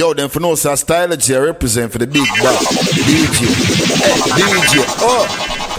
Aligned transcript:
Yo, 0.00 0.14
then 0.14 0.30
for 0.30 0.40
no 0.40 0.54
say 0.54 0.70
stylogy, 0.70 1.36
I 1.36 1.40
represent 1.44 1.92
for 1.92 1.98
the 1.98 2.06
big 2.06 2.24
bag. 2.40 2.56
DJ. 3.04 3.52
Hey, 4.00 4.16
DJ. 4.32 4.80
Oh, 5.04 5.28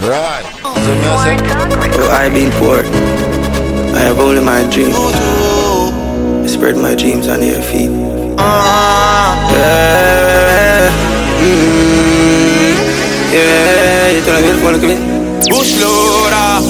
right. 0.06 0.46
So 0.62 0.94
me 0.94 1.10
I 1.10 1.18
say, 1.26 1.34
Oh, 1.98 2.06
I 2.06 2.30
been 2.30 2.52
poor. 2.62 2.86
I 3.96 3.98
have 3.98 4.20
only 4.20 4.40
my 4.40 4.62
dreams. 4.70 4.94
I 4.94 6.46
spread 6.46 6.76
my 6.76 6.94
dreams 6.94 7.26
on 7.26 7.42
your 7.42 7.60
feet. 7.62 7.90
Yeah. 9.50 10.86
Mm. 11.42 12.78
Yeah, 13.34 14.06
you 14.14 14.22
tell 14.22 14.38
me 14.38 14.42
beautiful, 14.46 14.70
look 14.70 14.84
at 14.84 14.90
me. 14.94 14.96
Bush 15.50 15.74
loader, 15.82 16.62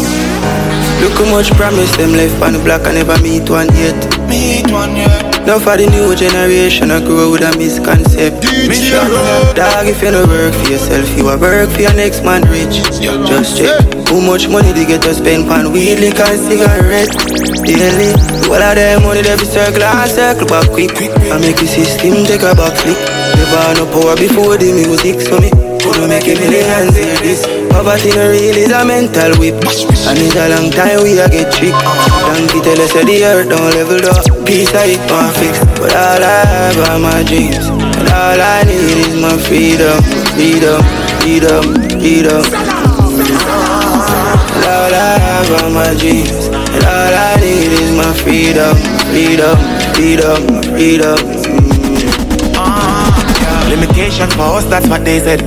Look 1.04 1.20
how 1.20 1.28
much 1.30 1.50
promise 1.60 1.94
them 1.98 2.12
left 2.14 2.40
on 2.42 2.54
the 2.54 2.60
block, 2.64 2.86
I 2.86 2.92
never 2.94 3.20
meet 3.20 3.50
one 3.50 3.68
yet. 3.76 4.00
meet 4.26 4.72
one 4.72 4.96
yeah. 4.96 5.21
Now 5.42 5.58
for 5.58 5.74
the 5.76 5.90
new 5.90 6.14
generation, 6.14 6.94
I 6.94 7.02
grow 7.02 7.34
with 7.34 7.42
a 7.42 7.50
misconcept. 7.58 8.46
Mission 8.70 9.10
Dog, 9.58 9.90
if 9.90 9.98
you 10.00 10.14
no 10.14 10.22
work 10.24 10.54
for 10.54 10.70
yourself, 10.70 11.04
you 11.18 11.28
a 11.28 11.36
work 11.36 11.68
for 11.74 11.82
your 11.82 11.94
next 11.98 12.22
man 12.22 12.46
rich. 12.46 12.78
Just 13.02 13.58
check 13.58 13.74
how 14.06 14.20
much 14.22 14.46
money 14.46 14.70
they 14.70 14.86
get 14.86 15.02
to 15.02 15.12
spend 15.12 15.50
on 15.50 15.74
weed, 15.74 15.98
liquor, 15.98 16.22
and 16.22 16.38
cigarette. 16.38 17.10
Daily, 17.66 18.14
all 18.46 18.62
of 18.62 18.74
them 18.78 19.02
money 19.02 19.22
they 19.26 19.34
be 19.34 19.44
circle 19.44 19.82
and 19.82 20.10
circle 20.10 20.46
back 20.46 20.70
quick. 20.70 20.94
I 20.94 21.36
make 21.42 21.58
the 21.58 21.66
system 21.66 22.22
take 22.22 22.46
a 22.46 22.54
back 22.54 22.78
flick. 22.78 22.96
Never 23.34 23.82
no 23.82 23.84
power 23.90 24.14
before 24.14 24.54
the 24.56 24.70
music, 24.70 25.18
so 25.26 25.42
me 25.42 25.50
couldn't 25.82 26.06
make 26.06 26.30
a 26.30 26.38
million 26.38 26.94
hear 26.94 27.18
this. 27.18 27.42
Poverty 27.66 28.14
no 28.14 28.30
real 28.30 28.54
is 28.54 28.70
a 28.70 28.86
mental 28.86 29.34
whip, 29.42 29.58
and 29.58 30.18
it's 30.22 30.38
a 30.38 30.54
long 30.54 30.70
time 30.70 31.02
we 31.02 31.18
a 31.18 31.26
get 31.26 31.50
tricked. 31.50 31.82
Donkey 32.32 32.60
tell 32.64 32.80
us 32.80 32.92
that 32.96 33.04
the 33.04 33.20
earth 33.28 33.48
don't 33.52 33.60
level 33.76 34.00
up, 34.08 34.24
peace 34.48 34.72
I 34.72 34.96
it 34.96 35.04
want 35.12 35.36
fix. 35.36 35.60
But 35.76 35.92
all 35.92 36.22
I 36.24 36.40
have 36.48 36.78
are 36.88 36.96
my 36.96 37.20
dreams, 37.28 37.68
and 37.68 38.08
all 38.08 38.40
I 38.40 38.64
need 38.64 39.04
is 39.04 39.12
my 39.20 39.36
freedom, 39.36 40.00
freedom, 40.32 40.80
freedom, 41.20 41.62
freedom. 42.00 42.40
And 44.48 44.64
all 44.64 44.94
I 44.96 45.12
have 45.20 45.48
are 45.60 45.70
my 45.76 45.92
dreams, 46.00 46.48
and 46.72 46.82
all 46.88 47.12
I 47.12 47.36
need 47.44 47.72
is 47.84 47.92
my 48.00 48.08
freedom, 48.24 48.72
freedom, 49.12 49.56
freedom, 49.92 50.40
freedom. 50.72 51.20
Ah, 52.56 53.12
Limitation 53.68 54.28
for 54.32 54.56
us, 54.56 54.64
that's 54.72 54.88
what 54.88 55.04
they 55.04 55.20
said. 55.20 55.44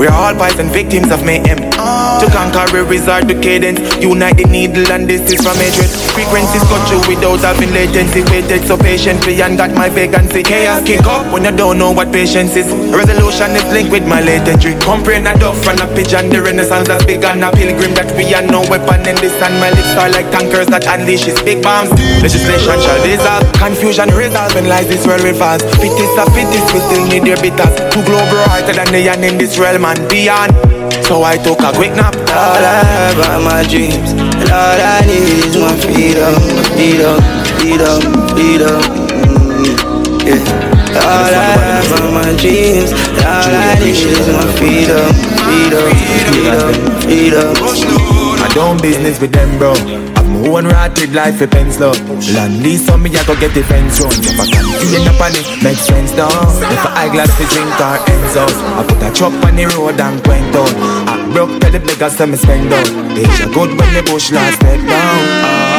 We're 0.00 0.08
all 0.16 0.32
poison 0.32 0.72
victims 0.72 1.12
of 1.12 1.20
mayhem. 1.28 1.60
Ah, 1.76 2.01
To 2.20 2.26
conquer, 2.30 2.66
a 2.76 2.84
resort 2.84 3.28
to 3.28 3.34
cadence. 3.40 3.80
Unite 4.02 4.36
the 4.36 4.44
needle, 4.44 4.86
and 4.92 5.08
this 5.08 5.22
is 5.32 5.40
from 5.42 5.56
hatred. 5.56 5.90
Frequencies 6.14 6.62
cut 6.70 6.82
through 6.86 7.02
without 7.08 7.40
having 7.40 7.70
latency. 7.72 8.22
Waited 8.30 8.66
so 8.66 8.76
patiently 8.76 9.40
and 9.42 9.56
got 9.56 9.72
my 9.74 9.88
vacancy. 9.88 10.42
Chaos 10.42 10.82
kick 10.86 11.02
up 11.06 11.32
when 11.32 11.44
you 11.44 11.50
don't 11.50 11.78
know 11.78 11.90
what 11.90 12.12
patience 12.12 12.54
is. 12.54 12.68
Resolution 12.94 13.56
is 13.58 13.66
linked 13.72 13.90
with 13.90 14.06
my 14.06 14.20
latent 14.20 14.62
trick. 14.62 14.78
Comprehend 14.80 15.26
a 15.26 15.34
dove 15.38 15.58
and 15.66 15.80
a 15.80 15.86
pigeon. 15.94 16.30
The 16.30 16.42
renaissance 16.42 16.88
has 16.88 17.04
begun. 17.04 17.42
A 17.42 17.50
pilgrim 17.50 17.94
that 17.94 18.14
we 18.16 18.30
are 18.34 18.42
no 18.46 18.62
weapon 18.70 19.02
in 19.02 19.16
this. 19.18 19.34
And 19.42 19.58
my 19.58 19.70
lips 19.70 19.94
are 19.98 20.10
like 20.10 20.30
tankers 20.30 20.68
that 20.68 20.86
unleashes 20.86 21.42
big 21.44 21.62
bombs. 21.62 21.90
Legislation 22.22 22.78
shall 22.78 23.02
dissolve. 23.02 23.46
Confusion 23.58 24.10
resolve 24.14 24.54
when 24.54 24.68
lies 24.68 24.86
this 24.86 25.06
world 25.06 25.22
revolves. 25.22 25.64
Fittest 25.82 26.14
of 26.18 26.30
fittest, 26.34 26.70
we 26.70 26.80
still 26.86 27.04
need 27.10 27.26
their 27.26 27.40
bitters. 27.42 27.74
Two 27.90 28.02
globe 28.06 28.30
brighter 28.30 28.78
than 28.78 28.88
the 28.94 29.00
yan 29.00 29.24
in 29.24 29.38
this 29.38 29.58
realm 29.58 29.84
and 29.84 29.98
beyond. 30.08 30.71
So 31.00 31.22
I 31.22 31.36
took 31.36 31.60
a 31.60 31.72
quick 31.72 31.92
nap. 31.96 32.14
All 32.36 32.60
I 32.60 32.84
have 32.84 33.18
are 33.28 33.40
my 33.40 33.62
dreams, 33.64 34.12
and 34.12 34.50
all 34.50 34.78
I 34.78 35.00
need 35.06 35.40
is 35.46 35.56
my 35.56 35.72
freedom, 35.80 36.34
freedom, 36.76 37.18
freedom, 37.56 38.00
freedom. 38.36 38.80
Mm, 39.24 40.26
yeah. 40.28 41.00
All 41.00 41.32
I 41.32 41.56
have 41.56 41.92
are 42.00 42.10
my 42.12 42.30
dreams, 42.36 42.92
and 42.92 43.24
all 43.24 43.52
I 43.52 43.74
need 43.80 43.96
is 43.96 44.28
my 44.28 44.46
freedom, 44.58 45.08
freedom, 45.40 45.88
freedom, 46.28 46.72
freedom. 47.02 47.52
I 47.56 48.21
don't 48.54 48.80
business 48.80 49.20
with 49.20 49.32
them, 49.32 49.58
bro. 49.58 49.72
I'm 50.16 50.32
my 50.32 50.48
own 50.48 50.66
rotted 50.66 51.12
life 51.12 51.38
pens 51.50 51.80
low. 51.80 51.92
Land 52.34 52.62
lease 52.62 52.88
on 52.90 53.02
me, 53.02 53.10
I 53.16 53.24
go 53.24 53.34
get 53.38 53.54
the 53.54 53.62
fence 53.62 54.00
run. 54.00 54.12
If 54.12 54.38
I 54.38 54.46
can 54.46 54.64
see 54.80 55.08
up 55.08 55.20
on 55.20 55.32
it, 55.32 55.62
make 55.62 55.78
sense 55.78 56.12
down. 56.12 56.30
If 56.72 56.84
I 56.86 57.06
eyeglass 57.06 57.32
to 57.38 57.44
drink 57.48 57.80
or 57.80 57.96
ends 58.10 58.36
out, 58.36 58.56
I 58.78 58.84
put 58.86 59.02
a 59.02 59.10
chop 59.12 59.32
on 59.44 59.56
the 59.56 59.66
road 59.66 60.00
and 60.00 60.26
went 60.26 60.52
down. 60.52 60.72
I 61.08 61.32
broke 61.32 61.60
tell 61.60 61.72
the 61.72 61.80
beggars 61.80 62.16
to 62.16 62.26
me 62.26 62.36
spend 62.36 62.72
out. 62.72 62.88
Deja 63.14 63.46
good 63.52 63.78
when 63.78 63.90
the 63.94 64.02
bush 64.04 64.30
last 64.30 64.56
step 64.56 64.78
down. 64.80 65.22
Ah. 65.44 65.71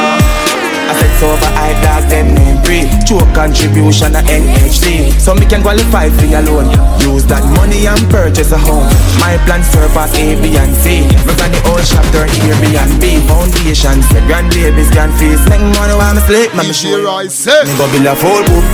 I 1.13 1.19
so 1.21 1.29
over 1.29 1.53
eyeglass, 1.53 2.09
them 2.09 2.33
name 2.33 2.57
free. 2.65 2.89
True 3.05 3.21
contribution 3.37 4.17
at 4.17 4.25
NHT. 4.25 5.13
So 5.21 5.37
me 5.37 5.45
can 5.45 5.61
qualify 5.61 6.09
for 6.09 6.25
your 6.25 6.41
loan. 6.41 6.73
Use 7.05 7.21
that 7.29 7.45
money 7.53 7.85
and 7.85 8.01
purchase 8.09 8.49
a 8.49 8.57
home. 8.57 8.89
My 9.21 9.37
plan 9.45 9.61
surpass 9.61 10.09
A, 10.17 10.33
B, 10.41 10.57
and 10.57 10.73
C. 10.73 11.05
Got 11.37 11.53
the 11.53 11.59
old 11.69 11.85
shop 11.85 12.01
turn 12.09 12.29
Airbnb. 12.49 13.05
Foundation, 13.29 14.01
say 14.09 14.25
grand 14.25 14.49
babies 14.57 14.89
can 14.89 15.13
face. 15.21 15.37
Make 15.53 15.61
money 15.77 15.93
while 15.93 16.17
me 16.17 16.21
sleep, 16.25 16.49
man, 16.57 16.65
me 16.65 16.73
sure. 16.73 17.05
I 17.05 17.29
say. 17.29 17.61
Me 17.61 17.77
go 17.77 17.85
build 17.93 18.09
a 18.09 18.17
full 18.17 18.41
book. 18.49 18.65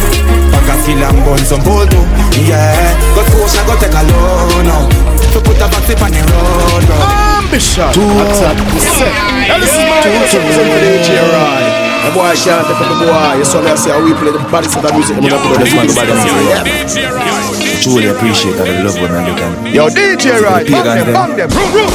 Pack 0.56 0.70
a 0.72 0.76
skill 0.80 1.04
and 1.04 1.20
gun 1.28 1.44
some 1.44 1.60
pull 1.60 1.84
too. 1.92 2.08
Yeah, 2.48 2.96
go 3.20 3.22
social, 3.36 3.68
go 3.68 3.76
take 3.84 3.92
a 3.92 4.04
loan 4.16 4.64
now. 4.64 4.88
To 5.36 5.44
put 5.44 5.60
a 5.60 5.68
back 5.68 5.84
tip 5.84 6.00
on 6.00 6.16
the 6.16 6.24
road, 6.24 6.88
bro. 6.88 6.98
Ambition. 7.44 7.92
Attack 7.92 8.58
the 8.64 8.80
set. 8.80 9.12
Now 9.52 9.60
this 9.60 9.76
is 9.76 9.84
my 9.84 10.00
voice 10.08 10.34
represent 10.40 10.68
for 10.72 10.80
the 10.80 10.90
DJ 11.04 11.20
Ride. 11.20 11.89
The 12.10 12.16
boy 12.18 12.34
can't 12.42 12.66
take 12.66 12.82
the 12.82 13.06
boy. 13.06 13.38
You 13.38 13.46
saw 13.46 13.62
me 13.62 13.70
I 13.70 13.78
say 13.78 13.94
how 13.94 14.02
we 14.02 14.18
play 14.18 14.34
the 14.34 14.42
baddest 14.50 14.74
of 14.74 14.82
the 14.82 14.90
music. 14.98 15.22
I'm 15.22 15.30
gonna 15.30 15.46
put 15.46 15.62
this 15.62 15.78
man 15.78 15.86
to 15.86 15.94
bad 15.94 16.10
man. 16.10 16.82
Truly 17.86 18.10
appreciate 18.10 18.58
that 18.58 18.66
I 18.66 18.82
love 18.82 18.98
when 18.98 19.14
I 19.14 19.30
look 19.30 19.38
at 19.38 19.54
Yo, 19.70 19.86
DJ 19.94 20.42
Ride. 20.42 20.66
Bang 20.74 21.06
them, 21.06 21.14
bang 21.14 21.38
them. 21.38 21.50
Room, 21.54 21.70
room, 21.70 21.92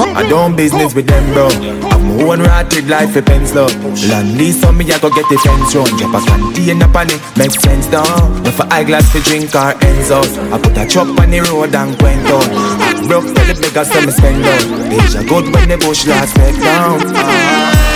room. 0.00 0.16
I 0.16 0.24
don't 0.32 0.56
business 0.56 0.96
with 0.96 1.04
them, 1.04 1.20
bro. 1.36 1.52
I'm 1.92 2.08
my 2.08 2.24
own 2.24 2.40
rotted 2.40 2.88
life 2.88 3.12
for 3.12 3.20
pens, 3.20 3.52
love. 3.52 3.68
Land 4.08 4.32
lease 4.40 4.64
on 4.64 4.80
me, 4.80 4.88
I 4.88 4.96
go 4.96 5.12
get 5.12 5.28
the 5.28 5.36
fence 5.36 5.76
run. 5.76 5.92
Drop 6.00 6.16
a 6.16 6.20
container 6.24 6.88
on 6.88 7.12
it, 7.12 7.20
make 7.36 7.52
sense 7.52 7.84
down. 7.92 8.48
If 8.48 8.56
I 8.64 8.80
eyeglass 8.80 9.12
to 9.12 9.20
drink 9.28 9.52
or 9.52 9.76
ends 9.84 10.08
out. 10.08 10.24
I 10.48 10.56
put 10.56 10.72
a 10.72 10.88
chop 10.88 11.12
on 11.20 11.28
the 11.28 11.44
road 11.52 11.76
and 11.76 11.92
went 12.00 12.24
down. 12.24 12.48
I 12.80 12.96
broke 13.04 13.28
tell 13.28 13.44
the 13.44 13.60
beggars 13.60 13.92
to 13.92 14.08
me 14.08 14.12
spend 14.16 14.40
out. 14.40 14.88
Deja 14.88 15.20
good 15.28 15.52
when 15.52 15.68
the 15.68 15.76
bush 15.76 16.08
last 16.08 16.32
back 16.32 16.56
down. 16.56 16.96
Ah. 17.12 17.93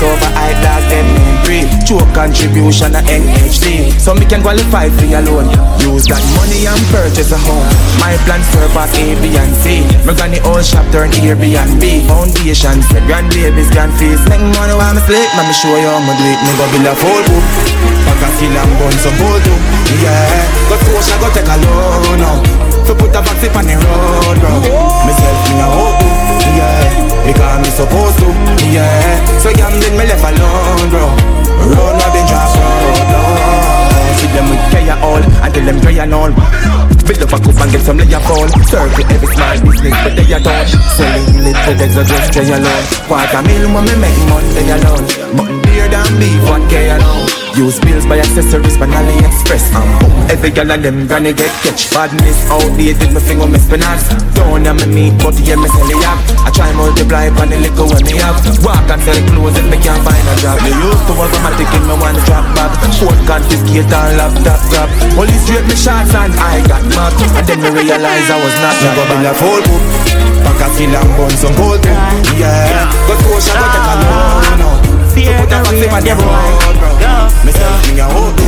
Over 0.00 0.32
eyeglass, 0.32 0.84
them 0.88 1.06
name 1.12 1.38
free. 1.44 1.64
True 1.84 2.00
contribution 2.16 2.96
at 2.96 3.04
NHT. 3.04 3.92
So 4.00 4.14
me 4.16 4.24
can 4.24 4.40
qualify 4.40 4.88
for 4.88 5.04
your 5.04 5.20
loan. 5.28 5.52
Use 5.84 6.08
that 6.08 6.24
money 6.40 6.64
and 6.64 6.80
purchase 6.88 7.32
a 7.32 7.38
home. 7.44 7.68
My 8.00 8.16
plans 8.24 8.48
surpass 8.48 8.96
A, 8.96 9.12
B, 9.20 9.36
and 9.36 9.52
C. 9.60 9.84
Me 10.08 10.12
the 10.16 10.40
old 10.46 10.64
shop 10.64 10.88
turn 10.88 11.12
Airbnb. 11.20 11.84
Foundation, 12.08 12.80
say 12.88 13.02
grand 13.04 13.28
babies 13.34 13.68
can 13.74 13.90
face. 14.00 14.22
Make 14.30 14.40
money 14.56 14.72
while 14.72 14.94
me 14.94 15.02
sleep. 15.04 15.28
Let 15.36 15.44
me 15.44 15.52
show 15.52 15.74
you 15.76 15.90
how 15.90 16.00
me 16.00 16.14
do 16.16 16.24
it. 16.32 16.38
Me 16.48 16.52
go 16.56 16.64
build 16.72 16.88
a 16.88 16.94
full 16.94 17.22
book. 17.28 17.44
Pack 18.06 18.22
a 18.24 18.28
skill 18.38 18.54
and 18.56 18.72
gun 18.78 18.94
some 19.02 19.16
bull 19.18 19.36
too. 19.42 19.58
Yeah, 20.00 20.48
go 20.70 20.76
social, 20.86 21.18
go 21.18 21.28
take 21.34 21.50
a 21.50 21.56
loan 21.60 22.08
oh. 22.08 22.16
now. 22.16 22.36
To 22.86 22.94
put 22.94 23.12
a 23.12 23.20
vaccine 23.20 23.52
on 23.52 23.66
the 23.66 23.76
road, 23.76 24.36
bro. 24.40 24.64
Myself 25.04 25.44
in 25.50 25.60
a 25.60 25.66
hope, 25.68 26.00
yeah. 26.56 27.10
Because 27.26 27.58
me 27.60 27.70
supposed 27.74 28.16
to, 28.22 28.28
yeah. 28.72 29.20
So 29.42 29.52
gambling 29.52 29.89
me 29.89 29.89
left 29.96 30.24
alone, 30.24 30.90
bro. 30.90 31.06
Road 31.70 31.94
not 31.98 32.10
been 32.12 32.26
drop 32.26 32.50
road. 32.54 33.50
See 34.18 34.30
them 34.34 34.46
with 34.50 34.62
prayer 34.70 34.98
all 35.02 35.22
until 35.42 35.64
them 35.64 35.78
prayer 35.80 36.08
all. 36.12 36.32
Build 37.06 37.22
up 37.22 37.32
a 37.34 37.38
cup 37.42 37.60
and 37.60 37.70
get 37.72 37.82
some 37.82 37.98
layer 37.98 38.20
fall. 38.20 38.48
Circle 38.70 39.04
every 39.10 39.28
small 39.34 39.56
business, 39.66 39.94
but 40.04 40.12
they 40.14 40.32
are 40.32 40.40
done. 40.40 40.66
Selling 40.94 41.44
little 41.44 41.74
days 41.78 41.96
are 41.96 42.04
just 42.04 42.32
stay 42.32 42.48
alone. 42.52 42.84
Quarter 43.08 43.42
mil 43.42 43.64
when 43.74 43.84
me 43.86 43.94
make 43.98 44.20
Monday 44.30 44.68
alone. 44.74 45.06
Mutton 45.36 45.58
beer 45.62 45.88
than 45.88 46.10
beef, 46.18 46.42
what 46.48 46.62
care 46.70 46.98
know? 46.98 47.29
Use 47.58 47.80
bills 47.80 48.06
by 48.06 48.18
accessories 48.18 48.76
from 48.78 48.90
AliExpress. 48.94 49.74
Um, 49.74 49.84
every 50.30 50.50
gal 50.50 50.70
and 50.70 50.84
them 50.84 51.06
gonna 51.06 51.32
get 51.32 51.50
catch. 51.60 51.90
Badness 51.90 52.38
outdated, 52.48 53.12
me 53.12 53.20
finger 53.20 53.46
me 53.46 53.58
spinach. 53.58 54.06
Don't 54.38 54.64
have 54.64 54.78
me 54.80 55.10
meat, 55.10 55.14
but 55.20 55.34
yeah, 55.42 55.58
me 55.58 55.68
sell 55.68 55.90
it 55.90 56.00
up. 56.06 56.18
I 56.46 56.50
try 56.54 56.70
multiply 56.72 57.28
on 57.28 57.50
the 57.50 57.58
liquor 57.58 57.84
when 57.84 58.00
me 58.06 58.16
have. 58.22 58.38
Walk 58.62 58.86
and 58.88 59.02
sell 59.02 59.18
clothes 59.28 59.58
if 59.58 59.66
me 59.66 59.76
can't 59.82 60.00
find 60.06 60.24
a 60.30 60.34
job. 60.40 60.62
Me 60.62 60.70
used 60.72 61.04
to 61.10 61.12
have 61.18 61.32
a 61.34 61.38
matic 61.42 61.70
in 61.74 61.82
me 61.84 61.94
one 61.98 62.16
drop 62.24 62.46
back. 62.54 62.72
Phone 62.96 63.20
confiscate 63.26 63.90
and 63.90 64.12
laptop 64.16 64.60
grab. 64.70 64.88
Police 65.18 65.42
straight 65.44 65.66
me 65.66 65.76
shots 65.76 66.14
and 66.14 66.32
I 66.38 66.62
got 66.64 66.86
mad. 66.94 67.12
And 67.34 67.44
then 67.44 67.58
me 67.60 67.68
realize 67.74 68.26
I 68.30 68.38
was 68.38 68.56
not 68.62 68.74
Me 68.78 68.88
go 68.94 69.02
build 69.10 69.26
a 69.26 69.32
full 69.36 69.60
book. 69.66 69.84
Pack 70.46 70.60
a 70.64 70.66
skill 70.72 70.94
and 70.96 71.10
bun 71.18 71.34
some 71.34 71.54
gold 71.58 71.82
too. 71.82 71.92
Yeah, 72.38 72.88
go 73.04 73.18
to 73.18 73.26
ocean, 73.36 73.58
go 73.58 73.66
take 73.68 73.90
a 73.90 73.94
loan 74.00 74.58
now. 74.62 74.89
Fear 75.14 75.26
So 75.26 75.42
put 75.42 75.50
a 75.50 75.58
the 75.58 75.66
vaccine 75.66 75.90
on 75.90 76.02
the 76.06 76.14
road, 76.14 76.76
bro. 76.78 76.90
Yeah. 77.02 77.44
Myself 77.44 77.88
in 77.90 77.96
your 77.98 78.10
hope, 78.10 78.38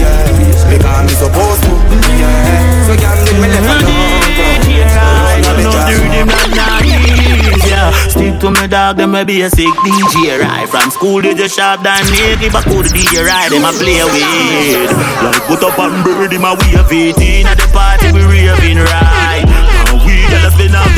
yeah. 0.00 0.32
Because 0.72 1.02
me 1.04 1.14
supposed 1.14 1.62
to, 1.68 1.72
yeah. 2.16 2.86
So 2.88 2.96
gambling 2.96 3.40
me 3.42 3.48
left 3.52 3.68
alone, 3.68 4.24
bro. 4.36 4.48
I 4.96 5.40
don't 5.44 5.60
know 5.60 5.76
the 5.76 5.94
rhythm 6.00 6.28
like 6.32 6.52
naive, 6.56 7.60
yeah. 7.68 7.92
Stick 8.08 8.40
to 8.40 8.48
me 8.50 8.66
dog, 8.66 8.96
them 8.96 9.14
a 9.14 9.24
basic 9.24 9.68
DJ 9.84 10.40
right 10.40 10.68
From 10.68 10.90
school 10.90 11.20
they 11.20 11.34
just 11.34 11.56
sharp 11.56 11.82
down 11.82 12.00
naked 12.08 12.52
But 12.52 12.64
cool 12.64 12.80
DJ 12.80 13.20
right, 13.20 13.50
them 13.52 13.68
a 13.68 13.72
play 13.76 14.00
with 14.00 14.88
Like 15.20 15.44
put 15.44 15.60
up 15.60 15.76
and 15.78 16.00
bird, 16.00 16.32
my 16.40 16.56
wave 16.56 16.88
it 16.88 17.20
In 17.20 17.46
at 17.46 17.60
the 17.60 17.68
party 17.76 18.08
we 18.16 18.24
raving 18.24 18.80
right 18.80 19.44
And 19.44 20.00
we 20.08 20.24
gotta 20.32 20.50
spin 20.56 20.72
off 20.72 20.95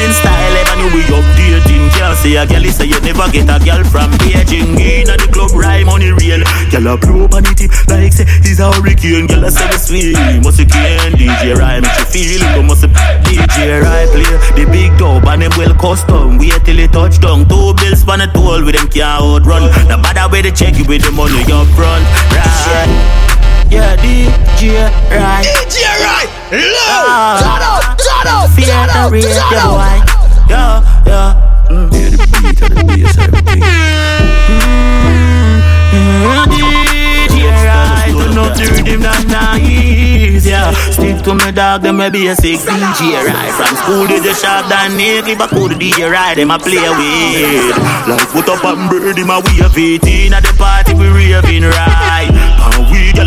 saving 0.00 0.14
style. 0.14 0.56
Even 0.60 0.96
we 0.96 1.02
updating. 1.12 1.90
Can't 1.92 2.16
say 2.16 2.36
a 2.36 2.46
girl 2.46 2.64
say 2.72 2.86
you 2.86 3.00
never 3.00 3.28
get 3.30 3.48
a 3.48 3.58
girl 3.64 3.84
from 3.84 4.10
Beijing. 4.12 4.78
In 4.78 5.08
at 5.10 5.20
the 5.20 5.28
club 5.32 5.52
right, 5.52 5.84
money 5.84 6.10
real. 6.10 6.40
Girl 6.70 6.94
a 6.94 6.98
probe 6.98 7.34
on 7.34 7.42
the 7.42 7.54
tip 7.54 7.70
like 7.88 8.12
say 8.12 8.24
he's 8.42 8.60
a 8.60 8.72
hurricane. 8.72 9.26
Girl 9.26 9.44
a 9.44 9.50
say 9.50 9.66
the 9.68 9.78
sweet, 9.78 10.16
must 10.44 10.60
a 10.60 10.64
can 10.64 11.12
DJ 11.12 11.56
right 11.56 11.82
Make 11.82 11.98
you 11.98 12.38
feel, 12.38 12.40
come 12.54 12.66
must 12.66 12.84
a 12.84 12.88
DJ 13.26 13.82
right 13.82 14.08
Play 14.10 14.64
the 14.64 14.70
big 14.70 14.96
dub 14.98 15.26
and 15.26 15.42
them 15.42 15.52
well 15.56 15.74
custom. 15.74 16.38
Wait 16.38 16.64
till 16.64 16.78
it 16.78 16.92
touch 16.92 17.20
down. 17.20 17.48
Two 17.48 17.74
bills 17.74 18.02
for 18.04 18.16
the 18.16 18.28
toll. 18.32 18.64
With 18.64 18.76
them 18.76 18.88
can't 18.88 19.20
outrun. 19.20 19.68
No 19.88 19.96
matter 19.98 20.28
where 20.30 20.42
they 20.42 20.52
check 20.52 20.76
you 20.76 20.84
with 20.84 21.04
the 21.04 21.12
money 21.12 21.44
up 21.52 21.68
front. 21.76 22.04
Right 22.32 23.39
Yeah, 23.70 23.94
DJ 23.96 24.90
right 25.10 25.44
DJ 25.46 25.86
right 26.02 26.28
Low 26.50 26.90
Ah. 27.06 27.38
Turn 27.38 27.62
up 27.62 27.82
Turn 27.96 28.26
up 28.26 28.50
Feel 28.50 28.66
Turn 28.66 28.88
the 28.88 28.98
up 28.98 29.12
rate, 29.12 29.22
Turn 29.22 29.30
yeah, 29.30 29.62
up 29.62 29.70
boy 29.70 29.94
Yeah, 30.50 30.82
yeah 31.06 31.68
mm. 31.70 31.86
Yeah, 31.94 32.10
the 32.10 32.26
beat 32.42 32.60
and 32.62 32.74
the 32.74 32.82
bass, 32.84 33.16
everything. 33.18 33.62
DJ 37.30 37.46
right, 37.66 38.10
turn 38.10 38.38
up 38.38 38.52
the 38.56 38.64
rhythm 38.74 39.00
that 39.02 39.22
nice, 39.30 40.46
yeah. 40.46 40.70
Stick 40.90 41.22
to 41.24 41.34
me 41.34 41.50
dog, 41.52 41.82
them 41.82 42.00
a 42.00 42.10
basic 42.10 42.58
DJ 42.62 43.22
right. 43.26 43.52
From 43.54 43.74
school 43.76 44.06
they 44.06 44.20
just 44.20 44.42
sharp 44.42 44.66
than 44.68 44.96
naked, 44.96 45.38
but 45.38 45.50
cool 45.50 45.68
DJ 45.68 46.10
right, 46.10 46.34
them 46.36 46.50
a 46.50 46.58
play 46.58 46.78
with. 46.78 47.76
Like 48.08 48.28
put 48.30 48.48
up 48.48 48.64
and 48.64 48.90
bird, 48.90 49.18
him 49.18 49.30
a 49.30 49.38
wave 49.40 49.78
it 49.78 50.06
in 50.06 50.34
at 50.34 50.42
the 50.42 50.52
party 50.58 50.94
we 50.94 51.06
raving 51.08 51.64
right. 51.64 52.29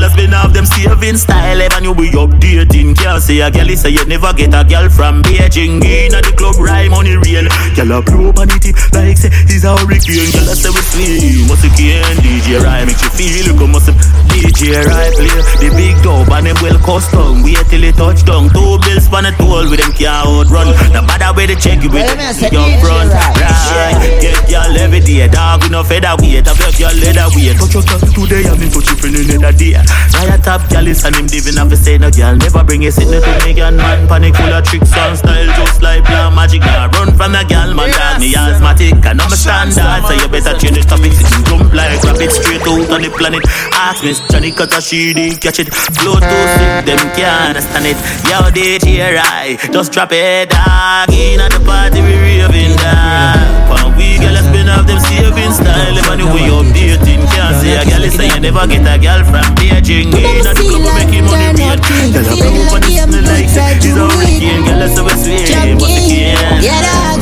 And 0.04 0.12
we 0.16 0.28
gyal 0.28 0.28
spin 0.28 0.34
off 0.34 0.54
them 0.54 0.66
saving 0.66 1.18
style, 1.18 1.62
even 1.62 1.84
you 1.84 1.96
be 1.96 2.12
updating. 2.12 2.96
Can't 2.96 3.22
say 3.24 3.40
a 3.40 3.50
gyal 3.50 3.76
say 3.78 3.90
you 3.90 4.06
never 4.06 4.34
get 4.34 4.54
a 4.54 4.64
gyal 4.68 4.92
from 4.92 5.24
Beijing 5.24 5.84
in 5.84 6.14
at 6.14 6.24
the 6.24 6.34
club 6.36 6.56
right, 6.60 6.90
money 6.90 7.16
real. 7.16 7.46
Gyal 7.76 7.98
a 7.98 8.02
probe 8.04 8.40
on 8.40 8.48
the 8.48 8.60
tip 8.60 8.76
like 8.94 9.18
say 9.18 9.32
he's 9.48 9.64
a 9.64 9.72
hurricane. 9.78 10.28
Gyal 10.36 10.52
a 10.52 10.56
say 10.56 10.70
we 10.70 10.82
swing, 10.84 11.48
must 11.48 11.64
can 11.80 12.16
DJ 12.20 12.60
right, 12.64 12.86
make 12.86 13.00
you 13.00 13.10
feel 13.16 13.56
come 13.56 13.72
must 13.72 13.90
DJ 14.28 14.84
right 14.84 15.14
play 15.16 15.32
the 15.64 15.70
big 15.76 15.96
dub 16.04 16.28
and 16.36 16.48
them 16.52 16.58
well 16.60 16.78
custom. 16.84 17.44
Wait 17.44 17.64
till 17.72 17.84
it 17.84 17.96
touch 17.96 18.26
down. 18.28 18.50
Two 18.52 18.76
bills 18.84 19.08
for 19.08 19.24
the 19.24 19.32
toll 19.40 19.64
with 19.72 19.80
them 19.80 19.94
can't 19.96 20.28
outrun. 20.28 20.76
No 20.92 21.02
matter 21.08 21.32
where 21.32 21.48
they 21.48 21.56
check 21.56 21.80
you 21.80 21.88
with 21.90 22.04
Well, 22.04 22.12
them 22.12 22.28
me 22.28 22.34
say 22.36 22.52
young 22.52 22.76
DJ 22.76 22.82
front. 22.84 23.10
right. 23.16 23.40
Right, 23.74 24.20
get 24.20 24.36
y'all 24.52 24.76
every 24.78 25.00
day. 25.00 25.28
Dog 25.32 25.64
we 25.64 25.70
no 25.72 25.84
feather 25.84 26.14
weight. 26.20 26.44
Have 26.46 26.60
your 26.60 26.72
girl 26.76 26.96
leather 27.00 27.28
weight. 27.34 27.56
Touch 27.56 27.74
your 27.74 27.84
girl 27.88 28.02
today, 28.04 28.44
I'm 28.52 28.60
in 28.60 28.70
touch 28.70 28.92
with 29.00 29.16
you 29.16 29.40
another 29.40 29.56
day. 29.56 29.80
Riot 30.14 30.44
top 30.44 30.62
girl 30.70 30.88
is 30.88 31.04
and 31.04 31.16
him 31.16 31.28
living 31.28 31.58
have 31.58 31.70
to 31.70 31.78
say 31.78 31.98
no 31.98 32.10
girl. 32.12 32.36
Never 32.36 32.64
bring 32.64 32.86
a 32.86 32.92
signal 32.92 33.22
to 33.22 33.32
me 33.46 33.60
and 33.60 33.78
man. 33.78 34.08
Panic 34.08 34.36
full 34.36 34.54
of 34.54 34.64
tricks 34.64 34.94
and 34.94 35.18
style 35.18 35.50
just 35.58 35.82
like 35.82 36.04
black 36.06 36.34
magic. 36.34 36.62
Now 36.62 36.88
run 36.90 37.16
from 37.18 37.32
the 37.34 37.44
gal 37.48 37.74
man. 37.74 37.90
Dog 37.92 38.20
me 38.20 38.36
asthmatic 38.36 39.06
and 39.06 39.22
I'm 39.22 39.32
a 39.32 39.36
standard. 39.36 40.04
So 40.08 40.14
you 40.14 40.28
better 40.28 40.58
change 40.58 40.78
the 40.78 40.84
topic. 40.84 41.14
Sitting 41.14 41.46
jump 41.46 41.74
like 41.74 42.02
rabbit 42.04 42.32
straight 42.32 42.66
out 42.68 42.90
on 42.92 43.02
the 43.02 43.10
planet. 43.10 43.44
Ask 43.74 44.04
Miss 44.04 44.20
Johnny 44.30 44.52
cause 44.52 44.86
she 44.86 45.14
did 45.14 45.42
catch 45.42 45.60
it. 45.60 45.68
Too 45.72 46.16
sick, 46.20 46.86
them 46.86 47.02
can't 47.16 47.56
understand 47.56 47.86
it. 47.86 47.98
Yo, 48.30 48.40
DJ 48.52 49.16
right, 49.16 49.58
just 49.72 49.92
drop 49.92 50.12
it, 50.12 50.50
dog. 50.50 51.10
In 51.12 51.40
at 51.40 51.52
the 51.52 51.60
party, 51.66 52.02
we 52.02 52.16
raving, 52.16 52.76
dog. 52.78 53.48
When 53.70 53.98
we 53.98 54.18
girl 54.20 54.38
off 54.74 54.86
them 54.90 55.00
saving 55.00 55.54
style, 55.54 55.98
if 55.98 56.10
I 56.10 56.16
knew 56.18 56.28
we 56.34 56.50
updating, 56.50 57.22
can't 57.30 57.56
say 57.62 57.78
a 57.78 57.86
girl 57.86 58.04
is 58.04 58.14
say 58.18 58.28
you 58.28 58.40
never 58.40 58.66
get 58.68 58.82
a 58.84 58.98
girl 58.98 59.22
from 59.30 59.46
Beijing. 59.56 60.10
In 60.10 60.46
at 60.46 60.58
the 60.58 60.66
club, 60.66 60.82
we 60.82 60.92
making 60.98 61.26
money 61.30 61.70
real. 61.70 62.10
Girl, 62.12 62.26
I 62.26 62.36
blow 62.36 62.54
up 62.66 62.74
on 62.74 62.82
this 62.82 63.06
like 63.30 63.48
she's 63.82 63.96
a 63.96 64.06
hurricane. 64.10 64.66
Girl, 64.66 64.82
I 64.82 64.88
we 64.90 65.16
sweet, 65.22 65.48
what's 65.78 65.94
the 65.94 67.13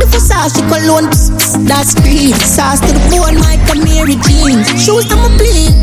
Fuck 0.00 0.08
the 0.08 0.16
Versace 0.16 0.60
cologne, 0.68 1.10
that's 1.66 1.94
green. 1.94 2.32
Sauce 2.32 2.80
to 2.80 2.92
the 2.92 3.00
bone, 3.12 3.36
and 3.36 3.84
Mary 3.84 4.16
jeans. 4.24 4.66
Shoes 4.80 5.04
them 5.08 5.20
a 5.20 5.28
bleed. 5.36 5.76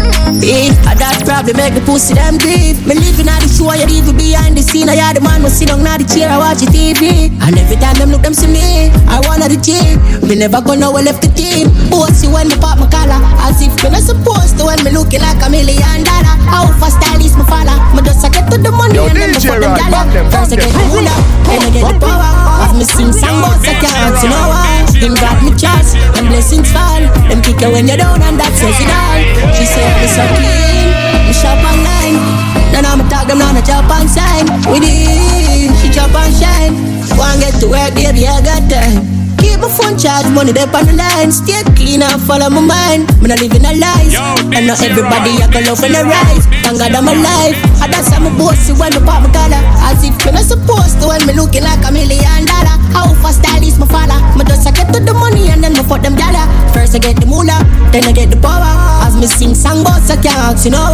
I 0.87 0.95
that 0.97 1.21
probably 1.25 1.53
make 1.53 1.73
the 1.77 1.81
pussy 1.85 2.13
them 2.13 2.37
grieve. 2.37 2.81
Me 2.87 2.95
living 2.97 3.29
at 3.29 3.41
the 3.45 3.49
show, 3.49 3.69
you 3.73 3.85
even 3.89 4.17
behind 4.17 4.57
the 4.57 4.63
scene. 4.63 4.89
I 4.89 4.97
had 4.97 5.17
the 5.17 5.21
man 5.21 5.43
was 5.43 5.53
sit 5.53 5.69
down 5.69 5.85
on 5.85 6.01
the 6.01 6.05
chair, 6.07 6.29
I 6.29 6.37
watch 6.37 6.65
the 6.65 6.67
TV. 6.67 7.29
And 7.45 7.57
every 7.57 7.77
time 7.77 7.95
them 8.01 8.09
look 8.09 8.23
them 8.25 8.33
see 8.33 8.49
me, 8.49 8.89
I 9.05 9.21
wanna 9.29 9.49
the 9.49 9.59
gym. 9.61 10.01
Me 10.25 10.35
never 10.35 10.61
go 10.61 10.73
nowhere 10.73 11.03
left 11.03 11.21
the 11.21 11.29
team. 11.31 11.69
Bossy 11.89 12.27
when 12.27 12.49
me 12.49 12.57
pop 12.57 12.81
my 12.81 12.89
collar, 12.89 13.21
as 13.45 13.61
if 13.61 13.71
me 13.85 13.93
not 13.93 14.01
supposed 14.01 14.57
to 14.57 14.65
when 14.65 14.81
me 14.81 14.91
looking 14.91 15.21
like 15.21 15.39
a 15.45 15.47
million 15.49 16.01
dollar. 16.01 16.35
How 16.49 16.65
fast 16.81 16.97
stylist 16.97 17.37
me 17.37 17.45
follow? 17.45 17.77
Me 17.93 18.01
just 18.01 18.25
I 18.25 18.33
get 18.33 18.49
to 18.49 18.57
the 18.57 18.71
money 18.73 18.97
Yo, 18.97 19.07
and 19.07 19.17
then 19.17 19.31
me 19.31 19.39
put 19.39 19.61
them 19.61 19.77
dollar. 19.77 20.09
First 20.33 20.53
I 20.53 20.57
get 20.57 20.73
the 20.73 20.83
hula, 20.89 21.15
then 21.45 21.61
I 21.61 21.69
get 21.69 21.83
the 21.85 21.95
power. 22.01 22.31
As 22.65 22.73
me 22.73 22.83
sing 22.83 23.13
song, 23.13 23.45
boss 23.45 23.61
blessings 26.47 26.71
fall. 26.71 27.03
Them 27.27 27.41
kick 27.43 27.59
you 27.59 27.71
when 27.71 27.87
you're 27.87 27.99
down, 27.99 28.23
and 28.23 28.39
that 28.39 28.55
says 28.55 28.79
it 28.79 28.87
all. 28.87 29.19
She 29.51 29.67
say 29.67 29.83
me 29.99 30.07
so 30.07 30.23
clean, 30.39 30.87
me 31.27 31.33
shop 31.35 31.59
online. 31.59 32.15
None 32.71 32.87
of 32.87 33.03
me 33.03 33.05
talk, 33.11 33.27
them 33.27 33.43
none 33.43 33.59
a 33.59 33.61
chop 33.67 33.83
and 33.91 34.07
sign. 34.07 34.47
With 34.71 34.87
it, 34.87 35.75
she 35.83 35.91
chop 35.91 36.15
and 36.15 36.31
shine. 36.31 36.71
Go 37.11 37.19
and 37.19 37.43
get 37.43 37.59
to 37.59 37.67
work, 37.67 37.91
baby, 37.91 38.23
I 38.31 38.39
got 38.39 38.63
time. 38.71 39.03
Keep 39.43 39.59
my 39.59 39.67
phone 39.67 39.99
charge, 39.99 40.31
money 40.31 40.55
there 40.55 40.71
on 40.71 40.87
the 40.87 40.95
line. 40.95 41.35
Stay 41.35 41.59
clean 41.75 41.99
and 41.99 42.15
follow 42.23 42.47
my 42.47 42.63
mind. 42.63 43.11
Me 43.19 43.27
not 43.27 43.43
living 43.43 43.67
a 43.67 43.75
lie. 43.75 44.07
And 44.55 44.71
not 44.71 44.79
everybody 44.79 45.43
I 45.43 45.51
go 45.51 45.59
love 45.67 45.83
and 45.83 45.99
a 45.99 46.01
rise. 46.07 46.47
Thank 46.63 46.79
God 46.79 46.95
I'm 46.95 47.11
alive. 47.11 47.59
And 47.83 47.91
that's 47.91 48.07
how 48.07 48.23
my 48.23 48.31
bossy 48.39 48.71
when 48.71 48.95
me 48.95 49.03
pop 49.03 49.19
my 49.19 49.29
collar. 49.35 49.61
As 49.83 49.99
if 49.99 50.15
me 50.23 50.31
not 50.31 50.47
supposed 50.47 51.03
to 51.03 51.11
when 51.11 51.21
me 51.27 51.35
looking 51.35 51.63
like 51.67 51.83
a 51.83 51.91
million 51.91 52.47
dollar. 52.47 52.76
How 52.97 53.13
fast 53.21 53.45
stylist 53.45 53.77
my 53.77 53.85
follow. 53.85 54.17
Me 54.33 54.43
just 54.49 54.65
I 54.65 54.71
get 54.73 54.89
to 54.89 54.99
the 54.99 55.13
money 55.13 55.53
and 55.53 55.61
then 55.61 55.77
me 55.77 55.83
put 55.85 56.01
them 56.01 56.17
dollar. 56.17 56.49
First 56.73 56.95
I 56.95 56.99
get 56.99 57.21
the 57.21 57.27
moolah, 57.29 57.61
then 57.93 58.09
I 58.09 58.11
get 58.11 58.33
the 58.33 58.37
power. 58.41 58.73
As 59.05 59.13
me 59.13 59.27
sing 59.29 59.53
song 59.53 59.83
boss 59.85 60.09
I 60.09 60.17
can't 60.17 60.41
ask 60.49 60.65
you 60.65 60.73
know. 60.73 60.89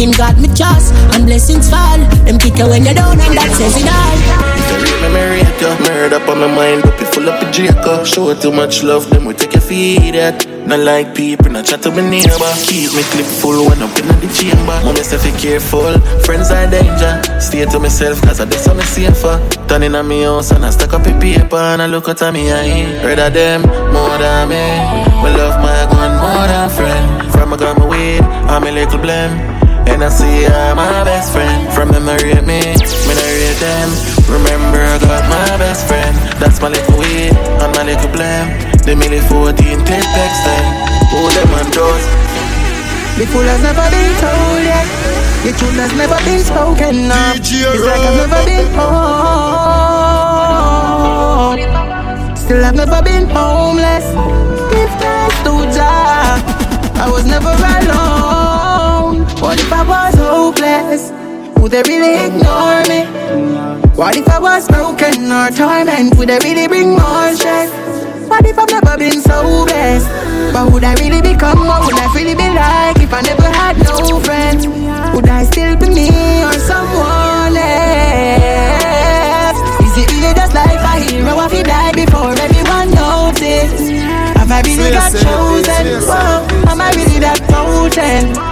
In 0.00 0.16
God 0.16 0.40
me 0.40 0.48
trust 0.56 0.96
and 1.12 1.28
blessings 1.28 1.68
fall. 1.68 2.00
Them 2.24 2.40
kick 2.40 2.56
you 2.56 2.72
when 2.72 2.88
you're 2.88 2.96
down 2.96 3.20
and 3.20 3.36
that 3.36 3.52
says 3.52 3.76
it 3.76 3.84
all. 3.84 4.61
Marry 5.62 5.78
murder 5.78 6.16
up 6.16 6.28
on 6.28 6.40
my 6.40 6.48
mind, 6.48 6.82
but 6.82 6.98
full 7.14 7.28
up 7.30 7.40
with 7.40 7.54
Jacob. 7.54 8.04
Show 8.04 8.34
too 8.34 8.50
much 8.50 8.82
love, 8.82 9.08
then 9.10 9.24
we 9.24 9.32
take 9.34 9.52
your 9.52 9.62
feed 9.62 10.16
at. 10.16 10.44
Not 10.66 10.80
like 10.80 11.14
people, 11.14 11.50
not 11.50 11.66
chat 11.66 11.82
to 11.82 11.90
my 11.90 12.02
neighbor. 12.02 12.52
Keep 12.66 12.94
me 12.94 13.02
clip 13.14 13.26
full 13.26 13.70
when 13.70 13.78
I'm 13.80 13.90
in 13.94 14.08
the 14.18 14.28
chamber. 14.34 14.74
Mommy 14.82 15.02
say 15.02 15.22
be 15.22 15.30
careful, 15.38 15.98
friends 16.26 16.50
are 16.50 16.68
danger. 16.68 17.14
Stay 17.40 17.64
to 17.64 17.78
myself, 17.78 18.20
cause 18.22 18.40
I 18.40 18.44
do 18.44 18.58
something 18.58 18.86
safer. 18.86 19.38
Turning 19.68 19.94
on 19.94 20.08
me 20.08 20.22
house 20.22 20.50
and 20.50 20.64
I 20.64 20.70
stack 20.70 20.94
up 20.94 21.06
a 21.06 21.18
paper 21.20 21.56
and 21.56 21.80
I 21.80 21.86
look 21.86 22.08
at 22.08 22.20
me 22.32 22.50
eye. 22.50 23.04
Rather 23.04 23.30
them 23.30 23.62
more 23.92 24.18
than 24.18 24.48
me. 24.48 24.66
We 25.22 25.30
love 25.30 25.62
my 25.62 25.86
gun 25.90 26.18
more 26.18 26.46
than 26.46 26.70
friend. 26.70 27.32
From 27.32 27.52
a 27.52 27.56
gun 27.56 27.78
my 27.78 27.86
weed, 27.86 28.22
I'm 28.50 28.64
a 28.64 28.70
little 28.72 28.98
blame. 28.98 29.30
And 29.86 30.02
I 30.02 30.08
see 30.08 30.46
I'm 30.46 30.76
my 30.76 31.04
best 31.04 31.32
friend. 31.32 31.72
From 31.72 31.90
them 31.90 32.08
I 32.08 32.16
rate 32.18 32.44
me, 32.46 32.60
me 33.52 33.60
I 33.60 33.60
rate 33.60 33.60
them. 33.60 33.88
Remember 34.30 34.80
I 34.80 34.98
got 34.98 35.28
my 35.28 35.56
best 35.58 35.86
friend. 35.86 36.16
That's 36.40 36.60
my 36.60 36.68
little 36.68 36.98
weed 36.98 37.32
and 37.32 37.74
my 37.74 37.84
little 37.84 38.10
blame. 38.12 38.48
The 38.82 38.94
milli 38.94 39.20
14 39.28 39.84
take 39.84 40.02
text 40.02 40.44
them. 40.44 40.64
Who 41.12 41.30
them 41.32 41.54
on 41.54 41.70
doors? 41.70 42.04
The 43.18 43.26
fool 43.26 43.44
has 43.44 43.60
never 43.62 43.90
been 43.90 44.14
told 44.20 44.62
yet. 44.64 44.86
The 45.44 45.52
truth 45.58 45.76
has 45.76 45.92
never 45.94 46.18
been 46.24 46.40
spoken 46.40 47.10
of. 47.10 47.36
DJ 47.36 47.64
It's 47.74 47.84
like 47.84 48.00
I've 48.00 48.16
never 48.16 48.44
been 48.44 48.66
home. 48.74 49.12
Still 52.36 52.64
I've 52.64 52.74
never 52.74 53.02
been 53.02 53.28
homeless. 53.28 54.06
Give 54.72 54.90
thanks 55.00 55.36
to 55.44 55.52
Jah. 55.74 56.40
I 56.96 57.10
was 57.10 57.26
never 57.26 57.52
alone. 57.52 59.26
What 59.40 59.58
if 59.60 59.72
I 59.72 59.82
was 59.82 60.14
hopeless? 60.14 61.21
Would 61.62 61.70
they 61.70 61.82
really 61.86 62.18
ignore 62.26 62.82
me? 62.90 63.06
What 63.94 64.16
if 64.16 64.28
I 64.28 64.40
was 64.40 64.66
broken 64.66 65.30
or 65.30 65.48
torment? 65.54 66.18
Would 66.18 66.28
they 66.28 66.38
really 66.42 66.66
bring 66.66 66.90
more 66.90 67.32
stress? 67.38 67.70
What 68.28 68.44
if 68.44 68.58
I've 68.58 68.68
never 68.68 68.98
been 68.98 69.20
so 69.22 69.64
blessed? 69.64 70.10
But 70.52 70.72
would 70.72 70.82
I 70.82 70.94
really 70.94 71.22
become 71.22 71.64
what 71.64 71.86
would 71.86 71.94
I 71.94 72.12
really 72.18 72.34
be 72.34 72.50
like 72.50 72.98
if 72.98 73.14
I 73.14 73.20
never 73.22 73.46
had 73.46 73.78
no 73.78 74.18
friends? 74.18 74.66
Would 74.66 75.28
I 75.28 75.44
still 75.44 75.76
be 75.76 75.88
me 75.88 76.10
or 76.42 76.58
someone 76.58 77.54
else? 77.54 77.62
Is 79.86 80.02
it 80.02 80.10
really 80.10 80.34
just 80.34 80.54
like 80.58 80.82
a 80.82 80.98
hero 80.98 81.46
if 81.46 81.52
he 81.52 81.62
died 81.62 81.94
before 81.94 82.34
everyone 82.42 82.90
noticed? 82.90 83.86
Have 84.34 84.50
I 84.50 84.62
really 84.66 84.90
got 84.90 85.14
chosen? 85.14 86.02
Whoa, 86.10 86.42
am 86.66 86.80
I 86.82 86.90
really 86.90 87.20
that 87.22 87.38
potent? 87.46 88.51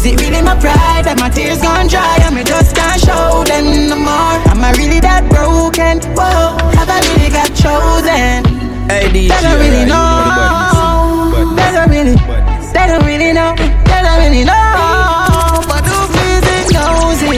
Is 0.00 0.06
it 0.06 0.16
really 0.16 0.40
my 0.40 0.56
pride 0.56 1.04
that 1.04 1.20
my 1.20 1.28
tears 1.28 1.60
gone 1.60 1.84
dry 1.84 2.16
and 2.24 2.32
me 2.32 2.40
just 2.40 2.72
can't 2.72 2.96
show 2.96 3.44
them 3.44 3.92
no 3.92 4.00
more? 4.00 4.36
Am 4.48 4.64
I 4.64 4.72
really 4.80 4.96
that 5.04 5.28
broken? 5.28 6.00
Whoa, 6.16 6.56
have 6.72 6.88
I 6.88 7.04
really 7.12 7.28
got 7.28 7.52
chosen. 7.52 8.48
Hey, 8.88 9.12
DJ, 9.12 9.28
they 9.28 9.44
don't 9.44 9.60
really 9.60 9.84
know. 9.84 11.52
They 11.52 11.68
don't 11.76 11.92
really, 11.92 12.16
they 12.16 12.84
don't 12.88 13.04
really 13.04 13.36
know. 13.36 13.52
They 13.60 14.00
don't 14.00 14.18
really 14.24 14.48
know. 14.48 15.68
But 15.68 15.84
who 15.84 16.00
feels 16.16 16.72
knows 16.72 17.20
it. 17.20 17.36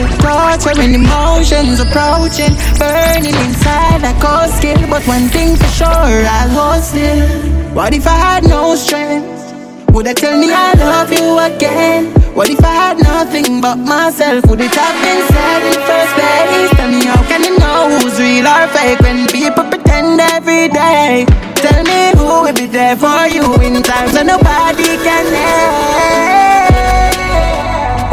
In 0.79 0.95
emotions 1.03 1.83
approaching, 1.83 2.55
burning 2.79 3.35
inside 3.43 4.07
like 4.07 4.15
cold 4.23 4.47
skin. 4.55 4.87
But 4.87 5.03
one 5.03 5.27
thing 5.35 5.59
for 5.59 5.67
sure, 5.75 6.15
I 6.31 6.47
lost 6.55 6.95
it. 6.95 7.27
What 7.75 7.91
if 7.91 8.07
I 8.07 8.15
had 8.15 8.47
no 8.47 8.79
strength? 8.79 9.51
Would 9.91 10.07
I 10.07 10.13
tell 10.15 10.39
me 10.39 10.47
I 10.47 10.71
love 10.79 11.11
you 11.11 11.27
again? 11.43 12.22
What 12.33 12.49
if 12.49 12.65
I 12.65 12.73
had 12.73 12.97
nothing 12.97 13.61
but 13.61 13.75
myself? 13.77 14.43
Would 14.49 14.59
it 14.59 14.73
have 14.73 14.97
been 15.05 15.21
said 15.29 15.61
in 15.69 15.77
first 15.85 16.13
place? 16.17 16.71
Tell 16.73 16.89
me 16.89 17.05
how 17.05 17.21
can 17.29 17.43
you 17.45 17.53
know 17.59 17.93
who's 17.93 18.17
real 18.19 18.47
or 18.47 18.67
fake 18.73 18.99
when 19.01 19.27
people 19.27 19.63
pretend 19.69 20.19
every 20.19 20.67
day? 20.67 21.25
Tell 21.61 21.83
me 21.85 22.09
who 22.17 22.41
will 22.41 22.53
be 22.53 22.65
there 22.65 22.97
for 22.97 23.27
you 23.29 23.45
in 23.61 23.83
times 23.83 24.13
when 24.13 24.25
nobody 24.25 24.97
can 25.05 25.25
help. 25.29 27.13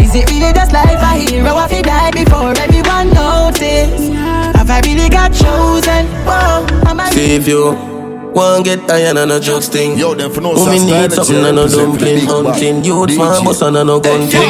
Is 0.05 0.15
it 0.15 0.29
really 0.31 0.53
just 0.53 0.73
like 0.73 1.00
a 1.00 1.17
hero 1.17 1.57
if 1.65 1.71
he 1.71 1.81
died 1.81 2.12
before 2.12 2.53
everyone 2.61 3.09
noticed? 3.17 4.12
Have 4.53 4.69
I 4.69 4.81
really 4.85 5.09
got 5.09 5.33
chosen? 5.33 6.05
Whoa, 6.29 6.67
am 6.85 7.00
I 7.00 7.09
if 7.15 7.49
you 7.49 7.89
one 8.34 8.62
get 8.62 8.87
tired 8.87 9.16
and 9.16 9.32
a 9.32 9.40
just 9.40 9.72
thing. 9.72 9.99
Yo, 9.99 10.14
them 10.14 10.30
for 10.30 10.40
no 10.40 10.52
Women 10.52 10.87
need 10.87 11.12
something 11.12 11.37
and 11.37 11.58
a 11.58 11.68
dumpling 11.68 12.26
hunting. 12.26 12.84
Youth 12.84 13.16
man, 13.16 13.44
boss 13.44 13.62
and 13.62 13.76
a 13.76 13.84
no 13.84 14.00
gun 14.00 14.28
thing. 14.28 14.40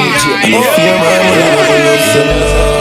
You're 0.50 0.98
my 0.98 1.18
money, 1.26 2.74
we 2.74 2.79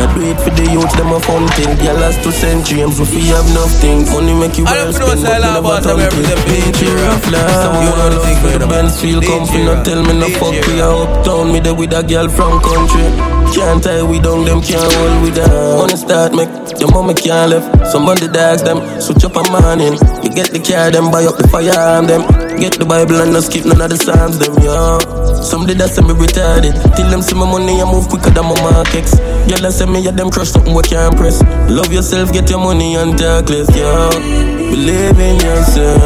a 0.00 0.06
do 0.14 0.20
it 0.26 0.38
for 0.40 0.50
the 0.50 0.66
youth, 0.70 0.92
them 0.96 1.12
a 1.12 1.20
fun 1.20 1.46
thing. 1.54 1.70
Girl 1.78 1.96
last 1.98 2.22
two 2.22 2.32
centuries, 2.32 2.98
if 2.98 3.10
we 3.14 3.28
have 3.30 3.46
nothing. 3.54 4.04
Money 4.10 4.34
make 4.34 4.56
you 4.58 4.64
well 4.64 4.92
spend, 4.92 5.22
but 5.22 5.38
you 5.38 5.50
never 5.54 5.76
done 5.80 6.00
it. 6.00 6.40
Paint 6.46 6.76
you 6.82 6.94
rough 7.04 7.26
life. 7.30 7.74
You 7.74 7.92
know 7.94 8.08
the 8.10 8.20
thing 8.24 8.58
the 8.58 8.66
Benz 8.66 9.00
feel 9.00 9.20
comfy. 9.22 9.64
Not 9.64 9.84
tell 9.84 10.02
me 10.02 10.14
no 10.18 10.28
fuck, 10.38 10.56
we 10.66 10.80
a 10.80 10.88
uptown. 10.88 11.52
Me 11.52 11.60
there 11.60 11.74
with 11.74 11.92
a 11.92 12.02
girl 12.02 12.28
from 12.28 12.60
country. 12.60 13.06
Can't 13.54 13.82
tie 13.82 14.02
we 14.02 14.18
down, 14.18 14.44
them 14.44 14.60
can't 14.60 14.82
hold 14.82 15.22
we 15.22 15.30
down. 15.30 15.78
Wanna 15.78 15.96
start 15.96 16.34
make 16.34 16.50
your 16.80 16.90
mama 16.90 17.14
can't 17.14 17.50
left. 17.50 17.86
Somebody 17.86 18.26
dogs 18.28 18.62
them, 18.62 18.82
switch 19.00 19.24
up 19.24 19.36
a 19.36 19.42
morning. 19.50 19.94
You 20.22 20.30
get 20.34 20.50
the 20.50 20.58
car, 20.58 20.90
them 20.90 21.10
buy 21.10 21.24
up 21.24 21.36
the 21.36 21.46
fire 21.48 21.70
arm 21.70 22.06
them. 22.06 22.43
Get 22.58 22.78
the 22.78 22.86
Bible 22.86 23.16
and 23.20 23.32
not 23.32 23.44
skip 23.44 23.66
none 23.66 23.80
of 23.80 23.90
the 23.90 23.98
psalms 23.98 24.38
them, 24.38 24.54
yo. 24.62 24.98
Somebody 25.42 25.74
that 25.74 25.90
say 25.90 26.02
me 26.02 26.14
retarded. 26.14 26.72
Till 26.96 27.10
them 27.10 27.20
see 27.20 27.34
my 27.34 27.44
money, 27.44 27.82
I 27.82 27.84
move 27.84 28.08
quicker 28.08 28.30
than 28.30 28.46
my 28.46 28.56
markets. 28.62 29.18
Girl, 29.50 29.60
that 29.60 29.74
say 29.74 29.84
me, 29.84 30.00
yeah, 30.00 30.14
them 30.14 30.30
crush 30.30 30.54
something 30.54 30.72
we 30.72 30.82
can't 30.82 31.12
press. 31.16 31.42
Love 31.68 31.92
yourself, 31.92 32.32
get 32.32 32.48
your 32.48 32.62
money 32.62 32.96
and 32.96 33.18
talk 33.18 33.50
less. 33.50 33.68
Believe 33.68 35.18
in 35.18 35.36
yourself. 35.42 36.00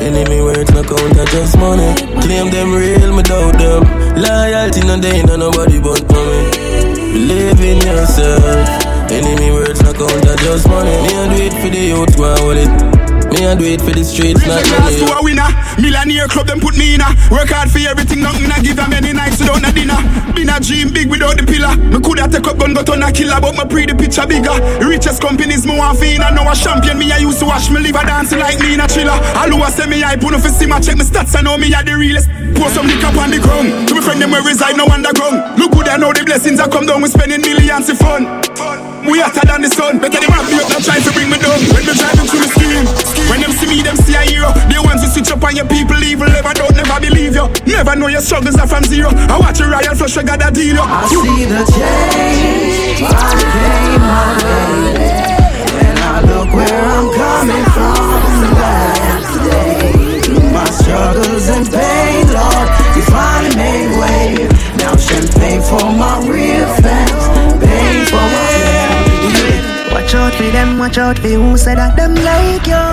Enemy 0.00 0.40
words 0.42 0.70
no 0.74 0.82
count, 0.82 1.14
I 1.16 1.24
just 1.30 1.56
money. 1.56 1.94
Claim 2.24 2.50
them 2.50 2.74
real, 2.74 3.14
me 3.14 3.22
doubt 3.22 3.56
them. 3.56 3.84
Loyalty 4.18 4.82
no 4.88 4.98
day, 5.00 5.22
no 5.22 5.36
nobody 5.36 5.78
but 5.78 6.02
me. 6.10 6.50
Believe 7.14 7.60
in 7.60 7.78
yourself. 7.84 8.42
Enemy 9.12 9.52
words 9.52 9.80
no 9.84 9.92
count, 9.92 10.26
I 10.26 10.34
just 10.42 10.66
money. 10.66 10.90
Me 10.90 11.12
I 11.12 11.24
do 11.30 11.38
it 11.44 11.54
for 11.60 11.70
the 11.70 11.80
youth, 11.80 12.18
why 12.18 12.34
hold 12.40 12.58
it? 12.58 13.03
Me 13.34 13.50
I 13.50 13.58
do 13.58 13.66
it 13.66 13.82
for 13.82 13.90
the 13.90 14.06
streets, 14.06 14.46
not 14.46 14.62
Class 14.62 14.94
money. 14.94 15.02
to 15.02 15.06
a 15.10 15.18
winner, 15.18 15.50
millionaire 15.82 16.30
club 16.30 16.46
them 16.46 16.62
put 16.62 16.78
me 16.78 16.94
in 16.94 17.02
a 17.02 17.10
Work 17.34 17.50
hard 17.50 17.66
for 17.66 17.82
everything, 17.82 18.22
nothing 18.22 18.46
I 18.46 18.62
give 18.62 18.78
them 18.78 18.94
many 18.94 19.10
nights 19.10 19.42
without 19.42 19.58
no 19.58 19.74
dinner. 19.74 19.98
Been 20.38 20.54
a 20.54 20.62
dream 20.62 20.94
big 20.94 21.10
without 21.10 21.34
the 21.34 21.42
pillar. 21.42 21.74
Me 21.74 21.98
coulda 21.98 22.30
take 22.30 22.46
up 22.46 22.62
gun 22.62 22.78
but 22.78 22.86
on 22.94 23.02
a 23.02 23.10
killer 23.10 23.42
But 23.42 23.58
me 23.58 23.66
pre 23.66 23.90
the 23.90 23.98
picture 23.98 24.22
bigger. 24.22 24.54
Richest 24.86 25.18
companies 25.18 25.66
me 25.66 25.74
want 25.74 25.98
fi 25.98 26.14
in 26.14 26.22
a 26.22 26.30
a 26.30 26.54
champion. 26.54 26.94
Me 26.94 27.10
I 27.10 27.26
used 27.26 27.42
to 27.42 27.50
watch 27.50 27.74
me 27.74 27.82
live 27.82 27.98
a 27.98 28.06
dancing 28.06 28.38
like 28.38 28.62
me 28.62 28.78
in 28.78 28.82
a 28.82 28.86
chiller 28.86 29.18
All 29.34 29.50
who 29.50 29.58
a 29.66 29.68
say 29.74 29.90
me 29.90 29.98
hype, 29.98 30.22
wanna 30.22 30.38
fi 30.38 30.54
see 30.54 30.70
my 30.70 30.78
check 30.78 30.94
me 30.94 31.02
stats 31.02 31.34
I 31.34 31.42
know 31.42 31.58
me 31.58 31.74
a 31.74 31.82
the 31.82 31.98
realest. 31.98 32.30
Pour 32.54 32.70
some 32.70 32.86
liquor 32.86 33.10
on 33.18 33.34
the 33.34 33.42
ground. 33.42 33.90
To 33.90 33.98
me 33.98 34.00
friend 34.06 34.22
them 34.22 34.30
where 34.30 34.46
reside 34.46 34.78
no 34.78 34.86
underground. 34.86 35.58
Look 35.58 35.74
good 35.74 35.90
I 35.90 35.98
know 35.98 36.14
the 36.14 36.22
blessings 36.22 36.62
I 36.62 36.70
come 36.70 36.86
down 36.86 37.02
We 37.02 37.10
spending 37.10 37.42
millions 37.42 37.90
of 37.90 37.98
fun 37.98 38.93
we 39.04 39.20
hotter 39.20 39.44
than 39.46 39.62
the 39.62 39.70
sun. 39.70 39.98
Better 40.00 40.20
them 40.20 40.32
have 40.32 40.48
up, 40.48 40.68
not 40.68 40.82
try 40.82 40.98
to 41.00 41.10
bring 41.12 41.28
me 41.28 41.38
down. 41.38 41.60
When 41.72 41.84
me 41.84 41.92
driving 41.92 42.26
through 42.28 42.42
the 42.44 42.50
scheme, 42.52 42.84
when 43.28 43.40
them 43.40 43.52
see 43.52 43.68
me, 43.68 43.82
them 43.84 43.96
see 44.00 44.16
a 44.16 44.24
hero. 44.24 44.50
They 44.68 44.80
want 44.80 45.00
to 45.04 45.08
switch 45.08 45.30
up 45.30 45.44
on 45.44 45.56
your 45.56 45.68
people, 45.68 46.00
evil. 46.02 46.28
Never 46.28 46.52
don't 46.56 46.74
never 46.74 46.98
believe 47.00 47.36
you. 47.36 47.46
Never 47.68 47.94
know 47.96 48.08
your 48.08 48.24
struggles 48.24 48.56
are 48.56 48.68
from 48.68 48.84
zero. 48.84 49.12
I 49.28 49.38
watch 49.38 49.60
a 49.60 49.68
royal 49.68 49.94
flush, 49.94 50.16
I 50.16 50.22
got 50.24 50.40
a 50.40 50.50
deal. 50.50 50.76
You. 50.76 50.84
I 50.84 51.04
see 51.08 51.44
the 51.44 51.62
change 51.70 53.04
I 53.04 53.36
came 53.36 54.00
my 54.00 54.32
way 54.42 55.24
And 55.84 55.98
I 55.98 56.24
look 56.24 56.50
where 56.50 56.84
I'm 56.96 57.08
coming 57.12 57.66
from 57.76 58.24
today 58.42 59.14
my 60.54 60.64
struggles 60.70 61.48
and 61.48 61.66
pain, 61.66 61.93
them, 70.54 70.78
watch 70.78 70.98
out 70.98 71.18
for 71.18 71.28
who 71.28 71.56
said 71.58 71.78
that 71.78 71.96
them 71.96 72.14
like 72.14 72.66
you. 72.66 72.84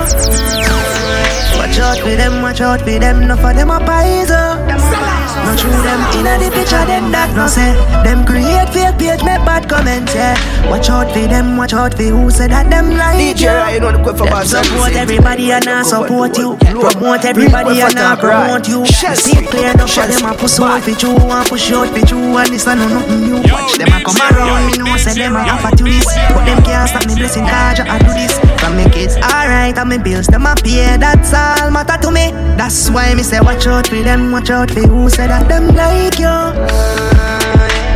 Watch 1.59 1.79
out 1.79 1.99
for 1.99 2.15
them, 2.21 2.41
watch 2.41 2.61
out 2.61 2.81
for 2.81 2.97
them, 2.99 3.27
no 3.27 3.35
for 3.37 3.53
them 3.53 3.69
a 3.69 3.79
poison. 3.79 5.10
No 5.45 5.55
true 5.55 5.71
them 5.71 6.01
inna 6.19 6.35
the 6.39 6.49
picture, 6.51 6.83
them 6.85 7.11
that 7.11 7.31
no 7.35 7.47
say. 7.47 7.73
Them 8.03 8.25
create 8.25 8.69
fake 8.69 8.99
page, 8.99 9.23
make 9.23 9.43
bad 9.47 9.67
comments, 9.69 10.13
yeah. 10.13 10.35
Watch 10.69 10.89
out 10.89 11.11
for 11.11 11.25
them, 11.27 11.57
watch 11.57 11.73
out 11.73 11.93
for 11.93 12.03
who 12.03 12.29
said 12.29 12.51
that 12.51 12.69
them 12.69 12.91
like 12.97 13.15
DJ, 13.15 13.47
you. 13.47 13.73
you 13.75 13.79
know 13.79 13.91
the 13.91 14.03
quick 14.03 14.17
for 14.17 14.25
Them 14.25 14.33
bad 14.33 14.47
support 14.47 14.93
everybody 14.93 15.51
and 15.51 15.67
I 15.67 15.83
support 15.83 16.37
you. 16.37 16.57
Promote 16.59 17.25
everybody 17.25 17.81
and 17.81 17.97
I 17.97 18.15
promote 18.15 18.67
you. 18.67 18.85
See 18.85 19.39
clear 19.47 19.71
enough 19.71 19.91
for 19.91 20.07
them 20.07 20.25
a 20.25 20.33
push 20.35 20.59
out 20.59 20.81
for 20.83 20.91
you 20.91 21.11
and 21.15 21.47
push 21.47 21.71
out 21.71 21.87
for 21.89 22.03
you 22.03 22.19
and 22.37 22.49
this 22.51 22.67
a 22.67 22.75
no 22.75 22.87
nothing 22.87 23.21
new. 23.21 23.39
Watch 23.51 23.77
them 23.77 23.91
a 23.91 24.03
come 24.03 24.19
around, 24.19 24.71
me 24.71 24.77
know 24.77 24.97
say 24.97 25.13
them 25.15 25.35
a 25.35 25.43
opportunists, 25.47 26.11
but 26.31 26.43
them 26.45 26.63
can't 26.63 26.89
stop 26.89 27.07
me 27.07 27.15
blessing 27.15 27.45
cause 27.47 27.79
I 27.79 27.99
do 27.99 28.11
this. 28.15 28.35
From 28.59 28.77
me 28.77 28.85
kids 28.89 29.15
alright 29.17 29.77
and 29.77 29.89
me 29.89 29.97
bills 29.97 30.27
them 30.27 30.45
a 30.45 30.55
pay. 30.55 30.97
That's 30.97 31.33
all 31.33 31.71
matter 31.71 31.97
to 32.03 32.11
me. 32.11 32.31
That's 32.57 32.89
why 32.89 33.13
me 33.15 33.23
say 33.23 33.39
watch 33.39 33.65
out 33.67 33.87
for 33.87 34.01
them, 34.01 34.31
watch 34.31 34.49
out 34.49 34.71
for 34.71 34.81
who 34.81 35.09
say 35.21 35.27
that 35.29 35.45
them 35.45 35.65
like 35.77 36.17
you. 36.17 36.37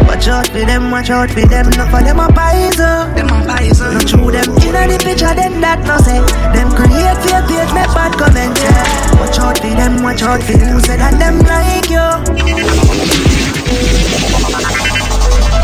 Watch 0.06 0.28
out 0.30 0.48
for 0.54 0.62
them, 0.62 0.92
watch 0.92 1.10
out 1.10 1.30
for 1.34 1.42
them, 1.42 1.66
not 1.74 1.90
for 1.90 2.02
them 2.06 2.22
a 2.22 2.28
poison. 2.30 3.02
Them 3.18 3.34
a 3.34 3.38
poison. 3.50 3.90
No 3.94 4.00
true 4.06 4.30
them 4.30 4.50
inna 4.62 4.84
the 4.86 4.98
picture, 5.02 5.34
them 5.34 5.58
that 5.62 5.82
no 5.90 5.98
say. 6.06 6.22
Them 6.54 6.70
create 6.78 7.18
fake 7.26 7.46
page, 7.50 7.72
make 7.74 7.94
bad 7.98 8.14
comment. 8.14 8.54
Yeah. 8.62 9.18
Watch 9.18 9.40
out 9.42 9.58
for 9.58 9.74
them, 9.74 10.04
watch 10.06 10.22
out 10.22 10.42
for 10.46 10.54
who 10.54 10.78
say 10.86 10.98
that 11.02 11.18
them 11.18 11.42
like 11.50 11.90
you. 11.90 12.10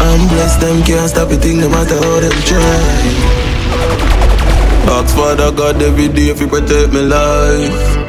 I'm 0.01 0.21
blessed, 0.33 0.59
them 0.61 0.81
can't 0.81 1.09
stop 1.09 1.29
it, 1.29 1.41
thing 1.45 1.61
no 1.61 1.69
matter 1.69 1.99
how 2.01 2.19
them 2.25 2.37
try. 2.49 2.81
Ask 4.97 5.15
Father 5.15 5.51
God 5.51 5.81
every 5.81 6.07
day 6.09 6.33
if 6.33 6.41
you 6.41 6.47
protect 6.47 6.91
my 6.91 7.05
life. 7.05 8.00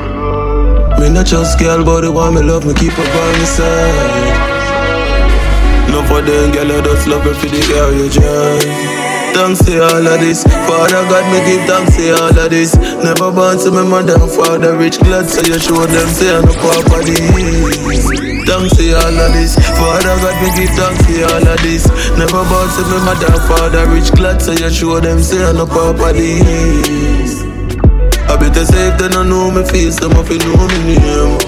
Me 1.03 1.11
not 1.11 1.27
just 1.27 1.59
girl, 1.59 1.83
but 1.83 2.03
the 2.03 2.13
one 2.13 2.35
me 2.35 2.43
love 2.43 2.65
me 2.65 2.73
keep 2.75 2.93
up 2.95 3.03
on 3.03 3.35
the 3.35 3.45
side. 3.45 4.31
No 5.91 5.99
for 6.07 6.23
them, 6.23 6.55
girl, 6.55 6.71
I 6.71 6.79
just 6.79 7.09
love 7.11 7.27
you 7.27 7.35
for 7.35 7.51
the 7.51 7.59
car 7.67 7.91
you 7.91 8.07
drive. 8.07 9.03
Thanks 9.35 9.67
to 9.67 9.83
all 9.83 10.07
of 10.07 10.21
this, 10.23 10.47
Father 10.47 11.03
God, 11.11 11.27
me 11.35 11.43
give 11.43 11.67
thanks 11.67 11.97
to 11.99 12.15
all 12.23 12.39
of 12.39 12.47
this. 12.55 12.79
Never 13.03 13.35
born 13.35 13.59
to 13.67 13.75
my 13.75 13.83
mother 13.83 14.15
and 14.15 14.31
father, 14.31 14.79
rich 14.79 15.03
glad, 15.03 15.27
so 15.27 15.43
you 15.43 15.59
show 15.59 15.83
them 15.91 16.07
say 16.07 16.39
I'm 16.39 16.47
a 16.47 16.55
papa 16.55 17.03
this. 17.03 18.07
Thanks 18.47 18.71
to 18.79 18.95
all 18.95 19.19
of 19.27 19.33
this, 19.35 19.59
Father 19.75 20.15
God, 20.23 20.39
me 20.39 20.55
give 20.55 20.71
thanks 20.79 21.03
to 21.03 21.19
all 21.35 21.49
of 21.51 21.59
this. 21.67 21.83
Never 22.15 22.47
born 22.47 22.69
to 22.79 22.83
my 22.87 22.99
mother 23.11 23.27
and 23.27 23.43
father, 23.51 23.91
rich 23.91 24.15
glad, 24.15 24.39
so 24.39 24.55
you 24.55 24.71
show 24.71 25.01
them 25.01 25.19
say 25.19 25.43
I'm 25.43 25.59
a 25.59 25.67
papa 25.67 26.15
this. 26.15 27.52
I 28.43 28.49
better 28.49 28.67
say 28.67 28.89
if 28.89 28.99
they 28.99 29.07
don't 29.07 29.31
know 29.31 29.53
me 29.53 29.63
face, 29.63 30.01
them 30.01 30.19
if 30.19 30.29
you 30.29 30.39
know 30.43 30.67
me 30.67 30.99
name. 30.99 31.39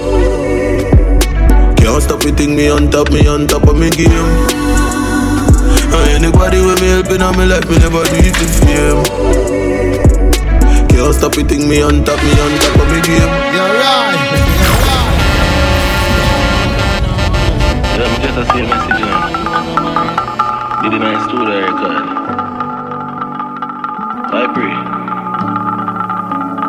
Can't 1.75 2.01
stop 2.01 2.23
it, 2.23 2.37
think 2.37 2.55
me 2.55 2.69
on 2.69 2.89
top, 2.89 3.11
me 3.11 3.27
on 3.27 3.47
top 3.47 3.67
of 3.67 3.75
me 3.75 3.89
game. 3.89 4.07
And 5.91 6.23
anybody 6.23 6.63
with 6.63 6.79
me 6.79 6.87
helping 6.95 7.21
on 7.21 7.35
me 7.35 7.45
life, 7.51 7.67
me 7.67 7.75
never 7.83 7.99
do 7.99 8.15
it 8.15 8.31
to 8.31 8.47
fame. 8.47 9.03
Can't 10.87 11.13
stop 11.13 11.35
it, 11.37 11.51
think 11.51 11.67
me 11.67 11.83
on 11.83 12.05
top, 12.05 12.15
me 12.23 12.31
on 12.31 12.51
top 12.63 12.79
of 12.79 12.87
me 12.87 13.03
game. 13.03 13.27
You're 13.51 13.75
right. 13.75 14.15
Yeah, 17.91 18.07
me 18.07 18.23
just 18.23 18.39
a 18.39 18.45
same 18.55 18.71
message, 18.71 19.03
you 19.03 19.11
know. 19.11 19.19
Did 20.79 20.93
a 20.95 20.99
nice 21.03 21.27
studio 21.27 21.59
record. 21.59 21.74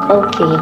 Okay. 0.08 0.56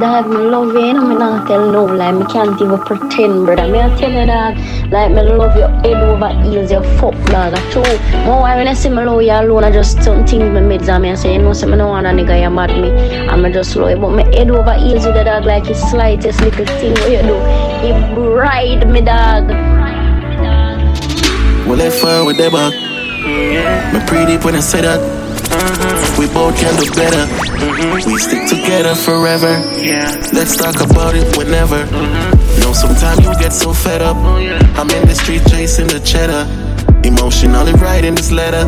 Dog, 0.00 0.28
me 0.28 0.36
love 0.36 0.72
you, 0.72 0.86
you 0.86 0.92
know, 0.92 1.04
me 1.04 1.14
not 1.16 1.48
tell 1.48 1.70
no 1.70 1.84
lie. 1.84 2.12
Me 2.12 2.24
can't 2.26 2.60
even 2.60 2.78
pretend, 2.78 3.44
brother. 3.44 3.66
Me 3.66 3.80
I 3.80 3.88
tell 3.96 4.12
you, 4.12 4.24
dog. 4.24 4.56
Like 4.92 5.10
me 5.10 5.22
love 5.22 5.56
your 5.56 5.68
head 5.68 6.02
over 6.02 6.28
heels, 6.42 6.70
your 6.70 6.84
fuck 6.98 7.14
dog. 7.26 7.56
True. 7.72 7.82
More 8.24 8.42
why 8.42 8.54
when 8.54 8.68
I 8.68 8.74
see 8.74 8.90
me 8.90 9.02
love 9.02 9.22
you 9.22 9.32
alone, 9.32 9.64
I 9.64 9.72
just 9.72 10.00
some 10.04 10.24
things 10.24 10.44
me 10.44 10.60
made 10.60 10.88
and 10.88 11.02
me 11.02 11.10
I 11.10 11.14
say, 11.16 11.34
you 11.34 11.42
know, 11.42 11.52
say 11.52 11.66
me 11.66 11.76
no 11.76 11.88
want 11.88 12.06
a 12.06 12.10
nigga 12.10 12.40
you 12.40 12.50
mad 12.50 12.70
me. 12.70 12.90
I'm 13.28 13.52
just 13.52 13.74
love 13.74 13.90
you, 13.90 13.96
but 13.96 14.10
me 14.10 14.22
head 14.36 14.50
over 14.50 14.74
heels 14.74 15.06
with 15.06 15.16
the 15.16 15.24
dog 15.24 15.44
like 15.44 15.64
the 15.64 15.74
slightest 15.74 16.40
little 16.40 16.66
thing 16.66 16.92
what 16.92 17.10
you 17.10 17.22
do. 17.22 17.34
You 17.86 18.32
ride 18.32 18.88
me 18.88 19.00
dog. 19.00 19.48
Well, 21.66 21.76
let 21.76 21.92
fire 21.92 22.24
with 22.24 22.36
that 22.36 22.52
back. 22.52 22.72
Me 23.92 24.06
pretty 24.06 24.36
when 24.44 24.54
I 24.54 24.60
say 24.60 24.82
that. 24.82 25.23
We 26.24 26.32
both 26.32 26.56
can 26.56 26.74
do 26.80 26.88
better. 26.94 27.26
Mm-hmm. 27.28 28.10
We 28.10 28.18
stick 28.18 28.48
together 28.48 28.94
forever. 28.94 29.60
Yeah. 29.76 30.08
Let's 30.32 30.56
talk 30.56 30.80
about 30.80 31.14
it 31.14 31.36
whenever. 31.36 31.84
Mm-hmm. 31.84 32.60
Know 32.60 32.72
sometimes 32.72 33.20
you 33.26 33.34
get 33.34 33.52
so 33.52 33.74
fed 33.74 34.00
up. 34.00 34.16
Oh, 34.16 34.38
I'm 34.80 34.88
in 34.88 35.06
the 35.06 35.14
street 35.14 35.42
chasing 35.50 35.86
the 35.86 36.00
cheddar. 36.00 36.48
Emotionally 37.04 37.74
writing 37.74 38.14
this 38.14 38.32
letter. 38.32 38.64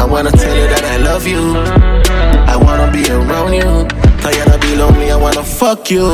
I 0.00 0.06
wanna 0.06 0.30
tell 0.30 0.56
you 0.56 0.66
that 0.68 0.82
I 0.82 0.96
love 0.96 1.26
you. 1.26 1.58
I 2.48 2.56
wanna 2.56 2.90
be 2.90 3.04
around 3.04 3.52
you. 3.52 3.84
Tired 4.24 4.48
of 4.48 4.58
be 4.62 4.76
lonely, 4.76 5.10
I 5.10 5.16
wanna 5.16 5.44
fuck 5.44 5.90
you. 5.90 6.08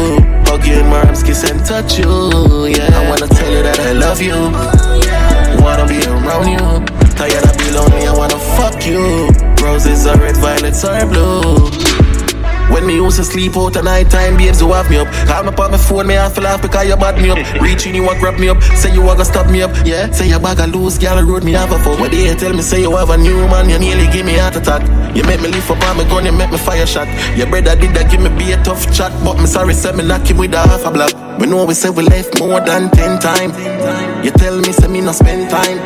Hug 0.50 0.66
you 0.66 0.75
in 0.75 0.88
my 0.88 1.06
arms, 1.06 1.22
kiss 1.22 1.49
and 1.49 1.64
touch 1.64 2.00
you. 2.00 2.66
Yeah, 2.66 2.90
I 2.90 3.08
wanna 3.08 3.28
tell 3.28 3.52
you 3.52 3.62
that 3.62 3.78
I 3.78 3.92
love 3.92 4.20
you. 4.20 4.34
Oh, 4.34 5.62
wanna 5.62 5.87
be 5.87 6.02
around 6.02 6.50
you. 6.50 6.84
Tired 7.14 7.44
of 7.44 7.56
be 7.58 7.70
lonely, 7.70 8.08
I 8.08 8.14
wanna 8.16 8.40
fuck 8.58 8.84
you. 8.84 9.41
Roses 9.62 10.07
are 10.07 10.19
red, 10.19 10.37
violets 10.37 10.85
are 10.85 11.07
blue. 11.07 11.71
When 12.73 12.87
me 12.87 12.95
used 12.95 13.19
to 13.19 13.25
sleep 13.25 13.57
out 13.57 13.76
at 13.76 13.85
night 13.85 14.11
time, 14.11 14.37
babes, 14.37 14.61
you 14.61 14.73
have 14.73 14.88
me 14.88 14.97
up. 14.97 15.07
Me 15.45 15.49
up 15.49 15.61
on 15.61 15.73
my 15.73 15.76
phone, 15.76 16.07
me 16.07 16.14
feel 16.14 16.45
laugh 16.45 16.62
because 16.62 16.88
you 16.88 16.97
bad 16.97 17.21
me 17.21 17.31
up. 17.31 17.61
Reaching 17.61 17.95
you, 17.95 18.02
want 18.02 18.19
grab 18.19 18.40
me 18.40 18.49
up. 18.49 18.62
Say 18.62 18.92
you 18.95 19.02
want 19.02 19.19
to 19.19 19.25
stop 19.25 19.50
me 19.50 19.61
up, 19.62 19.71
yeah. 19.85 20.11
Say 20.11 20.28
you 20.28 20.38
bag 20.38 20.59
a 20.59 20.66
loose, 20.66 20.97
girl, 20.97 21.23
road 21.23 21.45
me 21.45 21.52
have 21.52 21.71
a 21.71 21.78
fuck. 21.78 21.99
But 21.99 22.12
they 22.12 22.35
tell 22.35 22.54
me, 22.54 22.62
say 22.62 22.81
you 22.81 22.97
have 22.97 23.11
a 23.11 23.19
new 23.19 23.37
man, 23.49 23.69
you 23.69 23.78
nearly 23.78 24.11
give 24.11 24.25
me 24.25 24.38
heart 24.38 24.57
attack. 24.57 24.83
You 25.14 25.23
make 25.25 25.42
me 25.42 25.49
lift 25.49 25.71
up 25.71 25.83
on 25.83 25.99
me 25.99 26.04
gun, 26.04 26.25
you 26.25 26.33
make 26.33 26.50
me 26.50 26.59
fire 26.59 26.87
shot. 26.87 27.09
Your 27.37 27.47
brother 27.47 27.76
did 27.76 27.95
that, 27.95 28.11
give 28.11 28.21
me 28.21 28.31
be 28.31 28.52
a 28.52 28.62
tough 28.64 28.90
chat. 28.92 29.12
But 29.23 29.38
me 29.38 29.47
sorry, 29.47 29.75
say 29.75 29.92
me 29.92 30.04
knock 30.04 30.26
him 30.28 30.38
with 30.38 30.54
a 30.54 30.59
half 30.59 30.85
a 30.87 30.90
block. 30.90 31.12
We 31.38 31.47
know 31.47 31.66
we 31.66 31.75
say 31.75 31.90
we 31.90 32.02
left 32.04 32.38
more 32.38 32.61
than 32.61 32.90
ten 32.90 33.21
times. 33.21 33.54
You 34.23 34.31
tell 34.31 34.57
me, 34.57 34.73
say 34.73 34.87
me 34.87 35.00
not 35.00 35.17
spend 35.17 35.50
time. 35.50 35.79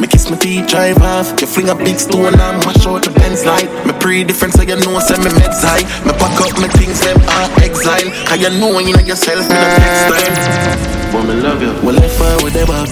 Me 0.00 0.06
kiss 0.06 0.30
my 0.30 0.36
teeth, 0.36 0.68
drive 0.68 0.98
off. 1.02 1.34
You 1.40 1.46
fling 1.46 1.68
a 1.68 1.74
big 1.74 1.98
stone 1.98 2.34
and 2.34 2.58
mash 2.64 2.86
out 2.86 3.02
the 3.02 3.10
Benz 3.10 3.44
light. 3.44 3.66
Me 3.84 3.92
pre 3.98 4.22
different, 4.22 4.54
so 4.54 4.62
you 4.62 4.76
know, 4.76 4.98
say 5.00 5.18
me 5.18 5.30
meds 5.34 5.58
high. 5.58 5.82
Me 6.06 6.12
pack 6.14 6.38
up 6.38 6.54
my 6.60 6.68
things, 6.78 7.00
them 7.00 7.18
are 7.18 7.50
exile. 7.62 8.10
Cause 8.26 8.38
you 8.38 8.50
know, 8.60 8.78
you 8.78 8.94
know 8.94 9.02
yourself 9.02 9.42
in 9.42 9.48
the 9.48 9.68
next 9.82 10.06
time. 10.06 11.12
But 11.12 11.22
me 11.26 11.34
love 11.42 11.62
you. 11.62 11.74
Well, 11.82 11.98
I 11.98 12.08
fire 12.14 12.38
with 12.42 12.54
them 12.54 12.70
up. 12.70 12.90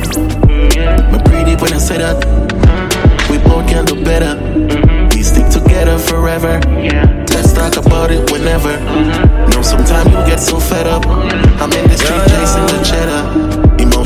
Me 1.15 1.19
pre 1.23 1.45
deep 1.45 1.62
when 1.62 1.75
I 1.75 1.79
say 1.79 1.99
that. 1.99 2.19
We 3.31 3.39
both 3.39 3.69
can 3.69 3.85
do 3.85 4.03
better. 4.03 4.35
We 5.15 5.23
stick 5.23 5.49
together 5.49 5.99
forever. 5.99 6.59
Let's 7.31 7.53
talk 7.53 7.77
about 7.77 8.11
it 8.11 8.31
whenever. 8.33 8.75
Know 9.51 9.62
sometimes 9.62 10.11
you 10.11 10.23
get 10.27 10.41
so 10.41 10.59
fed 10.59 10.87
up. 10.87 11.07
I'm 11.07 11.71
in 11.71 11.87
the 11.87 11.97
street 11.97 12.23
chasing 12.27 12.67
the 12.67 12.83
cheddar. 12.83 13.51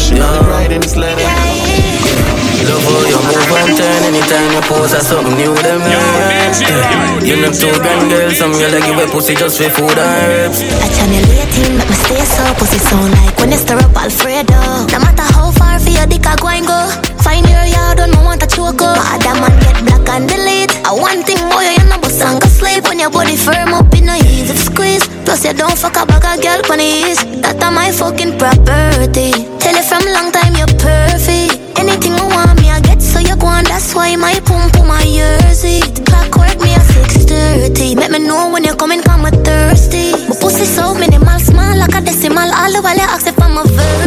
Emotionally 0.07 0.47
writing 0.47 0.81
this 0.81 0.95
letter. 0.95 1.19
Love 1.19 2.79
how 2.79 3.03
you 3.11 3.19
move 3.27 3.51
and 3.59 3.75
turn 3.75 4.03
anytime 4.07 4.55
you 4.55 4.63
pose 4.71 4.95
or 4.95 5.03
something 5.03 5.35
new 5.35 5.51
them 5.67 5.83
yeah. 5.83 7.27
You 7.27 7.43
know 7.43 7.51
two 7.51 7.75
grand 7.83 8.07
girls, 8.11 8.39
some 8.39 8.53
girl 8.53 8.71
like 8.71 8.87
give 8.87 8.99
a 9.03 9.07
pussy 9.11 9.35
just 9.35 9.59
for 9.59 9.69
food 9.71 9.99
and 9.99 10.47
herbs. 10.47 10.63
I 10.63 10.87
channel 10.95 11.27
18, 11.27 11.79
make 11.79 11.91
me 11.91 11.97
stay 12.07 12.23
so 12.23 12.55
pussy 12.55 12.79
sound 12.87 13.15
like 13.19 13.37
when 13.39 13.51
they 13.51 13.57
stir 13.57 13.79
up 13.83 13.97
Alfredo. 13.99 14.87
No 14.95 14.99
matter 15.03 15.27
how 15.35 15.51
far 15.51 15.79
for 15.81 15.91
your 15.91 16.07
dick 16.07 16.27
I 16.27 16.37
go 16.39 16.49
and 16.55 16.67
go. 16.67 16.79
Find 17.27 17.43
your 17.43 17.67
yard 17.67 17.99
when 17.99 18.15
I 18.15 18.23
want 18.23 18.41
to 18.43 18.47
choke 18.47 18.83
up. 18.83 18.99
Other 19.11 19.35
man 19.43 19.59
get 19.59 19.75
black 19.91 20.07
and 20.15 20.29
delete. 20.29 20.66
I 20.87 20.93
one 20.95 21.25
thing 21.27 21.43
boy, 21.51 21.67
you 21.67 21.83
know 21.91 21.99
bust 21.99 22.23
and 22.23 22.39
go 22.39 22.47
sleep 22.47 22.87
when 22.87 23.01
your 23.03 23.11
body 23.11 23.35
firm 23.35 23.75
up 23.75 23.91
in 23.99 24.09
a 24.09 24.23
easy 24.23 24.55
squeeze. 24.55 25.03
Plus 25.27 25.43
you 25.45 25.53
don't 25.53 25.75
fuck 25.75 25.99
a 25.99 26.07
bag 26.07 26.23
girl 26.23 26.63
on 26.71 26.79
the 26.79 26.87
east. 26.87 27.27
That 27.43 27.59
are 27.59 27.75
my 27.75 27.91
fucking 27.91 28.39
property. 28.39 29.35
Tell 29.59 29.75
you 29.75 29.83
from 29.83 30.07
long 30.15 30.31
time 30.31 30.55
you're 30.55 30.71
perfect. 30.79 31.59
Anything 31.75 32.15
you 32.15 32.27
want 32.31 32.63
me, 32.63 32.71
I 32.71 32.79
get 32.87 33.03
so 33.03 33.19
you 33.19 33.35
go 33.35 33.51
on. 33.51 33.67
That's 33.67 33.99
why 33.99 34.15
my 34.15 34.39
pum 34.47 34.71
pum 34.71 34.87
my 34.87 35.03
it. 35.03 36.07
Clockwork 36.07 36.63
me 36.63 36.79
at 36.79 36.87
6:30. 36.95 37.99
Let 37.99 38.15
me 38.15 38.23
know 38.23 38.55
when 38.55 38.63
you're 38.63 38.79
coming, 38.79 39.03
come 39.03 39.27
with 39.27 39.43
thirsty. 39.43 40.15
My 40.31 40.39
pussy 40.39 40.71
so 40.71 40.95
minimal, 40.95 41.41
small 41.43 41.75
like 41.83 41.99
a 41.99 42.01
decimal. 42.01 42.47
All 42.55 42.71
the 42.71 42.79
while 42.79 42.95
you 42.95 43.11
ask 43.11 43.27
if 43.27 43.35
I'm 43.43 43.59
a 43.59 43.67
virgin. 43.67 44.06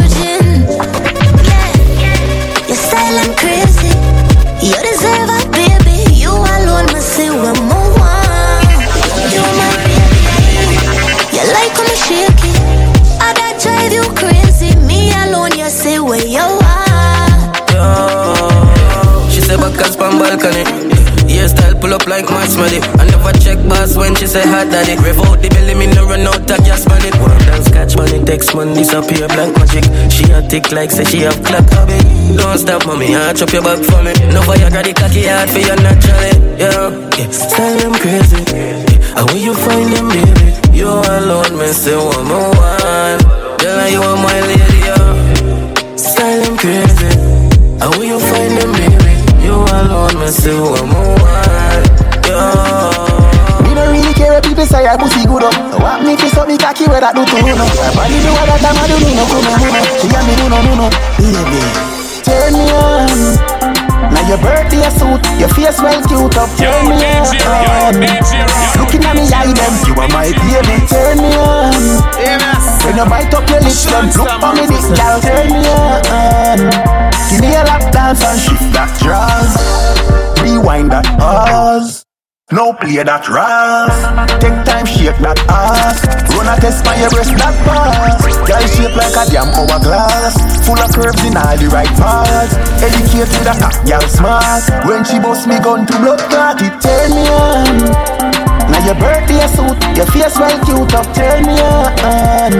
Balcony. 20.30 20.62
Hairstyle 21.26 21.80
pull 21.80 21.94
up 21.94 22.06
like 22.06 22.26
money. 22.30 22.78
I 22.98 23.04
never 23.10 23.32
check 23.42 23.58
boss 23.66 23.96
when 23.96 24.14
she 24.14 24.26
say 24.26 24.46
hot 24.46 24.70
daddy. 24.70 24.94
Rev 25.02 25.18
out 25.26 25.42
the 25.42 25.48
belly, 25.50 25.74
me 25.74 25.86
no 25.90 26.06
run 26.06 26.26
out 26.26 26.46
of 26.46 26.58
gas 26.62 26.86
money. 26.86 27.10
One 27.18 27.38
dance 27.46 27.70
catch 27.70 27.96
money, 27.96 28.22
text 28.24 28.54
money, 28.54 28.74
disappear 28.74 29.26
blank 29.28 29.56
magic. 29.58 29.84
She 30.10 30.30
a 30.30 30.42
tick 30.42 30.70
like 30.70 30.90
say 30.90 31.04
she 31.04 31.20
have 31.26 31.38
clap 31.42 31.66
habit. 31.70 32.02
Don't 32.36 32.58
stop, 32.58 32.86
mommy, 32.86 33.14
I 33.14 33.32
chop 33.32 33.52
your 33.52 33.62
back 33.62 33.82
for 33.82 34.02
me. 34.02 34.14
No 34.30 34.42
got 34.46 34.84
the 34.86 34.92
cocky 34.94 35.26
hard 35.26 35.50
for 35.50 35.58
you 35.58 35.76
naturally. 35.82 36.34
Yeah, 36.58 36.90
yeah. 37.18 37.30
Style 37.30 37.78
them 37.78 37.94
crazy. 37.98 38.42
Yeah. 38.54 39.18
And 39.18 39.26
where 39.30 39.42
you 39.42 39.54
find 39.54 39.90
them, 39.90 40.06
baby? 40.14 40.46
You 40.76 40.86
alone, 40.86 41.58
me 41.58 41.66
say 41.74 41.96
one 41.96 42.26
more 42.26 42.50
one. 42.54 43.18
Girl, 43.58 43.80
you 43.90 44.02
are 44.02 44.18
my 44.18 44.38
lady, 44.46 44.69
alone, 50.30 50.36
me 50.36 50.36
say 50.36 50.54
one 50.54 50.88
more. 50.88 51.18
Yeah. 52.26 53.62
Me 53.62 53.74
don't 53.74 53.90
really 53.90 54.14
care 54.14 54.38
if 54.38 54.44
people 54.44 54.66
say 54.66 54.86
I 54.86 54.96
pussy 54.96 55.26
good 55.26 55.42
up. 55.42 55.54
Want 55.82 56.04
me 56.06 56.16
to 56.16 56.28
suck 56.30 56.46
me 56.46 56.56
cocky 56.58 56.86
where 56.86 57.00
that 57.00 57.14
do 57.14 57.24
to 57.26 57.36
no. 57.42 57.66
Body 57.94 58.18
do 58.22 58.30
what 58.30 58.46
that 58.46 58.60
time 58.62 58.78
I 58.78 58.86
do 58.86 58.96
no 59.00 59.10
no 59.10 59.26
no 59.26 59.52
no. 59.58 59.80
She 59.98 60.08
and 60.10 60.26
me 60.26 60.34
do 60.38 60.46
no 60.48 60.58
no 60.62 60.72
no. 60.76 60.86
Baby, 61.18 61.62
turn 62.22 62.52
me 62.54 62.66
on. 62.70 63.10
Ah. 63.10 64.10
Now 64.10 64.26
your 64.26 64.38
birthday 64.38 64.86
suit, 64.90 65.22
your 65.38 65.50
face 65.50 65.78
well 65.82 66.00
cute 66.06 66.36
up. 66.38 66.50
Turn 66.54 66.86
me 66.86 66.98
on. 67.02 67.26
Ah. 67.46 67.90
Looking 68.78 69.02
at 69.02 69.14
me 69.16 69.26
eye 69.34 69.50
them, 69.50 69.74
you 69.86 69.94
are 69.98 70.10
my 70.14 70.30
baby. 70.30 70.76
Turn 70.86 71.18
me 71.18 71.30
ah. 71.34 71.74
on. 71.74 71.82
When 72.86 72.96
you 72.96 73.06
bite 73.06 73.34
up 73.34 73.48
your 73.50 73.60
lips, 73.60 73.84
them 73.86 74.06
look 74.14 74.30
for 74.38 74.52
me 74.54 74.64
this 74.66 74.86
girl. 74.94 75.18
Turn 75.20 75.50
me 75.50 75.62
on. 75.66 77.09
Give 77.30 77.40
me 77.42 77.54
a 77.54 77.62
lap 77.62 77.92
dance 77.92 78.24
and 78.26 78.40
shift 78.40 78.74
that 78.74 78.90
dress. 78.98 79.54
Rewind 80.42 80.90
that 80.90 81.06
pause. 81.14 82.04
No 82.50 82.74
play 82.74 82.98
that 82.98 83.22
ras. 83.30 83.94
Take 84.42 84.58
time, 84.66 84.82
shake 84.82 85.14
that 85.22 85.38
ass. 85.46 86.02
Run 86.34 86.50
a 86.50 86.58
test 86.58 86.82
by 86.82 86.98
your 86.98 87.06
breast, 87.14 87.30
that 87.38 87.54
pass. 87.62 88.18
Girl 88.42 88.66
shape 88.66 88.98
like 88.98 89.14
a 89.14 89.22
damn 89.30 89.54
hourglass. 89.54 90.34
Full 90.66 90.74
of 90.74 90.90
curves 90.90 91.22
in 91.22 91.38
all 91.38 91.54
the 91.54 91.70
right 91.70 91.94
parts. 91.94 92.58
Educate 92.82 93.30
with 93.30 93.46
a 93.46 93.54
cock, 93.54 93.78
girl 93.86 94.02
smart. 94.10 94.66
When 94.82 95.06
she 95.06 95.22
bust 95.22 95.46
me 95.46 95.62
gun 95.62 95.86
to 95.86 95.94
blood 96.02 96.18
clot, 96.26 96.58
it 96.58 96.74
turn 96.82 97.14
me 97.14 97.30
on. 97.30 97.94
Now 98.74 98.82
your 98.82 98.98
birthday 98.98 99.46
suit, 99.54 99.78
your 99.94 100.10
face 100.10 100.34
well 100.34 100.58
cute 100.66 100.90
up, 100.98 101.06
turn 101.14 101.46
me 101.46 101.54
on. 101.62 102.58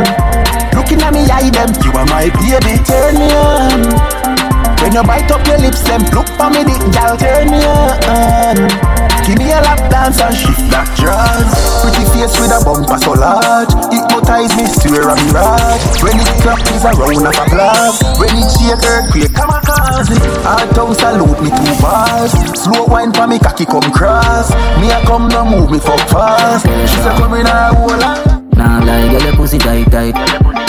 Looking 0.78 1.02
at 1.02 1.10
me 1.10 1.26
eye 1.26 1.50
them, 1.50 1.74
you 1.82 1.90
are 1.98 2.06
my 2.06 2.30
baby, 2.38 2.78
turn 2.86 3.18
me 3.18 3.26
on. 3.34 4.19
When 4.90 4.98
you 4.98 5.06
bite 5.06 5.30
up 5.30 5.46
your 5.46 5.58
lips, 5.62 5.86
them 5.86 6.02
look 6.10 6.26
for 6.34 6.50
me, 6.50 6.66
dick, 6.66 6.82
girl, 6.90 7.14
turn 7.14 7.46
me 7.46 7.62
on. 7.62 8.58
Give 9.22 9.38
me 9.38 9.54
a 9.54 9.62
lap 9.62 9.78
dance 9.86 10.18
and 10.18 10.34
shift 10.34 10.66
that 10.74 10.90
dress. 10.98 11.46
Pretty 11.78 12.02
face 12.10 12.34
with 12.42 12.50
a 12.50 12.58
bumper 12.58 12.98
so 12.98 13.14
large. 13.14 13.70
Hypnotize 13.86 14.50
me, 14.58 14.66
swear 14.66 15.06
a 15.06 15.14
mirage. 15.14 16.02
When 16.02 16.18
it 16.18 16.26
clap, 16.42 16.58
is 16.74 16.82
a 16.82 16.90
round 16.98 17.22
of 17.22 17.38
applause. 17.38 18.02
When 18.18 18.34
it 18.34 18.50
shake, 18.50 18.82
earthquake, 18.82 19.30
it. 19.30 20.22
Hard 20.42 20.66
tongue 20.74 20.98
salute 20.98 21.38
me 21.38 21.54
two 21.54 21.70
bars. 21.78 22.34
Slow 22.58 22.90
wine 22.90 23.14
for 23.14 23.30
me, 23.30 23.38
cocky 23.38 23.70
come 23.70 23.94
cross. 23.94 24.50
Me 24.82 24.90
a 24.90 24.98
come, 25.06 25.30
no 25.30 25.46
move 25.46 25.70
me 25.70 25.78
fuck 25.78 26.02
fast. 26.10 26.66
She's 26.66 27.06
a 27.06 27.14
coming 27.14 27.46
a 27.46 27.70
whole 27.78 27.94
Nah, 28.58 28.82
like, 28.82 29.14
get 29.14 29.22
your 29.22 29.38
pussy 29.38 29.62
tight, 29.62 29.86
tight. 29.94 30.18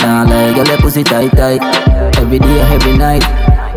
Nah, 0.05 0.29
like, 0.29 0.53
get 0.53 0.69
your 0.69 0.77
pussy 0.77 1.01
tight, 1.01 1.33
tight. 1.33 1.65
Every 2.21 2.37
day, 2.37 2.61
every 2.69 3.01
night. 3.01 3.25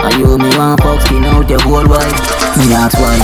And 0.03 0.15
you 0.19 0.39
me 0.39 0.51
want 0.57 0.81
fuck 0.83 1.01
skin 1.03 1.25
out 1.25 1.49
your 1.49 1.61
whole 1.63 1.87
wife 1.87 2.17
Me 2.59 2.75
ask 2.75 2.99
why 2.99 3.17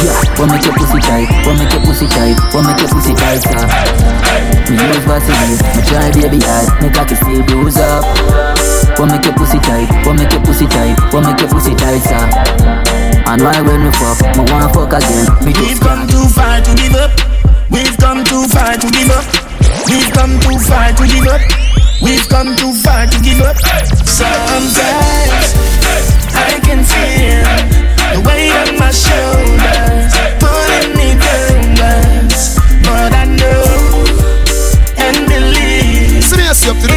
Yeah, 0.00 0.16
what 0.38 0.48
make 0.50 0.64
your 0.64 0.74
pussy 0.74 1.00
tight? 1.00 1.28
What 1.44 1.58
make 1.58 1.72
your 1.72 1.82
pussy 1.82 2.06
tight? 2.08 2.36
What 2.54 2.64
make 2.64 2.80
your 2.80 2.90
pussy 2.90 3.14
tight, 3.14 3.40
sir? 3.44 3.64
Me 4.70 4.74
use 4.80 5.04
Vaseline 5.04 5.58
Me 5.76 5.80
try 5.86 6.08
baby 6.14 6.40
hard 6.42 6.66
Make 6.82 6.94
cocky 6.94 7.14
still 7.14 7.42
bruise 7.44 7.78
up 7.78 8.04
What 8.98 9.12
make 9.12 9.24
your 9.24 9.34
pussy 9.34 9.58
tight? 9.60 9.88
What 10.06 10.16
make 10.16 10.32
your 10.32 10.42
pussy 10.42 10.66
tight? 10.66 10.96
What 11.12 11.22
make 11.26 11.40
your 11.40 11.50
pussy 11.50 11.74
tight, 11.74 12.00
sir? 12.00 12.24
And 13.26 13.42
why 13.42 13.60
when 13.60 13.82
we 13.84 13.90
fuck, 13.92 14.22
me 14.38 14.44
wanna 14.50 14.72
fuck 14.72 14.92
again? 14.94 15.26
Me 15.44 15.52
We've 15.52 15.80
come 15.80 16.06
too 16.06 16.26
far 16.30 16.60
to 16.62 16.72
give 16.78 16.94
up. 16.94 17.10
We've 17.70 17.96
come 17.98 18.22
too 18.24 18.46
far 18.48 18.74
to 18.74 18.86
give 18.90 19.10
up. 19.10 19.26
We've 19.90 20.10
come 20.14 20.38
too 20.40 20.58
far 20.62 20.92
to 20.94 21.06
give 21.06 21.26
up. 21.26 21.42
We've 22.00 22.28
come 22.28 22.54
too 22.54 22.72
far 22.72 23.06
to 23.06 23.18
give 23.20 23.40
up. 23.40 23.56
Sometimes 24.06 24.78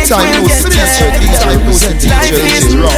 Serious 0.10 0.26
up 0.26 0.26
to 0.26 0.26
the 0.26 0.26
time, 0.26 0.34
you 0.34 0.42
know, 0.42 0.50
serious 0.50 0.90
straight 0.98 1.14
to 1.14 1.22
the 1.22 1.38
time, 1.38 1.54
you 1.54 1.70
know, 1.70 1.78
say 1.78 1.94
DJ 1.94 2.82
raw, 2.82 2.90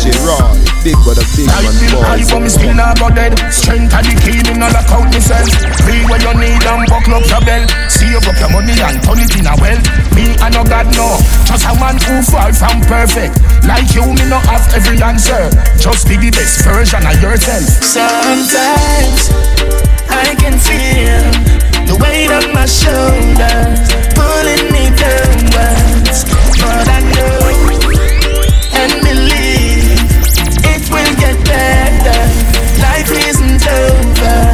DJ 0.00 0.16
raw. 0.24 0.56
Big 0.80 0.96
brother, 1.04 1.20
big 1.36 1.44
man, 1.52 1.68
boy. 1.92 2.00
I 2.00 2.24
for 2.24 2.40
me 2.40 2.48
still 2.48 2.72
not 2.72 2.96
go 2.96 3.12
dead. 3.12 3.36
Strength 3.52 3.92
of 3.92 4.08
the 4.08 4.16
key, 4.24 4.40
me 4.48 4.56
no 4.56 4.72
lock 4.72 4.88
out 4.88 5.04
myself. 5.12 5.52
Free 5.84 6.00
what 6.08 6.24
you 6.24 6.32
need 6.40 6.64
and 6.64 6.88
buckle 6.88 7.20
up 7.20 7.28
your 7.28 7.44
belt. 7.44 7.68
Save 7.92 8.24
up 8.24 8.40
your 8.40 8.48
money 8.56 8.72
and 8.72 9.04
turn 9.04 9.20
it 9.20 9.36
in 9.36 9.44
a 9.44 9.52
well. 9.60 9.76
Me 10.16 10.32
I 10.40 10.48
no 10.48 10.64
God 10.64 10.88
no, 10.96 11.20
just 11.44 11.68
a 11.68 11.76
man 11.76 12.00
who 12.00 12.24
far 12.24 12.48
from 12.56 12.80
perfect. 12.88 13.36
Like 13.68 13.92
you, 13.92 14.08
me 14.08 14.24
no 14.24 14.40
have 14.48 14.64
every 14.72 14.96
answer. 15.04 15.52
Just 15.76 16.08
be 16.08 16.16
the 16.16 16.32
best 16.32 16.64
version 16.64 17.04
of 17.04 17.20
yourself. 17.20 17.68
Sometimes 17.84 19.28
I 20.08 20.32
can 20.40 20.56
feel 20.56 21.73
the 21.86 21.96
weight 22.02 22.30
on 22.30 22.52
my 22.52 22.66
shoulders 22.66 23.80
pulling 24.16 24.66
me 24.72 24.84
downwards, 24.96 26.24
but 26.60 26.86
I 26.88 27.00
know 27.14 27.44
and 28.80 28.92
believe 29.02 29.98
it 30.72 30.82
will 30.90 31.14
get 31.16 31.36
better. 31.44 32.20
Life 32.80 33.10
isn't 33.28 33.66
over. 33.66 34.53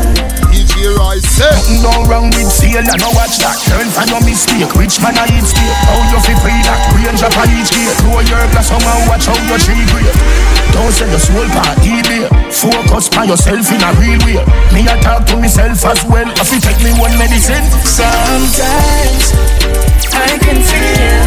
Nothing 1.40 1.81
go 1.81 1.88
wrong 2.05 2.29
with 2.37 2.53
sale, 2.53 2.85
I 2.85 3.00
know 3.00 3.16
watch 3.16 3.40
that. 3.40 3.57
Learn 3.72 3.88
from 3.88 4.12
your 4.12 4.20
mistake. 4.29 4.68
Rich 4.76 5.00
man 5.00 5.16
I 5.16 5.24
eat 5.33 5.48
steak. 5.48 5.72
How 5.88 5.96
you 6.12 6.20
fi 6.20 6.37
free 6.37 6.61
that? 6.68 6.81
Range 6.92 7.16
on 7.16 7.48
each 7.57 7.72
gate. 7.72 7.96
Lower 8.05 8.20
your 8.29 8.44
glass, 8.53 8.68
someone 8.68 9.09
watch 9.09 9.24
how 9.24 9.40
your 9.48 9.57
tree 9.57 9.88
great. 9.88 10.12
Don't 10.76 10.92
sell 10.92 11.09
your 11.09 11.16
soul 11.16 11.48
for 11.48 11.64
eBay. 11.81 12.29
Focus 12.53 13.09
on 13.16 13.24
yourself 13.33 13.64
in 13.72 13.81
a 13.81 13.90
real 13.96 14.20
way. 14.29 14.44
Me 14.76 14.85
I 14.85 15.00
talk 15.00 15.24
to 15.33 15.40
myself 15.40 15.81
as 15.88 16.05
well. 16.05 16.29
If 16.29 16.53
you 16.53 16.61
take 16.61 16.81
me 16.85 16.92
one 17.00 17.16
medicine, 17.16 17.64
sometimes 17.88 19.33
I 20.12 20.37
can 20.44 20.61
feel 20.61 21.24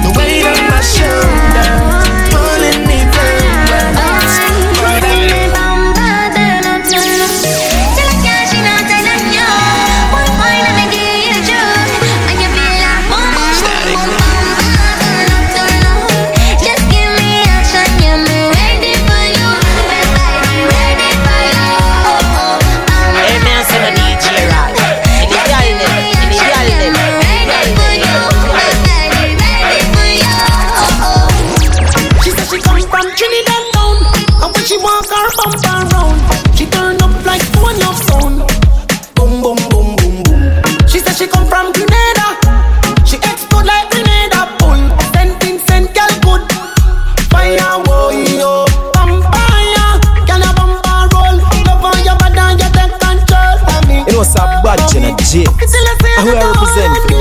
the 0.00 0.10
weight 0.16 0.48
on 0.48 0.60
my 0.64 0.80
shoulders 0.80 2.08
pulling 2.32 2.88
me 2.88 2.91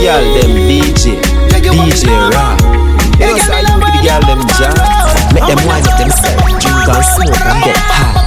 girl 0.01 0.33
them 0.33 0.51
DJ, 0.67 1.21
DJ 1.61 2.09
Ra. 2.33 2.57
You 3.19 3.27
know, 3.27 3.37
so 3.37 3.53
I 3.53 3.61
give 3.61 3.77
the 3.77 4.01
girl 4.01 4.21
them 4.25 4.41
jazz, 4.57 5.33
make 5.33 5.45
them 5.45 5.61
wind 5.67 5.87
up 5.87 5.97
themselves, 5.99 6.41
drink 6.57 6.89
and 6.89 7.05
smoke 7.05 7.45
and 7.45 7.63
get 7.63 7.77
high. 7.77 8.20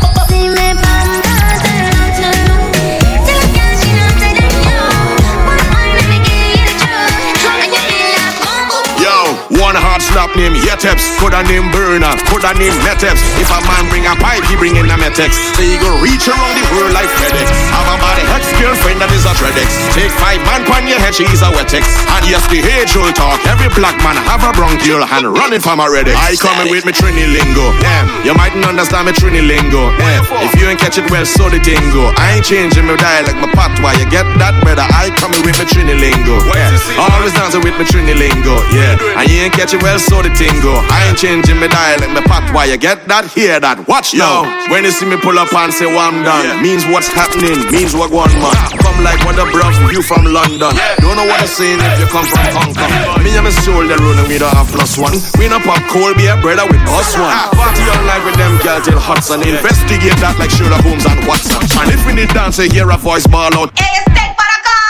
One 9.60 9.76
hard 9.76 10.02
slap 10.02 10.34
name 10.34 10.54
Yeteps, 10.66 11.18
coulda 11.20 11.42
name 11.46 11.70
Burner, 11.70 12.14
coulda 12.26 12.54
name 12.58 12.74
Meteps. 12.82 13.20
If 13.38 13.50
a 13.50 13.58
man 13.68 13.86
bring 13.90 14.06
a 14.06 14.14
pipe, 14.18 14.42
he 14.50 14.56
bring 14.58 14.74
in 14.74 14.90
a 14.90 14.96
Metex. 14.98 15.36
So 15.54 15.62
you 15.62 15.78
go 15.78 15.90
reach 16.02 16.26
around 16.26 16.54
the 16.58 16.64
world 16.74 16.92
like 16.96 17.10
FedEx. 17.20 17.46
Have 17.70 17.88
a 17.92 17.96
body 18.00 18.24
ex 18.34 18.50
girlfriend 18.58 18.98
that 19.02 19.10
is 19.14 19.26
a 19.28 19.34
Tredex. 19.36 19.68
Take 19.94 20.10
five 20.18 20.42
man 20.48 20.66
pon 20.66 20.86
your 20.90 20.98
head, 20.98 21.14
she's 21.14 21.42
a 21.44 21.50
Wetex. 21.54 21.86
And 22.10 22.24
yes, 22.26 22.42
the 22.50 22.62
age 22.62 22.94
old 22.98 23.14
talk. 23.14 23.38
Every 23.46 23.70
black 23.78 23.94
man 24.02 24.18
have 24.26 24.42
a 24.42 24.50
bronchial 24.56 25.06
and 25.06 25.30
running 25.30 25.62
from 25.62 25.78
a 25.78 25.86
Redex. 25.86 26.16
I 26.18 26.34
coming 26.34 26.72
with 26.72 26.82
me 26.88 26.92
Trini 26.92 27.26
lingo. 27.28 27.70
Yeah, 27.78 28.08
you 28.26 28.34
mightn't 28.34 28.66
understand 28.66 29.06
me 29.06 29.12
Trini 29.14 29.44
lingo. 29.44 29.94
Yeah, 30.02 30.24
if 30.42 30.56
you 30.58 30.66
ain't 30.66 30.80
catch 30.80 30.98
it 30.98 31.06
well, 31.10 31.26
so 31.26 31.46
the 31.46 31.60
tingo. 31.62 32.10
I 32.18 32.40
ain't 32.40 32.46
changing 32.46 32.86
my 32.86 32.96
dialect, 32.96 33.38
my 33.38 33.50
patois. 33.52 34.00
You 34.00 34.06
get 34.10 34.26
that, 34.40 34.56
brother? 34.64 34.86
I 34.90 35.14
coming 35.14 35.40
with 35.46 35.56
me 35.60 35.64
Trini 35.68 35.94
lingo. 35.94 36.42
Yeah, 36.50 36.74
always 36.98 37.32
dancing 37.36 37.62
with 37.62 37.76
me 37.78 37.84
Trini 37.86 38.16
lingo. 38.16 38.58
Yeah, 38.74 38.98
and 39.20 39.26
you 39.30 39.43
ain't 39.44 39.52
catch 39.52 39.76
it 39.76 39.82
well, 39.84 40.00
so 40.00 40.24
the 40.24 40.32
tingo. 40.32 40.72
I 40.88 41.12
ain't 41.12 41.20
changing 41.20 41.60
my 41.60 41.68
dialect, 41.68 42.12
my 42.16 42.24
patois. 42.24 42.72
You 42.72 42.80
get 42.80 43.04
that? 43.12 43.28
Hear 43.28 43.60
that? 43.60 43.84
Watch 43.84 44.16
now. 44.16 44.48
When 44.72 44.88
you 44.88 44.92
see 44.92 45.04
me 45.04 45.20
pull 45.20 45.36
up 45.36 45.52
and 45.52 45.68
say, 45.68 45.84
well, 45.84 46.08
I'm 46.08 46.24
done, 46.24 46.64
means 46.64 46.88
what's 46.88 47.12
happening, 47.12 47.60
means 47.68 47.92
what 47.92 48.08
one 48.08 48.32
man. 48.40 48.56
Come 48.80 49.04
like 49.04 49.20
one 49.28 49.36
of 49.36 49.44
the 49.44 49.52
bros, 49.52 49.76
you 49.92 50.00
from 50.00 50.24
London. 50.24 50.72
Don't 51.04 51.16
know 51.20 51.28
what 51.28 51.44
I'm 51.44 51.50
saying 51.50 51.76
if 51.76 52.00
you 52.00 52.08
come 52.08 52.24
from 52.24 52.46
Hong 52.56 52.72
Kong. 52.72 53.20
Me 53.20 53.36
and 53.36 53.44
my 53.44 53.52
soul, 53.52 53.84
the 53.84 54.00
run 54.00 54.16
and 54.16 54.28
we 54.32 54.40
don't 54.40 54.54
have 54.56 54.70
plus 54.72 54.96
one. 54.96 55.12
We 55.36 55.52
not 55.52 55.60
pop 55.60 55.84
cold 55.92 56.16
beer, 56.16 56.34
brother, 56.40 56.64
with 56.64 56.80
us 56.88 57.12
ah. 57.20 57.20
one. 57.20 57.36
Party 57.52 57.84
on 57.92 58.02
life 58.08 58.24
with 58.24 58.38
them 58.40 58.56
girls 58.64 58.88
till 58.88 59.00
Hudson. 59.00 59.44
Investigate 59.44 60.16
that 60.24 60.40
like 60.40 60.48
Sherlock 60.48 60.80
Holmes 60.80 61.04
and 61.04 61.20
Watson. 61.28 61.60
And 61.84 61.92
if 61.92 62.00
we 62.08 62.16
need 62.16 62.32
dance, 62.32 62.56
say 62.56 62.72
hear 62.72 62.88
a 62.88 62.96
voice 62.96 63.28
ball 63.28 63.52
out. 63.52 63.76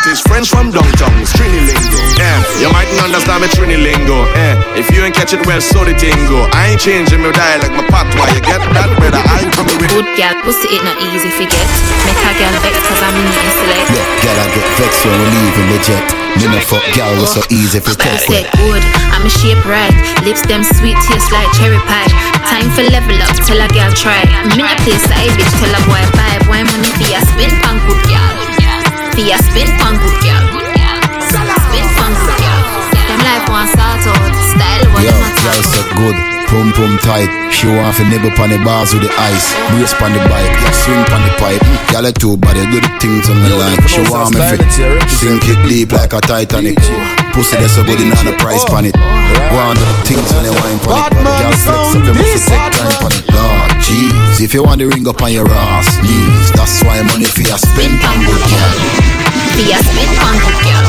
It's 0.04 0.20
French 0.20 0.52
from 0.52 0.68
downtown, 0.68 1.16
it's 1.18 1.32
Trini 1.32 1.64
lingo. 1.64 1.98
Yeah, 2.20 2.36
you 2.60 2.68
mightn't 2.70 3.00
understand 3.00 3.40
me 3.40 3.48
Trini 3.48 3.80
lingo. 3.80 4.28
Yeah, 4.36 4.60
if 4.76 4.92
you 4.92 5.00
ain't 5.00 5.16
catch 5.16 5.32
it 5.32 5.40
well, 5.48 5.58
so 5.64 5.80
the 5.80 5.96
tingo. 5.96 6.44
I 6.52 6.76
ain't 6.76 6.80
changing 6.80 7.24
my 7.24 7.32
dialect, 7.32 7.72
my 7.72 7.82
patois. 7.88 8.28
You 8.36 8.44
get 8.44 8.60
that, 8.76 8.92
brother? 9.00 9.18
I 9.24 9.42
ain't 9.42 9.52
coming 9.56 9.74
with 9.80 9.88
Good 9.90 10.04
girl, 10.14 10.36
pussy 10.44 10.68
it 10.76 10.84
not 10.84 11.00
easy 11.00 11.32
forget. 11.32 11.66
Make 12.04 12.20
a 12.20 12.30
girl 12.36 12.52
vex 12.60 12.76
cause 12.84 13.00
I'm 13.00 13.16
in 13.16 13.24
the 13.26 13.48
select. 13.56 13.88
Yeah, 13.96 14.06
girl, 14.28 14.38
I 14.44 14.46
get 14.52 14.66
vexed 14.76 15.02
when 15.08 15.16
we 15.16 15.26
leaving 15.40 15.68
the 15.72 15.78
jet. 15.82 16.04
Me 16.36 16.46
no 16.52 16.60
fuck 16.60 16.84
girl, 16.92 17.10
was 17.18 17.32
so 17.32 17.42
easy 17.48 17.80
if 17.80 17.88
you 17.88 17.96
take 17.96 18.20
Say 18.28 18.44
it. 18.44 18.52
good, 18.60 18.84
I'm 19.08 19.24
a 19.24 19.32
shape 19.32 19.64
right. 19.64 19.94
Lips 20.20 20.44
them 20.44 20.62
sweet, 20.62 21.00
taste 21.08 21.32
like 21.32 21.48
cherry 21.56 21.80
pie. 21.88 22.12
Time 22.44 22.68
for 22.76 22.84
level 22.92 23.16
up, 23.24 23.34
tell 23.48 23.56
a 23.56 23.66
girl 23.72 23.90
try. 23.96 24.20
Me 24.52 24.68
a 24.68 24.76
play 24.84 25.00
side 25.00 25.32
bitch, 25.32 25.52
tell 25.58 25.72
a 25.72 25.80
boy 25.88 26.04
vibe. 26.12 26.44
Why 26.44 26.60
money 26.60 26.92
for 26.92 27.08
ya 27.08 27.24
spin 27.24 27.48
pan 27.64 27.80
good 27.88 28.04
girl? 28.04 28.43
Ya 29.16 29.38
spin 29.38 29.70
pan 29.78 29.94
good 30.02 30.18
girl. 30.26 30.44
Spin 31.22 31.86
pan 31.94 32.12
good 32.18 32.36
girl. 32.42 32.60
Them 33.06 33.20
life 33.22 33.46
start 33.70 34.06
out, 34.10 34.34
style 34.50 34.86
what 34.92 35.04
Yo, 35.04 35.12
girl 35.12 35.62
said 35.62 35.88
good, 35.96 36.33
pum 36.54 36.70
pum 36.70 36.94
tight. 37.02 37.26
She 37.50 37.66
want 37.66 37.98
to 37.98 38.06
nibble 38.06 38.30
on 38.38 38.54
the 38.54 38.62
bars 38.62 38.94
with 38.94 39.02
the 39.02 39.10
ice. 39.18 39.50
Brace 39.74 39.90
on 39.98 40.14
the 40.14 40.22
bike, 40.30 40.54
yeah, 40.62 40.70
swing 40.70 41.02
on 41.10 41.22
the 41.26 41.32
pipe. 41.42 41.58
Girl, 41.90 42.06
it 42.06 42.14
too 42.14 42.38
body, 42.38 42.62
do 42.70 42.78
the 42.78 42.90
things 43.02 43.26
on 43.26 43.42
me 43.42 43.50
like. 43.58 43.82
She 43.90 44.06
want 44.06 44.30
me 44.30 44.38
fit, 44.46 44.62
sink 45.10 45.42
it 45.50 45.58
deep 45.66 45.90
like 45.90 46.14
a 46.14 46.22
Titanic. 46.22 46.78
Pussy 47.34 47.58
that's 47.58 47.74
a 47.74 47.82
good, 47.82 47.98
in 47.98 48.14
on 48.14 48.30
the 48.30 48.38
price 48.38 48.62
on 48.70 48.86
it. 48.86 48.94
Go 48.94 49.56
on 49.58 49.74
do 49.74 49.82
the 49.82 49.94
things 50.06 50.30
on 50.30 50.46
the 50.46 50.54
wine 50.54 50.78
on 50.86 51.10
it. 51.10 51.18
Girl, 51.18 51.54
flex 51.58 51.90
up 51.90 52.06
your 52.06 52.14
muscle, 52.14 52.46
take 52.46 52.70
time 52.70 53.02
on 53.02 53.10
it. 53.10 53.26
Lord, 53.34 53.70
jeez, 53.82 54.38
if 54.38 54.54
you 54.54 54.62
want 54.62 54.78
the 54.78 54.86
ring 54.86 55.02
up 55.10 55.18
on 55.18 55.34
your 55.34 55.50
ass, 55.50 55.98
knees. 56.06 56.54
That's 56.54 56.78
why 56.86 57.02
money 57.02 57.26
for 57.26 57.42
you 57.42 57.58
spend 57.58 57.98
on 57.98 58.18
good 58.22 58.44
girl. 58.46 58.72
For 59.58 59.64
ya 59.66 59.78
spin 59.82 60.10
pan 60.22 60.36
good 60.38 60.58
girl. 60.62 60.86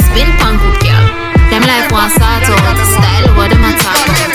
Spin 0.00 0.30
pan 0.40 0.54
good 0.64 0.80
girl. 0.80 1.04
Them 1.52 1.62
life 1.62 1.92
want 1.92 2.10
start 2.12 2.42
out, 2.48 2.80
style 2.96 3.28
what 3.36 3.52
them 3.52 3.64
a 3.64 3.70
talk. 3.78 4.25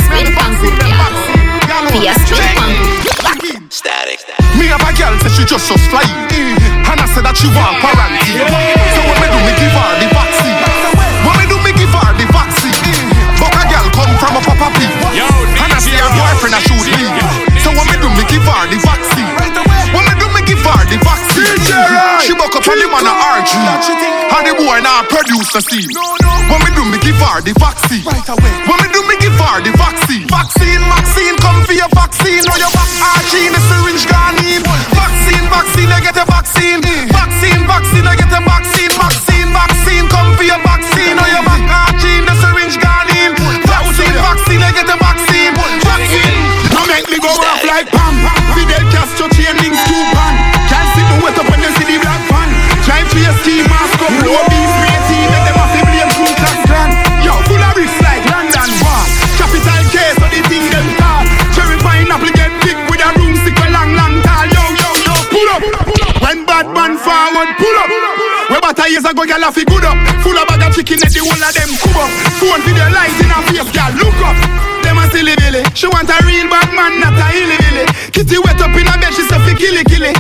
Be 1.91 2.07
a 2.07 2.13
spin 2.13 3.65
Static. 3.73 4.21
Me 4.59 4.69
have 4.69 4.85
a 4.85 4.91
girl 4.93 5.17
say 5.17 5.31
she 5.33 5.43
just 5.49 5.65
so 5.65 5.75
fly. 5.89 6.05
And 6.05 6.99
I 7.01 7.07
that 7.25 7.33
she 7.33 7.49
want 7.57 7.81
So 7.81 9.01
me 9.01 9.27
do 9.33 9.39
me 9.41 9.53
give 9.57 9.73
her 9.73 9.91
the 9.97 10.07
vaccine. 10.13 10.57
What 11.25 11.35
me 11.41 11.45
do 11.49 11.57
me 11.65 11.71
give 11.73 11.89
her 11.89 12.11
the 12.13 12.25
vaccine. 12.29 12.77
A 13.41 13.63
girl 13.65 13.87
come 13.95 14.13
from 14.21 14.37
a 14.37 14.41
And 15.57 15.73
I 15.73 15.79
see 15.81 15.97
boyfriend 16.13 16.53
a 16.53 16.59
shoot 16.61 16.85
me 16.85 17.09
So 17.57 17.73
me 17.73 17.95
do 17.97 18.07
me 18.13 18.23
give 18.29 18.45
her 18.45 18.63
the 18.69 18.77
vaccine. 18.77 19.25
Me 19.25 20.13
do 20.21 20.27
me 20.37 20.41
give 20.45 20.61
her 20.61 20.81
the 20.85 20.97
vaccine. 21.01 21.57
She 22.21 22.37
buck 22.37 22.53
up 22.53 22.67
on 22.69 22.77
the 22.77 22.87
man 22.93 23.09
a 23.09 23.13
And 24.37 24.43
the 24.45 24.53
boy 24.53 24.79
now 24.85 25.01
produce 25.09 25.49
me 26.61 26.69
do 26.77 26.83
me 26.85 26.97
give 26.99 27.17
her 27.17 27.41
the 27.41 27.53
vaccine. 27.57 28.05
Years 68.91 69.07
ago, 69.07 69.23
gyal 69.23 69.47
a 69.47 69.49
fi 69.51 69.63
good 69.63 69.85
up. 69.87 69.95
Full 70.21 70.35
of 70.35 70.47
bag 70.47 70.67
of 70.67 70.75
chicken, 70.75 70.99
and 70.99 71.07
the 71.07 71.19
whole 71.23 71.31
of 71.31 71.51
them 71.55 71.71
come 71.79 71.95
up. 71.95 72.11
Phone 72.37 72.61
video 72.67 72.87
light 72.91 73.15
in 73.23 73.31
her 73.31 73.41
face, 73.47 73.71
gyal 73.71 73.95
look 73.95 74.19
up. 74.19 74.35
Them 74.83 74.99
a 74.99 75.07
silly 75.13 75.35
billy. 75.39 75.63
She 75.71 75.87
want 75.87 76.11
a 76.11 76.17
real 76.27 76.49
bad 76.51 76.69
man, 76.75 76.99
not 76.99 77.15
a 77.15 77.25
hilly 77.31 77.55
billy. 77.55 77.85
Kitty 78.11 78.37
wet 78.43 78.59
up 78.59 78.75
in 78.75 78.85
her 78.85 78.97
bed, 78.99 79.13
she 79.15 79.23
say 79.23 79.39
fi 79.39 79.53
killy 79.55 79.83
killy. 79.87 80.11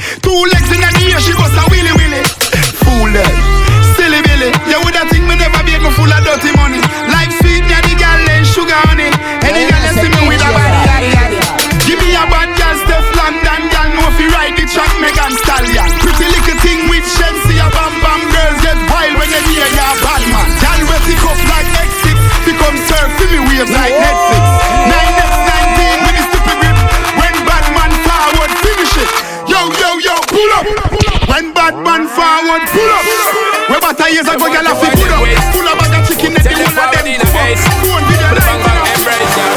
Years 34.13 34.27
ago, 34.27 34.45
gyal 34.51 34.67
a 34.67 34.73
fi 34.75 34.87
pull 34.95 35.13
up. 35.13 35.23
Pull 35.55 35.67
up 35.67 35.77
bag 35.79 35.93
of 35.95 36.01
chicken, 36.07 36.33
and 36.35 36.43
the 36.43 36.51
whole 36.51 36.79
of 36.79 36.89
them 36.91 37.07
come 37.19 37.35
up. 37.35 37.57
Phone 37.81 38.03
video 38.09 38.29
light 38.35 38.61
it 38.61 38.71
up. 38.71 38.87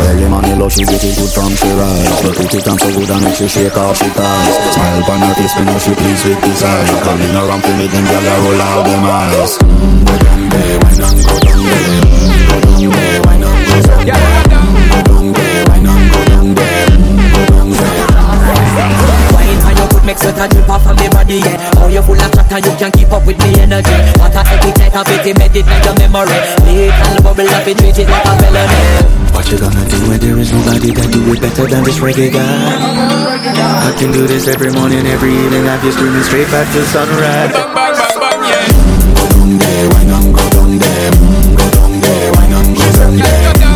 Early 0.04 0.26
money 0.28 0.54
love, 0.54 0.72
she 0.72 0.84
get 0.84 1.02
it 1.02 1.14
good 1.16 1.30
from 1.30 1.52
she 1.54 1.68
rise 1.74 2.22
But 2.22 2.38
it 2.40 2.54
it 2.54 2.66
and 2.66 2.78
so 2.80 2.88
good 2.94 3.10
and 3.10 3.22
make 3.24 3.34
she 3.36 3.46
shake 3.48 3.76
off 3.76 3.96
she 3.96 4.08
ties 4.10 4.56
Smile 4.74 5.00
upon 5.02 5.20
her 5.20 5.34
face, 5.34 5.54
me 5.58 5.64
know 5.64 5.78
she 5.78 5.92
pleased 5.94 6.24
with 6.26 6.40
this 6.42 6.62
eye 6.62 6.86
Coming 7.04 7.34
around 7.34 7.62
to 7.62 7.70
me, 7.78 7.86
them 7.86 8.04
gyal 8.04 8.26
a 8.26 8.34
roll 8.42 8.60
out 8.62 8.82
them 8.84 9.04
eyes 9.04 9.58
Mm, 9.58 10.06
Go 10.06 10.14
down 10.18 10.48
there, 10.48 10.78
why 10.80 10.92
not 10.98 11.14
go 11.14 11.34
down 11.38 11.60
there 11.62 11.82
Mm, 11.94 12.48
Go 12.48 12.56
down 12.60 12.80
there, 12.80 13.20
why 13.22 13.36
not 13.38 13.58
go 13.66 13.76
down 13.84 14.06
there 14.06 14.34
make 20.14 20.22
sweat 20.22 20.38
a 20.38 20.55
drip 20.55 20.68
off 20.68 20.87
of 20.87 20.94
me 20.98 21.09
body, 21.09 21.42
yeah 21.42 21.59
oh, 21.77 21.81
How 21.81 21.87
you 21.88 22.03
full 22.03 22.14
of 22.14 22.31
chatter, 22.31 22.59
you 22.62 22.72
can't 22.79 22.94
keep 22.94 23.11
up 23.11 23.27
with 23.27 23.38
me 23.38 23.59
energy 23.59 23.96
What 24.18 24.35
a 24.35 24.42
epic 24.46 24.77
night 24.79 24.94
of 24.94 25.09
it, 25.11 25.27
meditate 25.38 25.66
in 25.66 25.83
your 25.83 25.94
memory 25.98 26.38
Little 26.62 27.22
bubble 27.22 27.50
up, 27.50 27.66
it 27.66 27.79
treat 27.79 27.98
it 27.98 28.09
like 28.09 28.24
a 28.24 28.33
felony 28.38 28.81
What 29.35 29.50
you 29.50 29.59
gonna 29.59 29.85
do 29.90 29.98
when 30.09 30.20
there 30.20 30.38
is 30.38 30.53
nobody 30.53 30.90
that 30.94 31.11
do 31.11 31.20
it 31.33 31.40
better 31.40 31.66
than 31.66 31.83
this 31.83 31.98
reggae 31.98 32.31
guy? 32.31 32.44
I 32.44 33.92
can 33.98 34.12
do 34.12 34.27
this 34.27 34.46
every 34.46 34.70
morning, 34.72 35.07
every 35.07 35.35
evening. 35.35 35.64
Have 35.64 35.85
you 35.85 35.92
screaming 35.92 36.22
straight 36.22 36.48
back 36.48 36.66
to 36.72 36.83
sunrise. 36.87 37.53
Go 37.53 37.62
down 39.35 39.59
there, 39.59 39.88
why 39.90 40.05
not 40.05 40.24
go 40.33 40.44
down 40.50 40.79
there? 40.79 41.11
Go 41.59 41.66
down 41.70 42.00
there, 42.00 42.33
why 42.33 42.46
not 42.48 42.66
go 42.77 42.87
down 42.98 43.16
there? 43.16 43.73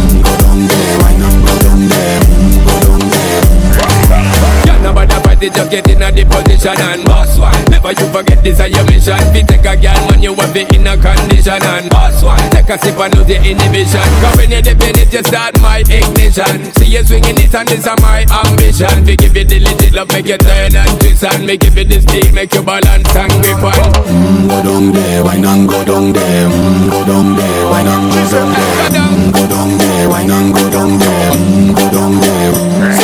Party, 5.39 5.51
just 5.55 5.71
get 5.71 5.87
in 5.91 6.03
a 6.03 6.11
the 6.11 6.25
position 6.27 6.75
and 6.83 7.05
boss 7.07 7.39
one. 7.39 7.55
Never 7.71 7.93
you 7.95 8.07
forget 8.11 8.43
this 8.43 8.59
is 8.59 8.71
your 8.75 8.85
mission. 8.91 9.19
Fi 9.31 9.43
take 9.47 9.67
a 9.67 9.75
girl 9.79 10.03
when 10.11 10.23
you 10.23 10.35
have 10.35 10.57
it 10.57 10.75
in 10.75 10.87
a 10.87 10.95
condition 10.99 11.63
and 11.63 11.87
boss 11.91 12.23
one. 12.23 12.43
Take 12.51 12.69
a 12.71 12.77
sip 12.79 12.99
and 12.99 13.15
lose 13.15 13.27
the 13.31 13.37
inhibition. 13.39 14.03
Cause 14.19 14.35
when 14.37 14.51
you 14.51 14.63
dip 14.63 14.83
in 14.83 14.99
it, 14.99 15.13
you 15.15 15.23
start 15.23 15.55
my 15.63 15.79
ignition. 15.87 16.59
See 16.75 16.91
you 16.91 17.03
swinging 17.07 17.39
it 17.39 17.55
and 17.55 17.69
this 17.71 17.87
is 17.87 17.97
my 18.03 18.27
ambition. 18.27 18.91
Fi 19.07 19.15
give 19.15 19.37
you 19.37 19.45
the 19.47 19.59
legit 19.63 19.95
love, 19.95 20.11
make 20.11 20.27
you 20.27 20.39
turn 20.39 20.75
and 20.75 20.91
twist 20.99 21.23
and 21.25 21.47
make 21.47 21.63
you 21.63 21.71
feel 21.71 21.87
the 21.87 21.99
speed, 22.03 22.35
make 22.35 22.53
you 22.55 22.63
balance 22.63 23.15
and 23.15 23.33
grip 23.43 23.63
on. 23.63 23.79
Mm, 24.11 24.49
Go 24.51 24.59
down 24.67 24.85
there, 24.93 25.23
why 25.23 25.37
not 25.39 25.63
go 25.71 25.79
down 25.87 26.13
there? 26.13 26.49
Mm, 26.51 26.91
Go 26.91 27.01
down 27.07 27.37
there, 27.39 27.63
why 27.71 27.83
not 27.87 28.03
go 28.11 28.23
down 28.27 28.51
there? 28.51 28.91
Mm, 28.91 29.31
Go 29.33 29.43
down 29.47 29.71
there, 29.79 30.05
why 30.11 30.23
not 30.27 30.47
go 30.51 30.65
down 30.71 30.91
there? 30.99 31.31
Mm, 31.31 31.77
Go 31.79 31.85
down 31.95 32.13
there. 32.19 32.98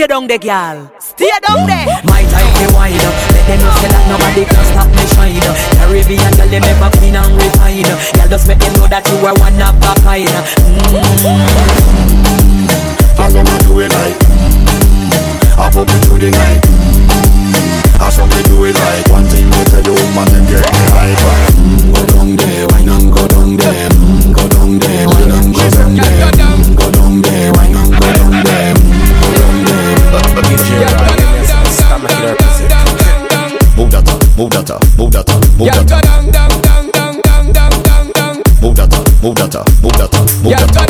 Stay 0.00 0.08
down 0.08 0.26
there, 0.28 0.38
girl. 0.38 0.90
Stay 0.98 1.28
down 1.44 1.68
there. 1.68 1.84
My 2.08 2.24
time 2.32 2.48
to 2.56 2.72
wind 2.72 2.96
up. 3.04 3.12
Let 3.36 3.44
them 3.44 3.60
know 3.60 3.68
say 3.84 3.92
that 3.92 4.00
nobody 4.08 4.48
can 4.48 4.64
stop 4.72 4.88
me 4.96 5.04
shine. 5.12 5.36
Caribbean 5.76 6.32
girl, 6.40 6.48
them 6.48 6.64
ever 6.64 6.88
clean 6.96 7.20
and 7.20 7.36
refine. 7.36 7.84
Girl, 7.84 8.28
just 8.32 8.48
make 8.48 8.64
them 8.64 8.72
know 8.80 8.88
that 8.88 9.04
you 9.04 9.20
are 9.28 9.36
one 9.36 9.60
of 9.60 9.76
a 9.76 9.92
kind. 10.00 10.24
Girl, 13.12 13.28
them 13.28 13.44
a 13.44 13.56
do 13.60 13.84
it 13.84 13.92
like 13.92 14.16
mm, 14.24 15.60
Up 15.60 15.76
up 15.76 15.92
into 15.92 16.16
the 16.16 16.32
night 16.32 16.64
mm, 16.64 18.00
How 18.00 18.08
some 18.08 18.32
they 18.32 18.40
do 18.48 18.56
it 18.64 18.72
like 18.72 19.04
One 19.12 19.28
thing 19.28 19.52
they 19.52 19.64
tell 19.68 19.84
the 19.84 19.92
woman 19.92 20.24
them 20.32 20.48
get 20.48 20.64
me 20.64 20.80
hyper 20.96 21.36
mm, 21.60 21.92
Go 21.92 22.00
down 22.08 22.40
there, 22.40 22.64
why 22.72 22.80
not 22.88 23.04
go 23.12 23.20
down 23.28 23.52
there 23.60 23.92
mm, 23.92 24.32
Go 24.32 24.48
down 24.48 24.80
there, 24.80 25.04
why 25.12 25.28
not 25.28 25.44
go 25.52 25.60
down 25.68 25.92
there 25.92 26.32
Go 26.72 26.88
down 26.88 27.20
there, 27.20 27.39
Move 34.40 34.52
that 34.52 34.70
up, 34.70 34.80
move 34.96 35.12
that 35.12 35.28
up, 35.28 35.36
move 35.58 35.68
that 35.68 35.92
up, 35.92 36.24
move 36.24 36.32
that 36.32 36.48
up 36.48 36.96
Move 38.62 38.74
that 38.74 38.94
up, 38.94 39.04
move 39.22 39.34
that 39.36 39.54
up, 39.54 39.68
move 39.82 39.92
that 39.92 40.08
up, 40.08 40.24
move 40.40 40.56
that 40.56 40.64
up 40.64 40.88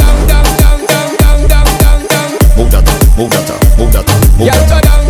Move 2.56 2.70
that 2.70 2.86
up, 2.86 3.18
move 3.18 3.30
that 3.32 3.50
up, 3.50 3.58
move 3.76 3.90
that 3.90 4.06
up, 4.06 4.38
move 4.38 4.46
that 4.46 4.86
up 4.86 5.09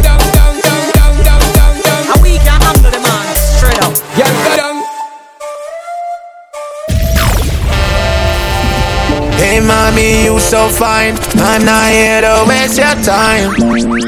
Hey 9.41 9.59
mommy, 9.59 10.25
you 10.25 10.39
so 10.39 10.69
fine. 10.69 11.17
I'm 11.41 11.65
not 11.65 11.89
here 11.89 12.21
to 12.21 12.45
waste 12.47 12.77
your 12.77 12.93
time. 13.01 13.57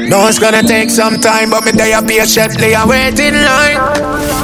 No, 0.07 0.27
it's 0.29 0.37
gonna 0.37 0.61
take 0.61 0.91
some 0.91 1.17
time, 1.19 1.49
but 1.49 1.65
me 1.65 1.71
there 1.71 1.99
patiently 2.03 2.75
I 2.75 2.85
wait 2.85 3.17
in 3.17 3.33
line. 3.33 3.81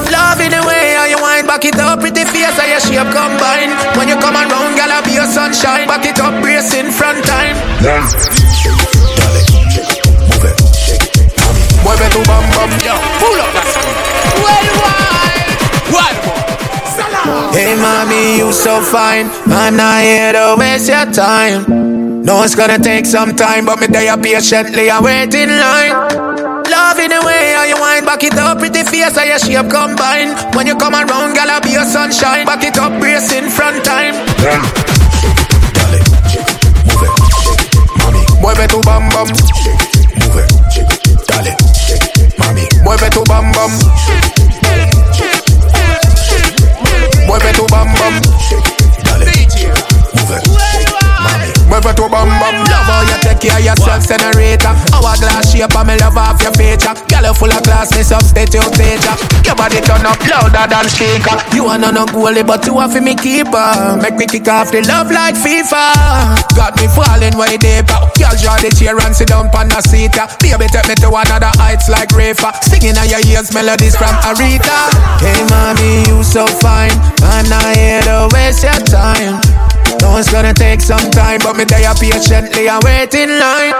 Love 0.09 0.41
in 0.41 0.49
the 0.49 0.65
way 0.65 0.97
how 0.97 1.05
you 1.05 1.21
wind 1.21 1.45
back 1.45 1.63
it 1.63 1.77
up, 1.77 1.99
pretty 1.99 2.25
face 2.25 2.57
how 2.57 2.65
your 2.65 2.81
shape 2.81 3.13
combine. 3.13 3.69
When 4.01 4.09
you 4.09 4.17
come 4.17 4.33
around, 4.33 4.73
girl, 4.73 4.89
I 4.89 5.01
be 5.05 5.13
your 5.13 5.29
sunshine. 5.29 5.85
Back 5.87 6.05
it 6.09 6.19
up, 6.19 6.41
brace 6.41 6.73
in 6.73 6.89
front 6.89 7.23
time. 7.23 7.55
Mueve 11.85 12.09
tu 12.09 12.19
bam 12.25 12.43
bam, 12.57 12.71
yo, 12.81 12.97
pull 13.21 13.39
up. 13.45 13.53
Worldwide, 14.41 15.53
worldwide. 15.93 16.38
Hey 17.51 17.75
mommy, 17.75 18.37
you 18.37 18.51
so 18.51 18.81
fine. 18.81 19.29
I'm 19.47 19.75
not 19.75 20.01
here 20.01 20.33
to 20.33 20.55
waste 20.57 20.89
your 20.89 21.05
time. 21.11 22.23
No, 22.23 22.43
it's 22.43 22.55
gonna 22.55 22.77
take 22.79 23.05
some 23.05 23.35
time, 23.35 23.65
but 23.65 23.79
me 23.79 23.87
there 23.87 24.15
patiently 24.17 24.89
I 24.89 24.99
wait 24.99 25.33
in 25.33 25.49
line. 25.49 25.93
Love 26.69 26.99
in 26.99 27.09
the 27.09 27.21
way 27.25 27.53
how 27.55 27.63
you 27.63 27.79
wind 27.79 28.05
back 28.05 28.23
it 28.23 28.37
up, 28.37 28.59
pretty 28.59 28.83
face 28.83 29.15
how 29.17 29.23
your 29.23 29.39
shape 29.39 29.69
combine. 29.71 30.35
When 30.55 30.67
you 30.67 30.75
come 30.75 30.93
around, 30.93 31.33
girl, 31.33 31.49
I 31.49 31.59
be 31.59 31.71
your 31.71 31.85
sunshine. 31.85 32.45
Back 32.45 32.63
it 32.63 32.77
up, 32.77 32.99
brace 32.99 33.33
in 33.33 33.49
front 33.49 33.83
time. 33.83 34.13
Mueve 38.41 38.67
tu 38.67 38.79
bam 38.81 39.09
bam. 39.09 39.27
Mueve, 40.19 40.45
dale, 41.27 41.55
mami. 42.37 42.63
Mueve 42.83 43.09
tu 43.09 43.23
bam 43.23 43.51
bam. 43.51 44.38
Mueve 47.29 47.51
tu 47.51 47.63
bam 47.69 47.85
bam. 47.93 48.28
Mueve 51.79 51.95
tu 51.95 52.09
bam 52.09 52.27
bam. 52.27 52.55
Love 52.67 52.91
how 52.91 53.01
you 53.07 53.17
take 53.23 53.39
care 53.39 53.55
of 53.55 53.63
yourself, 53.63 54.03
senator. 54.03 54.75
Hourglass 54.91 55.47
shape 55.47 55.71
me 55.87 55.95
love 55.95 56.17
off 56.17 56.41
your 56.43 56.51
feature. 56.51 56.91
Girl, 57.07 57.23
you 57.23 57.33
full 57.33 57.51
of 57.51 57.63
class, 57.63 57.95
me 57.95 58.03
substitute 58.03 58.67
teacher. 58.75 59.15
Your 59.47 59.55
body 59.55 59.79
turn 59.79 60.03
up 60.03 60.19
louder 60.27 60.67
than 60.67 60.89
speaker. 60.91 61.39
You 61.55 61.71
are 61.71 61.79
not 61.79 61.93
no 61.93 62.05
goalie, 62.05 62.45
but 62.45 62.65
you 62.65 62.77
are 62.77 62.89
for 62.89 62.99
me 62.99 63.15
keeper. 63.15 63.95
Make 64.01 64.15
me 64.15 64.27
kick 64.27 64.47
off 64.49 64.71
the 64.71 64.83
love 64.91 65.07
like 65.11 65.35
FIFA. 65.35 66.51
Got 66.51 66.75
me 66.75 66.91
falling 66.91 67.37
way 67.39 67.55
deeper. 67.55 67.95
Girl, 68.19 68.35
draw 68.35 68.59
the 68.59 68.75
chair 68.75 68.99
and 68.99 69.15
sit 69.15 69.29
down 69.29 69.47
on 69.55 69.69
the 69.69 69.79
seat. 69.79 70.11
Yeah. 70.15 70.27
Baby, 70.43 70.67
take 70.67 70.87
me 70.87 70.95
to 70.99 71.07
another 71.07 71.53
heights 71.63 71.87
like 71.87 72.11
Rafa. 72.11 72.59
Singing 72.59 72.99
on 72.99 73.07
your 73.07 73.23
ears 73.23 73.53
melodies 73.55 73.95
from 73.95 74.11
Aretha. 74.27 74.91
Hey, 75.23 75.39
mommy, 75.47 76.03
you 76.11 76.27
so 76.27 76.43
fine. 76.59 76.91
I'm 77.23 77.47
not 77.47 77.63
here 77.71 78.03
to 78.03 78.27
waste 78.35 78.67
your 78.67 78.83
time. 78.83 79.68
Know 80.01 80.17
it's 80.17 80.31
gonna 80.31 80.53
take 80.53 80.81
some 80.81 81.09
time, 81.11 81.39
but 81.43 81.57
me 81.57 81.65
there 81.65 81.93
patiently 81.95 82.67
and 82.69 82.83
wait 82.83 83.13
in 83.15 83.29
line. 83.39 83.73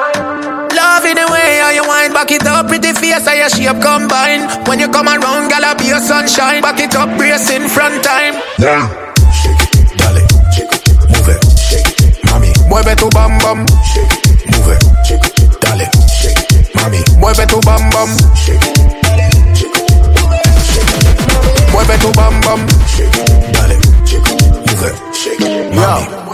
Love 0.75 1.05
in 1.05 1.15
the 1.15 1.27
way 1.31 1.59
how 1.61 1.69
you 1.71 1.83
wind 1.87 2.13
back 2.13 2.31
it 2.31 2.45
up, 2.45 2.67
pretty 2.67 2.93
face 2.93 3.25
how 3.25 3.33
your 3.33 3.49
shape 3.49 3.81
combine. 3.81 4.47
When 4.65 4.79
you 4.79 4.89
come 4.89 5.07
around, 5.07 5.49
gal, 5.49 5.75
be 5.75 5.85
your 5.85 5.99
sunshine. 5.99 6.61
Back 6.61 6.79
it 6.79 6.95
up, 6.95 7.09
brace 7.17 7.49
in 7.49 7.67
front 7.67 8.03
time. 8.03 8.35
Yeah. 8.57 8.87
Shake 9.33 9.61
it, 9.61 9.97
dale, 9.97 10.21
shake 10.53 10.73
it, 10.73 10.81
move 11.09 11.29
it, 11.29 11.41
shake 11.57 11.99
it, 12.01 12.15
mami. 12.25 12.49
Mueve 12.69 12.95
tu 12.97 13.09
bam 13.09 13.37
bam. 13.39 13.65
Shake 13.93 14.13
it, 14.29 14.45
move 14.51 14.69
it, 14.73 14.81
shake 15.05 15.25
it, 15.25 15.59
dale, 15.61 15.85
mami. 16.77 16.99
Mueve 17.21 17.45
tu 17.47 17.59
bam 17.61 17.83
bam. 17.89 18.09
Mueve 21.73 21.95
tu 22.01 22.11
bam 22.13 22.35
bam. 22.41 22.61
Dale, 23.53 23.77
move 24.67 24.85
it, 24.85 24.95
mami. 25.89 26.29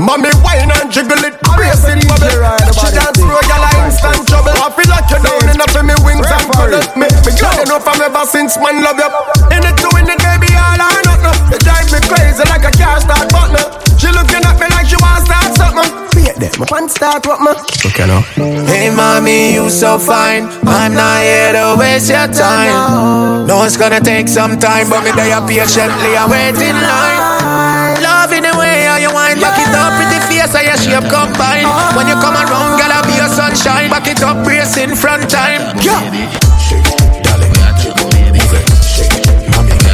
Mommy 0.00 0.30
wine 0.40 0.72
and 0.80 0.88
jiggle 0.92 1.20
it, 1.24 1.36
racing 1.56 2.00
bubble. 2.08 2.32
She 2.72 2.88
dance 2.92 3.16
through 3.20 3.36
your 3.36 3.60
line, 3.60 3.84
instant 3.84 4.24
trouble. 4.28 4.56
I 4.56 4.72
feel 4.72 4.88
like 4.88 5.08
you're 5.12 5.20
down 5.20 5.44
enough 5.44 5.72
for 5.72 5.84
me 5.84 5.94
wings 6.04 6.24
and 6.24 6.46
cuddle. 6.52 6.84
Me, 6.96 7.04
me 7.04 7.32
girl, 7.36 7.52
you 7.60 7.66
know 7.68 7.80
from 7.80 8.00
ever 8.00 8.24
since 8.24 8.56
man 8.56 8.80
love 8.80 8.96
you. 8.96 9.08
In 9.52 9.60
it 9.60 9.76
doing 9.76 10.08
it, 10.08 10.20
baby, 10.20 10.52
all 10.56 10.80
or 10.80 11.00
nothing. 11.04 11.36
You 11.52 11.58
drive 11.60 11.88
me 11.92 12.00
crazy 12.08 12.44
like 12.48 12.64
a 12.64 12.72
car 12.72 13.00
start 13.00 13.28
button. 13.28 13.60
She 14.00 14.08
looking 14.08 14.40
at 14.40 14.56
me 14.56 14.66
like 14.72 14.88
she 14.88 14.96
want 15.04 15.28
start 15.28 15.52
something. 15.52 15.90
Wait 16.16 16.36
there, 16.40 16.52
my 16.56 16.64
pants 16.64 16.96
start 16.96 17.26
what 17.28 17.44
me. 17.44 17.52
Okay 17.84 18.08
now. 18.08 18.24
Hey 18.64 18.88
mommy, 18.88 19.52
you 19.52 19.68
so 19.68 19.98
fine. 20.00 20.48
I'm 20.64 20.96
not 20.96 21.20
here 21.20 21.52
to 21.60 21.76
waste 21.76 22.08
your 22.08 22.24
time. 22.32 23.44
Know 23.44 23.64
it's 23.68 23.76
gonna 23.76 24.00
take 24.00 24.28
some 24.28 24.56
time, 24.56 24.88
but 24.88 25.04
me 25.04 25.12
there 25.12 25.44
patiently 25.44 26.16
I 26.16 26.24
wait 26.24 26.56
in 26.56 26.72
line. 26.72 28.00
Love 28.00 28.32
in 28.32 28.44
the 28.48 28.56
way 28.56 28.69
how 28.69 28.69
you 29.10 29.16
wind 29.16 29.40
back 29.40 29.58
it 29.58 29.74
up, 29.74 29.92
pretty 29.98 30.18
face 30.30 30.54
how 30.54 30.62
your 30.62 30.76
shape 30.78 31.10
combine. 31.10 31.66
When 31.96 32.06
you 32.06 32.14
come 32.14 32.34
around, 32.34 32.78
girl, 32.78 32.92
I 32.92 33.02
be 33.06 33.14
your 33.18 33.28
sunshine. 33.28 33.90
Back 33.90 34.06
it 34.06 34.22
up, 34.22 34.44
brace 34.44 34.76
in 34.76 34.94
front 34.94 35.28
time. 35.30 35.76
Yeah. 35.82 36.00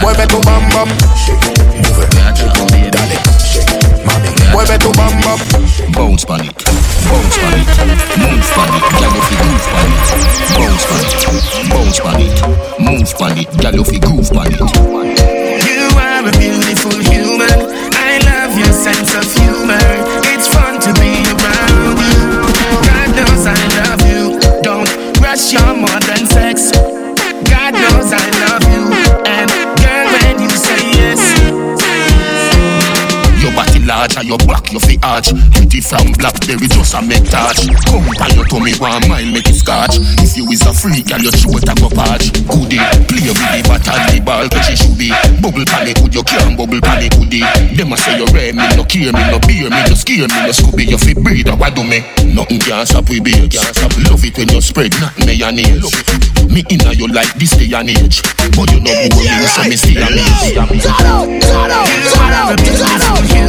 Mueve 0.01 0.27
tu 0.29 0.39
bam 0.45 0.69
bam. 0.71 0.89
Mueve 4.53 4.79
tu 4.79 4.93
bam 4.93 5.21
bam. 5.21 5.41
Bounce 5.93 6.25
pon 6.25 6.41
it, 6.41 6.65
bounce 7.09 7.39
pon 7.39 7.55
it, 7.57 7.69
move 8.21 8.51
pon 8.53 8.69
it, 8.77 8.83
girl 9.01 9.17
if 9.17 9.31
you 9.31 9.39
move 9.41 9.67
pon 9.73 9.91
it. 9.93 10.09
Bounce 10.57 10.85
pon 10.87 11.01
it, 11.01 11.71
bounce 11.71 12.01
pon 12.01 12.21
it, 12.21 12.37
move 12.79 13.13
pon 13.17 13.39
it, 13.39 13.49
girl 13.63 13.81
if 13.81 13.93
you 13.93 14.01
groove 14.01 14.31
pon 14.31 14.53
it. 14.53 14.61
You 15.65 15.89
are 15.97 16.29
a 16.29 16.33
beautiful 16.39 16.99
human. 17.01 17.86
Sense 18.87 19.17
of 19.17 19.27
humor. 19.43 19.83
It's 20.31 20.47
fun 20.47 20.79
to 20.79 20.93
be 21.01 21.19
around 21.35 21.99
you. 21.99 22.47
God 22.87 23.09
knows 23.19 23.45
I 23.45 23.59
love 23.83 24.03
you. 24.07 24.39
Don't 24.63 24.89
rush 25.21 25.53
your 25.53 25.75
modern 25.75 26.06
large 34.07 34.17
and 34.17 34.29
your 34.29 34.39
back 34.47 34.73
you 34.73 34.81
fi 34.81 34.99
arch 35.03 35.35
Pretty 35.53 35.81
from 35.81 36.13
blackberry 36.19 36.69
just 36.69 36.95
a 36.95 37.03
make 37.03 37.27
touch. 37.31 37.67
Come 37.87 38.07
by 38.19 38.29
your 38.35 38.47
tummy 38.47 38.75
one 38.79 39.03
mile 39.09 39.27
make 39.33 39.49
it 39.49 39.59
scotch. 39.59 39.99
If 40.23 40.37
you 40.37 40.47
is 40.51 40.63
a 40.67 40.73
freak 40.73 41.11
and 41.11 41.23
your 41.23 41.33
a 41.33 41.75
go 41.75 41.89
patch. 41.91 42.31
Goodie, 42.47 42.79
play 43.11 43.27
with 43.27 43.39
the 43.39 43.63
bat 43.67 43.87
and 43.89 44.05
the 44.13 44.19
ball 44.23 44.47
cause 44.49 44.71
you 44.71 44.77
should 44.77 44.97
be. 44.99 45.11
Bubble 45.43 45.67
pan 45.67 45.89
it 45.89 45.99
good 45.99 46.15
you 46.15 46.23
can't 46.23 46.57
bubble 46.57 46.81
pan 46.81 47.03
it 47.03 47.13
goodie 47.17 47.43
Them 47.75 47.93
a 47.93 47.97
say 47.97 48.19
you 48.19 48.27
rare 48.31 48.53
me 48.53 48.65
no 48.77 48.85
care 48.85 49.13
me 49.13 49.23
no 49.31 49.39
beer 49.43 49.71
me 49.71 49.81
no 49.91 49.95
scare 49.97 50.29
me 50.29 50.39
no 50.47 50.53
scooby. 50.55 50.87
You 50.87 50.99
fi 50.99 51.15
breathe 51.15 51.51
what 51.59 51.75
do 51.75 51.83
me? 51.83 52.05
Nothing 52.35 52.61
can 52.61 52.87
stop 52.87 53.09
we 53.09 53.21
beer 53.21 53.49
can't 53.49 53.75
stop 53.75 53.93
Love 54.07 54.23
it 54.25 54.37
when 54.39 54.49
you 54.51 54.61
spread 54.61 54.93
not 55.01 55.17
mayonnaise 55.19 55.91
Me 56.47 56.63
inna 56.71 56.93
you 56.95 57.09
like 57.09 57.33
this 57.35 57.57
day 57.57 57.75
and 57.75 57.91
age. 57.91 58.23
But 58.55 58.71
you 58.71 58.81
know 58.81 58.95
who 58.95 59.19
me 59.19 59.47
so 59.51 59.63
me 59.67 59.77
still 59.77 60.03
amazed 60.05 60.55
You 60.55 60.63
are 62.23 62.53
a 62.53 62.57
beautiful 62.57 63.23
human. 63.27 63.46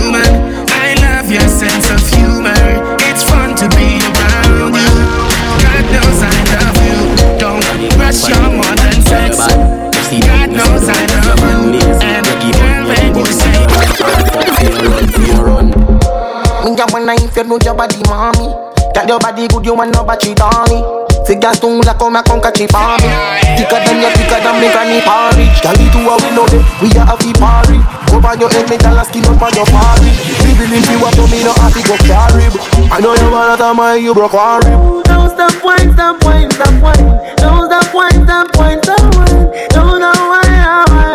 You 17.37 17.43
know 17.45 17.59
your 17.61 17.75
body, 17.77 18.01
mommy. 18.09 18.49
That 18.97 19.05
your 19.05 19.21
body 19.21 19.45
good, 19.45 19.61
you 19.61 19.77
want 19.77 19.93
nobody 19.93 20.33
on 20.41 20.65
me. 20.73 20.81
Figure 21.29 21.53
stone 21.53 21.85
like 21.85 21.99
come 22.01 22.17
a 22.17 22.23
come 22.25 22.41
catch 22.41 22.57
it 22.65 22.71
for 22.73 22.97
me. 22.97 23.09
Thicker 23.53 23.77
than 23.77 24.01
your 24.01 24.09
thicker 24.17 24.41
than 24.41 24.57
me 24.57 24.73
granny 24.73 25.05
porridge. 25.05 25.53
Girl, 25.61 25.77
you 25.77 26.09
are 26.09 26.17
we 26.17 26.29
know 26.33 26.49
them, 26.49 26.65
we 26.81 26.89
are 26.97 27.05
happy 27.05 27.29
party. 27.37 27.77
Over 28.09 28.33
your 28.41 28.49
head, 28.49 28.65
me 28.65 28.77
tell 28.81 28.97
a 28.97 29.05
skin 29.05 29.21
up 29.29 29.37
on 29.37 29.53
your 29.53 29.69
party. 29.69 30.09
People 30.41 30.65
if 30.73 30.89
you 30.89 30.97
up 31.05 31.13
to 31.13 31.29
me, 31.29 31.45
no 31.45 31.53
happy 31.61 31.85
go 31.85 31.93
carry. 32.09 32.49
I 32.89 32.97
know 33.03 33.13
you 33.13 33.29
wanna 33.29 33.53
tell 33.53 33.75
my 33.77 33.93
you 34.01 34.17
broke 34.17 34.33
one 34.33 34.65
rib. 34.65 35.05
Don't 35.05 35.29
stop 35.29 35.53
wine, 35.61 35.93
stop 35.93 36.17
wine, 36.25 36.49
stop 36.49 36.73
wine. 36.81 37.05
Don't 37.37 37.69
stop 37.69 37.85
wine, 37.93 38.25
stop 38.25 38.49
wine, 38.57 38.81
stop 38.81 39.05
wine. 39.13 39.45
Don't 39.69 40.01
know 40.01 40.15
why, 40.25 40.41
why, 40.89 41.13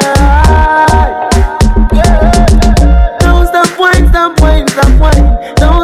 Don't 3.19 3.47
stop 3.51 3.75
wine, 3.75 4.07
stop 4.07 4.39
wine, 4.39 4.69
stop 4.71 4.93
wine. 5.03 5.27
Don't 5.57 5.82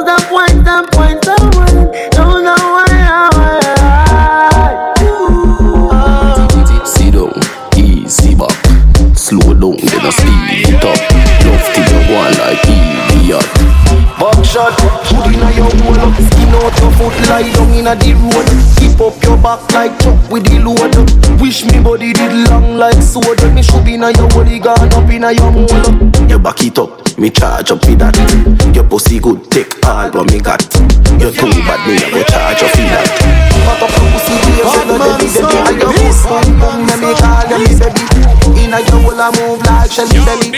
one 12.10 12.34
like 12.38 12.64
idiot. 12.64 13.44
Buckshot, 14.18 14.74
put 15.06 15.30
inna 15.30 15.50
your 15.54 15.70
hole 15.78 16.10
Skin 16.18 16.50
out 16.58 16.74
your 16.80 16.90
foot, 16.98 17.14
lie 17.30 17.52
down 17.54 17.70
inna 17.70 17.94
the 17.94 18.14
road 18.18 18.50
Keep 18.76 18.98
up 18.98 19.22
your 19.22 19.38
back 19.38 19.62
like 19.70 19.96
truck 20.00 20.18
with 20.28 20.42
the 20.42 20.58
load 20.58 21.40
Wish 21.40 21.64
me 21.64 21.78
body 21.78 22.12
did 22.12 22.50
long 22.50 22.76
like 22.76 23.00
sword 23.00 23.38
Me 23.54 23.62
should 23.62 23.84
be 23.84 23.94
inna 23.94 24.10
your 24.10 24.28
body 24.30 24.58
gone 24.58 24.92
up 24.92 25.08
inna 25.08 25.30
your 25.30 25.52
mole 25.52 25.70
You 26.28 26.38
back 26.40 26.60
it 26.62 26.78
up, 26.78 27.16
me 27.16 27.30
charge 27.30 27.70
up 27.70 27.86
with 27.86 28.00
that. 28.00 28.18
Your 28.74 28.84
pussy 28.84 29.20
good, 29.20 29.48
take 29.52 29.70
all 29.86 30.10
what 30.10 30.26
me 30.32 30.40
got. 30.40 30.62
You 31.22 31.30
too 31.30 31.54
bad, 31.62 31.86
me 31.86 31.94
I 31.94 32.10
go 32.10 32.22
charge 32.26 32.62
up 32.62 32.74
with 32.74 32.90
that. 32.90 33.57
Pop 33.68 33.84
up 33.84 33.92
your 34.00 34.08
pussy, 34.16 34.32
baby, 34.48 34.56
you 34.56 34.64
know 34.64 34.80
the 34.88 34.96
baby 34.96 35.28
And 35.28 35.76
your 35.76 35.92
boom 35.92 36.16
boom 36.24 36.48
boom, 36.56 36.78
let 36.88 36.98
me 37.04 37.12
call 37.20 37.44
you 37.52 37.58
me 37.68 37.72
baby. 37.76 38.00
Inna 38.64 38.80
your 38.80 39.00
hole 39.04 39.20
a 39.20 39.28
move 39.36 39.60
like 39.68 39.92
Shelly 39.92 40.24
Belly. 40.24 40.48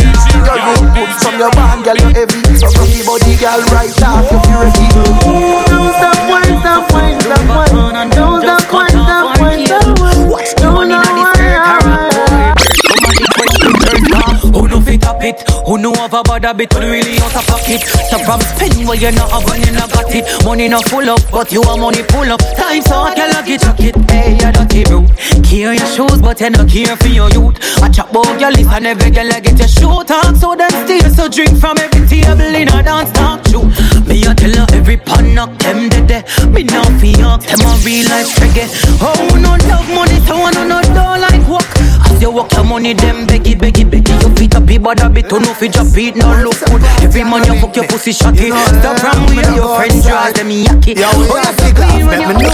Your 0.47 0.59
room 0.63 0.95
good 0.95 1.11
from 1.19 1.35
your 1.43 1.51
band, 1.51 1.83
girl 1.83 1.99
you 1.99 2.15
heavy. 2.15 2.39
So 2.55 2.71
from 2.71 2.87
the 2.87 3.03
body, 3.03 3.35
girl, 3.35 3.59
right 3.75 3.91
off 4.07 4.31
you 4.31 4.39
feel 4.47 4.63
ready 4.63 4.87
Don't 4.95 5.91
stop 5.99 6.23
wine, 6.31 6.55
stop 6.63 6.87
wine, 6.95 7.19
stop 7.19 7.43
wine. 7.51 8.11
Don't 8.15 8.43
stop 8.47 8.71
wine, 8.71 8.95
stop 8.95 9.43
wine, 9.43 9.67
stop 9.67 9.99
wine. 9.99 10.55
Don't 10.63 10.89
know 10.89 11.10
up 15.21 15.25
it? 15.25 15.49
Who 15.67 15.79
know 15.79 15.93
have 15.95 16.15
a 16.15 16.23
bad 16.23 16.45
habit? 16.45 16.73
Who 16.73 16.81
really 16.81 17.19
out 17.19 17.37
of 17.37 17.47
pocket? 17.47 17.81
Stop 18.09 18.23
from 18.25 18.41
spend 18.41 18.87
what 18.87 19.01
you 19.01 19.13
not 19.13 19.31
have 19.31 19.45
when 19.45 19.63
you 19.63 19.73
not 19.73 19.93
got 19.93 20.13
it. 20.15 20.25
Money 20.45 20.69
not 20.69 20.89
full 20.89 21.09
up, 21.09 21.21
but 21.31 21.53
you 21.53 21.61
want 21.61 21.81
money 21.81 22.03
pull 22.03 22.31
up. 22.33 22.41
Time 22.57 22.83
so 22.83 22.97
I 23.01 23.15
can 23.15 23.45
get 23.45 23.61
chuck 23.61 23.81
it. 23.81 23.97
Hey, 24.11 24.37
you're 24.41 24.53
dirty 24.53 24.85
bro. 24.85 25.07
Care 25.45 25.75
your 25.75 25.87
shoes, 25.87 26.21
but 26.21 26.41
you 26.41 26.51
not 26.51 26.69
care 26.69 26.97
for 26.97 27.09
your 27.09 27.31
youth. 27.31 27.57
I 27.83 27.89
chop 27.89 28.11
about 28.11 28.41
your 28.41 28.51
list 28.51 28.71
and 28.71 28.87
every 28.87 29.11
girl 29.11 29.33
I 29.33 29.41
get 29.41 29.59
your 29.59 29.69
shoe 29.69 30.05
talk. 30.05 30.37
So 30.37 30.57
then 30.57 30.71
steal, 30.85 31.11
so 31.11 31.29
drink 31.29 31.59
from 31.59 31.79
every 31.79 32.07
table 32.09 32.55
in 32.55 32.69
a 32.69 32.83
dance 32.83 33.13
talk 33.13 33.47
show. 33.47 33.65
Me 34.07 34.25
a 34.25 34.35
tell 34.35 34.55
her 34.55 34.67
every 34.73 34.97
pan 34.97 35.35
knock 35.35 35.57
them 35.59 35.89
dead. 36.07 36.25
Me 36.51 36.65
now 36.65 36.85
fi 36.99 37.13
ask 37.21 37.47
them 37.49 37.61
a 37.61 37.73
real 37.85 38.09
life 38.09 38.33
reggae. 38.41 38.67
Oh, 39.01 39.15
no 39.37 39.57
love 39.69 39.89
money, 39.93 40.19
so 40.27 40.35
I 40.37 40.51
no 40.53 40.65
no 40.67 40.81
don't 40.83 41.21
like 41.21 41.47
walk. 41.49 41.69
I 41.77 42.15
As 42.15 42.23
you 42.23 42.31
walk 42.31 42.53
your 42.53 42.65
money, 42.65 42.95
them 42.95 43.27
beggy, 43.27 43.55
beggy, 43.55 43.85
beggy. 43.85 44.21
Your 44.21 44.35
feet 44.37 44.55
up, 44.55 44.67
but 44.83 45.10
a 45.11 45.13
bit, 45.13 45.29
don't 45.29 45.43
know 45.43 45.51
if 45.51 45.61
you 45.61 45.69
just 45.69 45.95
beat, 45.95 46.17
no 46.17 46.27
look 46.43 46.59
good. 46.67 46.83
Every 47.03 47.25
man 47.25 47.45
you 47.45 47.61
fuck 47.61 47.75
your 47.77 47.87
pussy 47.87 48.13
shocky. 48.13 48.51
Stop 48.51 48.99
from 48.99 49.27
with 49.27 49.55
your 49.55 49.77
friends, 49.77 50.07
draw 50.07 50.31
them 50.31 50.49
yucky. 50.49 50.95
Oh, 50.99 51.21
you 51.21 51.53
feel 51.59 51.75
clean 51.75 52.07
when 52.07 52.41
you 52.41 52.51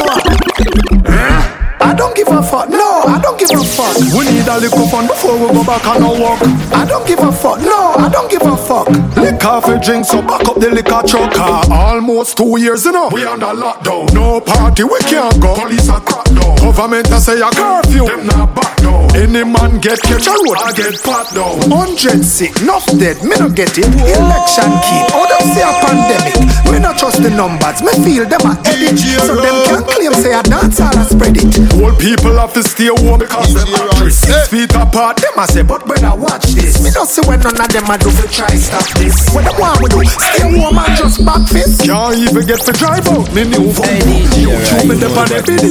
I 1.78 1.94
don't 1.94 2.16
give 2.16 2.28
a 2.28 2.42
fuck, 2.42 2.68
no, 2.70 3.04
I 3.07 3.20
don't 3.22 3.38
give 3.38 3.50
a 3.50 3.62
fuck. 3.62 3.96
We 4.16 4.24
need 4.24 4.48
a 4.48 4.59
little 4.59 4.88
fun 4.88 5.07
before 5.07 5.36
we 5.38 5.52
go 5.52 5.62
back 5.64 5.86
on 5.86 6.02
our 6.02 6.18
walk. 6.18 6.40
I 6.72 6.86
don't 6.86 7.07
give 7.07 7.20
a 7.20 7.30
fuck, 7.30 7.61
no, 7.61 7.94
I 7.98 8.09
don't 8.09 8.30
give 8.30 8.42
a 8.42 8.57
fuck. 8.57 8.88
Liquor 9.16 9.61
for 9.61 9.78
drink, 9.78 10.07
so 10.07 10.22
back 10.22 10.48
up 10.48 10.59
the 10.59 10.70
liquor 10.70 11.02
truck. 11.07 11.32
Uh, 11.36 11.64
almost 11.70 12.38
two 12.38 12.59
years, 12.59 12.84
you 12.86 12.92
know. 12.92 13.11
We 13.12 13.24
under 13.24 13.46
lockdown. 13.46 14.12
No 14.14 14.40
party, 14.40 14.84
we 14.84 14.98
can't 15.00 15.38
go. 15.40 15.54
Police 15.54 15.88
are 15.90 16.00
crack 16.00 16.24
down. 16.26 16.57
Government 16.57 17.09
a 17.11 17.20
say 17.20 17.40
a 17.40 17.50
curfew. 17.50 18.07
Them 18.07 18.26
not 18.26 18.54
back 18.54 18.66
down. 18.87 19.11
Any 19.18 19.43
man 19.43 19.82
get 19.82 19.99
catch 20.01 20.30
a 20.30 20.34
road, 20.47 20.62
I 20.62 20.70
get 20.70 20.95
pat 21.03 21.34
down. 21.34 21.59
Hundred 21.66 22.22
sick, 22.22 22.55
enough 22.62 22.87
dead, 22.95 23.18
me 23.26 23.34
no 23.37 23.51
get 23.51 23.74
it. 23.74 23.91
Election 23.91 24.70
keep, 24.87 25.07
oh 25.11 25.26
them 25.26 25.45
say 25.51 25.66
a 25.66 25.72
pandemic. 25.82 26.39
Me 26.70 26.78
not 26.78 26.99
trust 26.99 27.22
the 27.22 27.30
numbers, 27.30 27.82
me 27.82 27.93
feel 28.07 28.24
them 28.24 28.47
a 28.47 28.55
edit. 28.70 28.99
So 29.26 29.34
them 29.34 29.57
can 29.66 29.82
claim 29.82 30.14
say 30.14 30.32
a 30.32 30.43
dance 30.47 30.78
all 30.78 30.95
a 30.95 31.03
spread 31.05 31.34
it. 31.34 31.51
Whole 31.74 31.95
people 31.99 32.39
have 32.39 32.55
to 32.55 32.62
stay 32.62 32.93
home 32.95 33.18
because 33.18 33.55
them 33.55 33.74
actress 33.74 34.22
Six 34.22 34.30
eh. 34.30 34.47
feet 34.47 34.72
apart, 34.78 35.18
them 35.18 35.34
a 35.39 35.45
say, 35.51 35.62
but 35.62 35.82
when 35.89 36.05
I 36.05 36.14
watch 36.14 36.55
this 36.55 36.82
Me 36.82 36.91
don't 36.91 37.09
see 37.09 37.24
when 37.26 37.41
none 37.41 37.59
of 37.59 37.68
them 37.68 37.91
a 37.91 37.99
do 37.99 38.11
for 38.11 38.28
try 38.30 38.55
stop 38.55 38.87
this. 38.99 39.16
What 39.34 39.45
them 39.45 39.59
want 39.59 39.82
we 39.82 39.89
do, 39.91 40.05
stay 40.07 40.47
home 40.47 40.78
and 40.78 40.95
just 40.95 41.24
back 41.26 41.43
fist? 41.49 41.82
Can't 41.82 42.16
even 42.16 42.47
get 42.47 42.61
to 42.62 42.72
drive 42.72 43.07
out, 43.09 43.26
me 43.34 43.45
new 43.49 43.72
phone 43.72 44.26
YouTube 44.37 44.87
me 44.87 44.95
them 44.97 45.16
on 45.18 45.28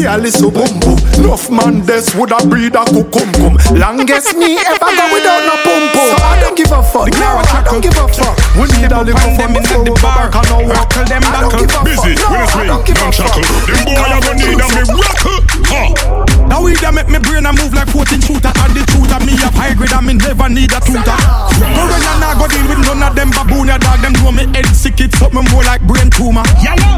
I 0.08 0.18
listen 0.18 0.50
boom 0.50 0.80
boom 0.80 0.98
Enough 1.20 1.50
man 1.50 1.82
this 1.86 2.14
would 2.16 2.32
a 2.32 2.40
breed 2.48 2.76
a 2.76 2.84
cucum 3.12 3.54
Longest 3.78 4.38
me 4.38 4.58
ever 4.58 4.92
go 4.92 5.06
without 5.14 5.42
no 5.46 5.56
pum 5.64 5.84
pum 5.94 6.10
So 6.10 6.18
I 6.24 6.40
don't 6.42 6.56
give 6.58 6.72
a 6.72 6.82
fuck, 6.84 7.10
no, 7.16 7.40
I 7.40 7.62
don't 7.66 7.82
give 7.82 7.98
a 7.98 8.06
fuck. 8.08 8.36
We 8.56 8.66
need 8.80 8.92
a 8.92 9.02
little 9.04 9.32
fun 9.36 9.54
before 9.54 9.84
we 9.84 9.90
go 9.90 9.96
back 10.02 10.36
and 10.36 10.48
now 10.50 10.62
walk 10.66 10.96
I 10.96 11.42
don't 11.42 11.52
give 11.60 11.70
a 11.70 11.76
fuck, 11.76 11.86
Busy, 11.86 12.16
when 12.30 12.42
it's 12.42 12.56
I 12.56 12.66
ring, 12.66 12.72
don't 12.72 12.86
don't. 12.86 13.56
Them 13.68 13.82
boy 13.86 14.10
a 14.10 14.18
gonna 14.22 14.40
need 14.40 14.62
a 14.62 14.68
miracle. 14.72 15.40
Huh. 15.66 16.26
Now 16.48 16.62
we 16.62 16.74
da 16.78 16.92
make 16.92 17.10
me 17.10 17.20
brain 17.20 17.46
a 17.46 17.52
move 17.52 17.74
like 17.74 17.90
14 17.90 18.22
shooter. 18.22 18.54
And 18.54 18.72
the 18.78 18.86
truth 18.88 19.12
of 19.12 19.22
me 19.26 19.34
have 19.42 19.54
high 19.58 19.74
grade 19.74 19.92
and 19.92 20.06
me 20.06 20.14
never 20.14 20.48
need 20.48 20.72
a 20.72 20.80
tutor. 20.80 21.20
Corona 21.58 22.12
nah 22.22 22.38
go 22.38 22.48
deal 22.48 22.64
with 22.70 22.82
none 22.86 23.02
of 23.02 23.16
them 23.16 23.32
baboon 23.34 23.68
ya 23.68 23.78
dog. 23.78 24.00
Them 24.00 24.14
know 24.22 24.32
me 24.32 24.46
head 24.54 24.70
sick 24.72 25.02
it 25.02 25.12
something 25.18 25.46
more 25.52 25.66
like 25.66 25.82
brain 25.84 26.10
tumor. 26.10 26.46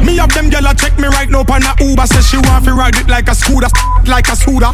Me 0.04 0.16
have 0.20 0.32
them 0.36 0.52
gyal 0.52 0.68
a 0.68 0.72
check 0.76 0.94
me 1.00 1.08
right 1.08 1.30
now 1.30 1.42
on 1.42 1.64
a 1.64 1.72
Uber. 1.80 2.06
Say 2.06 2.22
she 2.22 2.38
want 2.46 2.64
to 2.66 2.74
ride 2.74 2.96
it 2.96 3.08
like 3.08 3.28
a 3.28 3.34
scooter. 3.34 3.68
Like 4.06 4.28
a 4.28 4.36
scooter. 4.36 4.70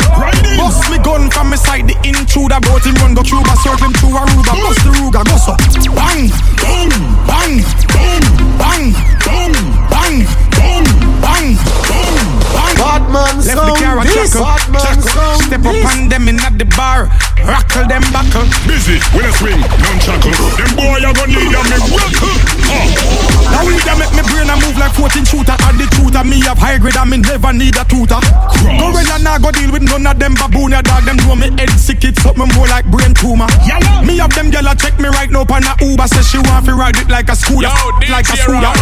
Bust 0.59 0.91
me 0.91 0.99
gun 1.01 1.24
gun 1.25 1.31
from 1.31 1.51
me 1.51 1.57
side, 1.57 1.87
the 1.87 1.97
intruder 2.05 2.61
brought 2.61 2.85
him 2.85 2.95
run, 2.97 3.15
go 3.15 3.23
Cuba, 3.23 3.55
serve 3.63 3.81
him 3.81 3.93
through 3.93 4.17
a 4.17 4.21
Aruba, 4.21 4.53
bust 4.63 4.85
the 4.85 4.91
Ruga, 4.91 5.25
go 5.25 5.37
so. 5.37 5.57
Bang, 5.95 6.29
boom, 6.61 6.91
bang, 7.27 7.63
boom, 7.93 8.25
bang, 8.59 8.93
boom, 9.25 9.53
bang, 9.91 10.25
boom, 10.51 10.85
bang, 11.21 11.57
boom. 11.89 12.34
Bang 12.77 13.05
Batman 13.05 13.37
Left 13.37 13.45
the 13.45 13.55
sound 13.55 13.79
car 13.79 13.99
a 13.99 14.05
chuckle, 14.05 14.45
Batman 14.45 14.81
chuckle. 14.81 15.09
sound. 15.11 15.43
Step 15.45 15.65
up 15.65 15.75
this. 15.75 15.85
on 15.85 16.09
them 16.09 16.29
in 16.29 16.41
at 16.41 16.55
the 16.59 16.67
bar, 16.77 17.11
rockle 17.45 17.87
them 17.87 18.05
buckle. 18.11 18.47
Busy, 18.67 18.99
when 19.13 19.27
it's 19.29 19.41
ring, 19.43 19.61
don't 19.61 20.01
shackle. 20.01 20.33
Them 20.57 20.73
boy 20.75 20.99
a 21.03 21.11
gonna 21.13 21.31
need 21.31 21.55
ah. 21.55 21.61
a 21.61 21.69
miracle. 21.69 22.35
Huh. 22.67 23.35
Now 23.55 23.63
we 23.63 23.79
da 23.87 23.95
make 23.95 24.11
me 24.17 24.23
brain 24.27 24.51
a 24.51 24.57
move 24.59 24.79
like 24.79 24.95
14 24.99 25.25
shooter. 25.25 25.55
And 25.69 25.79
the 25.79 25.87
truth 25.95 26.17
of 26.17 26.27
me 26.27 26.43
have 26.43 26.59
high 26.59 26.79
grade 26.79 26.97
I 26.97 27.05
me 27.05 27.19
never 27.19 27.53
need 27.53 27.77
a 27.77 27.85
tutor. 27.87 28.19
Gorilla 28.67 29.23
nah 29.23 29.39
go 29.39 29.55
deal 29.55 29.71
with 29.71 29.87
none 29.87 30.07
of 30.07 30.19
them 30.19 30.35
baboon 30.35 30.75
ya 30.75 30.83
dog. 30.83 31.05
Them 31.07 31.21
know 31.23 31.37
me 31.39 31.55
head 31.55 31.71
sick 31.79 32.03
it 32.03 32.19
something 32.19 32.51
more 32.59 32.67
like 32.67 32.87
brain 32.91 33.15
tumor. 33.15 33.47
Me 34.03 34.19
have 34.19 34.35
them 34.35 34.51
gyal 34.51 34.67
a 34.67 34.75
check 34.75 34.99
me 34.99 35.07
right 35.13 35.31
now 35.31 35.47
on 35.47 35.63
a 35.63 35.73
Uber. 35.79 36.09
Say 36.09 36.25
she 36.25 36.39
want 36.51 36.67
to 36.67 36.75
ride 36.75 36.97
it 36.99 37.09
like 37.09 37.29
a 37.31 37.37
scooter. 37.37 37.71
Like 38.11 38.27
a 38.33 38.37
scooter. 38.39 38.73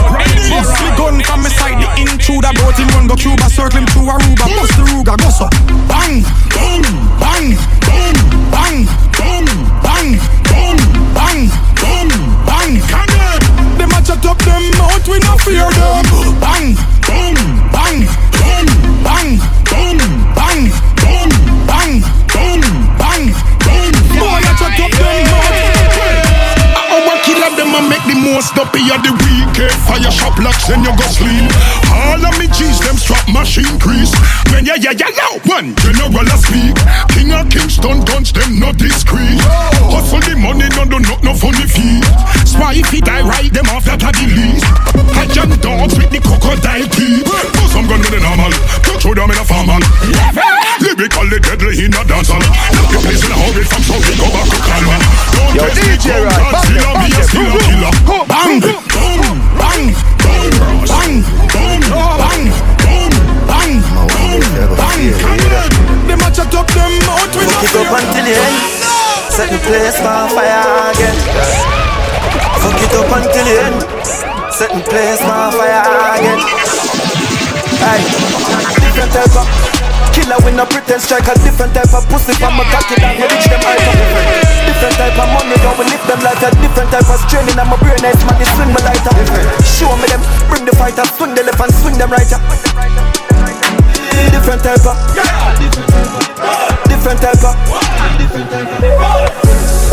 Bust 0.49 0.73
me 0.81 0.89
gun 0.97 1.17
from 1.21 1.43
me 1.45 1.51
side 1.53 1.77
the 1.77 1.89
intruder. 2.01 2.53
Bout 2.57 2.79
him 2.79 2.89
run 2.97 3.07
go 3.11 3.17
Cuba 3.17 3.51
circle 3.51 3.82
Run 3.83 4.07
Aruba, 4.09 4.47
bust 4.57 4.77
the 4.77 4.85
Ruga, 4.91 5.17
go 5.19 5.31
so. 5.31 5.47
Bang, 5.89 6.23
bang, 6.55 6.83
bang, 7.19 7.57
bang, 7.83 8.17
bang, 8.51 8.87
bang, 9.17 10.19
bang, 10.45 10.79
bang, 11.17 12.11
bang 12.47 12.81
Can 12.87 13.11
it? 13.11 13.43
Them 13.79 13.91
them 13.91 14.81
out, 14.81 15.09
we 15.09 15.19
no 15.19 15.37
fear 15.39 15.71
them. 15.71 16.41
Bang 16.41 16.92
most 28.57 28.69
up 28.69 28.75
of 28.75 29.01
the 29.03 29.13
weekend. 29.13 29.73
Fire 29.87 30.11
shop 30.11 30.39
locks 30.39 30.67
then 30.69 30.85
you 30.85 30.93
go 30.97 31.07
sleep. 31.09 31.51
All 31.93 32.21
of 32.21 32.39
me 32.39 32.47
G's 32.49 32.81
them 32.81 32.97
strap 32.97 33.27
machine 33.29 33.79
crease. 33.79 34.13
When 34.53 34.65
yeah 34.65 34.77
yeah 34.77 34.93
yeah 34.93 35.11
now 35.17 35.39
one 35.47 35.75
general 35.77 36.27
a 36.27 36.37
speak. 36.37 36.77
King 37.13 37.33
of 37.33 37.49
Kingston 37.49 38.05
guns 38.05 38.33
them 38.33 38.59
not 38.59 38.77
discreet. 38.77 39.41
Hustle 39.89 40.21
the 40.21 40.37
money 40.37 40.69
no 40.77 40.85
do 40.85 40.99
not 41.01 41.23
no 41.23 41.35
funny 41.35 41.67
feet. 41.67 42.05
Spy 42.47 42.75
if 42.77 42.91
he 42.91 43.01
die 43.01 43.23
right 43.23 43.53
them 43.53 43.67
off 43.73 43.85
that 43.85 44.01
the 44.01 44.27
least. 44.29 44.67
I 45.17 45.27
can 45.27 45.51
dance 45.61 45.97
with 45.97 46.11
the 46.11 46.21
crocodile 46.21 46.89
teeth. 46.93 47.32
With 80.45 80.55
no 80.55 80.67
pretend 80.67 81.03
strike 81.03 81.27
a 81.31 81.35
different 81.43 81.75
type 81.75 81.93
of 81.95 82.05
pussy 82.11 82.35
from 82.35 82.59
a 82.59 82.65
cocky 82.71 82.97
down 83.01 83.17
you 83.17 83.27
reach 83.27 83.47
them 83.47 83.63
height 83.63 84.43
Different 84.67 84.95
type 84.95 85.19
of 85.19 85.29
money, 85.35 85.57
don't 85.63 85.79
we 85.79 85.85
lift 85.91 86.07
them 86.07 86.21
like 86.23 86.43
a 86.43 86.51
different 86.59 86.91
type 86.91 87.07
of 87.07 87.19
straining. 87.27 87.59
I'm 87.59 87.73
a 87.73 87.77
brain 87.79 87.99
nice 88.03 88.19
man, 88.27 88.39
they 88.39 88.47
swing 88.55 88.71
me 88.71 88.83
lighter. 88.83 89.15
Show 89.63 89.91
me 89.99 90.07
them, 90.07 90.23
bring 90.51 90.65
the 90.65 90.75
fighter, 90.75 91.07
swing 91.19 91.35
the 91.35 91.43
left 91.43 91.61
and 91.61 91.75
swing 91.75 91.99
them 91.99 92.11
right. 92.11 92.27
Different 94.31 94.63
type 94.63 94.87
of, 94.87 94.97
different 96.89 97.21
type 97.21 97.43
of. 99.39 99.42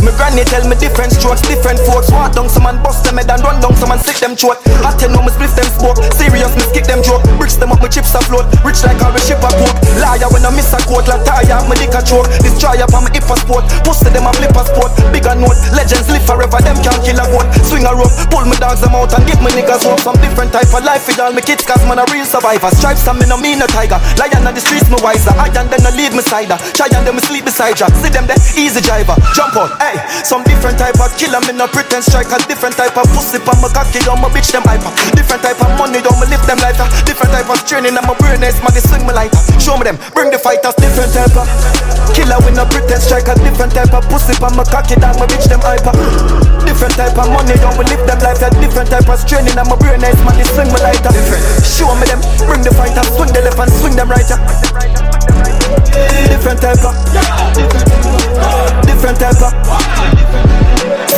My 0.05 0.11
granny 0.15 0.43
tell 0.47 0.63
me 0.67 0.75
different 0.79 1.11
strokes, 1.11 1.41
different 1.43 1.79
folks. 1.83 2.11
Walk 2.11 2.33
down 2.33 2.47
some 2.47 2.63
man 2.63 2.79
bust 2.83 3.03
them 3.03 3.19
head 3.19 3.29
and 3.29 3.43
run 3.43 3.59
down 3.59 3.75
some 3.75 3.89
man 3.89 3.99
sick 3.99 4.17
them 4.23 4.35
throat. 4.35 4.57
I 4.83 4.95
tell 4.95 5.11
no 5.11 5.21
me 5.21 5.31
split 5.31 5.51
them 5.55 5.67
smoke. 5.75 5.99
Serious 6.15 6.51
me 6.55 6.63
kick 6.71 6.85
them 6.87 7.03
joke. 7.03 7.23
Bricks 7.37 7.55
them 7.59 7.71
up, 7.71 7.81
my 7.83 7.89
chips 7.91 8.15
afloat. 8.15 8.47
Rich 8.63 8.83
like 8.83 8.99
how 8.99 9.11
we 9.11 9.19
ship 9.23 9.41
a 9.43 9.49
coke. 9.59 9.77
Liar 9.99 10.29
when 10.31 10.45
I 10.45 10.51
miss 10.55 10.71
a 10.71 10.79
quote, 10.87 11.07
like 11.07 11.23
tire, 11.23 11.59
my 11.67 11.75
liquor 11.79 12.03
choke. 12.03 12.27
Destroy 12.43 12.79
up 12.79 12.93
on 12.95 13.07
my 13.07 13.11
hip 13.11 13.27
a 13.27 13.35
sport. 13.39 13.67
Post 13.83 14.07
them 14.07 14.25
a 14.27 14.31
flip 14.35 14.55
a 14.55 14.63
sport. 14.65 14.91
Bigger 15.11 15.35
note, 15.35 15.59
legends 15.75 16.07
live 16.09 16.23
forever. 16.23 16.59
Them 16.63 16.79
can't 16.83 16.99
kill 17.03 17.19
a 17.19 17.25
goat. 17.29 17.47
Swing 17.67 17.85
a 17.85 17.93
rope, 17.93 18.13
pull 18.31 18.45
me 18.47 18.55
dogs 18.57 18.81
them 18.81 18.95
out 18.95 19.11
and 19.13 19.23
give 19.27 19.39
me 19.43 19.51
niggas 19.53 19.83
hope. 19.83 20.01
Some 20.01 20.17
different 20.23 20.51
type 20.55 20.71
of 20.71 20.83
life 20.83 21.05
with 21.07 21.19
all 21.19 21.31
my 21.31 21.43
kids, 21.43 21.67
cause 21.67 21.81
man 21.85 21.99
a 21.99 22.05
real 22.11 22.25
survivor. 22.25 22.71
Stripes 22.71 23.07
and 23.07 23.19
me 23.19 23.25
no 23.27 23.37
mean 23.37 23.61
a 23.61 23.67
tiger. 23.67 23.99
Lion 24.15 24.47
on 24.47 24.55
the 24.55 24.61
streets, 24.63 24.87
me 24.87 24.97
wiser. 25.03 25.35
I 25.35 25.51
and 25.59 25.67
them 25.67 25.81
no 25.83 25.91
lead 25.93 26.13
me 26.15 26.23
side. 26.23 26.51
Try 26.73 26.87
and 26.95 27.05
them 27.05 27.15
me 27.15 27.21
sleep 27.21 27.45
beside 27.45 27.79
ya. 27.79 27.87
See 27.99 28.09
them 28.09 28.25
there, 28.25 28.39
easy 28.55 28.79
driver. 28.79 29.15
Jump 29.35 29.55
out, 29.59 29.75
hey. 29.89 29.97
Some 30.23 30.45
different 30.45 30.77
type 30.77 30.97
of 31.01 31.09
killer, 31.17 31.41
me 31.45 31.53
no 31.57 31.65
pretend 31.67 32.05
strike. 32.05 32.29
A 32.29 32.37
different 32.45 32.77
type 32.77 32.95
of 32.97 33.07
pussy, 33.13 33.41
pa 33.41 33.53
my 33.57 33.69
cocky, 33.73 33.99
don't 34.05 34.21
my 34.21 34.29
bitch 34.29 34.51
them 34.53 34.63
hyper. 34.65 34.91
Different 35.17 35.41
type 35.41 35.59
of 35.61 35.71
money, 35.77 36.01
don't 36.01 36.17
me 36.21 36.29
lift 36.29 36.45
them 36.45 36.61
lighter. 36.61 36.85
Different 37.05 37.33
type 37.33 37.49
of 37.49 37.59
training, 37.65 37.97
I'm 37.97 38.09
a 38.09 38.13
brain 38.15 38.41
nice, 38.41 38.61
man, 38.61 38.73
they 38.73 38.83
swing 38.83 39.05
me 39.05 39.13
lighter. 39.13 39.39
Show 39.57 39.77
me 39.77 39.89
them, 39.89 39.97
bring 40.13 40.29
the 40.29 40.37
fighters. 40.37 40.75
Different 40.77 41.11
type 41.13 41.33
of 41.33 41.47
killer, 42.13 42.37
we 42.45 42.51
no 42.53 42.65
pretend 42.69 43.01
strike. 43.01 43.27
A 43.27 43.35
different 43.41 43.73
type 43.73 43.93
of 43.93 44.05
pussy, 44.07 44.37
pa 44.37 44.53
my 44.53 44.63
cocky, 44.67 44.95
don't 44.99 45.17
my 45.17 45.25
bitch 45.25 45.49
them 45.49 45.61
hyper. 45.63 45.93
Different 46.65 46.93
type 46.93 47.17
of 47.17 47.27
money, 47.33 47.55
don't 47.57 47.75
me 47.79 47.85
lift 47.89 48.05
them 48.05 48.19
lighter. 48.21 48.49
Different 48.61 48.89
type 48.93 49.09
of 49.09 49.19
training, 49.25 49.57
I'm 49.57 49.71
a 49.71 49.75
brain 49.77 49.99
nice, 49.99 50.19
man, 50.21 50.37
they 50.37 50.45
swing 50.45 50.69
me 50.69 50.79
lighter. 50.83 51.11
Different. 51.11 51.43
Show 51.65 51.91
me 51.97 52.05
them, 52.05 52.21
bring 52.45 52.61
the 52.61 52.73
fighters, 52.75 53.07
swing 53.15 53.31
the 53.33 53.41
left 53.41 53.57
and 53.57 53.71
swing 53.79 53.95
them 53.95 54.09
right. 54.09 55.38
Different 56.29 56.61
type 56.61 56.83
of 56.85 56.95
Different 58.85 59.19
type 59.19 59.41
of 59.41 60.68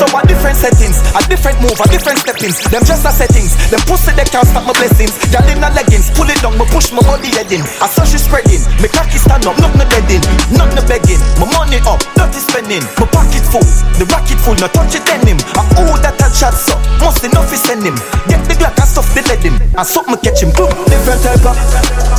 So 0.01 0.09
a 0.17 0.25
different 0.25 0.57
settings, 0.57 0.97
a 1.13 1.21
different 1.29 1.61
move, 1.61 1.77
a 1.77 1.85
different 1.85 2.17
steppings. 2.25 2.57
Them 2.73 2.81
just 2.89 3.05
a 3.05 3.13
settings. 3.13 3.53
Them 3.69 3.85
pussy 3.85 4.09
they 4.17 4.25
can't 4.25 4.49
stop 4.49 4.65
my 4.65 4.73
blessings. 4.73 5.13
Girl 5.29 5.45
in 5.45 5.61
the 5.61 5.69
leggings, 5.77 6.09
pull 6.17 6.25
it 6.25 6.41
down, 6.41 6.57
me 6.57 6.65
push 6.73 6.89
my 6.89 7.05
body 7.05 7.29
head 7.29 7.53
in. 7.53 7.61
I 7.77 7.85
saw 7.85 8.01
she 8.01 8.17
spreading, 8.17 8.65
me 8.81 8.89
cocky 8.89 9.21
stand 9.21 9.45
up, 9.45 9.53
not 9.61 9.77
nothing 9.77 10.01
bedding, 10.09 10.25
nothing 10.57 10.81
begging. 10.89 11.21
My 11.37 11.45
money 11.53 11.77
up, 11.85 12.01
dirty 12.17 12.41
spending. 12.41 12.81
My 12.97 13.05
pocket 13.13 13.45
full, 13.45 13.61
the 14.01 14.09
rocket 14.09 14.41
full, 14.41 14.57
no 14.57 14.65
touch 14.73 14.97
it 14.97 15.05
denim. 15.05 15.37
I 15.53 15.69
owe 15.85 15.93
that 16.01 16.17
a 16.17 16.27
chat 16.33 16.57
so, 16.57 16.73
must 16.97 17.21
enough 17.21 17.53
is 17.53 17.61
send 17.61 17.85
him. 17.85 17.93
Get 18.25 18.41
the 18.49 18.57
Glock 18.57 18.81
and 18.81 18.89
stuff 18.89 19.05
the 19.13 19.21
lead 19.29 19.45
him. 19.45 19.61
I 19.77 19.85
suck 19.85 20.09
me 20.09 20.17
catch 20.17 20.41
him, 20.41 20.49
boom. 20.57 20.73
Different 20.89 21.21
type 21.21 21.45
of 21.45 21.53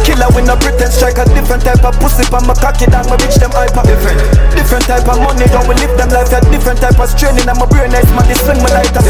killer 0.06 0.30
with 0.38 0.46
no 0.46 0.54
pretend 0.54 0.94
strike. 0.94 1.18
A 1.18 1.26
different 1.34 1.66
type 1.66 1.82
of 1.82 1.98
pussy, 1.98 2.22
pa 2.30 2.38
my 2.46 2.54
cocky 2.54 2.86
down, 2.86 3.10
me 3.10 3.18
reach 3.26 3.42
them 3.42 3.50
hyper. 3.50 3.82
Different, 3.82 4.22
different 4.54 4.86
type 4.86 5.10
of 5.10 5.18
money, 5.18 5.50
don't 5.50 5.66
we 5.66 5.74
live 5.82 5.98
them 5.98 6.14
life. 6.14 6.30
A 6.30 6.38
different 6.46 6.78
type 6.78 7.02
of 7.02 7.10
straining, 7.10 7.50
I'm 7.50 7.58
a 7.58 7.71
brain 7.72 7.90
nice 7.90 8.10
man, 8.12 8.28
they 8.28 8.36
swing 8.36 8.60
my 8.60 8.70
lighter. 8.70 9.00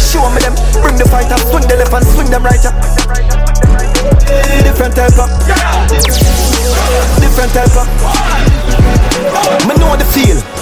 Show 0.00 0.24
me 0.32 0.40
them, 0.40 0.56
bring 0.80 0.96
the 0.96 1.06
fighter, 1.12 1.36
swing 1.52 1.68
the 1.68 1.76
left 1.76 1.92
and 1.92 2.06
swing 2.06 2.30
them 2.30 2.42
right. 2.42 2.56
Different 2.60 3.45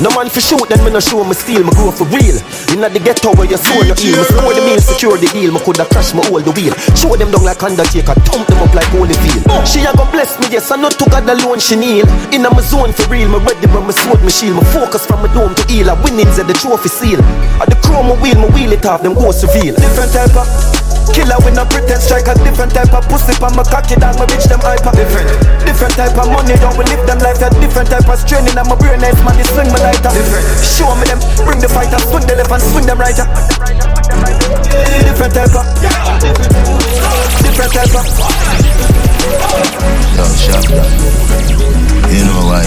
No 0.03 0.11
man 0.11 0.27
for 0.29 0.43
shoot, 0.43 0.67
then 0.69 0.83
me 0.83 0.91
no 0.91 0.99
show 0.99 1.23
me 1.23 1.35
steal. 1.35 1.63
Me 1.63 1.71
go 1.79 1.93
for 1.95 2.05
real. 2.11 2.35
Inna 2.75 2.91
the 2.91 2.99
ghetto 2.99 3.31
where 3.39 3.47
you 3.47 3.57
soul 3.57 3.87
no 3.87 3.95
heal. 3.95 4.19
Me 4.19 4.25
score 4.27 4.55
the 4.55 4.63
meal, 4.67 4.81
secure 4.83 5.17
the 5.17 5.29
deal. 5.31 5.55
Me 5.55 5.61
coulda 5.63 5.87
crash 5.87 6.11
me 6.15 6.23
hold 6.27 6.43
the 6.43 6.51
wheel. 6.51 6.75
Show 6.99 7.15
them 7.15 7.31
down 7.31 7.47
like 7.47 7.63
Undertaker, 7.63 8.15
thump 8.27 8.47
them 8.51 8.59
up 8.59 8.75
like 8.75 8.91
Holyfield. 8.91 9.47
She 9.63 9.87
a 9.87 9.95
go 9.95 10.05
bless 10.11 10.35
me, 10.43 10.51
yes. 10.51 10.71
I 10.71 10.77
know 10.77 10.91
to 10.91 11.05
God 11.07 11.29
alone 11.31 11.61
she 11.63 11.77
kneel. 11.77 12.07
Inna 12.35 12.51
my 12.51 12.63
zone 12.63 12.93
for 12.93 13.07
real. 13.07 13.31
Me 13.31 13.39
ready 13.39 13.71
when 13.71 13.87
me 13.87 13.95
sword 13.95 14.23
me 14.27 14.31
shield. 14.35 14.59
Me 14.59 14.65
focus 14.75 15.07
from 15.07 15.23
my 15.23 15.31
dome 15.33 15.55
to 15.55 15.63
heal. 15.71 15.91
I 15.91 15.95
winnings 16.03 16.39
at 16.43 16.51
the 16.51 16.55
trophy 16.55 16.91
seal. 16.91 17.21
At 17.63 17.71
the 17.71 17.79
chrome 17.79 18.11
me 18.11 18.15
wheel, 18.19 18.39
me 18.43 18.49
wheel 18.51 18.73
it 18.75 18.85
off. 18.87 19.03
Them 19.03 19.15
ghosts 19.15 19.47
reveal. 19.47 19.79
Different 19.79 20.11
type 20.11 20.35
of. 20.35 20.84
Killer 21.13 21.37
with 21.45 21.55
no 21.59 21.65
pretend 21.67 22.01
strike 22.01 22.29
a 22.31 22.35
different 22.41 22.73
type 22.73 22.93
of 22.95 23.05
pussy. 23.11 23.35
Pa 23.37 23.51
my 23.53 23.65
cocky 23.67 23.97
down 23.97 24.17
my 24.17 24.25
bitch 24.25 24.49
them 24.49 24.61
hyper. 24.63 24.95
Different. 24.95 25.29
Different 25.67 25.95
type 25.99 26.17
of 26.17 26.29
money 26.31 26.55
don't 26.61 26.77
we 26.79 26.85
live 26.87 27.05
them 27.07 27.19
life 27.19 27.43
a 27.43 27.51
different 27.61 27.91
type 27.91 28.09
of 28.09 28.19
straining 28.19 28.57
and 28.57 28.69
my 28.69 28.77
brain 28.77 29.01
nice 29.01 29.19
man 29.25 29.37
they 29.37 29.45
swing 29.45 29.69
my 29.73 29.81
lighter 29.81 30.13
different. 30.13 30.47
Show 30.63 30.95
me 30.97 31.05
them 31.09 31.19
bring 31.45 31.61
the 31.61 31.69
fighter 31.69 31.99
swing 32.09 32.27
the 32.27 32.37
left 32.37 32.53
and 32.53 32.63
swing 32.63 32.87
them 32.87 32.99
right. 32.99 33.17
Different 35.05 35.35
type 35.35 35.55
of 35.55 35.67
different 37.43 37.73
type 37.75 37.95
of 37.95 38.07
Yo, 40.15 40.25
shop 40.37 40.65
You 42.13 42.23
know 42.25 42.41
why 42.47 42.65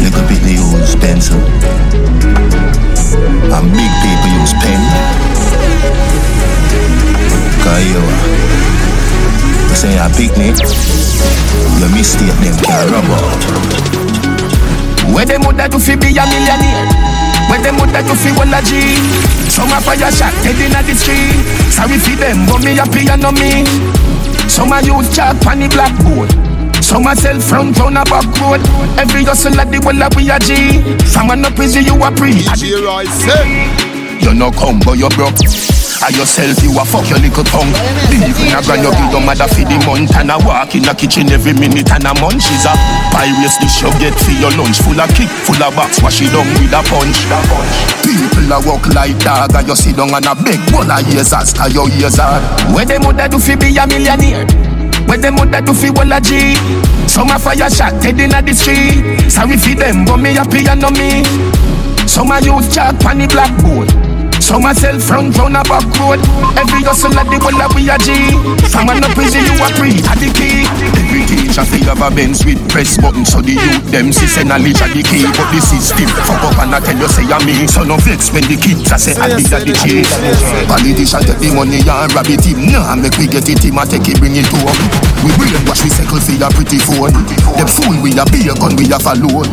Nigga 0.00 0.22
beat 0.28 0.42
me 0.44 0.52
use 0.54 0.94
pencil 0.96 1.40
And 3.54 3.66
big 3.74 3.92
people 4.02 4.30
use 4.40 4.54
pen 4.62 4.80
Cause 7.62 7.84
you 7.86 8.02
say 9.74 9.98
a 9.98 10.08
picnic 10.16 10.56
You 11.78 11.88
mistake 11.94 12.34
them 12.42 12.56
can 12.62 12.82
rub 12.92 13.04
out 13.04 13.42
Where 15.12 15.24
them 15.26 15.42
woulda 15.42 15.68
do 15.68 15.78
fi 15.78 15.96
be 15.96 16.12
a 16.16 16.24
millionaire? 16.26 16.86
Where 17.48 17.62
them 17.62 17.76
woulda 17.78 18.02
do 18.02 18.14
fi 18.14 18.30
well 18.36 18.52
a 18.52 18.60
G? 18.62 18.96
Some 19.48 19.72
a 19.72 19.80
fire 19.80 20.12
shot 20.12 20.34
dead 20.44 20.60
inna 20.60 20.82
the 20.84 20.94
street. 20.94 21.40
Sorry 21.72 21.98
fi 21.98 22.14
them, 22.14 22.46
but 22.46 22.62
me 22.62 22.76
happy 22.76 23.08
and 23.08 23.22
no 23.22 23.32
me. 23.32 23.64
Some 24.48 24.72
a 24.72 24.82
youth 24.82 25.12
chalk 25.14 25.40
pon 25.40 25.60
the 25.60 25.68
blackboard. 25.68 26.47
Some 26.88 27.04
a 27.04 27.12
sell 27.14 27.38
front 27.38 27.76
round 27.76 28.00
a 28.00 28.04
back 28.08 28.24
road. 28.40 28.64
Every 28.96 29.20
hustle 29.28 29.60
at 29.60 29.68
the 29.68 29.76
well 29.84 30.00
a 30.00 30.08
we 30.16 30.32
a 30.32 30.40
G. 30.40 30.80
From 31.12 31.28
an 31.28 31.44
up 31.44 31.60
easy 31.60 31.84
you 31.84 32.00
a 32.00 32.08
pre. 32.08 32.32
You 34.24 34.32
no 34.32 34.48
come 34.48 34.80
but 34.80 34.96
you 34.96 35.12
broke. 35.12 35.36
And 36.00 36.14
yourself, 36.16 36.62
you 36.64 36.72
a 36.78 36.86
fuck 36.88 37.04
your 37.12 37.20
little 37.20 37.44
tongue. 37.44 37.68
Leave 38.08 38.40
in 38.40 38.56
a 38.56 38.62
grand, 38.64 38.86
you 38.86 38.92
give 38.94 39.10
your 39.12 39.20
mother 39.20 39.44
for 39.52 39.68
the 39.68 39.76
month. 39.84 40.16
And 40.16 40.32
I 40.32 40.40
walk 40.40 40.72
in 40.72 40.88
the 40.88 40.96
kitchen 40.96 41.28
every 41.28 41.52
minute 41.52 41.92
and 41.92 42.08
a 42.08 42.16
munch. 42.16 42.48
Is 42.48 42.64
a 42.64 42.72
pirates 43.12 43.60
dish 43.60 43.84
you 43.84 43.92
get 44.00 44.16
for 44.16 44.32
your 44.40 44.54
lunch. 44.56 44.80
Full 44.80 44.96
of 44.96 45.12
kick, 45.12 45.28
full 45.44 45.60
of 45.60 45.76
box, 45.76 46.00
wash 46.00 46.24
it 46.24 46.32
down 46.32 46.48
with 46.56 46.72
a 46.72 46.80
punch. 46.88 47.20
People 48.00 48.48
a 48.48 48.56
walk 48.64 48.88
like 48.96 49.18
dog 49.20 49.52
and 49.52 49.68
you 49.68 49.76
sit 49.76 49.92
down 49.92 50.16
and 50.16 50.24
a 50.24 50.32
big 50.40 50.62
bowl 50.72 50.88
of 50.88 51.04
years 51.12 51.36
as 51.36 51.52
to 51.52 51.68
your 51.68 51.84
ears 52.00 52.16
hard. 52.16 52.40
Where 52.72 52.88
them 52.88 53.04
woulda 53.04 53.28
do 53.28 53.36
fi 53.36 53.60
be 53.60 53.76
a 53.76 53.84
millionaire? 53.84 54.77
Where 55.08 55.16
them 55.16 55.36
woulda 55.36 55.62
do 55.62 55.72
fi 55.72 55.88
well 55.90 56.12
a 56.12 56.20
G? 56.20 56.54
Some 57.08 57.30
a 57.30 57.38
fire 57.38 57.70
shot 57.70 58.00
dead 58.02 58.20
inna 58.20 58.42
the 58.42 58.52
street. 58.52 59.30
Sorry 59.30 59.56
fi 59.56 59.74
them, 59.74 60.04
but 60.04 60.18
me 60.18 60.34
happy 60.34 60.68
and 60.68 60.80
no 60.80 60.90
me. 60.90 61.24
Some 62.06 62.30
a 62.30 62.40
youth 62.40 62.72
chalk 62.72 63.00
pon 63.00 63.18
the 63.18 63.26
blackboard. 63.26 63.88
Some 64.48 64.64
a 64.64 64.72
sell 64.72 64.96
front 64.96 65.36
round 65.36 65.60
a 65.60 65.62
back 65.68 65.84
road. 66.00 66.24
Every 66.56 66.80
hustle 66.80 67.12
at 67.20 67.28
the 67.28 67.36
well 67.36 67.60
a 67.60 67.68
we 67.76 67.84
a 67.84 68.00
G. 68.00 68.32
From 68.72 68.88
up 68.88 69.04
prison 69.12 69.44
you 69.44 69.60
a 69.60 69.68
pre 69.76 69.92
at 70.08 70.16
the 70.16 70.32
key. 70.32 70.64
Every 70.96 71.20
teacher 71.28 71.68
fi 71.68 71.84
have 71.84 72.00
a 72.00 72.08
Benz 72.08 72.48
with 72.48 72.56
press 72.72 72.96
button 72.96 73.28
so 73.28 73.44
the 73.44 73.60
youth 73.60 73.84
them 73.92 74.08
see 74.08 74.24
say 74.24 74.48
knowledge 74.48 74.80
at 74.80 74.96
the 74.96 75.04
key. 75.04 75.28
But 75.36 75.52
the 75.52 75.60
system 75.60 76.08
fuck 76.24 76.40
up 76.48 76.56
and 76.64 76.72
I 76.72 76.80
tell 76.80 76.96
you 76.96 77.12
say 77.12 77.28
a 77.28 77.36
me. 77.44 77.68
So 77.68 77.84
no 77.84 78.00
vex 78.00 78.32
when 78.32 78.48
the 78.48 78.56
kids 78.56 78.88
a 78.88 78.96
say 78.96 79.12
I 79.20 79.36
did 79.36 79.52
at 79.52 79.68
the 79.68 79.76
G. 79.84 80.00
Politician 80.64 81.28
take 81.28 81.44
the 81.44 81.52
money 81.52 81.84
and 81.84 82.08
rob 82.16 82.32
it 82.32 82.40
him. 82.40 82.72
Nah 82.72 82.96
make 82.96 83.20
we 83.20 83.28
get 83.28 83.44
it 83.52 83.60
him 83.60 83.76
a 83.76 83.84
take 83.84 84.08
it 84.08 84.16
bring 84.16 84.32
it 84.32 84.48
home. 84.48 84.72
We 85.28 85.28
brainwash 85.36 85.84
we 85.84 85.92
circle 85.92 86.24
for 86.24 86.32
your 86.32 86.48
pretty 86.56 86.80
phone. 86.80 87.12
Them 87.52 87.68
fool 87.68 88.00
we 88.00 88.16
a 88.16 88.24
be 88.32 88.48
a 88.48 88.56
gun 88.56 88.80
we 88.80 88.88
a 88.88 88.96
follow. 88.96 89.44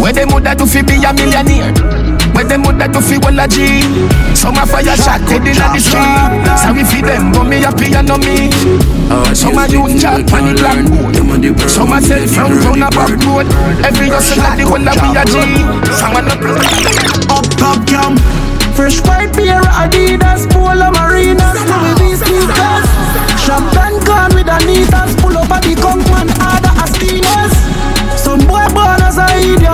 Where 0.00 0.16
them 0.16 0.32
woulda 0.32 0.56
do 0.56 0.64
fi 0.64 0.80
be 0.80 1.04
a 1.04 1.12
millionaire? 1.12 2.05
Where 2.36 2.44
them 2.44 2.62
woulda 2.68 2.86
do 2.92 3.00
fi 3.00 3.16
well 3.24 3.40
a 3.40 3.48
G? 3.48 3.80
Some 4.36 4.60
a 4.60 4.68
fire 4.68 4.92
shot 4.92 5.24
dead 5.24 5.40
inna 5.48 5.72
the 5.72 5.80
street. 5.80 6.20
Sorry 6.60 6.84
fi 6.84 7.00
them, 7.00 7.32
but 7.32 7.48
me 7.48 7.64
happy 7.64 7.96
and 7.96 8.06
no 8.06 8.20
me. 8.20 8.52
Some 9.32 9.56
a 9.56 9.64
youth 9.72 9.96
chat 9.96 10.28
pon 10.28 10.44
the 10.44 10.52
blackboard. 10.60 11.16
Some 11.70 11.96
a 11.96 11.98
sell 12.04 12.28
from 12.28 12.52
round 12.60 12.84
a 12.84 12.88
back 12.92 13.16
road. 13.24 13.48
Every 13.80 14.12
hustle 14.12 14.44
at 14.44 14.60
the 14.60 14.68
well 14.68 14.84
a 14.84 14.92
we 15.00 15.16
a 15.16 15.24
G. 15.24 15.34
Some 15.96 16.12
a 16.12 16.20
no 16.20 16.36
Up 17.32 17.48
top 17.56 17.80
cam 17.88 18.20
Fresh 18.76 19.00
white 19.08 19.32
pair 19.32 19.60
of 19.60 19.72
Adidas 19.72 20.44
Polo 20.52 20.92
Marinas 20.92 21.56
Louis 21.64 21.96
V 21.96 22.16
sneakers 22.20 22.88
Champagne 23.40 23.96
can 24.04 24.34
with 24.36 24.46
Anitas 24.46 25.16
Pull 25.22 25.38
up 25.38 25.50
at 25.50 25.62
the 25.62 25.74
Conquan 25.80 26.28
Order 26.36 26.74
a 26.76 26.86
steamers 26.92 27.56
Some 28.20 28.40
boy 28.46 28.68
born 28.76 29.00
as 29.00 29.16
a 29.16 29.26
idiot 29.40 29.65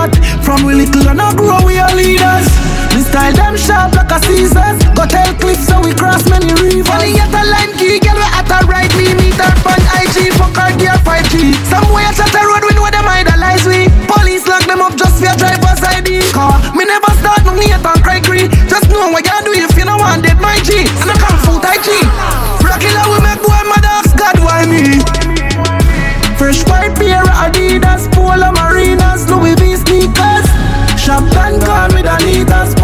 From 0.43 0.67
we 0.67 0.75
little 0.75 1.07
and 1.07 1.23
a 1.23 1.31
grow 1.31 1.63
we 1.63 1.79
are 1.79 1.95
leaders. 1.95 2.45
We 2.91 2.99
style 2.99 3.31
them 3.31 3.55
sharp 3.55 3.95
like 3.95 4.11
a 4.11 4.19
Caesars 4.27 4.77
Got 4.93 5.09
tell 5.09 5.31
Cliff 5.39 5.57
so 5.57 5.79
we 5.79 5.95
cross 5.95 6.27
many 6.29 6.51
rivers. 6.59 6.91
Only 6.91 7.15
get 7.15 7.31
a 7.31 7.43
line 7.47 7.71
key 7.79 7.97
Girl 8.03 8.19
we 8.19 8.27
at 8.27 8.51
a 8.51 8.59
right 8.67 8.91
me 8.99 9.15
Meet 9.15 9.39
her 9.39 9.55
on 9.65 9.81
IG 10.03 10.35
Fuck 10.35 10.59
her 10.59 10.69
gear 10.75 10.99
5G 11.07 11.55
Some 11.71 11.87
way 11.95 12.03
at 12.03 12.19
the 12.19 12.41
road 12.43 12.61
We 12.67 12.75
know 12.75 12.91
them 12.91 13.07
idolize 13.07 13.63
we. 13.65 13.87
Police 14.05 14.45
lock 14.45 14.67
them 14.67 14.83
up 14.83 14.99
just 14.99 15.23
for 15.23 15.31
driver's 15.39 15.79
ID 15.79 16.21
Car 16.35 16.59
me 16.75 16.83
never 16.85 17.11
start 17.23 17.41
no 17.47 17.55
need 17.55 17.73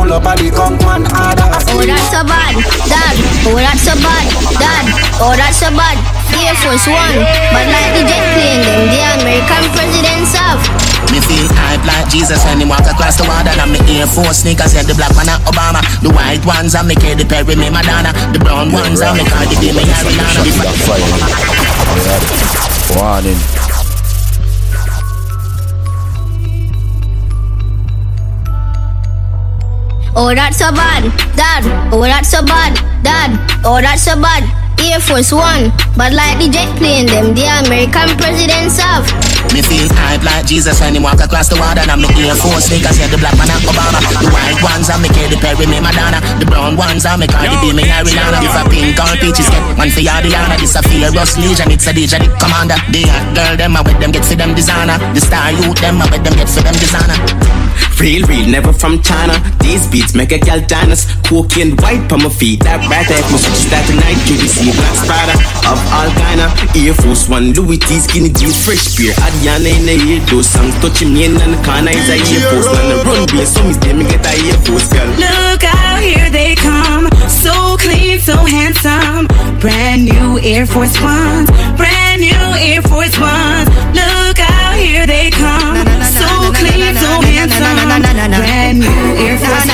Pull 0.10 0.18
up 0.18 0.26
at 0.26 0.41
the 0.41 0.49
Conquan 0.49 1.05
Order 1.05 1.53
a 1.53 1.62
Oh, 1.70 1.86
that's 1.86 2.10
so 2.10 2.26
bad, 2.26 2.57
Dad. 2.89 3.14
Oh, 3.45 3.62
that's 3.62 3.86
so 3.86 3.93
bad, 4.01 4.26
Dad. 4.57 4.86
Oh, 5.22 5.38
that's 5.38 5.62
so 5.62 5.70
bad. 5.70 6.01
Air 6.34 6.57
Force 6.66 6.89
One, 6.89 7.22
but 7.53 7.70
like 7.70 7.93
the 7.93 8.10
jet 8.10 8.26
plane, 8.34 8.57
them 8.66 8.89
the 8.89 9.05
American 9.22 9.70
presidents 9.70 10.34
have. 10.34 10.57
Me 11.14 11.22
feel 11.22 11.45
hype 11.53 11.86
like 11.86 12.10
Jesus 12.10 12.41
when 12.49 12.57
he 12.57 12.66
walk 12.66 12.89
across 12.89 13.22
the 13.22 13.26
water 13.30 13.53
And 13.53 13.70
me 13.70 13.78
Air 14.01 14.10
Force 14.10 14.41
sneakers 14.41 14.74
and 14.74 14.89
the 14.89 14.97
black 14.97 15.14
one 15.14 15.30
are 15.30 15.38
Obama 15.45 15.82
The 16.01 16.10
white 16.10 16.41
ones 16.41 16.74
are 16.74 16.84
me 16.84 16.93
Katy 16.93 17.26
Perry, 17.26 17.53
me 17.53 17.70
Madonna 17.70 18.10
The 18.34 18.41
brown 18.41 18.74
ones 18.74 19.01
are 19.01 19.14
me 19.14 19.26
Cardi 19.26 19.62
B, 19.62 19.74
me 19.74 19.86
Ariana 19.86 20.41
Warning 22.97 23.68
Oh, 30.20 30.36
that's 30.36 30.59
so 30.59 30.67
bad, 30.76 31.07
Dad. 31.39 31.63
Oh, 31.95 32.03
that's 32.03 32.28
so 32.28 32.43
bad, 32.43 32.76
Dad. 33.07 33.39
Oh, 33.63 33.80
that's 33.80 34.03
so 34.03 34.20
bad. 34.20 34.43
Air 34.84 34.99
Force 34.99 35.32
One, 35.32 35.72
but 35.95 36.11
like 36.11 36.36
the 36.43 36.51
jet 36.51 36.67
plane, 36.76 37.07
them 37.07 37.32
the 37.32 37.47
American 37.47 38.20
presidents 38.20 38.76
have. 38.84 39.07
Me 39.55 39.63
feel 39.63 39.88
hype 39.95 40.20
like 40.28 40.43
Jesus 40.43 40.84
when 40.84 40.91
he 40.91 40.99
walk 40.99 41.24
across 41.24 41.47
the 41.47 41.55
water 41.55 41.80
And 41.80 41.88
I'm 41.88 42.03
me 42.03 42.11
Air 42.20 42.36
Force 42.36 42.67
sneakers 42.67 42.99
and 42.99 43.07
the 43.07 43.17
black 43.17 43.34
one 43.39 43.47
are 43.47 43.63
Obama 43.63 44.03
The 44.03 44.28
white 44.30 44.59
ones 44.59 44.91
are 44.91 44.99
me 44.99 45.07
Katy 45.07 45.39
Perry, 45.39 45.65
me 45.65 45.80
Madonna 45.80 46.20
The 46.38 46.45
brown 46.45 46.76
ones 46.76 47.07
are 47.07 47.15
me 47.15 47.26
Cardi 47.26 47.55
B, 47.63 47.72
me 47.72 47.88
Ariana 47.88 48.43
If 48.43 48.51
a 48.51 48.67
pink 48.67 48.99
or 48.99 49.15
peaches 49.17 49.47
get 49.47 49.63
one 49.80 49.89
for 49.89 50.03
Yardiana 50.03 50.59
This 50.59 50.76
a 50.76 50.84
Fearless 50.84 51.39
Legion, 51.39 51.72
it's 51.72 51.88
a 51.88 51.95
DJ, 51.95 52.20
the 52.20 52.28
commander 52.36 52.78
The 52.91 53.07
hot 53.07 53.32
girl, 53.32 53.55
them 53.55 53.80
a 53.80 53.82
with 53.82 53.97
them 54.03 54.11
get 54.11 54.28
for 54.28 54.36
them 54.36 54.53
designer 54.53 54.99
The 55.15 55.22
star 55.24 55.55
youth, 55.55 55.80
them 55.80 56.03
a 56.03 56.05
with 56.11 56.22
them 56.22 56.36
get 56.36 56.51
for 56.51 56.61
them 56.61 56.76
designer 56.76 57.59
Real, 57.99 58.23
real, 58.27 58.47
never 58.47 58.71
from 58.71 59.01
China. 59.03 59.35
These 59.59 59.87
beats 59.91 60.15
make 60.15 60.31
a 60.31 60.39
gal 60.39 60.61
dance. 60.65 61.03
Cocaine 61.27 61.75
white 61.83 62.07
on 62.15 62.23
my 62.23 62.29
feet. 62.29 62.63
That 62.63 62.79
right 62.87 63.03
like 63.03 63.27
must 63.27 63.43
switch 63.43 63.67
that 63.75 63.83
tonight. 63.91 64.15
QVC 64.23 64.71
Black 64.71 64.95
Spada 65.03 65.35
of 65.67 65.79
all 65.91 66.07
kinda. 66.15 66.47
Air 66.79 66.95
Force 66.95 67.27
One, 67.27 67.51
Louis 67.51 67.75
T, 67.75 67.99
skinny 67.99 68.31
jeans, 68.31 68.55
fresh 68.63 68.95
beer. 68.95 69.11
Adiana 69.19 69.67
in 69.67 69.83
the 69.83 69.99
ear, 69.99 70.23
those 70.31 70.47
songs 70.47 70.71
touching 70.79 71.11
me 71.13 71.27
in 71.27 71.35
the 71.35 71.59
corner 71.67 71.91
is 71.91 72.07
a 72.07 72.15
Air 72.15 72.39
Force. 72.47 72.71
On 72.71 72.87
the 72.87 72.97
run, 73.03 73.27
be 73.35 73.43
so 73.43 73.67
me 73.67 73.75
me 73.99 74.03
get 74.07 74.23
a 74.23 74.31
Air 74.47 74.59
Force 74.63 74.87
girl. 74.87 75.09
Look 75.19 75.67
out, 75.67 75.99
here 75.99 76.31
they 76.31 76.55
come. 76.55 77.11
So 77.27 77.75
clean, 77.83 78.15
so 78.23 78.47
handsome. 78.47 79.27
Brand 79.59 80.07
new 80.07 80.39
Air 80.39 80.65
Force 80.65 80.95
Ones. 81.03 81.51
Brand 81.75 82.23
new 82.23 82.47
Air 82.63 82.81
Force 82.81 83.19
Ones. 83.19 83.67
Look 83.91 84.39
out, 84.39 84.79
here 84.79 85.03
they 85.05 85.29
come. 85.35 86.09
So 87.99 88.15
clean, 88.15 88.31
so 88.31 88.39
handsome. 88.39 88.39
Brand 88.39 88.79
new 88.79 88.95
Air 89.19 89.37
Force 89.37 89.67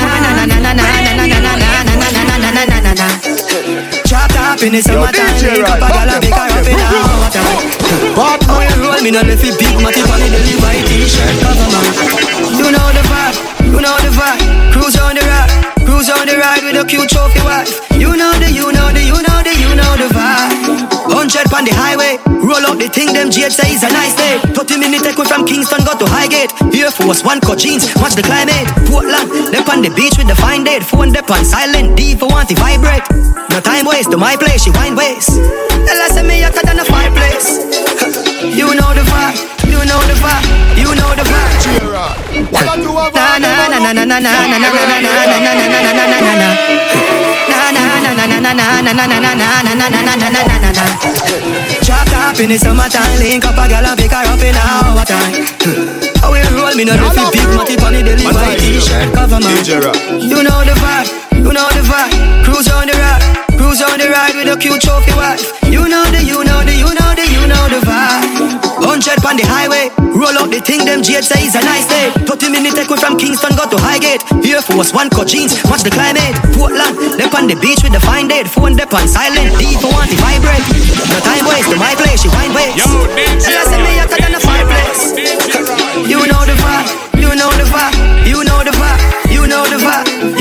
Chop 4.06 4.30
top 4.32 4.62
in 4.64 4.74
the 4.74 4.82
summertime, 4.82 5.38
link 5.42 5.70
up 5.70 5.82
a 5.82 5.90
gal 5.90 6.10
and 6.10 6.22
make 6.22 6.34
her 6.34 6.50
up 6.50 6.66
in 6.66 6.80
a 6.80 6.86
hot 6.86 7.36
But 8.16 8.70
you 8.70 8.82
roll 8.82 9.02
me 9.02 9.12
not 9.12 9.26
left 9.28 9.44
it 9.44 9.58
big 9.60 9.76
matty 9.82 10.02
on 10.02 10.20
the 10.22 10.40
t-shirt 10.86 11.36
cover 11.42 11.70
man. 11.70 11.94
You 12.58 12.68
know 12.72 12.88
the 12.94 13.04
vibe, 13.10 13.38
you 13.66 13.80
know 13.82 13.98
the 14.02 14.12
vibe. 14.14 14.74
Cruise 14.74 14.98
on 14.98 15.16
the 15.16 15.22
ride, 15.22 15.52
cruise 15.86 16.10
on 16.10 16.26
the 16.28 16.38
ride 16.38 16.64
with 16.64 16.82
a 16.82 16.86
cute 16.86 17.10
trophy 17.10 17.42
wife. 17.42 17.82
You 17.94 18.16
know 18.16 18.34
the, 18.40 18.52
you 18.52 18.72
know 18.72 18.90
the, 18.92 19.02
you 19.04 19.20
know 19.22 19.40
the, 19.44 19.54
you 19.54 19.76
know 19.76 19.94
the 19.98 20.08
vibe. 20.14 20.55
Hundred 21.26 21.50
on 21.58 21.66
the 21.66 21.74
highway, 21.74 22.22
roll 22.46 22.62
up 22.70 22.78
the 22.78 22.86
thing, 22.86 23.10
them 23.10 23.34
Jade 23.34 23.50
say 23.50 23.74
it's 23.74 23.82
a 23.82 23.90
nice 23.90 24.14
day. 24.14 24.38
30 24.54 24.78
minute 24.78 25.02
take 25.02 25.18
we 25.18 25.26
from 25.26 25.42
Kingston, 25.42 25.82
go 25.82 25.98
to 25.98 26.06
Highgate. 26.06 26.54
Air 26.70 26.94
Force, 26.94 27.26
one 27.26 27.42
cut 27.42 27.58
jeans, 27.58 27.90
watch 27.98 28.14
the 28.14 28.22
climate. 28.22 28.70
Portland, 28.86 29.34
dip 29.50 29.66
on 29.66 29.82
the 29.82 29.90
beach 29.98 30.22
with 30.22 30.30
the 30.30 30.38
fine 30.38 30.62
date. 30.62 30.86
Phone 30.86 31.10
dip 31.10 31.26
on 31.34 31.42
silent, 31.42 31.98
deep 31.98 32.22
for 32.22 32.30
want 32.30 32.46
to 32.54 32.56
vibrate. 32.62 33.02
No 33.50 33.58
time 33.58 33.90
waste, 33.90 34.14
to 34.14 34.22
my 34.22 34.38
place, 34.38 34.70
she 34.70 34.72
wine 34.78 34.94
waste. 34.94 35.34
Tell 35.90 35.98
us 36.06 36.14
me 36.22 36.46
hotter 36.46 36.62
than 36.62 36.78
a 36.78 36.86
fireplace. 36.86 37.58
you 38.54 38.70
know 38.78 38.94
the 38.94 39.02
vibe, 39.10 39.42
you 39.66 39.82
know 39.82 39.98
the 40.06 40.14
vibe, 40.22 40.46
you 40.78 40.94
know 40.94 41.10
the 41.18 41.26
vibe. 41.26 42.54
Na 42.54 42.62
Na 43.18 43.42
na 43.42 43.66
na 43.66 43.82
na 43.82 43.92
na 43.98 44.06
na 44.06 44.18
na 44.22 44.30
na 44.30 44.62
na 44.62 44.62
na 44.62 44.70
na 44.78 44.98
na 45.02 45.42
na 45.42 45.74
na 45.74 45.90
na 45.90 46.06
na 46.06 46.18
na 46.22 46.34
na 46.38 47.05
Chop 51.86 52.06
top 52.10 52.40
in 52.40 52.50
the 52.50 52.58
summertime, 52.58 53.18
link 53.20 53.46
up 53.46 53.58
a 53.58 53.68
gal 53.68 53.86
and 53.86 53.98
pick 53.98 54.12
her 54.12 54.26
up 54.26 54.42
in 54.42 54.56
our 54.56 55.06
time. 55.06 55.34
How 56.22 56.32
we 56.32 56.42
roll 56.54 56.74
me 56.76 56.84
not 56.86 57.00
if 57.02 57.32
big 57.34 57.48
matty 57.50 57.76
pon 57.78 57.94
the 57.94 58.02
delivery 58.04 58.56
t-shirt 58.60 59.14
cover 59.14 59.40
man. 59.40 59.66
You 60.22 60.44
know 60.44 60.62
the 60.66 60.74
vibe, 60.78 61.10
you 61.34 61.52
know 61.54 61.68
the 61.74 61.82
vibe. 61.86 62.44
Cruise 62.46 62.70
on 62.70 62.88
the 62.88 62.94
ride, 62.94 63.24
cruise 63.58 63.82
on 63.82 63.98
the 63.98 64.10
ride 64.10 64.36
with 64.36 64.54
a 64.54 64.58
cute 64.58 64.82
trophy 64.82 65.14
wife. 65.14 65.54
You 65.66 65.88
know 65.88 66.06
the, 66.12 66.24
you 66.24 66.44
know 66.44 66.64
the, 66.64 66.74
you 66.74 66.92
know 66.94 67.12
the, 67.14 67.26
you 67.26 67.48
know 67.48 67.68
the 67.70 67.80
vibe. 67.86 68.65
Hundred 68.82 69.24
on 69.24 69.36
the 69.40 69.46
highway, 69.48 69.88
roll 70.12 70.36
up 70.36 70.52
the 70.52 70.60
thing, 70.60 70.84
them 70.84 71.00
Jade 71.02 71.24
say 71.24 71.48
it's 71.48 71.56
a 71.56 71.64
nice 71.64 71.88
day. 71.88 72.12
30 72.28 72.52
minute 72.52 72.76
take 72.76 72.90
we 72.92 72.98
from 73.00 73.16
Kingston, 73.18 73.56
go 73.56 73.64
to 73.70 73.78
Highgate. 73.80 74.22
Air 74.44 74.62
Force, 74.62 74.92
one 74.94 75.10
cut 75.10 75.28
jeans, 75.32 75.56
watch 75.72 75.82
the 75.84 75.92
climate. 75.92 76.36
Portland, 76.56 76.96
dip 77.16 77.32
on 77.34 77.48
the 77.48 77.56
beach 77.56 77.82
with 77.84 77.96
the 77.96 78.04
fine 78.04 78.28
date. 78.28 78.48
Phone 78.52 78.76
dip 78.76 78.92
on 78.94 79.08
silent, 79.08 79.56
deep 79.58 79.80
for 79.80 79.92
want 79.92 80.12
to 80.12 80.18
vibrate. 80.20 80.64
No 81.08 81.18
time 81.24 81.46
waste, 81.48 81.72
to 81.72 81.78
my 81.80 81.96
place, 81.96 82.22
she 82.22 82.30
wine 82.36 82.52
waste. 82.52 82.76
Yo, 82.78 82.88
Tell 83.40 83.58
us 83.64 83.72
me 83.72 83.94
hotter 83.96 84.20
than 84.20 84.36
a 84.36 84.42
fireplace. 84.44 85.16
You 86.06 86.20
know 86.28 86.44
the 86.44 86.56
vibe, 86.60 86.90
you 87.16 87.32
know 87.32 87.52
the 87.56 87.66
vibe, 87.72 87.96
you 88.28 88.44
know 88.44 88.60
the 88.62 88.76
vibe, 88.76 89.02
you 89.32 89.48
know 89.48 89.64
the 89.72 89.80
vibe, 89.80 90.35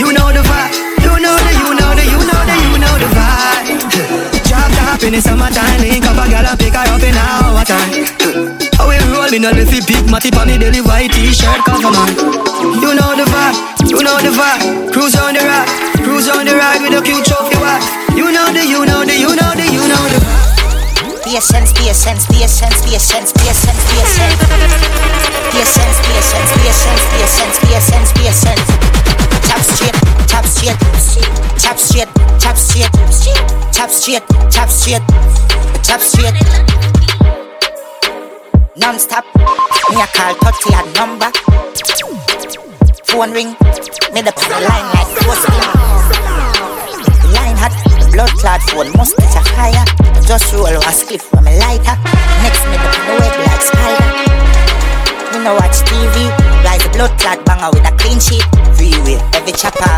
in 5.04 5.12
the 5.12 5.20
summertime, 5.20 5.80
link 5.84 6.04
up 6.08 6.16
a 6.16 6.24
gal 6.32 6.46
and 6.48 6.58
pick 6.58 6.72
her 6.72 6.88
up 6.88 7.02
in 7.04 7.12
our 7.12 7.60
time. 7.64 8.08
How 8.80 8.88
we 8.88 8.96
roll 9.12 9.28
me 9.28 9.38
not 9.38 9.56
if 9.60 9.68
big 9.84 10.04
matty 10.08 10.32
pon 10.32 10.48
me 10.48 10.56
daily 10.56 10.80
white 10.80 11.12
t-shirt 11.12 11.60
cover 11.68 11.92
man. 11.92 12.08
You 12.80 12.96
know 12.96 13.12
the 13.12 13.28
vibe, 13.28 13.56
you 13.84 14.00
know 14.00 14.16
the 14.16 14.32
vibe. 14.32 14.92
Cruise 14.92 15.14
on 15.20 15.36
the 15.36 15.44
ride, 15.44 15.68
cruise 16.00 16.28
on 16.32 16.48
the 16.48 16.56
ride 16.56 16.80
with 16.80 16.96
a 16.96 17.02
cute 17.04 17.24
trophy 17.24 17.56
wife. 17.60 17.84
You 18.16 18.32
know 18.32 18.48
the, 18.48 18.64
you 18.64 18.84
know 18.88 19.04
the, 19.04 19.12
you 19.12 19.36
know 19.36 19.52
the, 19.52 19.66
you 19.68 19.84
know 19.84 20.04
the. 20.08 20.18
Patience, 21.24 21.72
patience, 21.76 22.24
patience, 22.32 22.80
patience, 22.80 23.32
patience. 23.36 23.84
Patience, 25.52 25.98
patience, 26.00 26.50
patience, 26.56 27.04
patience, 27.12 27.56
patience, 27.60 28.10
patience. 28.16 28.24
Chop 28.24 28.32
straight, 28.32 28.48
chop 28.48 28.63
straight, 30.64 30.78
chop 31.58 31.76
straight, 31.76 32.08
chop 32.40 32.56
straight, 32.56 32.90
chop 33.72 33.90
straight, 33.90 34.22
chop 34.50 34.68
straight, 34.68 35.02
chop 35.82 36.00
straight. 36.00 36.32
Non-stop, 38.76 39.24
me 39.90 40.00
a 40.00 40.06
call 40.06 40.34
30 40.34 40.74
odd 40.74 40.94
number. 40.94 41.30
Phone 43.04 43.32
ring, 43.32 43.48
me 44.12 44.22
the 44.22 44.32
line 44.64 44.88
like 44.94 45.10
post 45.22 45.48
Line 47.32 47.56
hot, 47.60 47.74
blood 48.12 48.30
clot 48.40 48.62
phone 48.70 48.90
must 48.96 49.16
be 49.16 49.24
a 49.24 49.42
fire. 49.54 49.84
Just 50.26 50.52
roll 50.54 50.66
a 50.66 50.92
spliff 50.92 51.22
from 51.22 51.46
a 51.46 51.52
lighter. 51.58 51.96
Next 52.42 52.64
me 52.66 52.76
the 52.80 53.14
web 53.20 53.36
like 53.46 53.62
spider. 53.62 54.08
Me 55.32 55.44
no 55.44 55.54
watch 55.54 55.78
TV, 55.86 56.30
like 56.64 56.82
the 56.82 56.88
blood 56.90 57.12
clot 57.20 57.44
banger 57.44 57.70
with 57.70 57.86
a 57.86 57.92
clean 57.96 58.18
sheet. 58.18 58.44
Freeway, 58.74 59.20
every 59.34 59.52
chopper 59.52 59.93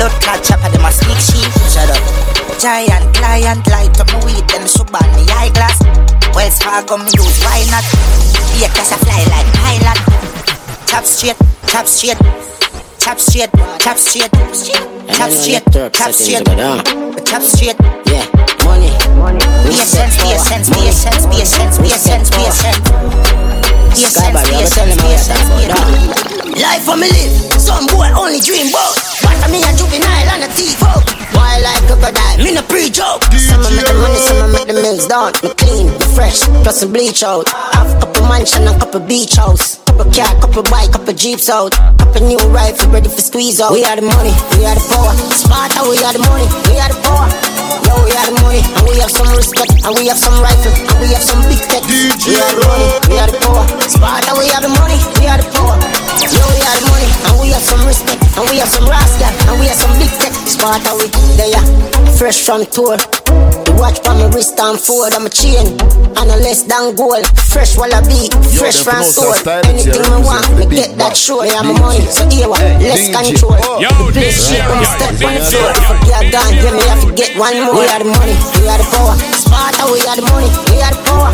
blood 0.00 0.16
clot 0.24 0.40
chopper 0.42 0.70
them 0.72 0.84
a 0.84 0.90
speak 0.90 1.20
sheet. 1.20 1.52
Shut 1.68 1.92
up. 1.92 2.00
Giant 2.56 3.04
client 3.16 3.66
light 3.68 4.00
up 4.00 4.08
my 4.08 4.24
weed, 4.24 4.48
then 4.48 4.66
sub 4.66 4.88
on 4.96 5.04
me 5.12 5.28
eyeglass. 5.28 5.76
Wells 6.32 6.56
Fargo 6.62 6.96
me 6.96 7.10
use, 7.12 7.36
why 7.44 7.60
not? 7.68 7.84
Yeah, 8.56 8.72
cause 8.72 8.92
I 8.92 8.96
fly 9.04 9.20
like 9.28 9.48
pilot. 9.60 10.00
Chop 10.88 11.04
straight, 11.04 11.36
chop 11.68 11.86
straight, 11.86 12.16
chop 12.98 13.18
straight, 13.18 13.52
chop 13.78 13.98
straight, 13.98 14.32
chop 15.12 15.30
straight, 15.30 15.64
chop 15.92 16.12
straight, 16.12 16.44
chop 17.28 17.42
straight. 17.42 17.76
Yeah, 18.08 18.24
money. 18.64 18.90
Be 19.68 19.76
a 19.76 19.84
sense, 19.84 20.16
be 20.16 20.32
a 20.32 20.38
sense, 20.38 20.70
be 20.70 20.88
a 20.88 20.92
sense, 20.92 21.26
be 21.26 21.42
a 21.42 21.44
sense, 21.44 21.76
be 21.78 21.92
a 21.92 21.98
sense, 22.00 22.30
be 22.30 22.42
a 22.44 22.50
I 22.50 23.49
tell 24.08 24.86
him 24.86 24.98
how 24.98 25.10
you 25.60 25.68
talk 25.68 26.40
Life 26.56 26.84
for 26.84 26.96
me 26.96 27.08
live, 27.08 27.60
some 27.60 27.86
boy 27.86 28.08
only 28.16 28.40
dream 28.40 28.68
about. 28.68 28.96
What 29.24 29.36
I 29.44 29.48
mean 29.50 29.64
a 29.64 29.72
juvenile 29.76 30.28
and 30.34 30.44
a 30.44 30.48
thief 30.48 30.82
out. 30.82 31.04
Why 31.32 31.60
like 31.60 31.84
crocodile, 31.86 32.38
me 32.38 32.54
no 32.54 32.62
pre-joke. 32.62 33.22
Some 33.36 33.62
make 33.62 33.86
the 33.86 33.94
money, 33.94 34.18
some 34.18 34.52
make 34.52 34.66
the 34.66 34.74
mills 34.74 35.06
down. 35.06 35.32
Me 35.42 35.50
clean, 35.54 35.86
me 35.92 35.98
fresh, 36.14 36.40
plus 36.64 36.80
some 36.80 36.92
bleach 36.92 37.22
out. 37.22 37.48
Have 37.48 37.96
a 37.96 38.00
couple 38.00 38.22
mansion 38.28 38.66
and 38.66 38.76
a 38.76 38.78
couple 38.78 39.00
beach 39.00 39.36
house. 39.36 39.80
Couple 40.00 40.16
car, 40.16 40.32
couple 40.40 40.62
bike, 40.72 40.92
couple 40.96 41.12
jeeps 41.12 41.52
out. 41.52 41.76
Couple 42.00 42.24
new 42.24 42.40
rifle 42.48 42.88
ready 42.88 43.12
for 43.12 43.20
squeeze 43.20 43.60
out. 43.60 43.76
We 43.76 43.84
are 43.84 44.00
the 44.00 44.08
money, 44.08 44.32
we 44.56 44.64
are 44.64 44.72
the 44.72 44.80
power. 44.88 45.12
Sparta, 45.36 45.84
we 45.84 46.00
are 46.00 46.16
the 46.16 46.24
money, 46.24 46.48
we 46.72 46.80
are 46.80 46.88
the 46.88 46.96
power. 47.04 47.28
Yo, 47.84 47.92
we 48.08 48.16
are 48.16 48.24
the 48.24 48.36
money, 48.40 48.64
and 48.64 48.88
we 48.88 48.96
have 48.96 49.12
some 49.12 49.28
respect, 49.36 49.76
and 49.84 49.92
we 49.92 50.08
have 50.08 50.16
some 50.16 50.32
rifle, 50.40 50.72
and 50.72 51.04
we 51.04 51.12
have 51.12 51.20
some 51.20 51.44
big 51.52 51.60
tech. 51.68 51.84
We 51.84 52.32
are 52.40 52.48
the 52.48 52.64
money, 52.64 52.88
we 53.12 53.20
are 53.20 53.28
the 53.28 53.36
power. 53.44 53.68
Sparta, 53.92 54.32
we 54.40 54.48
are 54.48 54.64
the 54.64 54.72
money, 54.72 54.96
we 55.20 55.28
are 55.28 55.36
the 55.36 55.44
power. 55.52 55.76
Yo, 55.76 56.40
we 56.48 56.64
are 56.64 56.76
the 56.80 56.86
money, 56.88 57.08
and 57.28 57.34
we 57.36 57.52
have 57.52 57.60
some 57.60 57.84
respect, 57.84 58.24
and 58.40 58.44
we 58.48 58.56
have 58.56 58.72
some 58.72 58.88
rascal, 58.88 59.28
and 59.52 59.60
we 59.60 59.68
have 59.68 59.76
some 59.76 59.92
big 60.00 60.08
tech. 60.16 60.32
Sparta, 60.48 60.96
we 60.96 61.12
there, 61.36 61.60
fresh 62.16 62.40
from 62.40 62.64
tour. 62.72 62.96
Watch 63.80 64.04
on 64.04 64.20
my 64.20 64.28
wrist 64.36 64.60
and 64.60 64.76
forward, 64.76 65.16
I'm 65.16 65.24
a 65.24 65.32
chain, 65.32 65.72
and 66.12 66.28
a 66.28 66.36
less 66.44 66.68
than 66.68 66.92
gold. 67.00 67.24
Fresh 67.48 67.80
wallaby, 67.80 68.28
fresh 68.52 68.84
from 68.84 69.00
store. 69.00 69.32
Anything 69.64 70.04
I 70.04 70.20
want, 70.20 70.44
me 70.52 70.68
get 70.68 71.00
that 71.00 71.16
sure. 71.16 71.48
Me 71.48 71.50
have 71.56 71.64
my 71.64 71.72
money, 71.80 72.04
so 72.12 72.28
here 72.28 72.44
what, 72.44 72.60
less 72.60 73.08
control. 73.08 73.56
The 73.56 73.88
place 74.12 74.36
shake 74.36 74.68
when 74.68 74.84
I 74.84 74.84
step 74.84 75.16
on 75.24 75.32
the 75.32 75.40
floor. 75.48 75.72
If 75.72 75.88
I 75.88 75.96
get 76.04 76.28
gone, 76.28 76.52
yeah, 76.60 76.76
me 76.76 76.84
have 76.92 77.00
to 77.08 77.12
get 77.16 77.32
one 77.40 77.56
more. 77.64 77.80
We 77.80 77.88
are 77.88 78.04
the 78.04 78.12
money, 78.12 78.36
we 78.60 78.68
are 78.68 78.76
the 78.76 78.84
power. 78.92 79.16
Sparta, 79.40 79.88
we 79.88 80.04
are 80.04 80.16
the 80.20 80.28
money, 80.28 80.52
we 80.68 80.76
are 80.84 80.92
the 80.92 81.00
power. 81.08 81.32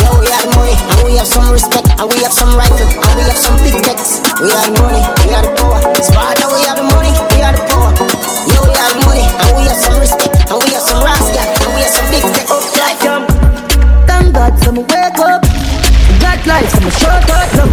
Yo, 0.00 0.16
we 0.16 0.32
are 0.32 0.42
the 0.48 0.52
money, 0.56 0.72
and 0.96 1.00
we 1.04 1.20
have 1.20 1.28
some 1.28 1.52
respect, 1.52 1.92
and 1.92 2.08
we 2.08 2.24
have 2.24 2.32
some 2.32 2.56
rifle, 2.56 2.88
and 2.88 3.12
we 3.20 3.22
have 3.28 3.36
some 3.36 3.60
big 3.60 3.76
techs. 3.84 4.24
We 4.40 4.48
are 4.48 4.64
the 4.64 4.80
money, 4.80 5.04
we 5.28 5.36
are 5.36 5.44
the 5.44 5.52
power. 5.60 5.84
Sparta, 6.00 6.48
we 6.56 6.64
are 6.64 6.76
the 6.80 6.88
money, 6.88 7.12
we 7.36 7.44
are 7.44 7.52
the 7.52 7.60
power. 7.68 8.31
We 8.46 8.54
the 8.58 9.00
money, 9.06 9.22
and 9.22 9.50
we 9.56 9.62
have 9.70 9.78
some 9.78 9.98
respect, 10.00 10.50
and 10.50 10.58
we 10.62 10.74
have 10.74 10.82
some 10.82 11.02
rascal, 11.04 11.38
and 11.38 11.70
we 11.74 11.80
have 11.86 11.94
some 11.94 12.08
big 12.10 12.24
techs. 12.34 12.50
Life, 12.78 13.00
Jump. 13.02 13.30
Thank 14.06 14.34
God, 14.34 14.58
so 14.58 14.72
me 14.72 14.82
wake 14.82 15.18
up. 15.22 15.42
Black 16.18 16.44
life, 16.46 16.68
so 16.74 16.80
me 16.82 16.90
shut 16.90 17.22
up. 17.30 17.48
No. 17.54 17.64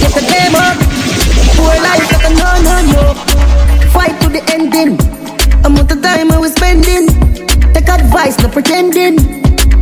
Get 0.00 0.12
the 0.16 0.24
game 0.24 0.56
up. 0.56 0.76
Poor 1.60 1.76
life, 1.76 2.08
I 2.24 2.32
know, 2.40 2.54
no, 2.64 2.74
no. 2.88 3.04
Fight 3.92 4.16
to 4.22 4.28
the 4.28 4.42
ending. 4.52 4.96
Amount 5.64 5.92
of 5.92 6.00
time 6.00 6.32
I 6.32 6.38
was 6.38 6.52
spending. 6.54 7.19
Advice, 8.10 8.42
no 8.42 8.48
pretending. 8.48 9.22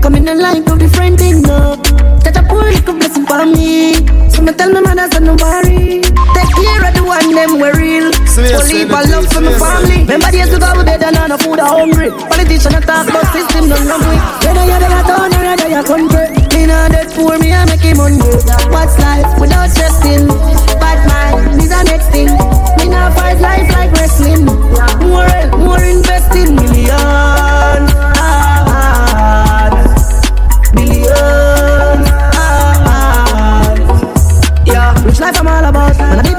Come 0.05 0.17
in 0.17 0.27
the 0.27 0.35
line, 0.35 0.63
no 0.69 0.77
befriending, 0.77 1.41
no. 1.49 1.81
Touch 2.21 2.37
a 2.37 2.45
poor 2.45 2.61
little 2.61 2.93
blessing 2.93 3.25
for 3.25 3.41
me. 3.49 4.05
So 4.29 4.45
me 4.45 4.53
tell 4.53 4.69
my 4.69 4.85
man 4.85 5.01
I 5.01 5.09
said 5.09 5.25
no 5.25 5.33
worry. 5.33 6.05
Take 6.37 6.53
care 6.53 6.85
of 6.85 6.93
the 6.93 7.09
one 7.09 7.33
them 7.33 7.57
we 7.57 7.73
real. 7.73 8.13
Only 8.13 8.85
for 8.85 9.01
love 9.09 9.33
for 9.33 9.41
my 9.41 9.57
family. 9.57 10.05
Remember 10.05 10.29
days 10.29 10.53
ago 10.53 10.77
we 10.77 10.85
bed 10.85 11.09
and 11.09 11.17
on 11.17 11.33
a 11.33 11.39
food 11.41 11.57
hungry. 11.57 12.13
Politician 12.13 12.77
a 12.77 12.85
talk 12.85 13.09
about 13.09 13.33
system, 13.33 13.65
don't 13.73 13.89
run 13.89 13.97
quick. 13.97 14.21
Whether 14.45 14.65
you're 14.69 14.77
the 14.77 14.89
town 15.09 15.33
or 15.33 15.43
whether 15.49 15.69
you're 15.73 15.89
country. 15.89 16.29
Me 16.53 16.69
not 16.69 16.93
dead 16.93 17.09
poor, 17.17 17.41
me 17.41 17.57
I 17.57 17.65
make 17.65 17.81
him 17.81 17.97
hungry. 17.97 18.45
What's 18.69 18.93
life 19.01 19.41
without 19.41 19.73
stressing? 19.73 20.29
Bad 20.77 21.01
mind, 21.09 21.65
is 21.65 21.73
the 21.73 21.81
next 21.81 22.13
thing. 22.13 22.29
Me 22.77 22.93
not 22.93 23.17
fight 23.17 23.41
life 23.41 23.73
like 23.73 23.89
wrestling. 23.97 24.45
More, 24.45 25.33
more 25.65 25.81
investing 25.81 26.61
million. 26.61 27.98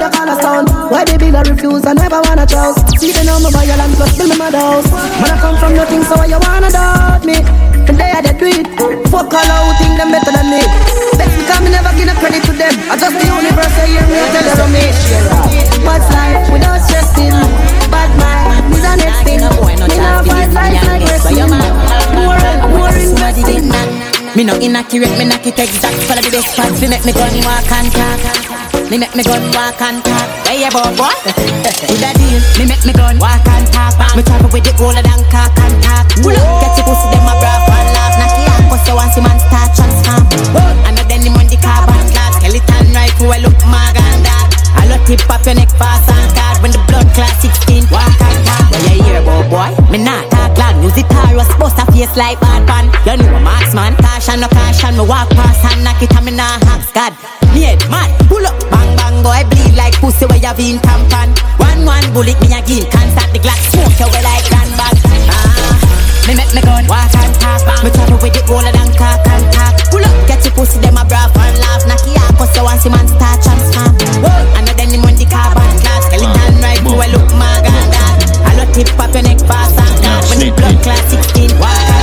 the 0.00 0.08
color 0.16 0.36
sound, 0.40 0.66
why 0.90 1.04
they 1.04 1.18
big 1.18 1.34
I 1.34 1.42
refuse, 1.42 1.84
I 1.84 1.92
never 1.92 2.20
wanna 2.24 2.46
choose. 2.46 2.76
See 2.96 3.12
they 3.12 3.24
know 3.24 3.38
me 3.40 3.52
buy 3.52 3.64
a 3.64 3.76
land 3.76 3.94
plus 3.96 4.16
build 4.16 4.30
me 4.30 4.36
my 4.36 4.50
house. 4.50 4.88
When 5.20 5.30
I 5.30 5.36
come 5.40 5.56
from 5.60 5.76
nothing, 5.76 6.02
so 6.04 6.16
why 6.16 6.26
you 6.26 6.40
wanna 6.40 6.70
doubt 6.70 7.24
me? 7.24 7.36
And 7.88 7.96
they 7.96 8.08
had 8.08 8.24
to 8.24 8.32
do 8.32 8.46
it. 8.48 8.66
Fuck 9.12 9.32
all 9.32 9.50
out, 9.52 9.76
think 9.80 9.96
them 10.00 10.10
better 10.12 10.32
than 10.32 10.46
me. 10.48 10.62
That's 11.16 11.34
because 11.36 11.60
me 11.60 11.70
never 11.70 11.92
give 11.96 12.08
no 12.08 12.14
credit 12.16 12.42
to 12.48 12.52
them. 12.56 12.74
I 12.88 12.94
just 12.96 13.16
the 13.16 13.26
universe 13.28 13.76
I 13.76 13.86
hear 13.92 14.04
me 14.08 14.20
tell 14.32 14.46
them 14.48 14.70
me. 14.72 14.84
What's 15.84 16.08
life 16.08 16.48
without 16.52 16.80
stressing? 16.80 17.36
Bad 17.92 18.10
mind, 18.16 18.72
is 18.72 18.82
the 18.84 18.92
next 18.96 19.20
thing. 19.26 19.42
Me 19.44 19.96
not 20.00 20.24
fight 20.24 20.50
life 20.54 20.80
like 20.88 21.04
wrestling. 21.08 21.50
More, 22.16 22.40
more 22.72 22.94
investing. 22.94 23.68
Me 24.36 24.44
no 24.44 24.54
inaccurate, 24.62 25.10
me 25.18 25.24
knock 25.24 25.44
it 25.44 25.58
exact 25.58 25.96
Follow 26.06 26.22
the 26.22 26.30
best 26.30 26.54
parts, 26.56 26.80
we 26.80 26.86
make 26.86 27.04
me 27.04 27.12
gun 27.12 27.34
walk 27.42 27.66
and 27.72 27.90
talk 27.90 28.69
Me 28.90 28.98
make 28.98 29.14
me 29.14 29.22
gun 29.22 29.38
walk 29.54 29.78
and 29.78 30.02
talk 30.02 30.26
Hey, 30.50 30.66
yeah, 30.66 30.70
boy, 30.74 30.82
boy. 30.98 31.14
With 31.86 32.02
a 32.02 32.10
deal, 32.18 32.42
me 32.58 32.66
make 32.66 32.82
me 32.82 32.90
gun 32.90 33.22
walk 33.22 33.46
and 33.46 33.62
talk 33.70 33.94
Me 34.18 34.22
travel 34.26 34.50
with 34.50 34.66
the 34.66 34.74
older 34.82 34.98
than 34.98 35.22
cock 35.30 35.54
and 35.62 35.78
talk 35.78 36.10
Pull 36.18 36.34
up, 36.34 36.58
get 36.58 36.74
your 36.74 36.90
pussy, 36.90 37.06
them 37.14 37.22
a 37.22 37.38
brave 37.38 37.70
and 37.70 37.88
laugh. 37.94 38.18
Knock 38.18 38.34
it 38.34 38.50
out, 38.50 38.66
cause 38.66 38.82
you 38.90 38.94
want 38.98 39.14
see 39.14 39.22
man 39.22 39.38
start 39.38 39.70
transform. 39.78 40.26
I 40.82 40.90
know 40.90 41.06
then 41.06 41.22
the 41.22 41.30
money 41.30 41.54
carbon 41.54 42.02
glass 42.10 42.34
Skeleton 42.42 42.90
right, 42.90 43.14
who 43.14 43.30
I 43.30 43.38
look 43.38 43.62
mag 43.70 43.94
and 43.94 44.26
that 44.26 44.39
I 44.90 44.98
look 44.98 45.06
tip 45.06 45.22
up 45.30 45.46
your 45.46 45.54
neck 45.54 45.70
fast 45.78 46.10
and 46.10 46.34
card 46.34 46.58
When 46.66 46.74
the 46.74 46.82
blood 46.90 47.06
class 47.14 47.38
16, 47.46 47.86
walk 47.94 48.10
and 48.10 48.38
talk 48.42 48.74
Well, 48.74 48.82
you 48.90 49.06
hear, 49.06 49.22
boy, 49.22 49.46
boy 49.46 49.70
Me 49.86 50.02
not 50.02 50.26
talk 50.34 50.58
loud, 50.58 50.82
use 50.82 50.98
it 50.98 51.06
hard, 51.06 51.38
supposed 51.46 51.78
to 51.78 51.86
face 51.94 52.10
like 52.18 52.42
bad 52.42 52.66
pan. 52.66 52.90
You 53.06 53.22
know 53.22 53.30
a 53.30 53.38
marksman, 53.38 53.94
caution, 54.02 54.42
no 54.42 54.50
caution 54.50 54.98
Me 54.98 55.06
walk 55.06 55.30
past 55.30 55.62
and 55.70 55.86
knock 55.86 56.02
it 56.02 56.10
and 56.10 56.26
me 56.26 56.34
nah 56.34 56.58
hacks 56.66 56.90
God, 56.90 57.14
me 57.54 57.70
head 57.70 57.78
mad, 57.86 58.10
pull 58.26 58.42
up. 58.42 58.58
Bang, 58.66 58.90
bang, 58.98 59.22
boy, 59.22 59.46
bleed 59.46 59.78
like 59.78 59.94
pussy 60.02 60.26
where 60.26 60.42
you 60.42 60.54
been 60.58 60.82
tampan 60.82 61.30
One, 61.62 61.86
one 61.86 62.06
bullet, 62.10 62.34
me 62.42 62.50
again 62.50 62.82
Can't 62.90 63.14
start 63.14 63.30
the 63.30 63.38
glass, 63.38 63.62
smoke 63.70 63.94
you 63.94 64.10
way 64.10 64.22
like 64.26 64.42
grand 64.50 64.74
bag 64.74 64.98
Ah, 65.30 65.78
me 66.26 66.34
make 66.34 66.50
me 66.50 66.66
gun, 66.66 66.82
walk 66.90 67.14
and 67.14 67.30
talk 67.38 67.62
Me 67.86 67.94
travel 67.94 68.18
with 68.18 68.34
it 68.34 68.42
roller 68.50 68.74
than 68.74 68.90
cock 68.98 69.22
and 69.22 69.46
talk 69.54 69.70
Pull 69.94 70.02
up, 70.02 70.18
get 70.26 70.42
your 70.42 70.54
pussy, 70.58 70.82
them 70.82 70.98
a 70.98 71.06
brave 71.06 71.34
and 71.34 71.58
laugh. 71.62 71.82
Knock 71.86 72.02
it 72.42 72.56
you 72.56 72.62
want 72.64 72.80
see 72.80 72.88
man 72.88 73.06
start 73.06 73.42
transform. 73.42 73.96
I 74.56 74.62
know 74.64 74.72
then 74.74 74.90
the 74.90 74.98
money 74.98 75.26
carbon 75.26 75.76
glass 75.80 76.06
Skeleton 76.06 76.60
right, 76.62 76.78
who 76.80 76.96
I 76.96 77.08
look 77.12 77.28
mag 77.36 77.69
and 78.80 78.88
that 78.88 78.88
I 78.88 78.88
look 78.88 78.88
tip 78.88 79.00
up 79.00 79.12
your 79.12 79.22
neck 79.22 79.40
fast 79.44 79.76
and 79.76 79.96
talk 80.00 80.24
When 80.30 80.38
the 80.40 80.48
blood 80.56 80.76
class 80.82 81.04
16, 81.10 81.50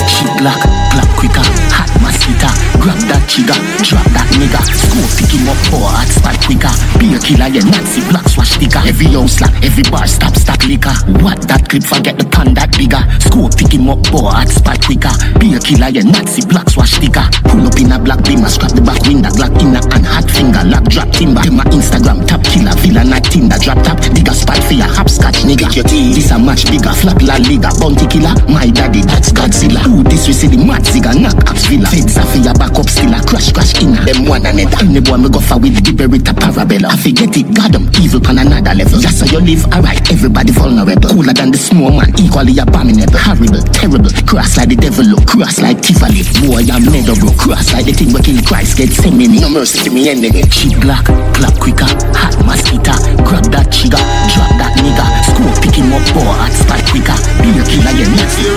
She 0.10 0.26
black, 0.38 0.62
black 0.94 1.10
quicker, 1.18 1.46
hot 1.74 1.90
mosquito. 2.02 2.50
Grab 2.78 3.00
that 3.10 3.24
trigger, 3.26 3.58
drop 3.82 4.06
that 4.14 4.30
nigga. 4.38 4.62
Scope 4.70 5.12
pick 5.18 5.34
him 5.34 5.50
up 5.50 5.60
for 5.68 5.82
hot 5.82 6.08
spot 6.08 6.38
quicker. 6.46 6.72
Beer 7.02 7.20
killer, 7.20 7.50
yeah, 7.50 7.66
Nazi 7.66 8.06
black 8.10 8.28
swash 8.30 8.54
sticker. 8.56 8.82
Every 8.86 9.10
house 9.12 9.42
like 9.42 9.54
every 9.66 9.84
bar 9.90 10.06
stop 10.08 10.36
stack 10.38 10.64
liquor. 10.70 10.94
What 11.26 11.42
that 11.50 11.66
clip 11.68 11.84
forget 11.84 12.18
the 12.22 12.26
pan 12.30 12.54
that 12.54 12.72
bigger. 12.78 13.02
Scope 13.20 13.58
pick 13.58 13.74
him 13.74 13.90
up 13.90 14.06
for 14.08 14.30
hot 14.30 14.50
spot 14.50 14.78
quicker. 14.86 15.12
Beer 15.42 15.60
killer, 15.60 15.90
yeah, 15.90 16.06
Nazi 16.06 16.46
black 16.46 16.70
swash 16.70 16.94
sticker. 17.02 17.26
Pull 17.50 17.66
up 17.66 17.78
in 17.82 17.92
a 17.92 17.98
black 17.98 18.22
beamer, 18.24 18.50
scrap 18.50 18.72
the 18.78 18.82
back 18.86 19.02
window, 19.10 19.34
glock 19.34 19.54
inner 19.58 19.82
and 19.98 20.06
hot 20.06 20.30
finger, 20.30 20.62
lock 20.64 20.86
drop 20.86 21.10
timber. 21.10 21.42
Them 21.42 21.58
my 21.58 21.66
Instagram 21.74 22.22
top 22.30 22.46
killer, 22.46 22.76
villain 22.86 23.10
like 23.10 23.26
Tinder, 23.26 23.58
drop 23.58 23.82
top. 23.84 23.98
Digger 24.14 24.38
spot 24.38 24.62
for 24.64 24.78
your 24.78 24.88
hopscotch 24.88 25.42
nigga. 25.44 25.68
Your 25.74 25.84
teeth. 25.84 26.16
This 26.16 26.32
a 26.32 26.38
match 26.40 26.67
bigger, 26.70 26.94
flap 26.94 27.22
la 27.22 27.38
liga, 27.48 27.70
bounty 27.80 28.06
killer. 28.08 28.36
My 28.48 28.68
daddy, 28.68 29.02
that's 29.02 29.32
Godzilla. 29.32 29.82
Who 29.88 30.04
this 30.04 30.28
we 30.28 30.34
see 30.34 30.48
the 30.48 30.60
mad 30.60 30.84
zigga, 30.84 31.16
knock 31.16 31.38
axe 31.48 31.66
villa. 31.68 31.88
Feds 31.88 32.18
a 32.18 32.24
for 32.28 32.40
your 32.40 32.54
back 32.56 32.76
up 32.78 32.88
still 32.88 33.14
a 33.14 33.20
crash 33.24 33.52
crash 33.52 33.74
inna. 33.82 34.04
Them 34.06 34.28
one 34.28 34.46
another. 34.46 34.78
Any 34.84 35.02
boy 35.02 35.18
me 35.18 35.30
go 35.30 35.40
for 35.40 35.58
with 35.58 35.80
the 35.84 35.92
berita 35.92 36.36
parabella. 36.36 36.92
I 36.92 36.98
forget 36.98 37.36
it, 37.36 37.48
God 37.56 37.74
them 37.74 37.90
evil 38.00 38.20
pan 38.20 38.40
another 38.40 38.76
level. 38.76 39.00
Just 39.00 39.20
so 39.20 39.26
you 39.26 39.40
live 39.40 39.66
alright, 39.74 40.02
everybody 40.12 40.52
vulnerable. 40.52 41.10
Cooler 41.10 41.34
than 41.34 41.52
the 41.52 41.58
small 41.58 41.92
man, 41.92 42.12
equally 42.20 42.58
abominable. 42.60 43.18
Horrible, 43.18 43.64
terrible, 43.72 44.12
cross 44.28 44.58
like 44.58 44.70
the 44.70 44.78
devil 44.78 45.06
look, 45.06 45.26
cross 45.26 45.60
like 45.60 45.82
Tivoli. 45.82 46.24
Boy, 46.44 46.68
I'm 46.70 46.86
made 46.92 47.08
bro, 47.08 47.32
cross 47.40 47.74
like 47.74 47.86
the 47.86 47.94
thing 47.94 48.12
where 48.14 48.24
King 48.24 48.44
Christ 48.44 48.78
get 48.78 48.92
send 48.92 49.18
me. 49.18 49.28
No 49.40 49.50
mercy 49.50 49.84
to 49.88 49.90
me 49.90 50.10
enemy. 50.10 50.44
Cheap 50.52 50.80
black, 50.82 51.06
clap 51.34 51.56
quicker, 51.60 51.90
hot 52.14 52.36
mosquito. 52.46 52.94
Grab 53.24 53.46
that 53.56 53.72
trigger, 53.72 54.02
drop 54.32 54.52
that 54.60 54.74
nigga. 54.84 55.17
School 55.38 55.54
pick 55.62 55.78
up, 55.78 56.02
boy, 56.18 56.34
hot 56.34 56.50
spot 56.50 56.82
quicker. 56.90 57.14
Beer 57.46 57.62
killer, 57.70 57.94
yeah, 57.94 58.10
Nazi. 58.18 58.50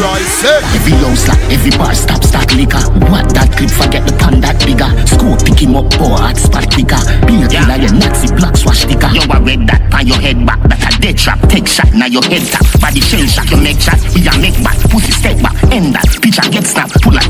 Every 0.72 0.97
house 1.05 1.28
like 1.28 1.45
every 1.53 1.76
bar 1.76 1.93
stop 1.93 2.24
stack 2.24 2.57
liquor. 2.57 2.81
What 3.12 3.28
that 3.37 3.53
clip 3.53 3.68
forget 3.68 4.09
the 4.09 4.16
pan 4.16 4.41
that 4.41 4.57
bigger. 4.64 4.89
School 5.05 5.37
pick 5.45 5.61
him 5.61 5.76
up, 5.76 5.93
boy, 6.01 6.16
hot 6.16 6.41
spot 6.41 6.72
quicker. 6.72 6.97
Beer 7.28 7.45
killer, 7.53 7.76
yeah, 7.76 7.93
Nazi 7.93 8.33
black 8.33 8.57
swash 8.57 8.89
sticker. 8.89 9.12
You 9.12 9.20
a 9.28 9.37
red 9.45 9.68
that 9.68 9.93
pan 9.93 10.09
your 10.09 10.24
head 10.24 10.41
back, 10.49 10.57
that 10.72 10.81
a 10.81 10.91
dead 11.05 11.20
trap. 11.20 11.45
Take 11.53 11.68
shot, 11.68 11.93
now 11.93 12.09
your 12.09 12.24
head 12.24 12.49
tap. 12.49 12.64
Body 12.81 13.05
shell 13.05 13.28
shot, 13.28 13.53
you 13.53 13.61
make 13.61 13.76
shot. 13.76 14.01
We 14.16 14.24
a 14.24 14.33
make 14.41 14.57
back, 14.64 14.81
pussy 14.89 15.12
step 15.12 15.37
back, 15.45 15.61
end 15.68 15.93
that. 15.93 16.09
Picture 16.31 16.51
get 16.51 16.62
snap, 16.64 16.87
pull 17.03 17.18
a 17.18 17.22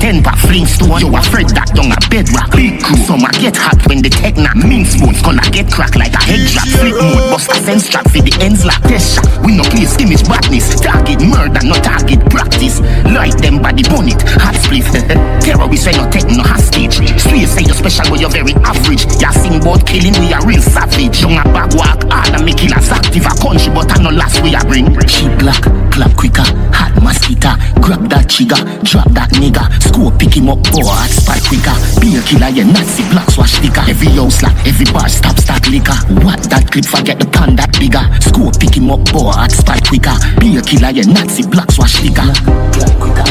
stone. 0.68 1.00
You 1.00 1.08
afraid 1.16 1.48
that 1.56 1.72
down 1.72 1.88
a 1.88 1.96
bedrock. 2.12 2.52
Big 2.52 2.84
crew, 2.84 3.00
some 3.08 3.24
a 3.24 3.32
get 3.40 3.56
hot 3.56 3.80
when 3.88 4.04
the 4.04 4.12
tech 4.12 4.36
knock. 4.36 4.52
Mince 4.60 5.00
bones 5.00 5.24
gonna 5.24 5.40
get 5.48 5.72
cracked 5.72 5.96
like 5.96 6.12
a 6.12 6.20
head 6.20 6.44
drop. 6.52 6.68
Flip 6.68 6.92
mode, 7.00 7.32
bust 7.32 7.48
a 7.48 7.56
sense 7.64 7.88
trap 7.88 8.04
for 8.12 8.20
the 8.20 8.34
ends 8.44 8.60
like 8.68 8.82
test 8.84 9.16
shot. 9.16 9.24
We 9.40 9.56
no 9.56 9.64
place 9.72 9.96
image 9.96 10.28
badness. 10.28 10.76
Target 10.84 11.24
murder, 11.24 11.64
no 11.64 11.80
target 11.80 12.20
practice. 12.28 12.84
Light 13.08 13.40
them 13.40 13.64
body 13.64 13.88
bonnet, 13.88 14.20
hot 14.36 14.52
split. 14.60 14.84
Terrorists 15.48 15.88
when 15.88 15.96
no 15.96 16.04
take 16.12 16.28
no 16.28 16.44
hostage. 16.44 17.00
Swear 17.24 17.48
say 17.48 17.64
you're 17.64 17.80
special 17.80 18.04
but 18.12 18.20
you're 18.20 18.28
very 18.28 18.52
average. 18.68 19.08
Ya 19.16 19.32
sing 19.32 19.64
about 19.64 19.88
killing, 19.88 20.12
we 20.20 20.28
are 20.36 20.44
real 20.44 20.60
savage. 20.60 21.24
Young 21.24 21.40
a 21.40 21.44
bag 21.56 21.72
walk 21.72 22.04
hard 22.12 22.36
and 22.36 22.44
make 22.44 22.60
killers 22.60 22.92
active 22.92 23.24
a 23.24 23.32
country, 23.40 23.72
but 23.72 23.88
I 23.96 24.04
no 24.04 24.12
last 24.12 24.44
we 24.44 24.52
a 24.52 24.60
bring. 24.68 24.92
She 25.08 25.24
black, 25.40 25.64
clap 25.88 26.12
quicker, 26.20 26.44
hot 26.76 26.92
mosquito. 27.00 27.56
Grab 27.80 28.04
that 28.12 28.28
trigger, 28.28 28.60
drop 28.90 29.08
that 29.14 29.30
nigga. 29.38 29.62
Scope 29.78 30.18
pick 30.18 30.34
him 30.36 30.50
up, 30.50 30.58
boy, 30.74 30.82
hot 30.82 31.10
spot 31.10 31.38
quicker. 31.46 31.74
Beer 32.02 32.20
killer, 32.26 32.50
yeah, 32.50 32.66
Nazi 32.66 33.06
black 33.14 33.30
swash 33.30 33.54
sticker. 33.54 33.86
Every 33.86 34.10
house 34.18 34.42
like 34.42 34.58
every 34.66 34.84
bar 34.90 35.08
stop 35.08 35.38
start 35.38 35.62
liquor. 35.70 35.94
What 36.26 36.42
that 36.50 36.66
clip 36.70 36.84
forget 36.84 37.22
the 37.22 37.26
pan 37.30 37.54
that 37.54 37.70
bigger. 37.78 38.02
Scope 38.18 38.58
pick 38.58 38.74
him 38.74 38.90
up, 38.90 39.06
boy, 39.14 39.30
hot 39.30 39.54
spot 39.54 39.86
quicker. 39.86 40.16
Beer 40.42 40.60
killer, 40.66 40.90
yeah, 40.90 41.06
Nazi 41.06 41.46
black 41.46 41.70
swash 41.70 42.02
sticker. 42.02 42.26
Clap 42.74 42.94
quicker, 42.98 43.26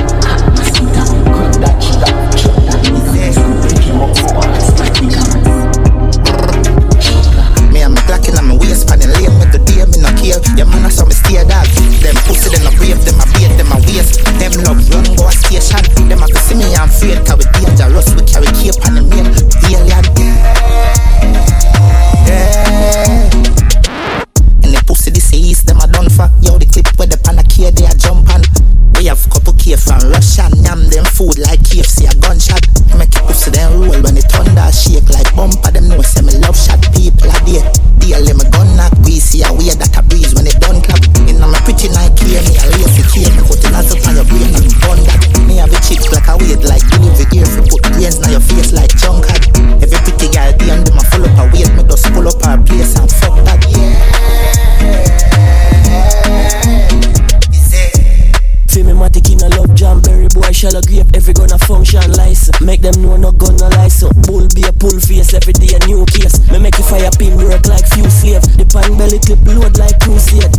care. 10.30 10.42
Your 10.58 10.68
man 10.68 10.86
a 10.86 10.92
saw 10.92 11.06
me 11.06 11.14
steer 11.14 11.44
dog. 11.46 11.66
Them 12.02 12.16
pussy, 12.26 12.50
them 12.54 12.68
a 12.68 12.72
brave, 12.78 13.02
them 13.06 13.20
a 13.20 13.26
bait, 13.34 13.50
them 13.58 13.72
a 13.74 13.78
waste. 13.90 14.22
Them 14.38 14.54
love 14.64 14.82
run 14.94 15.06
go 15.18 15.26
a 15.28 15.32
station. 15.34 15.82
Them 16.08 16.22
a 16.22 16.28
see 16.46 16.56
me 16.56 16.70
and 16.70 16.90
afraid, 16.90 17.26
cause 17.26 17.38
we 17.42 17.46
dangerous. 17.66 18.14
We 18.14 18.22
carry 18.30 18.50
cape 18.54 18.78
on 18.86 18.94
the 18.96 19.04
main 19.10 19.26
alien. 19.66 20.06
Yeah. 22.26 22.70
And 24.64 24.72
the 24.74 24.84
pussy 24.86 25.12
this 25.12 25.34
east, 25.34 25.66
them 25.66 25.80
a 25.82 25.88
done 25.88 26.10
for. 26.10 26.30
Yo, 26.42 26.58
the 26.58 26.66
clip 26.66 26.88
where 26.98 27.08
the 27.08 27.18
pan 27.18 27.40
a 27.40 27.44
care, 27.44 27.72
they 27.72 27.86
a 27.86 27.94
jump 27.96 28.30
on. 28.30 28.42
We 28.96 29.06
have 29.06 29.24
couple 29.30 29.49
care 29.70 29.78
from 29.78 30.02
Russia, 30.10 30.50
yam 30.66 30.82
them 30.90 31.06
food 31.06 31.38
like 31.38 31.62
KFC 31.62 32.10
a 32.10 32.14
gunshot. 32.18 32.66
Make 32.98 33.14
the 33.14 33.22
pussy 33.22 33.54
them 33.54 33.78
roll 33.78 34.02
when 34.02 34.18
the 34.18 34.26
thunder 34.26 34.66
shake 34.74 35.06
like 35.14 35.30
bumper. 35.38 35.70
Them 35.70 35.94
know 35.94 36.02
say 36.02 36.26
me 36.26 36.34
love 36.42 36.58
shot 36.58 36.82
people 36.90 37.30
a 37.30 37.38
day. 37.46 37.62
Deal 38.02 38.18
them 38.26 38.42
a 38.42 38.46
gun 38.50 38.66
knock, 38.74 38.98
we 39.06 39.22
see 39.22 39.46
a 39.46 39.50
way 39.54 39.70
that 39.78 39.94
a 39.94 40.02
breeze 40.02 40.34
when 40.34 40.50
they 40.50 40.58
done 40.58 40.82
clap. 40.82 41.06
Inna 41.30 41.46
my 41.46 41.62
pretty 41.62 41.86
Nike, 41.94 42.42
me 42.42 42.58
a 42.58 42.66
lace 42.82 42.98
care. 43.14 43.30
Me 43.30 43.42
put 43.46 43.62
the 43.62 43.70
nozzle 43.70 44.02
on 44.10 44.18
your 44.18 44.26
brain 44.26 44.50
and 44.58 44.74
gun 44.82 45.00
that. 45.06 45.22
Me 45.46 45.62
have 45.62 45.70
a 45.70 45.78
chick 45.86 46.02
like 46.10 46.26
a 46.26 46.34
weight 46.42 46.66
like 46.66 46.86
delivery 46.90 47.30
ear. 47.38 47.46
Fi 47.46 47.62
put 47.70 47.86
brains 47.94 48.18
on 48.26 48.34
your 48.34 48.42
face 48.42 48.74
like 48.74 48.94
junk 48.98 49.30
hat. 49.30 49.54
Every 49.86 50.02
pretty 50.02 50.34
girl 50.34 50.50
be 50.58 50.74
on 50.74 50.82
them 50.82 50.98
a 50.98 51.04
full 51.14 51.30
up 51.30 51.38
her 51.38 51.48
weight. 51.54 51.70
Me 51.78 51.86
just 51.86 52.10
pull 52.10 52.26
up 52.26 52.42
her 52.42 52.58
place 52.66 52.98
and 52.98 53.06
fuck 53.22 53.38
that. 53.46 53.62
Feel 53.70 54.69
shall 60.60 60.76
a 60.76 60.82
grape 60.82 61.08
Every 61.16 61.34
gonna 61.34 61.58
function 61.58 62.04
license 62.12 62.60
Make 62.60 62.82
them 62.82 63.02
know 63.02 63.16
no 63.16 63.32
gonna 63.32 63.70
up, 63.72 64.16
bull 64.28 64.48
be 64.54 64.64
a 64.68 64.74
pull 64.74 65.00
face 65.00 65.34
every 65.34 65.54
day 65.54 65.76
a 65.76 65.80
new 65.88 66.06
case. 66.06 66.40
Me 66.52 66.60
make 66.60 66.78
you 66.78 66.84
fire 66.84 67.10
pin 67.18 67.36
work 67.36 67.66
like 67.66 67.86
few 67.90 68.08
slaves. 68.10 68.48
The 68.56 68.66
pan 68.68 68.96
belly 68.98 69.20
clip 69.20 69.42
load 69.44 69.76
like 69.78 70.00
crusade. 70.00 70.54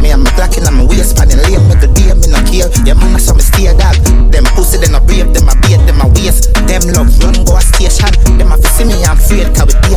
Me 0.00 0.10
and 0.10 0.22
my 0.22 0.30
Glock 0.32 0.56
in 0.56 0.64
my 0.64 0.84
waist, 0.86 1.16
pan 1.16 1.28
the 1.28 1.36
lane, 1.44 1.60
make 1.68 1.80
the 1.80 1.88
day, 1.92 2.14
me 2.16 2.26
no 2.30 2.40
care. 2.48 2.70
Yeah, 2.86 2.94
man, 2.94 3.18
saw 3.20 3.34
me 3.34 3.42
stay 3.42 3.72
dog. 3.76 3.96
Them 4.32 4.44
pussy, 4.56 4.78
them 4.78 4.94
a 4.94 5.00
brave, 5.00 5.32
them 5.34 5.48
a 5.48 5.54
bait, 5.66 5.80
them 5.84 6.00
a 6.00 6.06
waste. 6.16 6.54
Them 6.64 6.82
love 6.94 7.12
run, 7.20 7.36
go 7.44 7.56
a 7.56 7.62
station. 7.62 8.12
Them 8.38 8.52
a 8.52 8.56
see 8.60 8.84
me, 8.84 8.96
I'm 9.04 9.18
afraid, 9.18 9.52
cause. 9.54 9.74
We 9.88 9.91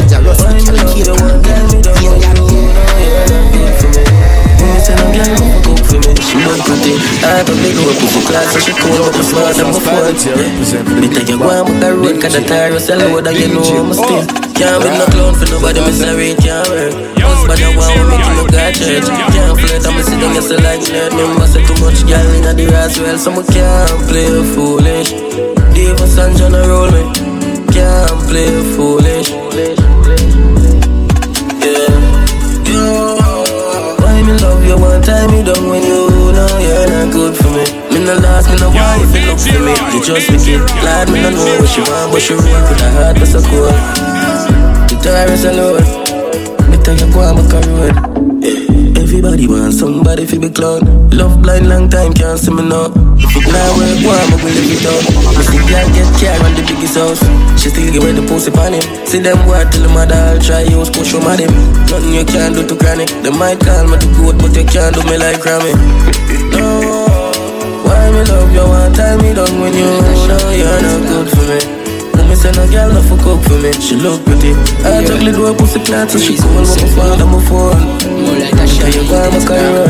I 7.35 7.43
have 7.43 7.51
a 7.51 7.55
big 7.59 7.75
old 7.83 7.99
pussy 7.99 8.23
class 8.23 8.47
So 8.55 8.63
she 8.63 8.71
cool 8.79 8.95
but 8.95 9.11
my 9.11 9.23
smart 9.27 9.59
and 9.59 9.67
my 9.67 9.79
phone 9.83 10.15
Me 11.03 11.11
take 11.11 11.27
you 11.27 11.35
and 11.35 11.67
book 11.67 11.83
a 11.83 11.91
road 11.91 12.15
Cause 12.23 12.31
the 12.31 12.39
tire 12.47 12.71
is 12.71 12.87
a 12.87 12.95
load 12.95 13.27
And 13.27 13.35
you 13.35 13.51
know 13.51 13.59
I'm 13.59 13.91
a 13.91 13.95
still 13.99 14.23
Can't 14.55 14.79
be 14.79 14.87
no 14.95 15.03
clown 15.11 15.35
for 15.35 15.43
nobody 15.51 15.83
Me 15.83 15.91
sorry 15.91 16.31
it 16.31 16.39
can't 16.39 16.63
work 16.71 16.95
Husband 17.19 17.59
I 17.59 17.75
want 17.75 17.91
me 17.91 18.03
make 18.07 18.23
you 18.23 18.47
got 18.55 18.71
church 18.71 19.07
Can't 19.35 19.51
flirt 19.59 19.83
and 19.83 19.95
me 19.99 20.01
sit 20.07 20.15
down 20.15 20.31
you 20.31 20.43
say 20.47 20.59
like 20.63 20.79
nerd 20.87 21.11
Me 21.11 21.23
must 21.35 21.51
say 21.51 21.63
too 21.67 21.75
much 21.83 21.99
girl 22.07 22.31
in 22.39 22.55
the 22.55 22.65
Roswell 22.71 23.19
So 23.19 23.35
me 23.35 23.43
can't 23.51 23.99
play 24.07 24.31
foolish. 24.55 25.11
Davis 25.75 26.15
and 26.15 26.39
John 26.39 26.55
roll 26.55 26.87
me 26.87 27.03
Can't 27.75 28.15
play 28.31 28.47
foolish 28.79 29.27
you 34.67 34.77
one 34.77 35.01
time 35.01 35.29
you 35.31 35.43
done 35.43 35.69
when 35.69 35.83
you 35.83 36.09
know 36.33 36.49
you're 36.59 36.87
not 36.89 37.13
good 37.13 37.35
for 37.37 37.49
me. 37.53 37.65
Me 37.93 38.03
no 38.03 38.13
last, 38.19 38.49
me 38.49 38.55
no 38.57 38.69
wife, 38.69 39.13
you 39.13 39.25
look 39.29 39.39
for 39.39 39.59
me. 39.61 39.73
You 39.93 40.03
just 40.03 40.29
wicked, 40.29 40.67
glad 40.81 41.09
me 41.09 41.21
no 41.21 41.29
know 41.29 41.59
what 41.59 41.71
you 41.77 41.83
want 41.87 42.11
But 42.11 42.29
you 42.29 42.35
roll 42.35 42.61
with 42.67 42.81
a 42.81 42.89
heart 42.91 43.15
that's 43.15 43.31
so 43.31 43.41
cool 43.47 43.71
The 44.91 44.99
tire 45.01 45.31
is 45.31 45.45
alone 45.45 45.81
Me 46.69 46.77
tell 46.83 46.97
you 46.97 47.13
go 47.13 47.21
on 47.21 47.35
my 47.35 48.41
road 48.67 48.74
Everybody 48.95 49.47
wants 49.47 49.79
somebody 49.79 50.25
fi 50.25 50.37
be 50.37 50.49
clown 50.49 51.09
Love 51.11 51.41
blind 51.41 51.69
long 51.69 51.89
time, 51.89 52.13
can't 52.13 52.39
see 52.39 52.51
me 52.51 52.63
now. 52.67 52.91
If 53.15 53.31
it 53.35 53.47
not 53.47 53.71
work, 53.79 53.99
why 54.03 54.19
I 54.19 54.25
gonna 54.31 54.51
live 54.51 54.71
it 54.71 54.85
out? 54.87 55.03
Me 55.35 55.43
see 55.47 55.61
girl 55.67 55.87
get 55.95 56.09
care 56.19 56.39
on 56.43 56.51
the 56.55 56.63
biggest 56.67 56.95
house. 56.99 57.21
She 57.61 57.69
still 57.69 57.87
give 57.91 58.03
the 58.03 58.23
pussy 58.27 58.51
pan 58.51 58.73
him. 58.73 58.83
See 59.07 59.19
them 59.19 59.39
boy 59.45 59.63
tell 59.71 59.83
them 59.83 59.93
mother 59.93 60.15
I'll 60.15 60.39
try 60.39 60.63
use 60.67 60.89
push 60.89 61.11
them 61.13 61.23
at 61.27 61.39
him 61.39 61.51
Nothing 61.87 62.13
you 62.15 62.25
can 62.25 62.53
do 62.53 62.67
to 62.67 62.75
chronic 62.75 63.09
They 63.23 63.31
might 63.31 63.59
call 63.59 63.87
me 63.87 63.95
the 63.95 64.07
goat 64.17 64.35
but 64.41 64.51
you 64.55 64.65
can't 64.67 64.95
do 64.95 65.01
me 65.07 65.15
like 65.17 65.39
Grammy. 65.39 65.71
No. 66.55 67.21
Why 67.83 68.11
me 68.11 68.23
love 68.27 68.51
you? 68.51 68.63
One 68.63 68.93
time 68.93 69.19
me 69.21 69.33
done 69.33 69.59
when 69.59 69.73
you 69.73 69.91
know 70.27 70.49
you're 70.51 70.81
not 70.81 71.01
good 71.07 71.27
for 71.29 71.45
me 71.47 71.84
say 72.45 72.51
no 72.61 72.69
girl 72.69 72.93
no 72.93 73.01
fuck 73.01 73.25
up 73.25 73.43
for 73.43 73.57
me 73.61 73.71
She 73.81 73.95
look 73.95 74.23
pretty 74.25 74.53
I 74.85 75.03
ugly 75.05 75.31
do 75.31 75.45
a 75.47 75.53
pussy 75.53 75.79
clat 75.83 76.11
So 76.11 76.19
she 76.19 76.37
cool 76.37 76.53
but 76.53 76.65
my 76.65 76.87
phone 76.93 77.31
my 77.31 77.39
phone. 77.47 77.81
More 78.21 78.37
like 78.37 78.53
that 78.57 78.69
shit 78.69 78.95
you 78.95 79.03
go 79.09 79.17
on 79.17 79.33
my 79.33 79.41
career? 79.45 79.89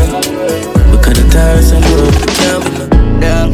Because 0.91 1.15
the 1.19 1.25
tires 1.31 1.71
and 1.71 1.83
road 1.91 2.15
Can't 2.39 2.63
be 2.63 2.71
Down 3.19 3.49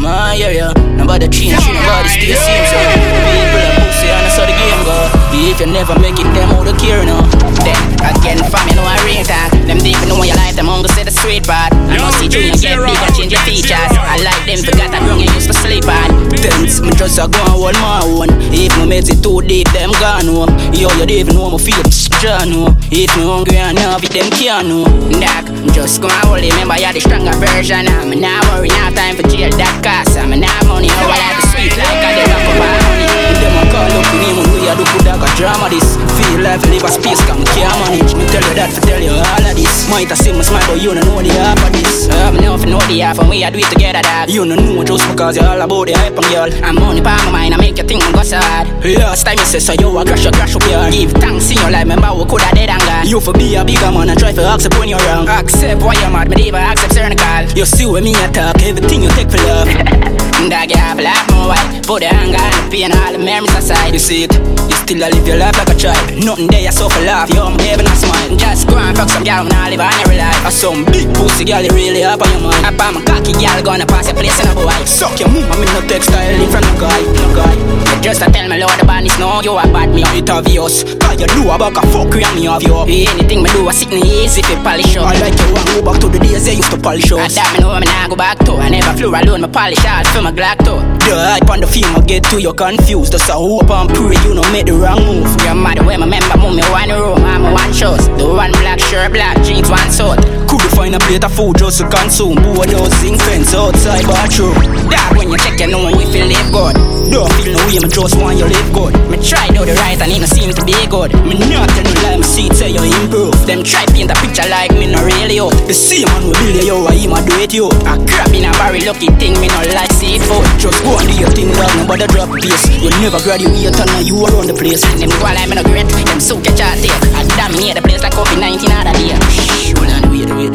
My 0.00 0.36
area 0.38 0.72
Nobody 0.96 1.28
change 1.28 1.58
Nobody 1.66 2.08
stay 2.08 2.34
same 2.34 2.64
So. 2.70 2.78
People 2.94 3.62
are 3.66 3.74
pussy 3.82 4.06
And 4.06 4.22
that's 4.22 4.36
how 4.38 4.46
the 4.46 4.54
game 4.54 4.82
go 4.86 5.01
If 5.32 5.60
you 5.60 5.66
never 5.66 5.98
make 5.98 6.20
it 6.20 6.28
Them 6.36 6.52
out 6.52 6.68
of 6.68 6.76
care 6.78 7.04
now 7.04 7.24
Then 7.64 7.76
again 8.04 8.38
fam 8.52 8.68
you 8.68 8.76
know 8.76 8.84
I 8.84 8.96
rate 9.08 9.26
that 9.28 9.50
Them 9.66 9.78
deep 9.78 9.98
know 10.06 10.20
your 10.22 10.36
life 10.36 10.56
Them 10.56 10.68
hungry 10.68 10.92
say 10.92 11.04
the 11.04 11.10
straight 11.10 11.44
part 11.48 11.72
I 11.72 11.98
must 11.98 12.20
see 12.20 12.28
you 12.28 12.52
get 12.60 12.78
big 12.78 13.00
and 13.00 13.14
change 13.14 13.32
your 13.32 13.42
features 13.48 13.92
I 13.96 14.20
like 14.20 14.44
them 14.44 14.60
forgot 14.60 14.92
that 14.92 15.02
wrong 15.08 15.20
you 15.20 15.30
used 15.32 15.48
to 15.48 15.56
sleep 15.56 15.88
on. 15.88 16.28
Thanks, 16.36 16.80
me 16.80 16.90
just 16.98 17.18
a 17.18 17.28
go 17.30 17.38
and 17.48 17.56
hold 17.56 17.78
my 17.78 18.02
own. 18.02 18.28
If 18.52 18.76
my 18.76 18.84
mates 18.86 19.08
it 19.08 19.22
too 19.22 19.40
deep, 19.40 19.68
them 19.72 19.94
gone 20.02 20.26
home. 20.26 20.52
Yo, 20.74 20.90
you 20.90 21.06
don't 21.06 21.10
even 21.10 21.34
know 21.36 21.50
my 21.50 21.58
feel, 21.58 21.82
John 22.20 22.50
know. 22.50 22.74
If 22.90 23.14
me 23.16 23.22
hungry 23.24 23.56
and 23.56 23.78
have 23.78 24.02
it, 24.04 24.12
them 24.12 24.28
can't 24.34 24.68
know. 24.68 24.84
Doc, 25.22 25.46
just 25.72 26.02
go 26.02 26.08
and 26.10 26.26
hold 26.26 26.42
remember 26.42 26.76
you're 26.76 26.92
the 26.92 27.00
stronger 27.00 27.32
version 27.38 27.86
I'm 27.86 28.10
not 28.20 28.44
worry, 28.50 28.68
now 28.68 28.90
time 28.90 29.16
for 29.16 29.24
jail, 29.30 29.50
that 29.54 29.80
cost 29.80 30.18
I'm 30.18 30.34
not 30.34 30.66
money, 30.66 30.90
how 30.90 31.06
I 31.06 31.16
like 31.16 31.36
the 31.38 31.44
sweet 31.54 31.72
like 31.78 32.02
I 32.02 32.10
did 32.18 32.28
up 32.28 32.42
my 32.58 32.66
honey 32.82 33.06
Them 33.38 33.54
a 33.56 33.64
call 33.70 33.92
up 33.94 34.08
me, 34.18 34.28
when 34.36 34.51
we 34.62 34.70
a 34.70 34.74
do 34.78 34.86
good, 34.94 35.10
I 35.10 35.18
got 35.18 35.34
drama 35.34 35.66
this. 35.66 35.98
Feel 36.14 36.38
life, 36.38 36.62
live 36.70 36.86
a 36.86 36.90
space, 36.94 37.18
come 37.26 37.42
can't 37.50 37.74
manage. 37.82 38.14
Me 38.14 38.24
tell 38.30 38.44
you 38.46 38.54
that, 38.54 38.70
for 38.70 38.82
tell 38.86 39.02
you 39.02 39.10
all 39.10 39.42
of 39.42 39.54
this. 39.58 39.90
Might 39.90 40.06
have 40.06 40.18
seen 40.22 40.38
my 40.38 40.46
smile, 40.46 40.62
but 40.70 40.78
you 40.78 40.94
don't 40.94 41.02
know 41.02 41.18
the 41.18 41.34
half 41.34 41.58
of 41.58 41.72
this. 41.74 42.06
I'm 42.22 42.38
enough 42.38 42.62
to 42.62 42.70
know 42.70 42.82
the 42.86 43.02
half, 43.02 43.18
and 43.18 43.28
we 43.28 43.42
a 43.42 43.50
do 43.50 43.58
it 43.58 43.66
together, 43.66 44.02
dog 44.02 44.30
You 44.30 44.46
don't 44.46 44.62
know 44.62 44.84
just 44.86 45.02
because 45.10 45.34
you're 45.34 45.50
all 45.50 45.60
about 45.60 45.90
the 45.90 45.98
hype 45.98 46.14
and 46.14 46.28
girl. 46.30 46.50
I'm 46.62 46.78
money 46.78 47.02
pa 47.02 47.18
my 47.26 47.42
mind, 47.42 47.54
I 47.54 47.58
make 47.58 47.76
you 47.76 47.84
think 47.84 48.06
I'm 48.06 48.14
go 48.14 48.22
sad. 48.22 48.70
Last 48.86 49.26
time 49.26 49.38
you 49.38 49.46
say 49.46 49.58
so, 49.58 49.74
you 49.74 49.90
a 49.90 50.04
crash, 50.06 50.24
you 50.24 50.30
crash 50.30 50.54
up 50.54 50.62
your 50.70 50.86
Give 50.94 51.10
thanks 51.18 51.50
in 51.50 51.58
your 51.58 51.70
life, 51.74 51.82
remember 51.82 52.14
we 52.14 52.24
coulda 52.30 52.46
dead 52.54 52.70
and 52.70 52.82
gone. 52.86 53.06
You 53.10 53.18
for 53.18 53.34
be 53.34 53.58
a 53.58 53.66
bigger 53.66 53.90
man 53.90 54.14
and 54.14 54.18
try 54.18 54.30
to 54.30 54.42
accept 54.46 54.78
when 54.78 54.88
you're 54.88 55.02
wrong 55.10 55.26
Accept 55.26 55.82
why 55.82 55.98
you're 55.98 56.12
mad, 56.14 56.30
me 56.30 56.38
never 56.38 56.62
accept 56.62 56.94
certain 56.94 57.18
call. 57.18 57.50
You 57.58 57.66
see 57.66 57.86
when 57.86 58.04
me 58.04 58.14
attack, 58.14 58.62
everything 58.62 59.02
you 59.02 59.10
take 59.18 59.30
for 59.30 59.42
love. 59.42 59.66
Dog, 60.50 60.70
you 60.70 60.76
have 60.76 60.98
a 60.98 61.02
lot 61.02 61.30
more 61.30 61.48
white 61.54 61.72
Put 61.86 62.00
the 62.00 62.06
anger 62.06 62.38
and 62.38 62.54
the 62.54 62.70
pain, 62.70 62.92
all 62.92 63.12
the 63.12 63.18
memories 63.18 63.54
aside. 63.54 63.92
You 63.92 63.98
see 63.98 64.24
it, 64.24 64.30
you 64.68 64.76
still 64.76 65.02
a 65.02 65.08
live 65.08 65.26
your 65.26 65.36
life 65.36 65.56
like 65.58 65.70
a 65.70 65.76
child. 65.76 66.00
Nothing 66.24 66.48
there, 66.48 66.62
you 66.62 66.72
suffer 66.72 67.02
laugh, 67.04 67.28
yo, 67.30 67.48
I'm 67.48 67.58
having 67.58 67.86
a 67.86 67.96
smile. 67.96 68.36
Just 68.36 68.68
go 68.68 68.76
and 68.76 68.96
fuck 68.96 69.08
some 69.08 69.24
girl, 69.24 69.44
when 69.44 69.52
I 69.52 69.70
live 69.70 69.80
on 69.80 69.92
every 70.04 70.18
life. 70.18 70.40
Or 70.44 70.50
some 70.50 70.84
big 70.86 71.08
pussy 71.14 71.44
girl, 71.44 71.62
you 71.62 71.72
really 71.72 72.04
up 72.04 72.20
on 72.20 72.30
your 72.30 72.42
mind. 72.42 72.64
Up 72.66 72.80
on 72.80 72.94
my 72.96 73.02
cocky 73.02 73.32
girl, 73.32 73.58
gonna 73.62 73.86
pass 73.86 74.06
your 74.06 74.16
place 74.16 74.38
in 74.40 74.48
a 74.48 74.54
boy. 74.54 74.72
Suck 74.84 75.18
your 75.20 75.28
move, 75.28 75.48
I'm 75.48 75.62
in 75.62 75.68
no 75.72 75.80
textile 75.88 76.36
in 76.36 76.48
front 76.50 76.66
of 76.66 76.76
guy, 76.78 77.00
no 77.00 77.26
guy. 77.34 77.54
You 77.56 78.00
just 78.02 78.22
a 78.22 78.28
tell 78.30 78.48
me, 78.48 78.60
Lord, 78.60 78.76
the 78.78 78.84
band 78.84 79.06
is 79.06 79.16
no, 79.18 79.40
you 79.40 79.56
a 79.56 79.64
bad 79.70 79.90
me, 79.90 80.02
it 80.16 80.28
obvious 80.28 80.84
Cause 80.98 81.20
you 81.20 81.28
do 81.32 81.50
a 81.50 81.58
buck 81.58 81.76
a 81.76 81.82
fuck, 81.88 82.12
and 82.14 82.34
me 82.36 82.48
of 82.48 82.62
you. 82.62 82.76
Anything 82.84 83.42
me 83.42 83.50
do, 83.50 83.68
I 83.68 83.72
sit 83.72 83.92
in 83.92 84.04
easy 84.04 84.42
if 84.44 84.60
polish 84.62 84.96
up. 84.96 85.08
I 85.08 85.18
like 85.20 85.36
you, 85.38 85.48
I 85.56 85.62
go 85.76 85.82
back 85.82 86.00
to 86.00 86.08
the 86.08 86.18
days 86.18 86.44
they 86.44 86.54
used 86.54 86.70
to 86.70 86.78
polish 86.78 87.10
up. 87.12 87.20
And 87.20 87.32
that 87.32 87.48
me 87.54 87.60
know, 87.60 87.72
me 87.80 87.86
nah 87.86 88.08
go 88.08 88.16
back 88.16 88.38
to. 88.46 88.52
I 88.60 88.68
never 88.68 88.92
flew 88.96 89.14
alone, 89.14 89.42
me 89.42 89.48
polish 89.48 89.84
out 89.84 90.06
for 90.08 90.22
my 90.22 90.32
Glock 90.32 90.64
too 90.64 90.91
The 91.08 91.18
hype 91.18 91.50
on 91.50 91.60
the 91.60 91.66
film, 91.66 91.96
I 91.96 92.00
get 92.00 92.24
to 92.30 92.40
you 92.40 92.54
confused. 92.54 93.12
Just 93.12 93.28
a 93.28 93.34
hope 93.34 93.70
and 93.70 93.88
pray 93.90 94.16
you 94.24 94.34
no 94.34 94.42
make 94.52 94.66
the 94.66 94.74
wrong 94.74 95.04
move. 95.04 95.28
You're 95.44 95.54
mad 95.54 95.84
when 95.84 96.00
my 96.00 96.06
member 96.06 96.38
move 96.38 96.56
me 96.56 96.62
one 96.70 96.88
room, 96.88 97.20
I'm 97.24 97.52
one 97.52 97.72
shows 97.72 98.06
The 98.16 98.24
one 98.28 98.52
black 98.62 98.78
shirt, 98.78 99.12
black 99.12 99.36
jeans, 99.44 99.68
one 99.68 99.90
suit 99.90 100.16
Could 100.48 100.62
you 100.62 100.70
find 100.72 100.94
a 100.94 101.00
plate 101.00 101.24
of 101.24 101.32
food 101.34 101.58
just 101.58 101.80
to 101.80 101.88
consume? 101.88 102.36
Boy, 102.40 102.66
those 102.70 102.92
zinc 103.00 103.20
fence 103.20 103.54
outside 103.54 104.06
bathroom. 104.06 104.54
Dog, 104.88 105.16
when 105.16 105.28
you 105.28 105.38
check, 105.38 105.58
you 105.60 105.68
know 105.68 105.84
we 105.90 106.04
feel 106.08 106.28
live 106.28 106.50
good. 106.52 106.76
Don't 107.12 107.28
feel 107.36 107.52
no 107.52 107.60
way, 107.68 107.76
me 107.76 107.88
just 107.92 108.16
want 108.16 108.38
you 108.38 108.48
live 108.48 108.70
good. 108.72 108.94
Me 109.10 109.20
try 109.20 109.48
do 109.52 109.64
the 109.64 109.74
right 109.84 110.00
and 110.00 110.12
it 110.12 110.20
no 110.20 110.28
seem 110.28 110.48
to 110.54 110.62
be 110.64 110.72
good. 110.88 111.12
Me 111.28 111.36
not 111.36 111.68
tell 111.76 111.84
no 111.84 111.92
lie, 112.04 112.16
me 112.16 112.24
see 112.24 112.48
say 112.54 112.72
you 112.72 112.80
improve. 112.80 113.36
Them 113.44 113.60
try 113.60 113.84
paint 113.92 114.08
a 114.08 114.16
picture 114.20 114.48
like 114.48 114.72
me 114.72 114.88
no 114.88 115.02
really 115.04 115.40
out. 115.40 115.52
The 115.68 115.74
same 115.76 116.08
man 116.08 116.24
we 116.24 116.32
build 116.40 116.64
you, 116.64 116.76
I 116.88 116.96
him 116.96 117.12
a 117.12 117.20
do 117.20 117.36
it 117.36 117.52
you. 117.52 117.68
A 117.68 118.00
crab 118.08 118.32
in 118.32 118.48
a 118.48 118.52
barrel, 118.56 118.80
lucky 118.88 119.12
thing, 119.20 119.36
me 119.40 119.48
no 119.48 119.60
like 119.76 119.92
seafood. 119.92 120.44
Just 120.56 120.80
go 120.84 120.91
and 120.98 121.08
do 121.08 121.14
your 121.16 121.30
thing, 121.32 121.50
dog, 121.54 121.72
nobody 121.76 122.06
drop 122.08 122.30
pace 122.34 122.64
You 122.82 122.90
never 123.00 123.20
graduate 123.22 123.72
and 123.72 123.88
now 123.88 124.00
you 124.00 124.16
around 124.24 124.48
the 124.48 124.54
place. 124.54 124.82
And 124.84 125.00
Them 125.00 125.10
go 125.10 125.24
like 125.24 125.48
me 125.48 125.56
no 125.56 125.62
great, 125.62 125.88
them 125.88 126.20
so 126.20 126.40
catch 126.40 126.60
a 126.60 126.68
take 126.80 126.94
I 127.14 127.24
damn 127.36 127.52
near 127.56 127.74
the 127.74 127.82
place 127.82 128.02
like 128.02 128.12
COVID-19 128.12 128.68
other 128.72 128.94
day. 128.96 129.14
Shh, 129.30 129.72
hold 129.76 129.90
on, 129.90 130.10
wait, 130.10 130.30
wait. 130.32 130.54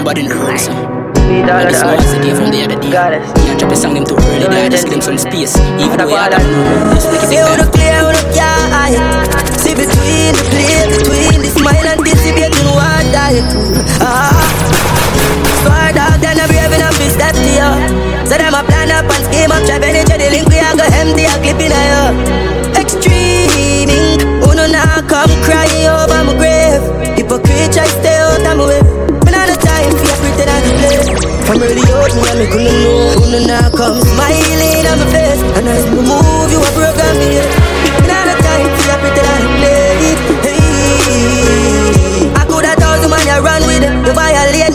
Nobody 0.00 0.20
in 0.22 0.28
the 0.28 0.36
road, 0.36 0.58
so 0.58 0.72
and 1.26 1.68
this 1.68 1.82
noise 1.82 2.06
the 2.14 2.18
day 2.22 2.34
from 2.34 2.50
the 2.50 2.62
other 2.62 2.78
day. 2.78 2.90
Yeah, 2.90 3.58
drop 3.58 3.72
a 3.72 3.76
song 3.76 3.94
them 3.94 4.06
too 4.06 4.14
early 4.14 4.46
there 4.46 4.70
Just 4.70 4.84
give 4.86 4.94
them 4.94 5.02
some 5.02 5.18
space. 5.18 5.58
Even 5.78 5.98
though 5.98 6.14
I 6.14 6.30
don't 6.30 6.42
know 6.42 6.94
Just 6.94 7.10
make 7.10 7.22
it 7.22 7.28
See 7.28 7.36
how 7.42 7.54
the 7.58 7.66
clear, 7.70 7.92
how 7.92 8.14
the 8.14 8.22
eye 8.38 8.94
See 9.58 9.74
between 9.74 10.32
the 10.38 10.44
play, 10.46 10.86
between 10.86 11.38
the 11.42 11.50
smile 11.50 11.86
and 11.86 12.00
dissipating 12.06 12.70
one 12.70 13.06
die 13.10 13.42
Ah. 14.00 14.38
Swear 15.62 15.92
dog, 15.92 16.20
then 16.22 16.38
I'm 16.38 16.48
brave 16.48 16.85
step 17.16 17.32
to 17.32 17.48
you 17.48 17.72
So 18.28 18.36
them 18.36 18.52
a 18.52 18.60
plan 18.68 18.92
up 18.92 19.08
and 19.08 19.24
scheme 19.24 19.50
up 19.50 19.64
Try 19.64 19.80
any 19.80 20.04
the 20.04 20.28
link, 20.28 20.46
we 20.52 20.60
a 20.60 20.70
go 20.76 20.84
empty 20.84 21.24
a 21.24 21.34
clip 21.40 21.60
in 21.64 21.72
a 21.72 21.80
you 21.88 22.46
Extreming. 22.76 24.20
Who 24.44 24.52
no 24.54 24.68
now 24.68 25.00
come 25.08 25.32
crying 25.40 25.88
over 25.88 26.22
my 26.28 26.36
grave. 26.36 26.84
Hypocrite, 27.16 27.72
I 27.72 27.88
stay 27.88 28.20
out 28.20 28.44
of 28.44 28.52
my 28.52 28.68
way. 28.68 28.82
Me 29.24 29.32
not 29.32 29.48
the 29.48 29.56
time 29.56 29.90
for 29.96 30.04
you 30.04 30.16
pretend 30.20 30.52
I 30.52 30.60
play. 30.84 31.00
From 31.48 31.64
early 31.64 31.82
out, 31.96 32.12
me 32.12 32.20
and 32.28 32.38
me 32.38 32.46
couldn't 32.52 32.76
know. 32.84 33.16
Who 33.16 33.32
no 33.32 33.40
now 33.48 33.72
come 33.72 33.96
smiling 33.96 34.86
on 34.86 34.98
my 35.00 35.06
face. 35.08 35.40
And 35.56 35.66
as 35.66 35.88
me 35.88 36.04
move, 36.04 36.52
you 36.52 36.60
a 36.60 36.70
program 36.76 37.16
me 37.16 37.40
Me 37.40 38.06
not 38.06 38.28
the 38.28 38.36
time 38.44 38.68
for 38.76 38.84
you 38.86 38.98
pretend 39.00 39.24
I 39.24 39.48
play. 39.56 40.14
Hey. 40.44 40.76
I 42.36 42.44
could 42.44 42.64
have 42.68 42.76
thousand 42.78 43.08
man 43.10 43.24
you 43.24 43.40
run 43.40 43.62
with 43.64 43.82
You 43.82 44.12
violate 44.12 44.65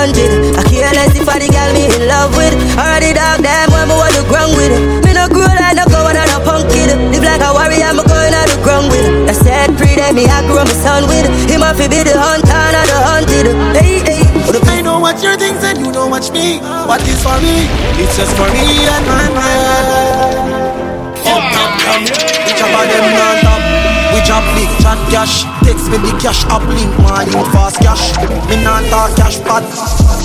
hundred 0.00 0.56
I 0.56 0.62
care 0.68 0.92
less 0.92 1.16
if 1.16 1.28
I 1.28 1.38
the 1.38 1.48
girl 1.48 1.70
me 1.72 1.88
in 1.88 2.04
love 2.08 2.32
with 2.36 2.54
Or 2.74 2.96
the 3.00 3.10
dog 3.16 3.40
them 3.44 3.68
when 3.72 3.86
me 3.88 3.94
want 3.96 4.12
to 4.16 4.22
ground 4.28 4.52
with 4.56 4.74
Me 5.04 5.12
no 5.16 5.28
grow 5.28 5.48
like 5.48 5.76
no 5.76 5.84
go 5.88 6.04
on 6.04 6.16
a 6.16 6.36
punk 6.44 6.68
kid 6.72 6.92
Live 7.12 7.24
like 7.24 7.44
a 7.44 7.52
warrior, 7.52 7.88
I'm 7.88 8.00
going 8.00 8.34
on 8.36 8.46
the 8.50 8.56
ground 8.60 8.92
with 8.92 9.08
I 9.30 9.32
said 9.32 9.76
pretty 9.78 10.00
boy 10.10 10.16
me 10.16 10.26
I 10.26 10.42
grow 10.46 10.64
my 10.64 10.72
son 10.72 11.06
with. 11.06 11.26
Him 11.50 11.62
a 11.62 11.74
fi 11.74 11.86
be 11.88 12.02
the 12.02 12.18
hunter 12.18 12.50
and 12.50 12.88
the 12.88 12.98
hunted. 12.98 13.46
Hey 13.76 14.00
hey. 14.00 14.22
I 14.66 14.82
know 14.82 14.98
what 14.98 15.22
you're 15.22 15.36
thinking, 15.36 15.62
and 15.62 15.78
you 15.78 15.92
know 15.92 16.06
watch 16.08 16.30
me. 16.30 16.58
What 16.58 17.02
is 17.06 17.22
for 17.22 17.38
me? 17.40 17.68
It's 18.02 18.16
just 18.16 18.34
for 18.36 18.48
me 18.50 18.86
and 18.86 19.06
my 19.06 19.26
man. 19.30 20.34
Come, 21.22 21.46
come, 21.54 21.74
come. 21.78 22.02
Which 22.02 22.62
of 22.62 22.70
them 22.72 23.06
non 23.14 23.36
top? 23.42 23.89
We 24.10 24.18
drop 24.26 24.42
big 24.58 24.70
chat 24.82 24.98
cash. 25.10 25.46
Text 25.62 25.86
me 25.90 25.98
the 25.98 26.10
cash 26.18 26.44
up 26.50 26.66
link, 26.66 26.90
my 26.98 27.24
link 27.24 27.46
fast 27.54 27.78
cash. 27.78 28.14
Me 28.50 28.58
not 28.62 28.82
talk 28.90 29.14
cash 29.14 29.38
pot. 29.46 29.62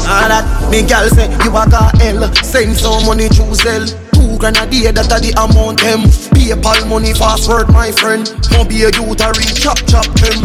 All 0.10 0.30
that 0.30 0.46
me 0.72 0.82
gal 0.82 1.08
say 1.10 1.30
you 1.46 1.54
a 1.54 1.64
got 1.70 1.94
L. 2.02 2.34
Send 2.42 2.76
some 2.78 3.06
money 3.06 3.30
to 3.30 3.46
Zelle. 3.54 3.86
Two 4.14 4.38
grand 4.38 4.58
a 4.58 4.66
day, 4.66 4.90
that 4.90 5.12
a 5.14 5.18
the 5.22 5.32
amount 5.38 5.82
them. 5.82 6.02
PayPal 6.34 6.88
money 6.90 7.14
fast 7.14 7.48
word, 7.48 7.70
my 7.70 7.92
friend. 7.92 8.26
No 8.52 8.66
be 8.66 8.84
a 8.84 8.90
youth 8.90 9.22
a 9.22 9.30
reach 9.38 9.62
chop 9.62 9.78
chop 9.86 10.10
them. 10.18 10.42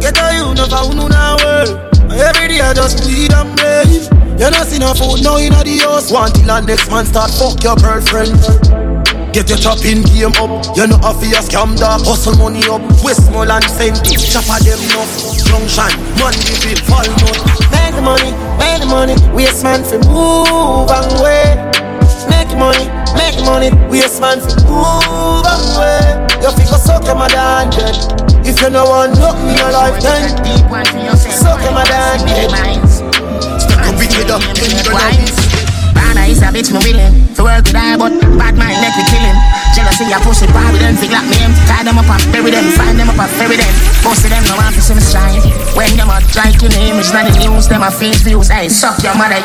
Get 0.00 0.16
a 0.16 0.32
you 0.36 0.54
no 0.56 0.64
found 0.66 0.96
no 0.96 1.08
world. 1.08 1.76
Every 2.08 2.48
day 2.48 2.60
I 2.60 2.72
just 2.72 3.04
bleed 3.04 3.32
and 3.32 3.52
brave. 3.56 4.08
You 4.40 4.50
not 4.50 4.66
see 4.66 4.78
no 4.78 4.94
food 4.94 5.22
now 5.22 5.36
in 5.36 5.52
the 5.52 5.78
house. 5.84 6.10
Want 6.10 6.34
till 6.34 6.46
the 6.46 6.60
next 6.60 6.88
man 6.90 7.04
start 7.04 7.30
fuck 7.36 7.60
your 7.62 7.76
girlfriend. 7.76 8.77
Get 9.32 9.48
your 9.50 9.58
chopping 9.58 10.02
game 10.02 10.32
up. 10.40 10.50
You 10.76 10.86
know 10.88 10.98
a 11.04 11.12
fear 11.14 11.38
scam 11.44 11.76
dog. 11.78 12.02
Hustle 12.04 12.36
money 12.36 12.64
up. 12.66 12.80
Westmoreland 13.04 13.64
Fenty. 13.76 14.16
Chop 14.16 14.48
of 14.48 14.64
them 14.64 14.80
enough. 14.80 15.10
Junction. 15.44 15.92
Money 16.18 16.40
bill. 16.64 16.80
Walnut. 16.88 17.36
Make 17.70 17.94
the 17.94 18.02
money. 18.02 18.32
Make 18.56 18.80
the 18.82 18.88
money. 18.88 19.14
Waste 19.36 19.62
man 19.62 19.84
for 19.84 20.00
move 20.08 20.90
away. 20.90 21.54
Make 22.32 22.50
money. 22.56 22.88
Make 23.14 23.38
money. 23.44 23.70
Waste 23.92 24.20
man 24.20 24.40
for 24.40 24.56
move 24.64 25.44
away. 25.44 26.28
You 26.42 26.50
figure 26.56 26.80
suck 26.80 27.04
your 27.04 27.14
mother 27.14 27.36
and 27.36 27.70
dead. 27.70 27.96
If 28.48 28.62
you 28.62 28.70
no 28.70 28.84
want 28.84 29.12
nothing 29.18 29.48
in 29.50 29.56
your 29.56 29.72
life, 29.72 30.00
then 30.02 30.32
suck 31.30 31.60
your 31.62 31.72
mother 31.72 31.92
and 31.92 32.22
dead. 32.24 32.50
Stuck 33.60 33.86
up 33.86 33.94
with 33.98 34.08
the 34.08 34.90
Bana 34.90 35.47
is 36.28 36.44
a 36.44 36.52
bitch, 36.52 36.68
me 36.70 36.78
willing 36.84 37.14
To 37.34 37.42
work 37.42 37.64
with 37.64 37.76
her, 37.76 37.96
but 37.96 38.12
bad 38.36 38.54
mind 38.60 38.78
make 38.84 38.96
me 39.00 39.04
kill 39.08 39.24
him. 39.24 39.36
Jealousy, 39.72 40.10
I 40.12 40.20
push 40.20 40.44
it, 40.44 40.52
with 40.52 40.82
them, 40.82 40.94
fig 40.96 41.12
like 41.12 41.24
me. 41.30 41.40
Tie 41.64 41.84
them 41.84 41.96
up 41.96 42.08
and 42.08 42.24
bury 42.32 42.52
them, 42.52 42.68
find 42.76 43.00
them 43.00 43.08
up 43.08 43.16
and 43.16 43.32
bury 43.40 43.56
them. 43.56 43.72
Most 44.04 44.24
of 44.24 44.30
them 44.30 44.44
no 44.44 44.54
want 44.60 44.76
to 44.76 44.82
see 44.84 44.96
me 44.96 45.02
shine. 45.02 45.40
When 45.72 45.96
them 45.96 46.12
a 46.12 46.20
like 46.36 46.60
in 46.60 46.72
the 46.72 46.80
image, 46.92 47.10
not 47.12 47.28
the 47.28 47.34
news 47.40 47.68
Them 47.68 47.82
a 47.82 47.90
face 47.90 48.20
views, 48.20 48.52
hey, 48.52 48.68
suck 48.68 49.00
your 49.00 49.16
mother. 49.16 49.40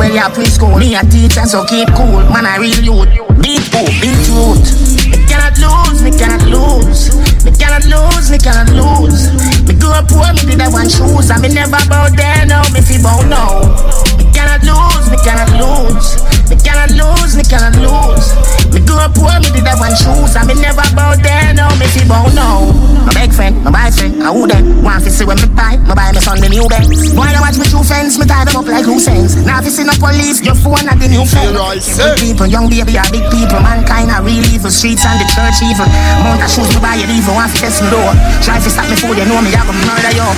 Well, 0.00 0.10
a 0.10 0.26
preschool, 0.32 0.74
me 0.78 0.98
a 0.98 1.02
teacher, 1.06 1.46
so 1.46 1.62
keep 1.70 1.88
cool. 1.94 2.26
Man, 2.32 2.46
I 2.46 2.58
real 2.58 2.82
youth, 2.82 3.10
beat 3.38 3.62
who, 3.70 3.82
beat 4.02 4.20
youth 4.26 4.64
Me 5.10 5.18
cannot 5.30 5.54
lose, 5.60 6.02
me 6.02 6.10
cannot 6.10 6.42
lose. 6.50 7.14
Me 7.44 7.52
cannot 7.54 7.84
lose, 7.86 8.30
me 8.32 8.38
cannot 8.38 8.70
lose. 8.72 9.30
Me 9.68 9.74
grew 9.76 9.92
up 9.92 10.08
poor, 10.08 10.26
me 10.34 10.42
did 10.48 10.58
that 10.58 10.72
one 10.72 10.88
shoes 10.88 11.30
And 11.30 11.42
me 11.42 11.48
never 11.52 11.78
bow 11.86 12.08
there, 12.10 12.46
now 12.46 12.64
me 12.72 12.80
fi 12.80 12.96
bow 12.98 13.20
now 13.28 14.13
cannot 14.44 14.62
lose, 14.68 15.10
me 15.10 15.16
cannot 15.24 15.50
lose. 15.56 16.20
Me 16.52 16.56
cannot 16.60 16.90
lose, 16.92 17.32
me 17.36 17.44
cannot 17.44 17.76
lose. 17.80 18.28
Me 18.68 18.80
grew 18.84 19.00
up 19.00 19.16
poor, 19.16 19.32
me 19.40 19.48
did 19.48 19.64
that 19.64 19.78
one 19.80 19.94
shoes 19.96 20.34
And 20.36 20.50
me 20.50 20.54
never 20.58 20.84
bow 20.92 21.14
there, 21.16 21.54
now 21.54 21.70
me 21.78 21.86
fi 21.88 22.02
bow 22.04 22.26
now 22.34 22.74
My 23.06 23.14
big 23.14 23.30
friend, 23.30 23.62
my 23.62 23.70
boyfriend, 23.70 24.18
I 24.18 24.34
who 24.34 24.50
them? 24.50 24.82
Want 24.82 25.06
fi 25.06 25.10
see 25.14 25.24
when 25.24 25.38
me 25.38 25.48
buy, 25.54 25.78
me 25.78 25.94
buy 25.94 26.10
me 26.10 26.20
son 26.20 26.42
the 26.42 26.50
new 26.50 26.66
Benz 26.66 27.14
Boy, 27.14 27.30
I 27.30 27.38
watch 27.38 27.56
me 27.56 27.70
two 27.70 27.86
friends, 27.86 28.18
me 28.18 28.26
tie 28.26 28.44
them 28.44 28.58
up 28.60 28.66
like 28.66 28.84
loose 28.84 29.06
ends. 29.08 29.38
Now 29.46 29.62
if 29.62 29.70
you 29.70 29.72
see 29.72 29.86
no 29.86 29.94
police, 29.96 30.42
your 30.42 30.58
phone 30.58 30.84
at 30.90 30.98
the 30.98 31.08
new 31.08 31.24
friend 31.24 31.54
Big 31.54 32.16
people, 32.20 32.50
young 32.50 32.66
baby, 32.68 32.98
are 32.98 33.08
big 33.08 33.24
people. 33.30 33.62
Mankind 33.62 34.10
are 34.10 34.20
real 34.20 34.44
evil, 34.50 34.74
streets 34.74 35.06
and 35.06 35.16
the 35.22 35.26
church 35.32 35.62
evil. 35.64 35.88
Mount 36.26 36.42
of 36.42 36.50
shoes, 36.50 36.68
me 36.74 36.82
buy 36.82 36.98
it 36.98 37.08
evil, 37.08 37.38
want 37.38 37.54
fi 37.54 37.70
test 37.70 37.80
me 37.80 37.88
door. 37.94 38.12
Try 38.44 38.60
to 38.60 38.68
stop 38.68 38.90
me 38.90 38.98
food, 38.98 39.16
you 39.16 39.24
know 39.30 39.40
me, 39.40 39.54
I 39.54 39.62
go 39.64 39.72
murder 39.72 40.12
you. 40.12 40.28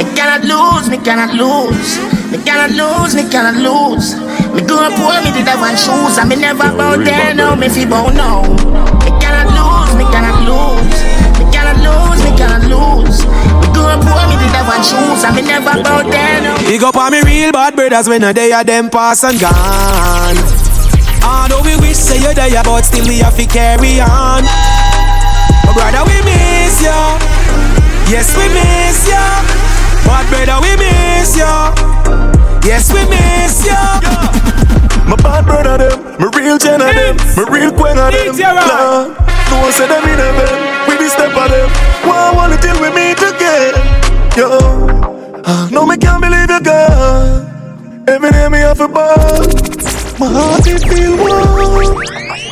Me 0.00 0.04
cannot 0.16 0.42
lose, 0.42 0.88
me 0.88 0.98
cannot 0.98 1.36
lose 1.36 2.25
Me 2.36 2.44
cannot 2.44 2.70
lose, 2.76 3.14
me 3.16 3.24
cannot 3.30 3.56
lose 3.64 4.12
Me 4.52 4.60
grew 4.60 4.76
up 4.76 4.92
poor, 4.92 5.16
me 5.24 5.32
did 5.32 5.48
that 5.48 5.56
one 5.56 5.72
shoes 5.72 6.20
And 6.20 6.28
me 6.28 6.36
never 6.36 6.68
bow 6.68 7.00
there, 7.00 7.32
no, 7.32 7.56
me 7.56 7.64
fi 7.72 7.88
bow 7.88 8.12
now 8.12 8.44
Me 9.00 9.08
cannot 9.16 9.48
lose, 9.56 9.96
me 9.96 10.04
cannot 10.12 10.44
lose 10.44 11.00
Me 11.40 11.48
cannot 11.48 11.80
lose, 11.80 12.20
me 12.20 12.36
cannot 12.36 12.68
lose 12.68 13.24
Me 13.24 13.66
grew 13.72 13.88
up 13.88 14.04
poor, 14.04 14.20
me 14.28 14.36
did 14.36 14.52
that 14.52 14.68
one 14.68 14.84
shoes 14.84 15.24
And 15.24 15.32
me 15.32 15.48
never 15.48 15.80
bow 15.80 16.04
there, 16.04 16.44
now 16.44 16.60
Big 16.68 16.84
up 16.84 17.00
on 17.00 17.16
me 17.16 17.24
real 17.24 17.56
bad 17.56 17.72
brothers 17.72 18.04
when 18.04 18.20
a 18.20 18.36
day 18.36 18.52
of 18.52 18.68
them 18.68 18.92
pass 18.92 19.24
and 19.24 19.40
gone. 19.40 20.36
Although 21.24 21.64
we 21.64 21.80
wish 21.80 21.96
say 21.96 22.20
you're 22.20 22.36
there, 22.36 22.52
but 22.60 22.84
still 22.84 23.08
we 23.08 23.24
have 23.24 23.32
to 23.40 23.48
carry 23.48 23.96
on. 24.04 24.44
But 25.64 25.72
brother, 25.72 26.04
we 26.04 26.20
miss 26.20 26.84
you. 26.84 27.00
Yes, 28.12 28.36
we 28.36 28.44
miss 28.52 29.08
you. 29.08 29.85
But 30.06 30.24
brother, 30.30 30.58
we 30.62 30.72
miss 30.78 31.36
you. 31.36 31.54
Yes, 32.62 32.92
we 32.94 33.02
miss 33.10 33.66
you. 33.66 33.82
My 35.06 35.14
bad 35.22 35.44
brother 35.46 35.78
them, 35.78 36.18
my 36.18 36.30
real 36.34 36.58
gen 36.58 36.82
of 36.82 36.94
them, 36.94 37.16
my 37.36 37.44
real 37.50 37.70
queen 37.70 37.98
of 37.98 38.10
them. 38.10 38.34
Lord, 38.34 39.14
no 39.50 39.56
one 39.62 39.72
said 39.72 39.86
them 39.86 40.02
in 40.02 40.18
heaven, 40.18 40.50
we 40.88 40.98
be 40.98 41.08
step 41.08 41.30
of 41.30 41.50
them. 41.50 41.68
Why 42.02 42.32
wanna 42.34 42.58
deal 42.58 42.74
with 42.80 42.94
me 42.94 43.14
together? 43.14 43.78
Yo, 44.34 44.58
ah, 45.46 45.68
no 45.70 45.86
me 45.86 45.96
can't 45.96 46.20
believe 46.20 46.50
you 46.50 46.60
gone. 46.60 48.04
Every 48.08 48.30
day 48.32 48.48
me 48.48 48.58
have 48.58 48.80
a 48.80 48.88
ball, 48.88 49.46
my 50.18 50.26
heart 50.26 50.66
it 50.66 50.82
feel 50.90 51.16
warm. 51.16 52.02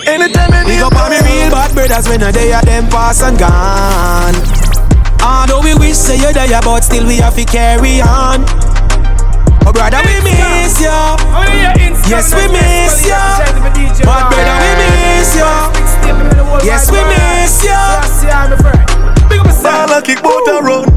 Anytime 0.07 0.52
I 0.52 0.64
Big 0.64 0.80
up 0.80 0.94
on 0.94 1.11
me 1.11 1.18
real 1.18 1.50
bad 1.50 1.74
brothers 1.74 2.09
when 2.09 2.22
a 2.22 2.30
day 2.30 2.52
of 2.55 2.62
them 2.62 2.88
pass 2.88 3.20
and 3.22 3.36
gone. 3.36 4.63
Although 5.25 5.61
we 5.62 5.75
wish 5.75 5.97
say 5.97 6.20
you're 6.20 6.33
there, 6.33 6.61
but 6.61 6.85
still 6.85 7.07
we 7.07 7.16
have 7.16 7.35
to 7.37 7.45
carry 7.45 8.01
on. 8.01 8.45
Oh 9.66 9.72
brother, 9.72 10.05
we 10.05 10.20
miss 10.20 10.77
you. 10.81 10.93
Yes, 12.07 12.35
we 12.37 12.45
miss 12.53 13.07
you. 13.09 13.16
But 14.05 14.29
brother, 14.29 14.57
we 14.61 14.70
miss 14.85 15.35
you. 15.35 15.49
Yes, 16.62 16.91
we 16.93 17.01
miss 17.09 17.64
you. 17.64 17.72
Ball 19.64 20.03
kick 20.03 20.22
bout 20.22 20.47
a 20.49 20.61
run. 20.61 20.85
Yeah, 20.85 20.93
we 20.93 20.93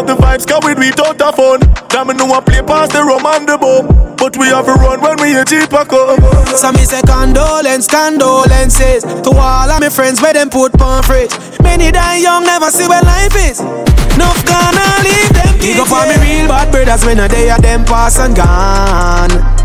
love 0.00 0.06
the 0.06 0.22
vibes, 0.22 0.46
cause 0.46 0.64
we 0.64 0.74
do 0.74 0.80
it 0.88 1.00
out 1.00 1.20
of 1.20 1.34
fun. 1.36 1.60
Damn, 1.88 2.08
me 2.08 2.14
know 2.14 2.32
I 2.32 2.40
play 2.40 2.62
past 2.62 2.92
the 2.92 3.04
rum 3.04 3.26
and 3.26 3.48
the 3.48 3.58
bum. 3.58 4.16
But 4.16 4.36
we 4.36 4.46
have 4.48 4.64
to 4.66 4.72
run 4.72 5.00
when 5.00 5.16
we 5.20 5.36
a 5.36 5.44
cheaper 5.44 5.84
come. 5.84 6.20
So 6.56 6.72
me 6.72 6.84
say 6.84 7.00
condolence, 7.02 7.88
condolences 7.88 9.02
To 9.02 9.30
all 9.30 9.70
of 9.70 9.80
my 9.80 9.88
friends 9.88 10.20
where 10.20 10.34
them 10.34 10.50
put 10.50 10.78
on 10.82 11.02
fridge 11.02 11.32
Many 11.62 11.90
die 11.90 12.18
young, 12.18 12.44
never 12.44 12.70
see 12.70 12.86
where 12.86 13.00
life 13.00 13.34
is 13.36 13.60
Enough 13.60 14.44
gonna 14.44 14.84
leave 15.00 15.32
them 15.32 15.58
Big 15.58 15.78
up 15.78 15.90
on 15.90 16.08
me 16.08 16.16
real 16.20 16.48
bad 16.48 16.70
brothers 16.70 17.04
when 17.06 17.20
a 17.20 17.28
day 17.28 17.50
of 17.50 17.62
them 17.62 17.84
pass 17.86 18.18
and 18.18 18.36
gone 18.36 19.59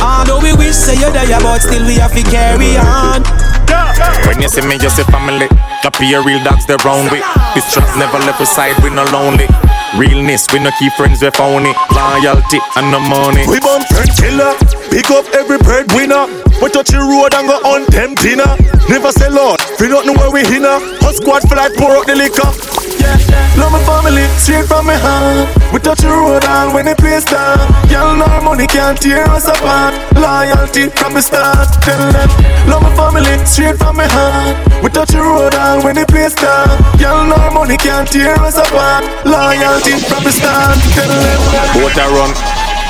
Although 0.00 0.40
we 0.40 0.52
wish 0.54 0.74
say 0.74 0.98
you're 0.98 1.10
there, 1.10 1.38
but 1.40 1.60
still 1.60 1.84
we 1.86 1.96
have 1.96 2.12
to 2.12 2.22
carry 2.22 2.76
on 2.76 3.22
When 4.26 4.40
you 4.40 4.48
see 4.48 4.62
me, 4.66 4.76
you 4.76 4.90
see 4.90 5.04
family. 5.04 5.48
be 5.98 6.06
here, 6.06 6.22
real 6.22 6.42
dogs, 6.44 6.66
they 6.66 6.76
round 6.84 7.10
we. 7.10 7.20
This 7.54 7.66
trust 7.72 7.96
never 7.96 8.18
left 8.18 8.40
we 8.40 8.46
side, 8.46 8.76
we 8.82 8.90
no 8.90 9.04
lonely. 9.12 9.48
Realness, 9.96 10.46
we 10.52 10.58
no 10.58 10.70
keep 10.78 10.92
friends, 10.94 11.22
we 11.22 11.30
phony. 11.30 11.72
Loyalty 11.94 12.60
and 12.76 12.90
no 12.90 13.00
money. 13.00 13.44
We 13.46 13.60
born 13.60 13.82
friend 13.92 14.10
killer, 14.16 14.52
pick 14.92 15.08
up 15.08 15.24
every 15.32 15.56
breadwinner. 15.56 16.28
We 16.60 16.68
touch 16.68 16.92
the 16.92 17.00
road 17.00 17.32
and 17.32 17.48
go 17.48 17.56
on 17.64 17.88
them 17.88 18.12
dinner. 18.20 18.52
Never 18.92 19.08
sell 19.10 19.32
out, 19.40 19.58
we 19.80 19.88
don't 19.88 20.04
know 20.04 20.12
where 20.12 20.30
we 20.30 20.44
hinna. 20.44 20.84
Hot 21.00 21.16
squad 21.16 21.48
like 21.48 21.72
pour 21.80 21.96
out 21.96 22.04
the 22.04 22.14
liquor. 22.14 22.44
Yeah, 23.00 23.16
love 23.56 23.72
my 23.72 23.80
family, 23.88 24.28
straight 24.36 24.68
from 24.68 24.84
my 24.84 24.94
heart. 24.94 25.48
We 25.72 25.80
touch 25.80 26.04
the 26.04 26.12
road 26.12 26.44
and 26.44 26.76
when 26.76 26.84
they 26.84 26.94
play 26.94 27.18
star. 27.24 27.56
Y'all 27.88 28.14
know 28.20 28.28
money 28.44 28.68
can't 28.68 29.00
tear 29.00 29.24
us 29.32 29.48
apart. 29.48 29.96
Loyalty 30.12 30.92
from 30.92 31.16
the 31.16 31.22
start. 31.24 31.72
Tell 31.80 31.98
them, 32.12 32.28
love 32.68 32.84
my 32.84 32.92
family, 32.92 33.32
straight 33.48 33.80
from 33.80 33.96
my 33.96 34.06
heart. 34.06 34.60
We 34.84 34.92
touch 34.92 35.16
the 35.16 35.24
road 35.24 35.56
and 35.56 35.82
when 35.82 35.96
they 35.96 36.04
play 36.04 36.28
star. 36.28 36.68
Y'all 37.00 37.24
know 37.24 37.40
money 37.50 37.80
can't 37.80 38.06
tear 38.06 38.36
us 38.44 38.60
apart. 38.60 39.08
Loyalty 39.24 39.96
from 40.04 40.22
the 40.22 40.32
start. 40.36 40.76
Tell 40.92 41.08
them. 41.08 41.40
A 41.80 42.06
run, 42.12 42.30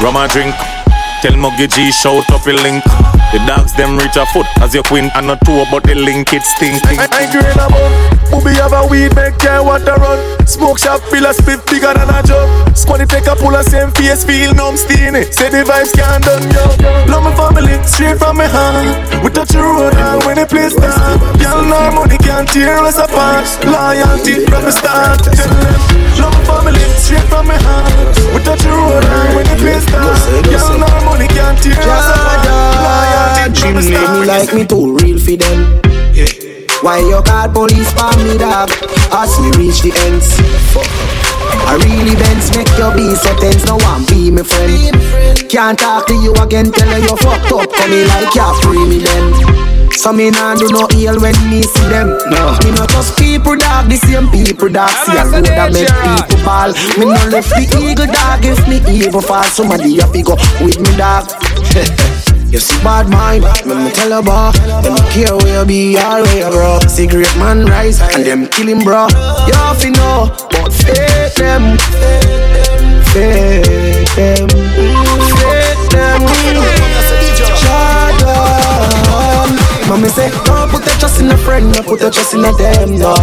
rum 0.03 0.17
a 0.17 0.27
drink. 0.27 0.82
Tell 1.23 1.37
Muggy 1.37 1.69
G 1.69 1.93
shout 1.93 2.29
up 2.35 2.45
a 2.47 2.51
link. 2.51 2.83
The 3.31 3.39
dogs 3.47 3.73
them 3.79 3.97
reach 3.97 4.19
a 4.19 4.27
foot 4.35 4.45
as 4.61 4.75
your 4.75 4.83
queen 4.83 5.09
and 5.15 5.31
a 5.31 5.39
two, 5.47 5.63
but 5.71 5.85
the 5.85 5.95
link 5.95 6.35
it 6.35 6.43
stink. 6.43 6.83
I, 6.85 7.07
I 7.07 7.31
green 7.31 7.47
a 7.47 7.71
bun. 7.71 8.13
Booby 8.29 8.59
have 8.59 8.75
a 8.75 8.83
weed, 8.91 9.15
make 9.15 9.39
care 9.39 9.63
what 9.63 9.87
to 9.87 9.95
run. 10.03 10.19
Smoke 10.47 10.83
shop, 10.83 11.01
feel 11.09 11.25
a 11.25 11.33
spit 11.33 11.63
bigger 11.71 11.95
than 11.95 12.11
a 12.11 12.21
job. 12.27 12.77
Squatty 12.77 13.07
take 13.07 13.31
a 13.31 13.37
pull 13.37 13.55
a 13.55 13.63
same 13.63 13.95
face, 13.95 14.25
feel 14.27 14.53
numb 14.53 14.77
steamy. 14.77 15.23
Say 15.31 15.49
the 15.49 15.63
vibes 15.63 15.95
can't 15.95 16.25
done 16.27 16.43
yo. 16.51 16.65
Love 17.07 17.23
my 17.23 17.33
family, 17.39 17.79
straight 17.87 18.19
from 18.19 18.37
my 18.37 18.51
heart. 18.51 19.23
We 19.23 19.31
touch 19.31 19.55
the 19.55 19.63
road 19.63 19.95
and 19.95 20.19
when 20.27 20.43
they 20.43 20.45
play 20.45 20.69
star. 20.75 20.91
Y'all 21.39 21.63
know 21.63 22.03
money 22.03 22.19
can't 22.19 22.51
tear 22.51 22.83
us 22.83 22.99
apart. 22.99 23.47
Loyalty 23.63 24.43
from 24.51 24.67
the 24.67 24.75
start. 24.75 25.23
Tell 25.23 25.47
them, 25.47 25.79
love 26.19 26.35
my 26.35 26.43
family, 26.51 26.85
straight 26.99 27.25
from 27.31 27.47
my 27.47 27.57
heart. 27.63 28.11
We 28.35 28.43
touch 28.43 28.67
the 28.67 28.75
road 28.75 29.07
and 29.07 29.29
when 29.39 29.47
they 29.47 29.57
play 29.57 29.79
star. 29.81 30.11
Y'all 30.51 30.77
know 30.77 31.12
money 31.13 31.29
can't 31.29 31.59
tear 31.61 31.77
us 31.77 32.09
apart. 32.09 32.49
Loyalty 32.81 33.61
from 33.61 33.75
the 33.75 33.83
Dream 33.83 34.01
start. 34.01 34.21
me 34.21 34.27
like 34.27 34.51
me 34.55 34.63
too 34.65 34.97
real 34.97 35.19
for 35.21 35.37
them. 35.37 35.81
Yeah. 36.17 36.27
Why 36.81 36.99
you 36.99 37.21
call 37.23 37.49
police 37.49 37.93
for 37.93 38.11
me, 38.25 38.39
dog? 38.39 38.71
As 39.13 39.31
we 39.39 39.53
reach 39.61 39.83
the 39.83 39.93
ends. 40.09 40.35
I 41.69 41.77
really 41.77 42.17
bends 42.17 42.51
make 42.57 42.73
your 42.79 42.95
be 42.95 43.15
so 43.15 43.35
tense. 43.37 43.65
No 43.67 43.77
one 43.77 44.05
be 44.07 44.31
my 44.31 44.43
friend. 44.43 44.97
Can't 45.49 45.79
talk 45.79 46.07
to 46.09 46.15
you 46.15 46.33
again. 46.41 46.73
Tell 46.73 46.89
her 46.89 46.99
you 46.99 47.17
fucked 47.17 47.53
up. 47.53 47.71
Come 47.73 47.91
me 47.91 48.05
like 48.05 48.35
you're 48.35 48.55
free 48.63 48.87
me 48.89 48.99
then. 48.99 49.72
So 49.95 50.13
me 50.13 50.31
nah 50.31 50.55
do 50.55 50.69
no 50.69 50.89
ill 50.97 51.21
when 51.21 51.37
me 51.49 51.63
see 51.63 51.89
them. 51.89 52.09
No. 52.31 52.57
Me 52.65 52.71
not 52.73 52.89
just 52.91 53.17
people 53.19 53.57
dog, 53.57 53.89
the 53.89 53.97
same 53.97 54.29
people 54.31 54.69
dog. 54.69 54.91
See 55.05 55.17
a 55.17 55.25
road 55.25 55.47
that 55.47 55.73
make 55.73 55.89
people 55.89 56.45
ball. 56.45 56.73
Me 56.99 57.07
no 57.07 57.23
left 57.31 57.51
the 57.51 57.65
eagle 57.79 58.07
dog 58.07 58.45
if 58.45 58.61
me 58.67 58.83
evil 58.91 59.21
fall. 59.21 59.45
Somebody 59.45 60.01
have 60.01 60.13
to 60.13 60.23
go 60.23 60.35
with 60.61 60.81
me 60.81 60.97
dog. 60.97 61.29
You 62.53 62.61
see 62.61 62.85
bad 62.85 63.09
mind, 63.09 63.45
let 63.45 63.65
me 63.65 63.91
tell 63.93 64.11
you 64.11 64.19
about 64.19 64.53
Them 64.85 64.95
care 65.09 65.35
where 65.35 65.61
you 65.61 65.65
be, 65.67 65.97
always 65.97 66.45
bro 66.53 66.81
Cigarette 66.87 67.35
man 67.39 67.65
rise, 67.65 67.99
and 67.99 68.27
them 68.27 68.47
kill 68.47 68.69
him 68.69 68.81
bro 68.81 69.09
You 69.49 69.55
have 69.55 69.81
to 69.81 69.91
know, 69.91 70.29
but 70.51 70.71
fake 70.71 71.33
them 71.37 71.79
Fake 73.09 74.13
them 74.17 74.49
Fake 75.41 75.91
them 75.93 77.02
up 79.93 79.99
Mommy 79.99 80.09
say, 80.09 80.31
don't 80.45 80.71
put 80.71 80.85
your 80.87 80.95
trust 80.97 81.21
in 81.21 81.31
a 81.31 81.37
friend, 81.37 81.73
no 81.73 81.83
put 81.83 82.01
your 82.01 82.11
trust 82.11 82.35
in 82.35 82.45
a 82.45 82.53
them, 82.53 82.97
no. 82.99 83.15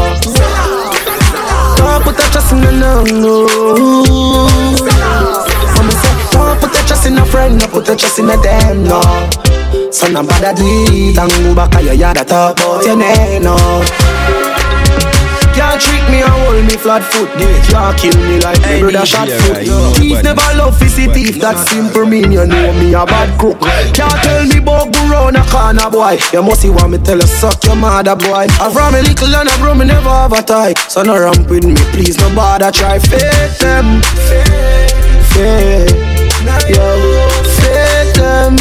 Don't 1.78 2.04
put 2.04 2.18
your 2.18 2.30
trust 2.30 2.52
in 2.54 2.64
a 2.64 2.72
no, 2.72 3.04
no. 3.04 3.48
Mommy 5.76 5.92
say, 5.92 6.14
don't 6.32 6.60
put 6.60 6.74
your 6.74 6.84
trust 6.86 7.06
in 7.08 7.18
a 7.18 7.26
friend, 7.26 7.58
no 7.60 7.68
put 7.68 7.88
your 7.88 7.96
trust 7.96 8.20
in 8.20 8.30
a 8.30 8.38
them, 8.38 8.84
no. 8.84 9.02
Son 9.92 10.16
of 10.16 10.28
bad 10.28 10.56
do 10.56 10.64
it 10.66 11.18
and 11.18 11.32
go 11.44 11.56
back 11.56 11.72
to 11.72 11.84
your 11.84 11.94
yard 11.94 12.18
and 12.18 12.28
talk 12.28 12.60
about 12.60 12.86
your 12.86 12.98
name, 12.98 13.44
no. 13.44 14.39
Trick 15.80 16.04
me 16.12 16.20
and 16.22 16.36
hold 16.44 16.66
me 16.66 16.76
flat 16.76 17.04
foot. 17.04 17.30
Can't 17.72 17.98
kill 17.98 18.18
me 18.28 18.40
like 18.40 18.60
my 18.62 18.80
brother 18.80 19.06
shot 19.06 19.30
foot. 19.30 19.64
Thief 19.96 20.22
never 20.24 20.50
love 20.60 20.76
see 20.76 21.08
thief. 21.08 21.40
That 21.40 21.58
simple 21.68 22.06
mean 22.06 22.32
you 22.32 22.46
know 22.46 22.74
me 22.74 22.94
a 22.94 23.06
bad 23.06 23.40
crook. 23.40 23.60
Can't 23.96 24.20
tell 24.24 24.46
me 24.46 24.58
about 24.58 24.92
go 24.92 25.00
round 25.10 25.38
a 25.38 25.44
corner 25.48 25.90
boy. 25.90 26.18
You 26.34 26.44
must 26.44 26.62
see 26.62 26.70
want 26.70 26.92
me 26.92 26.98
tell 27.00 27.18
you 27.18 27.28
suck 27.28 27.64
your 27.64 27.76
mother 27.76 28.16
boy. 28.16 28.48
I'm 28.60 28.72
from 28.72 28.96
a 28.96 29.02
little 29.02 29.36
and 29.36 29.50
a 29.50 29.56
bro 29.58 29.74
me 29.74 29.86
never 29.86 30.10
have 30.10 30.34
a 30.34 30.42
tie. 30.42 30.74
So 30.88 31.04
no 31.04 31.20
ramp 31.20 31.50
with 31.50 31.64
me 31.64 31.76
please 31.94 32.18
no 32.20 32.28
bother 32.36 32.72
try 32.72 33.00
fake 33.00 33.58
them. 33.60 34.02
Fake, 35.32 35.90
yo, 36.68 37.30
fake 37.60 38.14
them. 38.16 38.58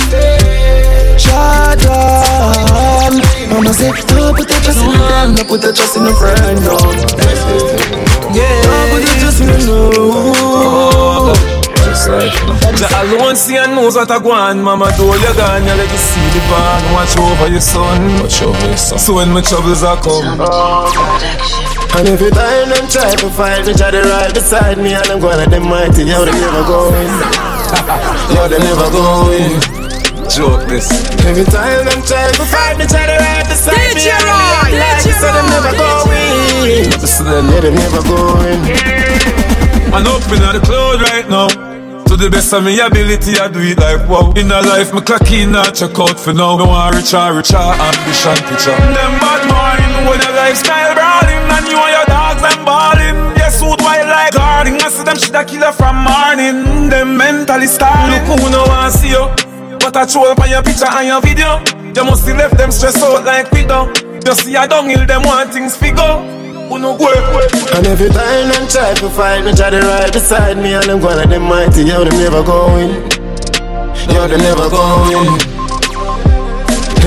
Shut 1.18 1.84
up. 1.86 3.27
Mama 3.50 3.72
say, 3.72 3.90
don't 4.08 4.36
put 4.36 4.48
your 4.50 4.60
trust 4.60 4.84
in 4.84 4.92
them, 4.92 5.34
don't 5.34 5.48
put 5.48 5.62
your 5.62 5.72
trust 5.72 5.96
in 5.96 6.06
a 6.06 6.12
friend, 6.14 6.60
no. 6.60 6.76
Yeah, 8.36 8.60
don't 8.62 8.90
put 8.92 9.02
your 9.02 9.16
trust 9.20 9.40
in 9.40 9.48
a 9.48 9.58
no. 9.66 11.34
The 12.08 12.86
alone 12.94 13.34
see 13.34 13.56
and 13.56 13.74
knows 13.74 13.96
what 13.96 14.10
I 14.10 14.18
want 14.18 14.60
Mama 14.60 14.88
do 14.96 15.04
you 15.04 15.34
gone, 15.34 15.64
you 15.64 15.74
let 15.74 15.90
you 15.90 15.98
see 15.98 16.22
the 16.30 16.40
van 16.46 16.92
Watch 16.94 17.18
over 17.18 17.50
your 17.50 17.60
son. 17.60 18.22
Watch 18.22 18.40
over 18.42 18.66
your 18.66 18.76
son. 18.76 18.98
So 18.98 19.14
when 19.14 19.30
my 19.32 19.40
troubles 19.40 19.82
are 19.82 20.00
come. 20.00 20.40
And 21.98 22.08
every 22.08 22.30
time 22.30 22.68
them 22.68 22.88
try 22.88 23.14
to 23.16 23.30
fight 23.30 23.66
me, 23.66 23.74
try 23.74 23.90
to 23.90 24.00
ride 24.00 24.32
beside 24.32 24.78
me. 24.78 24.94
And 24.94 25.06
I'm 25.10 25.20
going 25.20 25.38
like 25.38 25.50
them 25.50 25.64
mighty, 25.64 26.04
yo, 26.10 26.24
they 26.24 26.32
never 26.32 26.62
going 26.64 27.08
Yo, 28.32 28.48
they 28.48 28.58
never 28.58 28.90
going 28.90 29.77
joke 30.28 30.68
this. 30.68 30.88
Every 31.24 31.44
time 31.44 31.84
them 31.88 32.00
try 32.04 32.28
to 32.28 32.44
fight 32.44 32.76
me, 32.76 32.84
try 32.86 33.06
to 33.08 33.16
ride 33.16 33.48
beside 33.48 33.74
me. 33.74 34.00
DJ 34.00 34.12
Roy, 34.20 34.76
like 34.76 35.00
DJ 35.00 35.16
so 35.16 35.28
them 35.32 35.46
never 35.48 35.72
going. 35.74 36.92
So 37.00 37.24
them 37.24 37.74
never 37.74 38.02
going. 38.04 38.60
I'm 39.88 40.04
up 40.06 40.22
in 40.28 40.44
the 40.44 40.60
cloud 40.62 41.00
right 41.00 41.28
now. 41.28 41.48
To 42.08 42.16
the 42.16 42.30
best 42.30 42.52
of 42.52 42.64
me 42.64 42.80
ability, 42.80 43.36
I 43.36 43.48
do 43.48 43.60
it 43.60 43.76
like 43.76 44.08
wow. 44.08 44.32
In 44.32 44.52
a 44.52 44.60
life, 44.64 44.94
me 44.94 45.00
clock 45.00 45.28
in, 45.32 45.52
not 45.52 45.74
check 45.74 45.98
out 45.98 46.20
for 46.20 46.32
now. 46.32 46.56
No 46.56 46.68
one 46.68 46.94
rich 46.96 47.12
or 47.12 47.36
rich 47.36 47.52
or 47.52 47.72
ambition 47.72 48.36
picture. 48.48 48.72
Them 48.72 49.12
bad 49.20 49.44
mind, 49.44 50.08
when 50.08 50.20
your 50.20 50.32
lifestyle 50.36 50.92
brawling, 50.96 51.44
and 51.52 51.64
you 51.68 51.76
and 51.76 51.92
your 51.96 52.08
dogs 52.08 52.44
and 52.44 52.60
balling. 52.64 53.18
Yes, 53.36 53.60
suit 53.60 53.80
wild 53.80 54.08
like 54.08 54.32
guarding. 54.32 54.80
I 54.80 54.88
see 54.88 55.04
them 55.04 55.16
shit 55.16 55.36
a 55.36 55.44
killer 55.44 55.72
from 55.72 56.00
morning. 56.04 56.88
Them 56.88 57.16
mentally 57.16 57.66
starting. 57.66 58.24
Look 58.28 58.40
who 58.40 58.56
no 58.56 58.64
one 58.64 58.92
see 58.92 59.12
you. 59.12 59.28
But 59.80 59.96
I 59.96 60.02
up 60.02 60.38
on 60.40 60.50
your 60.50 60.62
picture 60.62 60.86
and 60.86 61.06
your 61.06 61.20
video. 61.20 61.62
You 61.94 62.04
must 62.04 62.24
see 62.24 62.32
left 62.32 62.56
them 62.58 62.70
stressed 62.70 63.02
out 63.02 63.24
like 63.24 63.50
we 63.52 63.64
do. 63.64 63.90
You 64.26 64.34
see 64.34 64.56
I 64.56 64.66
don't 64.66 64.88
heal 64.88 65.06
them 65.06 65.22
want 65.22 65.52
things 65.52 65.76
figure. 65.76 66.38
And 66.70 67.86
every 67.86 68.10
time 68.10 68.48
them 68.52 68.68
try 68.68 68.92
to 68.92 69.08
fight 69.08 69.42
me, 69.42 69.54
try 69.54 69.70
to 69.70 69.80
ride 69.80 70.12
beside 70.12 70.58
me, 70.58 70.74
and 70.74 70.84
them 70.84 71.00
going 71.00 71.16
like 71.16 71.30
them 71.30 71.42
mighty, 71.44 71.82
yo, 71.82 72.04
them 72.04 72.12
never 72.20 72.42
going. 72.44 72.90
Yo, 74.12 74.28
them 74.28 74.38
never 74.44 74.68
going. 74.68 75.32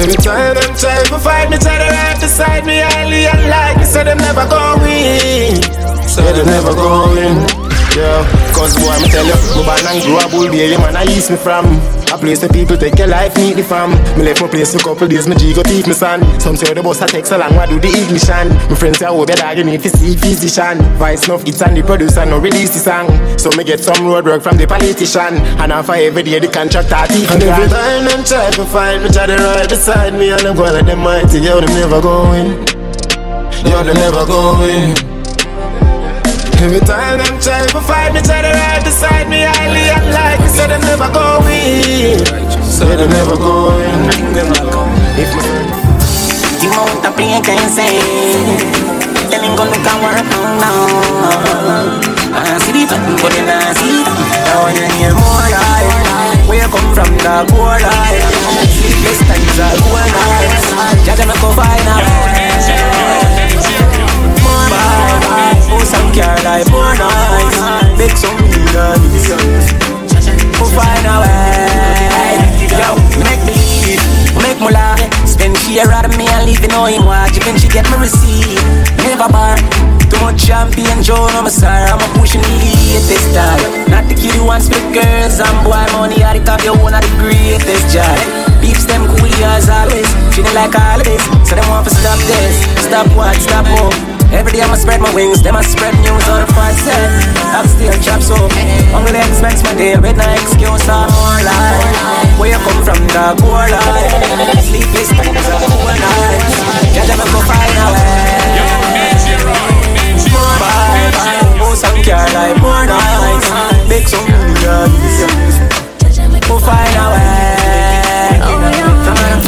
Every 0.02 0.18
time 0.18 0.56
them 0.58 0.74
try 0.76 0.98
to 1.06 1.20
fight 1.20 1.50
me, 1.52 1.58
try 1.62 1.78
to 1.78 1.90
ride 1.94 2.20
beside 2.20 2.66
me, 2.66 2.80
highly 2.80 3.26
unlikely, 3.26 3.86
so 3.86 4.04
them 4.04 4.18
never 4.18 4.50
going. 4.50 5.62
So 6.10 6.26
them 6.26 6.48
never 6.48 6.74
going. 6.74 7.38
Yeah, 7.96 8.26
cause 8.58 8.74
boy, 8.76 8.90
I'm 8.90 9.08
tell 9.12 9.26
you, 9.26 9.36
my 9.62 9.78
born 9.78 9.94
and 9.94 10.02
grow 10.02 10.18
a 10.18 10.28
bull 10.28 10.50
baby 10.50 10.78
man, 10.82 10.96
I 10.96 11.04
east 11.06 11.30
me 11.30 11.38
from. 11.38 12.01
A 12.12 12.18
place 12.18 12.39
the 12.39 12.49
people 12.49 12.76
take 12.76 12.99
your 12.99 13.07
life, 13.07 13.38
meet 13.38 13.55
the 13.55 13.64
fam. 13.64 13.91
Me 14.20 14.28
left 14.28 14.41
my 14.41 14.47
place 14.49 14.74
for 14.76 14.80
couple 14.84 15.07
days, 15.07 15.28
my 15.28 15.36
G 15.36 15.53
go 15.53 15.64
teach 15.64 15.88
me 15.88 15.93
son. 15.93 16.20
Some 16.41 16.57
say 16.57 16.74
the 16.74 16.84
boss 16.84 17.01
I 17.01 17.07
take 17.07 17.26
so 17.26 17.38
long, 17.38 17.55
why 17.55 17.68
do 17.68 17.80
the 17.80 17.88
ignition? 17.88 18.51
My 18.68 18.76
friends 18.76 18.99
say, 18.99 19.07
oh, 19.07 19.24
dog, 19.24 19.57
you 19.57 19.64
need 19.64 19.82
to 19.82 19.89
see 19.89 20.18
physician. 20.18 20.84
Vice 20.99 21.26
enough, 21.28 21.47
it's 21.47 21.62
and 21.62 21.78
the 21.78 21.84
producer, 21.84 22.26
no 22.26 22.38
release 22.39 22.74
the 22.76 22.80
song. 22.84 23.07
So 23.39 23.49
me 23.55 23.64
get 23.64 23.80
some 23.80 24.05
road 24.05 24.26
work 24.26 24.43
from 24.43 24.57
the 24.57 24.68
politician. 24.68 25.39
And 25.64 25.72
I 25.72 25.82
for 25.82 25.95
every 25.95 26.24
day, 26.24 26.39
the 26.39 26.49
contractor, 26.49 27.07
teeth 27.07 27.32
And 27.32 27.43
every 27.43 27.70
time 27.72 28.03
them 28.03 28.24
try 28.26 28.51
to 28.51 28.66
fight 28.66 28.99
me, 29.01 29.07
try 29.07 29.28
to 29.28 29.38
ride 29.38 29.70
beside 29.70 30.14
me, 30.14 30.32
and 30.32 30.43
I'm 30.43 30.55
going 30.55 30.74
like 30.74 30.86
them 30.86 30.99
mighty, 30.99 31.39
yo, 31.39 31.62
them 31.62 31.72
never 31.80 32.01
going. 32.01 32.59
Yo, 33.64 33.84
them 33.88 33.95
never 33.95 34.26
going. 34.28 35.11
Every 36.62 36.80
time 36.86 37.18
them 37.18 37.41
try 37.41 37.66
to 37.66 37.82
fight 37.82 38.14
me, 38.14 38.22
try 38.22 38.45
to 38.45 38.53
ride 38.53 38.84
beside 38.86 39.28
me, 39.28 39.41
highly 39.41 39.89
unlikely, 39.89 40.47
say 40.47 40.68
them 40.70 40.82
never 40.82 41.09
going. 41.09 42.22
Say 42.62 42.95
them 42.95 43.09
never 43.09 43.36
going. 43.36 43.82
The 46.62 46.70
amount 46.70 47.01
of 47.01 47.18
pain 47.18 47.41
can 47.41 47.66
say 47.74 47.97
Telling 49.34 49.57
go 49.57 49.66
look 49.66 49.82
and 49.82 49.99
work 50.05 50.22
now 50.62 50.86
I 52.38 52.62
see 52.62 52.72
the 52.78 52.86
button 52.86 53.18
but 53.18 53.34
then 53.34 53.49
I 53.49 53.74
see 53.74 54.05
Now 54.45 54.70
you 54.70 54.86
hear 55.01 55.09
more 55.18 55.49
life 55.49 56.45
Where 56.45 56.62
you 56.62 56.70
come 56.70 56.93
from 56.93 57.09
the 57.18 57.49
poor 57.49 57.82
life 57.82 58.22
Sleepless 58.70 59.26
times 59.26 59.57
are 59.57 59.74
cool 59.82 60.05
nights 60.05 60.70
Judge 61.01 61.26
me 61.26 61.34
go 61.41 61.49
find 61.57 61.82
More 61.89 62.51
bye 65.26 65.58
Oh 65.74 65.84
some 65.86 66.10
care 66.12 66.38
like 66.44 66.66
poor 66.68 66.92
nights 66.98 67.60
Make 67.98 68.16
some 68.18 68.36
millions 68.38 69.70
Go 70.58 70.66
find 70.70 71.06
a 71.06 71.16
way? 71.22 72.38
Yo, 72.70 72.96
make 73.26 73.42
believe 73.46 74.02
Make 74.42 74.60
me 74.62 74.72
laugh. 74.72 75.02
Spend 75.28 75.58
fear 75.66 75.90
out 75.92 76.06
of 76.06 76.18
me 76.18 76.28
and 76.28 76.46
leave 76.46 76.62
you 76.62 76.70
know 76.70 76.86
him 76.86 77.06
watch. 77.06 77.38
Even 77.38 77.58
she 77.58 77.68
get 77.68 77.86
me 77.90 77.98
receipt 77.98 78.62
Never 79.06 79.30
bar. 79.30 79.58
Too 80.10 80.20
much 80.22 80.42
champagne, 80.42 81.02
Joe, 81.02 81.30
no, 81.32 81.40
I'm 81.40 81.50
sorry 81.50 81.88
I'm 81.88 82.00
a 82.00 82.08
pushing 82.20 82.42
the 82.42 82.52
latest 82.52 83.32
style 83.32 83.64
Not 83.88 84.10
the 84.12 84.16
kid 84.16 84.36
who 84.36 84.46
wants 84.46 84.66
split 84.68 84.84
girls 84.92 85.40
And 85.40 85.58
boy, 85.64 85.80
money, 85.96 86.20
I 86.24 86.36
think 86.36 86.64
you 86.64 86.76
one 86.76 86.94
of 86.94 87.02
the 87.02 87.14
greatest 87.16 87.96
job 87.96 88.20
Beeps 88.62 88.86
them 88.86 89.08
cool 89.08 89.32
as 89.44 89.70
always. 89.70 90.08
Feeling 90.36 90.54
like 90.54 90.76
all 90.76 91.00
of 91.00 91.06
this. 91.06 91.24
So 91.50 91.56
they 91.56 91.68
want 91.68 91.88
to 91.88 91.96
stop 91.96 92.20
this. 92.20 92.86
Stop 92.86 93.08
what, 93.18 93.36
stop 93.36 93.66
hope 93.66 94.21
Every 94.32 94.51
day 94.53 94.62
I'ma 94.63 94.75
spread 94.79 95.01
my 95.01 95.13
wings, 95.13 95.43
them 95.43 95.55
I 95.55 95.62
spread 95.62 95.93
news 95.99 96.24
on 96.32 96.47
the 96.47 96.49
front 96.55 96.75
set. 96.79 97.12
I'm 97.51 97.67
still 97.67 97.91
chop 97.99 98.24
so 98.24 98.36
Hungry 98.95 99.12
legs 99.12 99.41
makes 99.43 99.62
my 99.63 99.75
day 99.75 99.99
with 99.99 100.16
no 100.16 100.24
excuse 100.39 100.87
or 100.87 101.03
more 101.12 101.39
lie. 101.43 101.83
Where 102.39 102.55
you 102.55 102.59
come 102.63 102.79
from, 102.79 102.99
the 103.12 103.36
poor 103.43 103.67
life. 103.67 104.63
Sleepless 104.63 105.12
times 105.12 105.47
are 105.51 105.62
poor 105.67 105.93
nights. 105.99 106.63
Can't 106.95 107.12
ever 107.12 107.28
go 107.28 107.39
find 107.43 107.75
a 107.75 107.87
way. 107.91 108.32
More 110.32 110.55
bye, 110.63 111.12
oh 111.59 111.75
some 111.75 111.99
care 111.99 112.24
like 112.32 112.55
more 112.63 112.87
nights. 112.87 113.51
Make 113.91 114.08
some 114.08 114.24
millions. 114.32 115.28
Go 116.47 116.55
find 116.55 116.95
a 116.95 117.05
way. 117.12 118.39
Oh, 118.47 118.63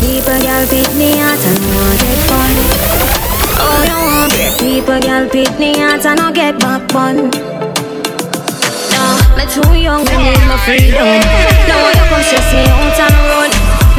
People, 0.03 0.39
y'all 0.43 0.67
pick 0.67 0.91
me 0.99 1.19
out 1.23 1.39
and 1.39 1.59
want 1.71 1.99
get 2.03 2.19
fun. 2.27 3.32
Oh, 3.63 3.79
you 3.87 3.97
want 4.03 4.31
people, 4.59 4.99
y'all 5.07 5.27
pick 5.29 5.51
me 5.59 5.71
out 5.81 6.05
and 6.05 6.19
I 6.19 6.31
get 6.31 6.59
back 6.59 6.83
fun. 6.91 7.15
No, 8.91 9.03
me 9.37 9.43
too 9.47 9.71
young, 9.79 10.03
me 10.03 10.15
need 10.19 10.43
my 10.51 10.57
freedom. 10.65 11.07
Now 11.67 11.87
you 11.95 12.03
come 12.11 12.23
stress 12.27 12.49
me 12.51 12.63
out 12.67 12.99
on 12.99 13.15
the 13.15 13.42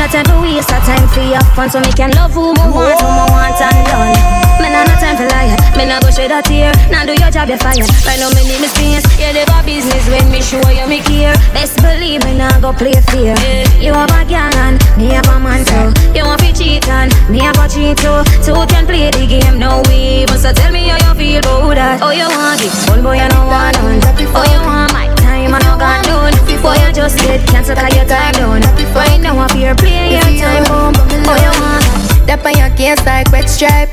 No 0.05 0.11
time 0.11 0.27
for 0.29 0.43
waste, 0.45 0.69
a 0.69 0.77
time 0.85 1.09
for 1.17 1.25
your 1.25 1.41
fun. 1.57 1.71
So 1.71 1.81
me 1.81 1.89
can 1.97 2.13
love 2.13 2.37
who 2.37 2.53
me 2.53 2.61
want, 2.69 3.01
who 3.01 3.09
me 3.09 3.25
want 3.33 3.57
and 3.57 3.81
done. 3.89 4.13
Me 4.61 4.69
nah 4.69 4.85
no 4.85 4.93
time 5.01 5.17
for 5.17 5.25
lie 5.33 5.57
Me 5.81 5.89
nah 5.89 5.99
go 5.99 6.13
shed 6.13 6.31
a 6.31 6.45
tear 6.45 6.71
Now 6.93 7.09
do 7.09 7.17
your 7.17 7.33
job, 7.33 7.49
you're 7.49 7.59
fired 7.59 7.89
Right 8.07 8.21
now 8.21 8.29
me 8.37 8.45
need 8.45 8.61
me 8.61 8.69
space. 8.69 9.03
You 9.17 9.33
live 9.33 9.49
a 9.49 9.65
business 9.65 10.05
when 10.13 10.31
me 10.31 10.45
show 10.45 10.61
you 10.69 10.87
me 10.87 11.01
care. 11.01 11.33
Best 11.57 11.81
believe 11.81 12.23
me 12.23 12.37
nah 12.37 12.61
go 12.61 12.73
play 12.77 12.93
fair 13.09 13.35
You 13.81 13.97
have 13.97 14.13
a 14.13 14.29
girl 14.29 14.53
and 14.69 14.77
me 15.01 15.09
have 15.17 15.27
a 15.27 15.41
man 15.41 15.65
too 15.65 15.89
You 16.13 16.29
want 16.29 16.45
to 16.45 16.53
cheat 16.53 16.87
and 16.87 17.09
me 17.33 17.41
have 17.41 17.57
a 17.57 17.65
cheat 17.67 17.97
too 17.97 18.21
Two 18.45 18.61
can 18.69 18.85
play 18.85 19.11
the 19.11 19.25
game, 19.25 19.59
no 19.59 19.81
way. 19.89 20.29
But 20.29 20.39
so 20.39 20.53
tell 20.53 20.71
me 20.71 20.85
how 20.87 21.01
you 21.01 21.13
feel 21.17 21.41
about 21.41 21.75
that. 21.81 22.05
Oh 22.05 22.13
you 22.13 22.29
want 22.29 22.61
it, 22.61 22.71
old 22.93 23.03
boy 23.03 23.17
you 23.17 23.29
no 23.33 23.49
want 23.49 23.73
none 23.81 24.05
Oh 24.37 24.45
you 24.53 24.61
want 24.69 24.93
my 24.93 25.24
time, 25.45 25.55
I 25.55 25.59
no 25.61 25.79
got 25.79 26.05
done 26.05 26.33
Before 26.47 26.75
you 26.75 26.93
just 26.93 27.19
get 27.21 27.47
cancer 27.49 27.75
cause 27.75 27.95
your 27.95 28.05
time 28.07 28.33
done 28.35 28.63
Right 28.95 29.21
now 29.21 29.39
I 29.39 29.49
fear 29.49 29.75
play 29.75 30.17
your 30.17 30.31
time 30.41 30.65
boom. 30.65 30.95
Oh 31.27 31.37
you 31.37 31.53
want? 31.61 31.85
That 32.27 32.41
on 32.47 32.57
your 32.57 32.71
case 32.77 33.05
like 33.05 33.29
wet 33.33 33.51
stripe. 33.51 33.91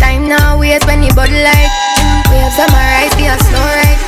Time 0.00 0.26
now 0.26 0.58
waste 0.58 0.86
when 0.86 1.02
you 1.02 1.12
body 1.14 1.44
like 1.44 1.70
Waves 2.32 2.58
on 2.58 2.68
my 2.72 2.82
rise, 2.96 3.14
be 3.14 3.28
a 3.28 3.36
slow 3.38 3.60
ride 3.60 4.00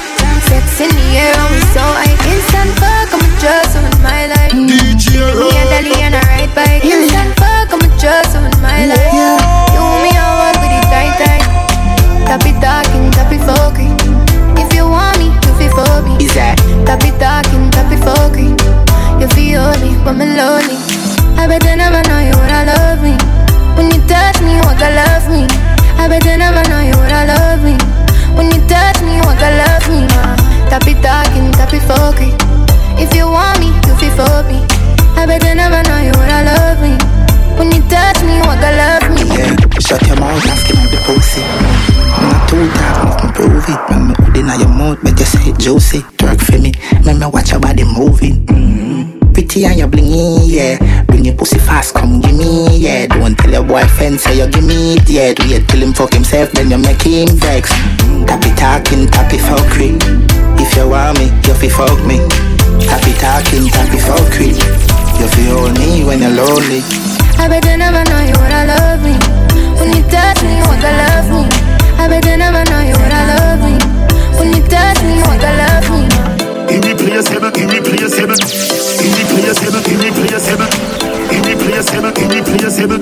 Sex 0.49 0.81
in 0.81 0.91
the 0.91 1.07
air, 1.15 1.31
and 1.37 1.49
we 1.55 1.61
so 1.71 1.85
high. 1.85 2.11
Instant 2.27 2.73
fuck, 2.81 3.12
I'm 3.12 3.23
just 3.39 3.77
on 3.77 4.03
my 4.03 4.27
life. 4.27 4.51
DJ 4.51 5.21
Me 5.39 5.53
and 5.55 5.69
Dali 5.71 5.95
and 6.01 6.15
a 6.17 6.21
ride 6.27 6.53
bike. 6.57 6.83
Instant 6.83 7.37
fuck, 7.39 7.71
I'm 7.71 7.85
just 8.01 8.35
on 8.35 8.51
my 8.62 8.87
life 8.87 9.70
your 54.11 54.19
say 54.19 54.39
you 54.39 54.49
give 54.51 54.65
me 54.65 54.95
it 54.97 55.09
yet. 55.09 55.39
Wait 55.41 55.69
till 55.69 55.82
him 55.82 55.93
fuck 55.93 56.12
himself, 56.12 56.51
then 56.53 56.70
you 56.70 56.78
make 56.78 57.03
him 57.03 57.28
vex. 57.39 57.70
Tappy 58.27 58.51
talking, 58.57 59.07
tappy 59.07 59.39
fuckery. 59.39 59.95
If 60.59 60.77
you 60.77 60.89
want 60.89 61.19
me, 61.19 61.27
you 61.47 61.55
fi 61.55 61.69
fuck 61.69 62.01
me. 62.05 62.19
Tappy 62.87 63.12
talking, 63.23 63.69
tappy 63.70 63.99
fuckery. 63.99 64.51
You 65.20 65.28
fi 65.28 65.43
hold 65.53 65.78
me 65.78 66.05
when 66.05 66.20
you're 66.20 66.31
lonely. 66.31 66.82
I 67.39 67.49
bet 67.49 67.62
they 67.62 67.77
never 67.77 68.03
know 68.11 68.20
you 68.20 68.35
would 68.37 68.53
I 68.53 68.65
love 68.66 69.01
me 69.03 69.16
When 69.81 69.97
you 69.97 70.03
touch 70.12 70.43
me, 70.43 70.59
you 70.61 70.65
want 70.69 70.81
to 70.85 70.93
love 70.93 71.28
me 71.32 71.49
I 71.97 72.05
bet 72.07 72.23
they 72.23 72.37
never 72.37 72.65
know 72.69 72.81
you 72.85 72.93
would 73.01 73.12
I 73.16 73.24
love 73.32 73.61
me 73.65 73.81
When 74.37 74.53
you 74.53 74.61
touch 74.69 75.01
me, 75.01 75.16
you 75.16 75.24
want 75.24 75.41
to 75.41 75.49
love 75.57 75.89
me 75.89 76.05
Irreplaceable, 76.69 77.49
irreplaceable, 77.57 78.37
irreplaceable, 79.01 79.81
irreplaceable, 79.89 80.69
irreplaceable, 81.31 82.12
irreplaceable, 82.19 83.01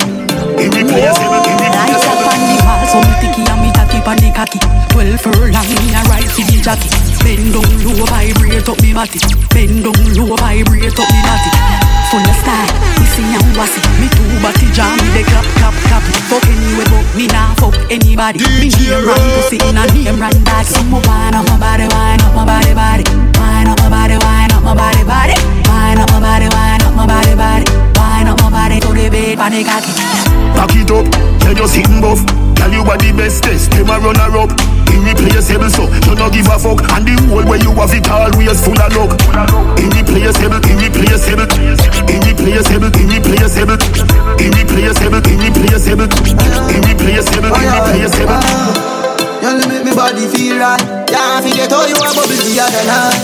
irreplaceable, 0.61 1.43
Rise 1.79 2.05
up 2.05 2.21
on 2.27 2.41
the 2.45 2.57
wall, 2.65 2.83
so 2.89 2.99
me 3.01 3.13
sticky 3.19 3.43
and 3.49 3.61
me 3.63 3.71
tacky 3.73 4.01
pon 4.05 4.17
the 4.19 4.31
cocky. 4.35 4.59
Twelve 4.93 5.21
furlong, 5.21 5.69
me 5.83 5.95
a 5.95 6.01
ride 6.11 6.29
for 6.31 6.45
the 6.45 6.59
jockey. 6.61 6.91
Bend 7.25 7.53
down 7.55 7.69
low, 7.85 8.05
vibrate 8.09 8.69
up 8.69 8.79
me 8.83 8.93
body. 8.93 9.19
Bend 9.55 9.85
down 9.85 9.99
low, 10.17 10.37
vibrate 10.37 10.99
up 10.99 11.09
me 11.09 11.21
body. 11.25 11.51
Full 12.11 12.25
of 12.25 12.37
style, 12.41 12.73
me 12.99 13.07
sing 13.13 13.33
and 13.37 13.49
wassy. 13.57 13.81
Me 14.01 14.09
two 14.17 14.27
body 14.41 14.67
jam, 14.73 14.97
me 14.97 15.09
dey 15.13 15.25
clap, 15.29 15.45
clap, 15.61 15.75
clap. 15.89 16.03
Fuck 16.29 16.45
anyway, 16.49 16.87
fuck 17.57 17.77
anybody. 17.91 18.41
Me 18.45 18.69
name 18.69 19.05
run 19.05 19.21
pussy 19.37 19.57
in 19.65 19.77
a 19.77 19.85
name 19.93 20.19
run 20.21 20.37
bag. 20.45 20.67
So 20.67 20.83
me 20.85 20.99
wine 21.05 21.35
up 21.35 21.45
my 21.49 21.57
body, 21.57 21.87
wine 21.93 22.21
up 22.21 22.35
my 22.35 22.45
body, 22.45 22.73
body. 22.75 23.05
Wine 23.39 23.69
up 23.69 23.79
my 23.81 23.89
body, 23.89 24.17
wine 24.21 24.53
up 24.53 24.63
my 24.65 24.75
body, 24.75 25.05
body. 25.05 25.37
Wine 25.69 25.99
up 25.99 26.11
my 26.11 26.21
body, 26.21 26.49
wine 26.49 26.83
up 26.83 26.95
my 26.97 27.07
body, 27.07 27.35
body. 27.37 27.88
Wine 28.69 28.85
up 28.85 28.93
body 28.93 29.01
to 29.01 29.01
the 29.01 29.09
bed, 29.09 29.39
pon 29.41 29.49
the 29.49 29.65
cocky. 29.65 29.93
Back 30.53 30.77
it 30.77 30.91
up, 30.93 31.09
tell 31.41 31.57
you 31.57 31.69
sitting 31.69 32.01
buff. 32.05 32.21
Tell 32.53 32.69
you 32.69 32.85
what 32.85 33.01
the 33.01 33.17
bestest, 33.17 33.73
them 33.73 33.89
a 33.89 33.97
run 33.97 34.21
her 34.21 34.45
up. 34.45 34.53
Irreplaceable, 34.93 35.73
so 35.73 35.89
you 36.05 36.13
no 36.13 36.29
give 36.29 36.53
a 36.53 36.61
fuck. 36.61 36.85
And 36.93 37.09
the 37.09 37.17
whole 37.33 37.49
way 37.49 37.65
you 37.65 37.73
have 37.73 37.97
it 37.97 38.05
always 38.13 38.61
full 38.61 38.77
of 38.77 38.93
luck. 38.93 39.17
Irreplaceable, 39.81 40.61
irreplaceable, 40.69 41.49
irreplaceable, 42.13 42.93
irreplaceable, 42.93 43.81
irreplaceable, 44.37 45.25
irreplaceable, 45.33 46.09
irreplaceable, 46.77 47.49
irreplaceable. 47.49 48.37
Uh-huh. 48.37 49.49
You 49.49 49.65
make 49.65 49.85
me 49.89 49.93
body 49.97 50.29
feel 50.29 50.61
right. 50.61 50.83
Yeah, 51.09 51.41
I 51.41 51.41
forget 51.41 51.73
how 51.73 51.89
you 51.89 51.97
are 51.97 52.13
bubble 52.13 52.37
the 52.37 52.53
other 52.61 52.85
night. 52.85 53.17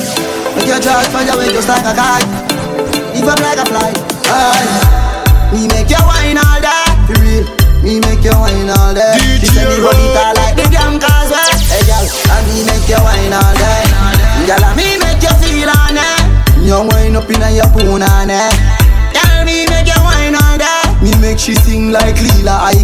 Make 0.57 0.73
your 0.73 0.81
charge 0.81 1.13
for 1.13 1.21
your 1.21 1.37
way 1.37 1.53
just 1.53 1.69
like 1.69 1.85
a 1.85 1.93
kite. 1.93 2.33
Leave 3.13 3.29
up 3.29 3.41
like 3.45 3.61
a 3.61 3.67
fly. 3.69 3.93
Aye. 4.33 5.04
Me 5.55 5.71
make 5.71 5.87
you 5.89 6.03
wine 6.03 6.35
all 6.37 6.59
day, 6.59 6.85
for 7.07 7.15
real. 7.23 7.47
Me 7.87 8.01
make 8.03 8.25
you 8.27 8.35
wine 8.35 8.71
all 8.75 8.91
day. 8.91 9.15
She 9.39 9.47
say 9.47 9.63
me 9.71 9.79
body 9.79 10.07
tall 10.11 10.35
like 10.35 10.57
the 10.59 10.67
damn 10.67 10.99
causeway. 10.99 11.39
Eh? 11.71 11.79
Hey 11.79 11.83
girl, 11.87 12.03
and 12.03 12.43
me 12.51 12.67
make 12.67 12.89
you 12.91 12.99
wine 12.99 13.31
all 13.31 13.55
day. 13.55 13.87
Girl, 14.51 14.65
and 14.67 14.75
me 14.75 14.99
make 14.99 15.23
you 15.23 15.35
feel 15.39 15.71
on 15.71 15.95
it. 15.95 16.21
You 16.67 16.83
wine 16.91 17.15
up 17.15 17.31
inna 17.31 17.55
your 17.55 17.71
poon 17.71 18.03
on 18.03 18.31
it. 18.35 18.55
Girl, 19.15 19.45
me 19.47 19.63
make 19.71 19.87
you 19.87 20.01
wine 20.03 20.35
all 20.35 20.59
day. 20.59 20.83
Me 20.99 21.15
make 21.23 21.39
she 21.39 21.55
sing 21.55 21.93
like 21.93 22.19
Lila 22.19 22.59
I 22.75 22.83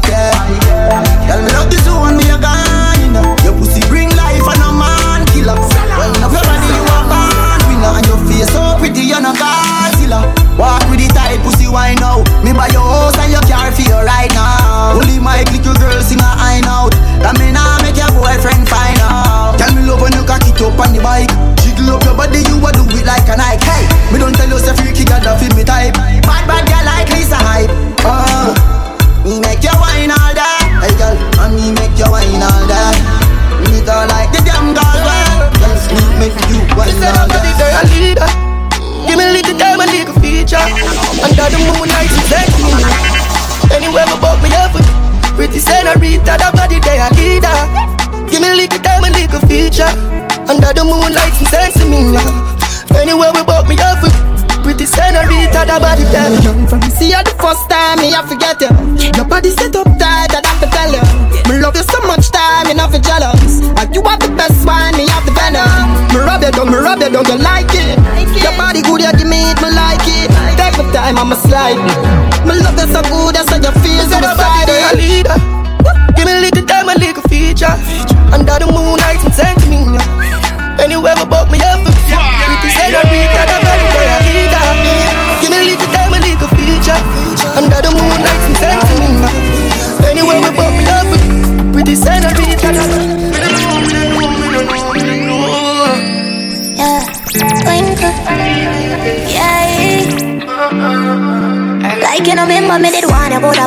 slide. 71.41 72.10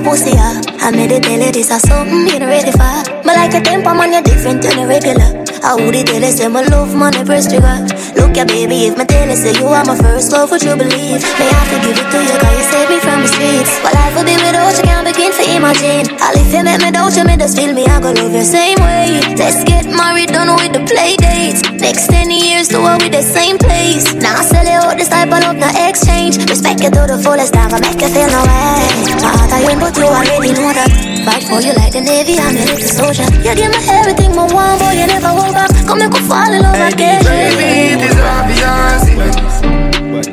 Pussy, 0.03 0.35
yeah. 0.35 0.59
I 0.83 0.91
made 0.91 1.11
it 1.15 1.23
it, 1.25 1.53
this 1.55 1.71
is 1.71 1.81
something 1.81 2.27
you 2.27 2.39
ready 2.43 2.71
for. 2.75 2.93
But 3.23 3.39
like 3.39 3.55
your 3.55 3.63
temper, 3.63 3.95
man, 3.95 4.11
you're 4.11 4.21
different 4.21 4.61
than 4.61 4.83
a 4.83 4.85
regular. 4.85 5.31
I 5.63 5.79
would 5.79 5.95
it 5.95 6.11
you, 6.11 6.19
say 6.27 6.51
my 6.51 6.61
love, 6.67 6.91
man, 6.93 7.15
I 7.15 7.23
press 7.23 7.47
trigger. 7.47 7.87
Look 8.19 8.35
ya, 8.35 8.43
baby, 8.43 8.91
if 8.91 8.99
my 8.99 9.07
you, 9.07 9.35
say 9.39 9.55
you 9.55 9.65
are 9.71 9.85
my 9.87 9.95
first 9.95 10.31
love, 10.35 10.51
would 10.51 10.61
you 10.61 10.75
believe? 10.75 11.23
May 11.39 11.47
I 11.47 11.63
forgive 11.71 11.95
it 11.95 12.07
to 12.11 12.19
you, 12.19 12.35
cause 12.35 12.55
you 12.59 12.65
saved 12.67 12.89
me 12.91 12.99
from 12.99 13.19
the 13.23 13.29
streets. 13.31 13.71
Well, 13.79 13.95
life 13.95 14.13
would 14.19 14.27
be 14.27 14.35
without 14.35 14.75
you, 14.75 14.83
can't 14.83 15.07
begin 15.07 15.31
to 15.31 15.43
imagine. 15.55 16.05
I'll 16.19 16.35
if 16.35 16.51
you 16.51 16.63
make 16.67 16.83
me 16.83 16.91
doubt 16.91 17.15
you, 17.15 17.23
me 17.23 17.39
just 17.39 17.55
feel 17.55 17.71
me, 17.73 17.87
I 17.87 18.03
go 18.03 18.11
love 18.11 18.35
you 18.35 18.43
the 18.43 18.43
same 18.43 18.79
way. 18.83 19.23
Let's 19.39 19.63
get 19.63 19.87
married, 19.87 20.35
done 20.35 20.51
with 20.51 20.75
the 20.75 20.83
play 20.83 21.15
dates. 21.15 21.72
Next 21.83 22.07
10 22.07 22.31
years, 22.31 22.69
do 22.69 22.79
it 22.79 23.03
with 23.03 23.11
the 23.11 23.21
same 23.21 23.59
place. 23.59 24.15
Now 24.15 24.39
I 24.39 24.43
sell 24.47 24.63
you 24.63 24.79
out 24.87 24.95
this 24.95 25.09
type 25.11 25.27
of 25.27 25.43
love, 25.43 25.59
no 25.59 25.67
exchange. 25.83 26.39
Respect 26.47 26.79
you 26.79 26.87
to 26.87 27.03
the 27.11 27.19
fullest, 27.19 27.51
I 27.59 27.67
make 27.75 27.99
you 27.99 28.07
feel 28.07 28.31
no 28.31 28.39
way. 28.39 28.87
My 29.19 29.35
heart, 29.35 29.51
I 29.51 29.67
ain't 29.67 29.83
but 29.83 29.91
you 29.99 30.07
already 30.07 30.55
know 30.55 30.71
that. 30.71 30.87
Fight 31.27 31.43
for 31.43 31.59
you 31.59 31.75
like 31.75 31.91
the 31.91 31.99
Navy, 31.99 32.39
I'm 32.39 32.55
a 32.55 32.63
little 32.63 32.87
soldier. 32.87 33.27
You 33.43 33.51
give 33.51 33.67
me 33.67 33.83
everything, 33.99 34.31
my 34.31 34.47
one 34.47 34.79
boy, 34.79 34.95
you 34.95 35.11
never 35.11 35.27
hold 35.27 35.51
back. 35.51 35.75
Come 35.83 35.99
and 35.99 36.07
go 36.07 36.23
fall 36.23 36.47
in 36.55 36.63
love 36.63 36.79
again. 36.87 37.19
Baby, 37.27 37.67
it 37.91 38.01
is 38.07 38.15
obvious. 38.15 39.03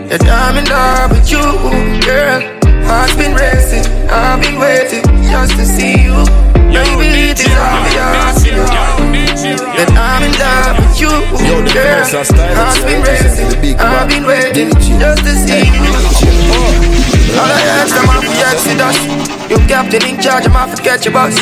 That 0.06 0.22
I'm 0.22 0.54
in 0.54 0.70
love 0.70 1.10
with 1.10 1.26
you, 1.34 1.42
girl. 2.06 2.46
Heart's 2.86 3.18
been 3.18 3.34
racing, 3.34 3.90
I've 4.06 4.38
been 4.38 4.54
waiting 4.54 5.02
just 5.26 5.58
to 5.58 5.66
see 5.66 5.98
you. 5.98 6.59
Girl. 12.28 12.54
Heart's 12.54 12.84
been 12.84 13.00
racing, 13.00 13.76
I've 13.80 14.08
been 14.08 14.26
waiting 14.26 14.70
just 15.00 15.24
to 15.24 15.32
see 15.32 15.64
you. 15.64 15.88
All 17.40 17.48
I 17.48 17.62
ask 17.80 17.94
them 17.96 18.08
off 18.12 18.20
the 18.20 18.36
exodus. 18.44 18.98
You 19.48 19.56
captain 19.66 20.04
in 20.04 20.20
charge, 20.20 20.46
I'm 20.46 20.56
off 20.56 20.74
to 20.74 20.82
catch 20.82 21.06
your 21.06 21.14
bus. 21.14 21.34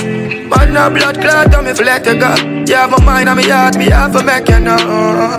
But 0.48 0.70
no 0.70 0.90
blood 0.90 1.20
clot, 1.20 1.54
I'm 1.54 1.66
if 1.66 1.80
let 1.80 2.06
you 2.06 2.18
go. 2.20 2.34
You 2.68 2.76
have 2.76 2.90
my 2.90 3.02
mind 3.04 3.28
on 3.28 3.36
my 3.36 3.42
heart, 3.42 3.76
me 3.76 3.90
have 3.90 4.12
to 4.12 4.22
make 4.22 4.48
you 4.48 4.60
know. 4.60 5.36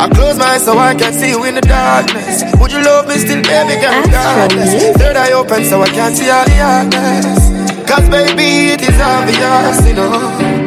I 0.00 0.08
close 0.08 0.38
my 0.38 0.56
eyes 0.56 0.64
so 0.64 0.76
I 0.78 0.94
can 0.94 1.12
see 1.12 1.30
you 1.30 1.44
in 1.44 1.54
the 1.54 1.62
darkness. 1.62 2.42
Would 2.60 2.72
you 2.72 2.82
love 2.82 3.08
me 3.08 3.16
still, 3.16 3.42
baby? 3.42 3.80
Can 3.80 4.04
regardless. 4.04 4.96
Third 4.96 5.16
eye 5.16 5.32
open 5.32 5.64
so 5.64 5.80
I 5.80 5.88
can 5.88 6.14
see 6.14 6.28
all 6.28 6.44
the 6.44 6.56
darkness. 6.56 7.88
Cause 7.88 8.08
baby, 8.08 8.74
it 8.74 8.82
is 8.82 9.00
obvious, 9.00 9.86
you 9.88 9.94
know. 9.94 10.59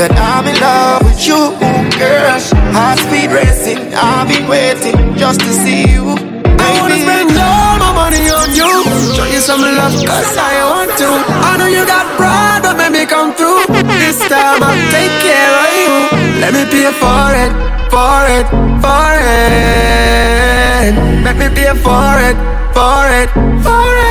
That 0.00 0.16
I'm 0.16 0.48
in 0.48 0.56
love 0.56 1.04
with 1.04 1.20
you, 1.28 1.52
girl. 2.00 2.40
Heart 2.72 3.04
speed 3.04 3.28
racing, 3.36 3.92
I've 3.92 4.32
been 4.32 4.48
waiting 4.48 4.96
just 5.20 5.44
to 5.44 5.52
see 5.52 5.92
you. 5.92 6.16
I 6.56 6.68
wanna 6.80 6.96
spend 7.04 7.36
all 7.36 7.76
my 7.76 7.92
money 7.92 8.24
on 8.32 8.48
you. 8.56 8.64
Show 9.12 9.28
you 9.28 9.44
some 9.44 9.60
love, 9.60 9.92
cause 10.00 10.32
I 10.40 10.56
want 10.72 10.96
to. 11.04 11.04
I 11.04 11.60
know 11.60 11.68
you 11.68 11.84
got 11.84 12.08
pride, 12.16 12.64
but 12.64 12.80
let 12.80 12.96
me 12.96 13.04
come 13.04 13.36
through. 13.36 13.60
This 14.00 14.16
time 14.24 14.64
I'll 14.64 14.84
take 14.88 15.12
care 15.20 15.52
of 15.52 15.68
you. 15.76 15.92
Let 16.40 16.56
me 16.56 16.64
pay 16.72 16.88
for 16.96 17.36
it, 17.36 17.52
for 17.92 18.24
it, 18.40 18.48
for 18.80 19.12
it. 19.20 20.96
Let 21.28 21.36
me 21.36 21.52
pay 21.52 21.76
for 21.76 22.16
it, 22.24 22.40
for 22.72 23.04
it, 23.20 23.28
for 23.60 23.84
it. 23.84 24.09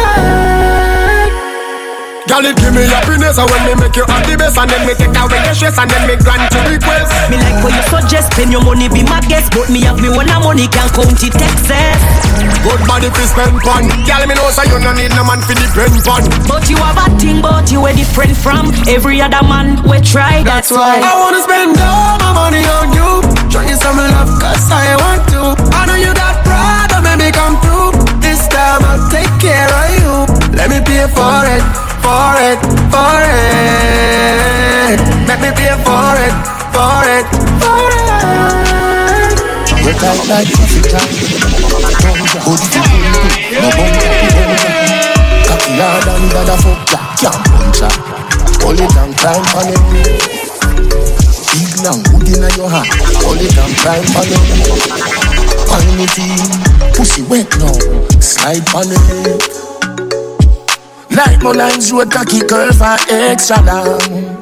Girl, 2.30 2.46
it 2.46 2.62
give 2.62 2.78
me 2.78 2.86
happiness 2.86 3.42
And 3.42 3.50
when 3.50 3.58
me 3.66 3.74
make 3.82 3.98
you 3.98 4.06
happy 4.06 4.38
best 4.38 4.54
And 4.54 4.70
then 4.70 4.86
me 4.86 4.94
take 4.94 5.18
away 5.18 5.42
your 5.50 5.58
stress 5.58 5.82
And 5.82 5.90
then 5.90 6.06
me 6.06 6.14
grant 6.14 6.46
your 6.54 6.78
request. 6.78 7.10
Me 7.26 7.42
like 7.42 7.58
what 7.66 7.74
you 7.74 7.82
suggest 7.90 8.30
Spend 8.38 8.54
your 8.54 8.62
money 8.62 8.86
be 8.86 9.02
my 9.02 9.18
guest. 9.26 9.50
But 9.50 9.74
me 9.74 9.82
have 9.90 9.98
me 9.98 10.14
one 10.14 10.30
money 10.46 10.70
Can't 10.70 10.94
count 10.94 11.18
it 11.26 11.34
excess 11.34 11.98
Good 12.62 12.86
body 12.86 13.10
fi 13.10 13.26
spend 13.26 13.58
fun. 13.66 13.90
Girl, 14.06 14.22
me 14.30 14.38
know 14.38 14.46
so 14.54 14.62
you 14.62 14.78
no 14.78 14.94
need 14.94 15.10
no 15.18 15.26
man 15.26 15.42
fi 15.42 15.58
depend 15.58 15.98
fun. 16.06 16.22
But 16.46 16.70
you 16.70 16.78
have 16.78 17.02
a 17.02 17.10
thing 17.18 17.42
But 17.42 17.74
you 17.74 17.82
were 17.82 17.98
different 17.98 18.38
from 18.38 18.78
Every 18.86 19.18
other 19.26 19.42
man 19.42 19.82
we 19.90 19.98
try 20.06 20.46
That's, 20.46 20.70
why. 20.70 21.02
I 21.02 21.18
wanna 21.18 21.42
spend 21.42 21.82
all 21.82 22.22
my 22.22 22.46
money 22.46 22.62
on 22.62 22.94
you. 22.94 23.26
Show 23.50 23.66
you 23.66 23.74
some 23.74 23.98
love 23.98 24.30
Cause 24.38 24.70
I 24.70 24.94
want 25.02 25.26
to. 25.34 25.58
I 25.74 25.90
know 25.90 25.98
you 25.98 26.14
got 26.14 26.46
pride 26.46 26.94
But 26.94 27.02
maybe 27.10 27.34
come 27.34 27.58
through. 27.58 28.22
This 28.22 28.46
time 28.54 28.86
I'll 28.86 29.02
take 29.10 29.34
care 29.42 29.66
of 29.66 29.88
you. 29.98 30.14
Let 30.54 30.70
me 30.70 30.78
pay 30.86 31.10
for 31.10 31.42
it 31.58 31.89
for 32.04 32.34
it, 32.50 32.60
for 32.92 33.20
it. 33.24 35.00
Let 35.28 35.40
me 35.44 35.50
pay 35.54 35.74
for 35.86 36.16
it, 36.26 36.36
for 36.74 37.04
it, 37.18 37.28
for 37.62 37.92
it. 37.94 38.60
We 39.86 39.92
tight 39.94 40.22
like 40.30 40.50
traffic 40.50 40.86
jam. 40.92 41.08
Hood 42.46 42.62
to 42.74 42.80
no 43.60 43.70
bump 43.78 43.96
Cocky 45.48 45.74
hard 45.82 46.08
and 46.08 46.28
dada 46.32 46.56
fuck 46.62 46.92
ya, 46.92 47.00
can't 47.18 47.42
punch 47.50 47.82
ya. 47.82 47.90
Hold 48.62 48.80
it 48.80 48.96
and 48.98 49.14
climb 49.18 49.46
on 49.58 49.70
it. 49.74 49.82
Big 51.54 51.72
long 51.86 52.02
hood 52.10 52.30
inna 52.30 52.50
your 52.58 52.70
hand. 52.70 52.90
Hold 53.24 53.42
it 53.42 53.58
and 53.58 53.74
climb 53.82 54.06
on 54.18 54.30
it. 54.30 54.44
Find 55.70 56.02
it 56.02 56.18
in, 56.18 56.94
pussy 56.94 57.22
wet 57.24 57.50
now. 57.60 57.78
Slide 58.20 58.68
on 58.76 58.90
it. 58.90 59.69
Like 61.12 61.42
my 61.42 61.52
lines 61.52 61.92
road 61.92 62.12
cocky 62.12 62.40
curl 62.42 62.72
for 62.72 62.96
extra 63.10 63.58
long. 63.66 64.38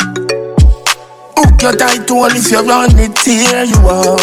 Hook 1.37 1.61
your 1.61 1.75
tight 1.75 2.09
hole 2.09 2.27
if 2.27 2.51
you 2.51 2.61
run 2.61 2.91
it 2.99 3.15
tear 3.15 3.63
you 3.63 3.79
up. 3.87 4.19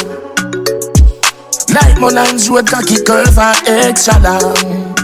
Like 1.72 1.98
my 1.98 2.08
lines 2.08 2.50
road 2.50 2.68
cocky 2.68 3.02
curl 3.02 3.24
for 3.32 3.54
extra 3.66 4.20
long. 4.20 4.94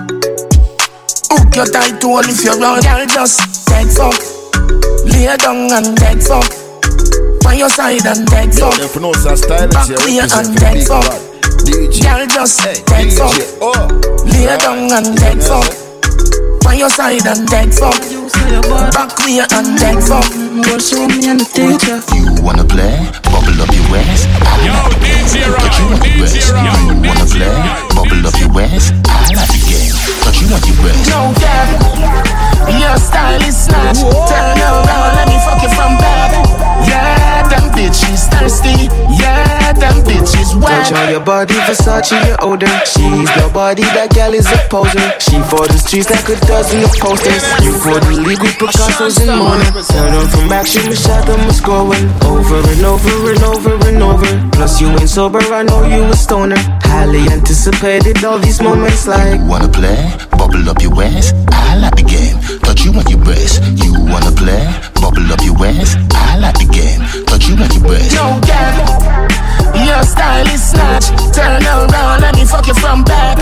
Hook 1.33 1.55
your 1.57 1.67
tight 1.67 2.03
hole 2.03 2.21
if 2.29 2.45
you 2.45 2.53
run 2.61 2.83
Girl 2.83 3.07
just 3.07 3.67
dead 3.67 3.89
fuck. 3.89 4.21
Lay 5.07 5.35
down 5.37 5.73
and 5.73 5.97
dead 5.97 6.23
fuck. 6.23 6.53
On 7.47 7.57
your 7.57 7.71
side 7.71 8.05
and 8.05 8.27
dead 8.29 8.53
fuck. 8.53 8.77
Back 8.77 9.89
clear 9.97 10.29
and 10.29 10.57
dead 10.57 10.87
fuck. 10.87 11.09
Girl 11.65 12.27
just 12.27 12.61
dead 12.87 13.13
fuck. 13.17 13.35
Lay 14.27 14.57
down 14.59 14.93
and 14.93 15.17
dead 15.17 15.43
fuck 15.43 15.90
on 16.71 16.79
your 16.79 16.91
side 16.91 17.27
and 17.27 17.47
dead 17.49 17.75
fuck. 17.75 17.99
Back 18.95 19.13
me 19.27 19.41
and 19.41 19.79
dead 19.79 19.99
fuck. 20.03 20.27
Go 20.63 20.79
show 20.79 21.07
me 21.09 21.27
and 21.29 21.41
the 21.41 21.47
teacher. 21.51 21.99
You 22.15 22.43
wanna 22.43 22.65
play? 22.65 22.95
Bubble 23.27 23.59
up 23.63 23.71
your 23.75 23.87
waist. 23.91 24.29
Yo, 24.63 24.75
DJ 25.03 25.43
Touch 25.59 25.79
you 25.79 25.87
want 25.91 26.05
your 26.07 26.23
waist. 26.23 26.49
You 26.51 26.95
wanna 27.03 27.27
play? 27.27 27.55
Bubble 27.95 28.27
up 28.27 28.37
your 28.39 28.53
waist. 28.55 28.95
I 29.11 29.35
like 29.35 29.51
the 29.51 29.61
game. 29.67 29.95
Touch 30.23 30.39
you 30.41 30.47
want 30.51 30.65
your 30.67 30.79
waist. 30.85 31.11
No 31.11 31.35
cap. 31.43 31.69
Your 32.71 32.97
style 32.99 33.43
is 33.43 33.57
snatch. 33.57 34.01
Turn 34.01 34.59
around, 34.63 35.13
let 35.19 35.27
me 35.27 35.37
fuck 35.43 35.63
you 35.63 35.71
from 35.75 35.99
back. 35.99 36.31
Yeah, 36.87 37.03
them 37.03 37.20
bitches 37.81 38.29
thirsty. 38.29 38.93
Yeah, 39.17 39.73
them 39.73 40.05
bitches 40.05 40.53
wet. 40.61 40.85
Touch 40.85 40.93
on 40.93 41.11
your 41.11 41.25
body, 41.25 41.55
Versace, 41.65 42.13
your 42.29 42.37
odor. 42.45 42.69
She's 42.85 43.31
the 43.41 43.49
body, 43.53 43.83
that 43.97 44.13
gal 44.13 44.35
is 44.35 44.47
a 44.53 44.59
poser. 44.69 45.09
She 45.17 45.41
for 45.49 45.65
the 45.65 45.79
streets 45.81 46.11
like 46.13 46.29
a 46.29 46.37
dozen 46.45 46.85
of 46.85 46.93
posters. 47.01 47.45
You 47.65 47.73
for 47.81 47.97
the 47.97 48.13
league 48.21 48.43
with 48.45 48.57
Picasso's 48.61 49.17
in 49.21 49.33
the 49.33 49.37
morning. 49.37 49.73
Turn 49.89 50.13
on 50.13 50.29
from 50.29 50.53
action, 50.53 50.85
we 50.89 50.97
shot 50.97 51.25
them 51.25 51.41
a 51.49 51.53
scoring. 51.53 52.05
Over 52.29 52.61
and 52.61 52.85
over 52.85 53.17
and 53.33 53.43
over 53.49 53.75
and 53.89 54.03
over. 54.03 54.31
Plus 54.53 54.81
you 54.81 54.89
ain't 55.01 55.09
sober, 55.09 55.41
I 55.41 55.63
know 55.63 55.81
you 55.89 56.05
a 56.05 56.17
stoner. 56.17 56.61
Highly 56.85 57.25
anticipated 57.33 58.23
all 58.25 58.39
these 58.39 58.61
moments 58.61 59.07
like. 59.07 59.41
You 59.41 59.47
wanna 59.47 59.69
play? 59.69 60.13
Bubble 60.37 60.69
up 60.69 60.83
your 60.83 60.95
waist. 60.95 61.35
I 61.49 61.77
like 61.81 61.97
the 61.97 62.05
game. 62.05 62.37
Touch 62.61 62.85
you 62.85 62.93
on 62.93 63.07
your 63.09 63.23
breast. 63.25 63.63
You 63.81 63.95
wanna 64.13 64.33
play? 64.33 64.61
Bubble 65.01 65.33
up 65.33 65.41
your 65.43 65.57
waist. 65.57 65.97
I 66.13 66.37
like 66.39 66.59
the 66.59 66.67
game. 66.67 67.01
Touch 67.27 67.49
you 67.49 67.55
on 67.57 67.70
your 67.75 67.85
breast. 67.85 68.15
No 68.15 68.41
cap. 68.45 68.75
Your 69.75 70.03
style 70.03 70.47
is 70.49 70.63
snatch. 70.63 71.09
Turn 71.35 71.63
around, 71.63 72.21
let 72.21 72.35
me 72.35 72.45
fuck 72.45 72.67
you 72.67 72.75
from 72.75 73.05
back. 73.05 73.39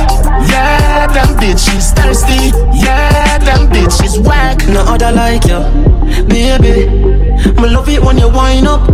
Yeah, 0.49 1.07
them 1.09 1.37
bitches 1.37 1.93
thirsty. 1.97 2.53
Yeah, 2.77 3.39
them 3.39 3.69
bitches 3.69 4.25
whack. 4.25 4.67
No 4.69 4.81
other 4.87 5.13
like 5.13 5.45
you, 5.47 5.61
baby. 6.29 6.89
Me 7.61 7.69
love 7.69 7.89
it 7.89 8.03
when 8.03 8.19
you 8.19 8.29
wind 8.29 8.67
up. 8.67 8.89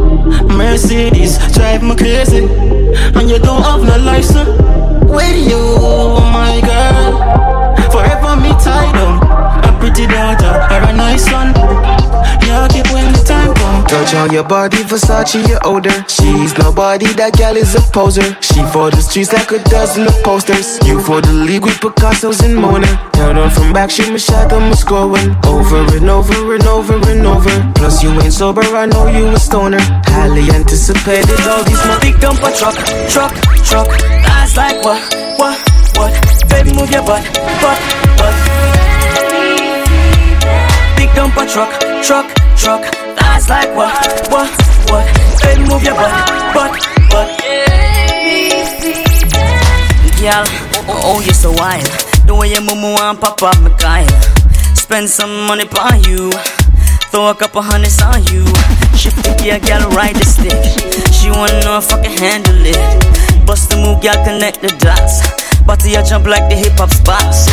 Mercedes 0.49 1.39
drive 1.55 1.83
me 1.83 1.97
crazy, 1.97 2.45
and 2.45 3.29
you 3.29 3.39
don't 3.39 3.63
have 3.63 3.83
no 3.83 3.97
license. 3.99 4.49
With 5.15 5.39
you, 5.49 5.63
my 6.35 6.61
girl, 6.65 7.91
forever 7.91 8.37
me 8.41 8.51
tied 8.63 8.95
down. 8.95 9.23
A 9.65 9.79
pretty 9.79 10.07
daughter 10.07 10.55
or 10.73 10.83
a 10.89 10.93
nice 10.93 11.25
son. 11.29 11.49
You 12.47 12.67
keep 12.71 12.93
when 12.93 13.13
the 13.13 13.23
time. 13.27 13.64
Touch 13.95 14.15
on 14.15 14.33
your 14.33 14.43
body, 14.43 14.79
Versace, 14.91 15.47
your 15.47 15.61
odor. 15.63 15.95
She's 16.11 16.59
nobody, 16.59 17.07
that 17.15 17.39
gal 17.39 17.55
is 17.55 17.77
a 17.77 17.81
poser. 17.95 18.27
She 18.43 18.59
for 18.75 18.91
the 18.91 18.99
streets 18.99 19.33
like 19.33 19.47
a 19.53 19.63
dozen 19.71 20.09
of 20.11 20.19
posters. 20.27 20.83
You 20.83 20.99
for 20.99 21.21
the 21.23 21.31
league 21.31 21.63
with 21.63 21.79
Picasso's 21.79 22.41
and 22.43 22.57
Mona. 22.57 22.91
Turn 23.15 23.39
on 23.39 23.51
from 23.51 23.73
back, 23.73 23.93
shoot 23.93 24.11
me 24.11 24.19
shot, 24.19 24.53
I'm 24.53 24.75
scoring. 24.75 25.39
Over 25.47 25.87
and 25.95 26.11
over 26.11 26.55
and 26.59 26.67
over 26.67 26.99
and 27.07 27.23
over. 27.25 27.55
Plus 27.79 28.03
you 28.03 28.11
ain't 28.19 28.33
sober, 28.33 28.67
I 28.75 28.87
know 28.87 29.07
you 29.07 29.29
a 29.29 29.39
stoner. 29.39 29.79
Highly 30.11 30.51
anticipated, 30.51 31.39
all 31.47 31.63
these 31.63 31.79
my 31.87 31.95
big 32.03 32.19
dumper 32.19 32.51
truck, 32.51 32.75
truck, 33.07 33.31
truck. 33.63 33.87
Eyes 34.27 34.57
like 34.57 34.83
what, 34.83 34.99
what, 35.39 35.55
what? 35.95 36.11
Baby, 36.51 36.75
move 36.75 36.91
your 36.91 37.07
butt, 37.07 37.23
butt, 37.63 37.79
butt. 38.19 38.35
Big 40.99 41.15
a 41.15 41.47
truck, 41.47 41.71
truck, 42.03 42.27
truck. 42.59 43.24
That's 43.35 43.49
like 43.49 43.75
what, 43.75 43.91
what, 44.31 44.47
what? 44.95 45.07
Baby, 45.43 45.67
move 45.67 45.83
your 45.83 45.99
butt, 45.99 46.15
butt, 46.55 46.71
butt. 47.11 47.29
Girl, 50.23 50.47
oh, 50.87 51.03
oh 51.03 51.21
you're 51.21 51.35
so 51.35 51.51
wild. 51.51 51.83
The 52.31 52.35
way 52.39 52.55
you 52.55 52.61
move, 52.61 52.79
move 52.79 52.95
and 53.03 53.19
pop 53.19 53.43
up 53.43 53.59
my 53.61 53.71
Kyle. 53.75 54.07
Spend 54.79 55.11
some 55.11 55.49
money 55.49 55.67
on 55.83 56.05
you. 56.05 56.31
Throw 57.11 57.31
a 57.31 57.35
couple 57.35 57.61
hundreds 57.61 58.01
on 58.07 58.23
you. 58.31 58.47
She 58.95 59.11
think 59.11 59.43
a 59.51 59.59
girl 59.59 59.91
ride 59.91 60.15
the 60.15 60.25
stick. 60.25 60.55
She 61.11 61.29
wanna 61.29 61.59
know 61.67 61.79
if 61.79 61.93
I 61.93 62.07
can 62.07 62.17
handle 62.17 62.63
it. 62.63 62.79
Bust 63.45 63.69
the 63.69 63.83
move, 63.83 64.01
girl, 64.01 64.15
connect 64.23 64.63
the 64.63 64.71
dots. 64.79 65.27
Body 65.67 65.97
a 65.97 66.05
jump 66.05 66.27
like 66.27 66.49
the 66.49 66.55
hip 66.55 66.79
hop 66.79 66.91
spots. 66.91 67.51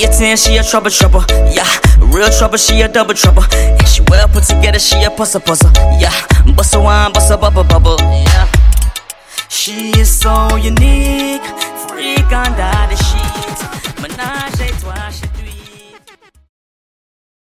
She 0.00 0.06
a 0.06 0.08
ten, 0.08 0.36
she 0.38 0.56
a 0.56 0.62
trouble 0.62 0.90
trouble. 0.90 1.22
Yeah, 1.52 1.68
real 1.98 2.30
trouble, 2.30 2.56
she 2.56 2.80
a 2.80 2.88
double 2.88 3.12
trouble. 3.12 3.42
Yeah, 3.52 3.84
she 3.84 4.00
well 4.08 4.26
put 4.28 4.44
together, 4.44 4.78
she 4.78 5.02
a 5.02 5.10
puzzle 5.10 5.42
puzzle. 5.42 5.70
Yeah, 6.00 6.10
bust 6.56 6.74
a 6.74 6.80
wine, 6.80 7.12
bust 7.12 7.30
a 7.30 7.36
bubble 7.36 7.64
bubble. 7.64 7.98
Yeah, 8.00 8.48
she 9.50 9.90
is 10.00 10.08
so 10.08 10.56
unique. 10.56 11.44
Freak 11.86 12.32
under 12.32 12.72
the 12.88 12.96
sheets. 12.96 13.60
Menage 14.00 14.70
a 14.70 14.80
trois, 14.80 15.20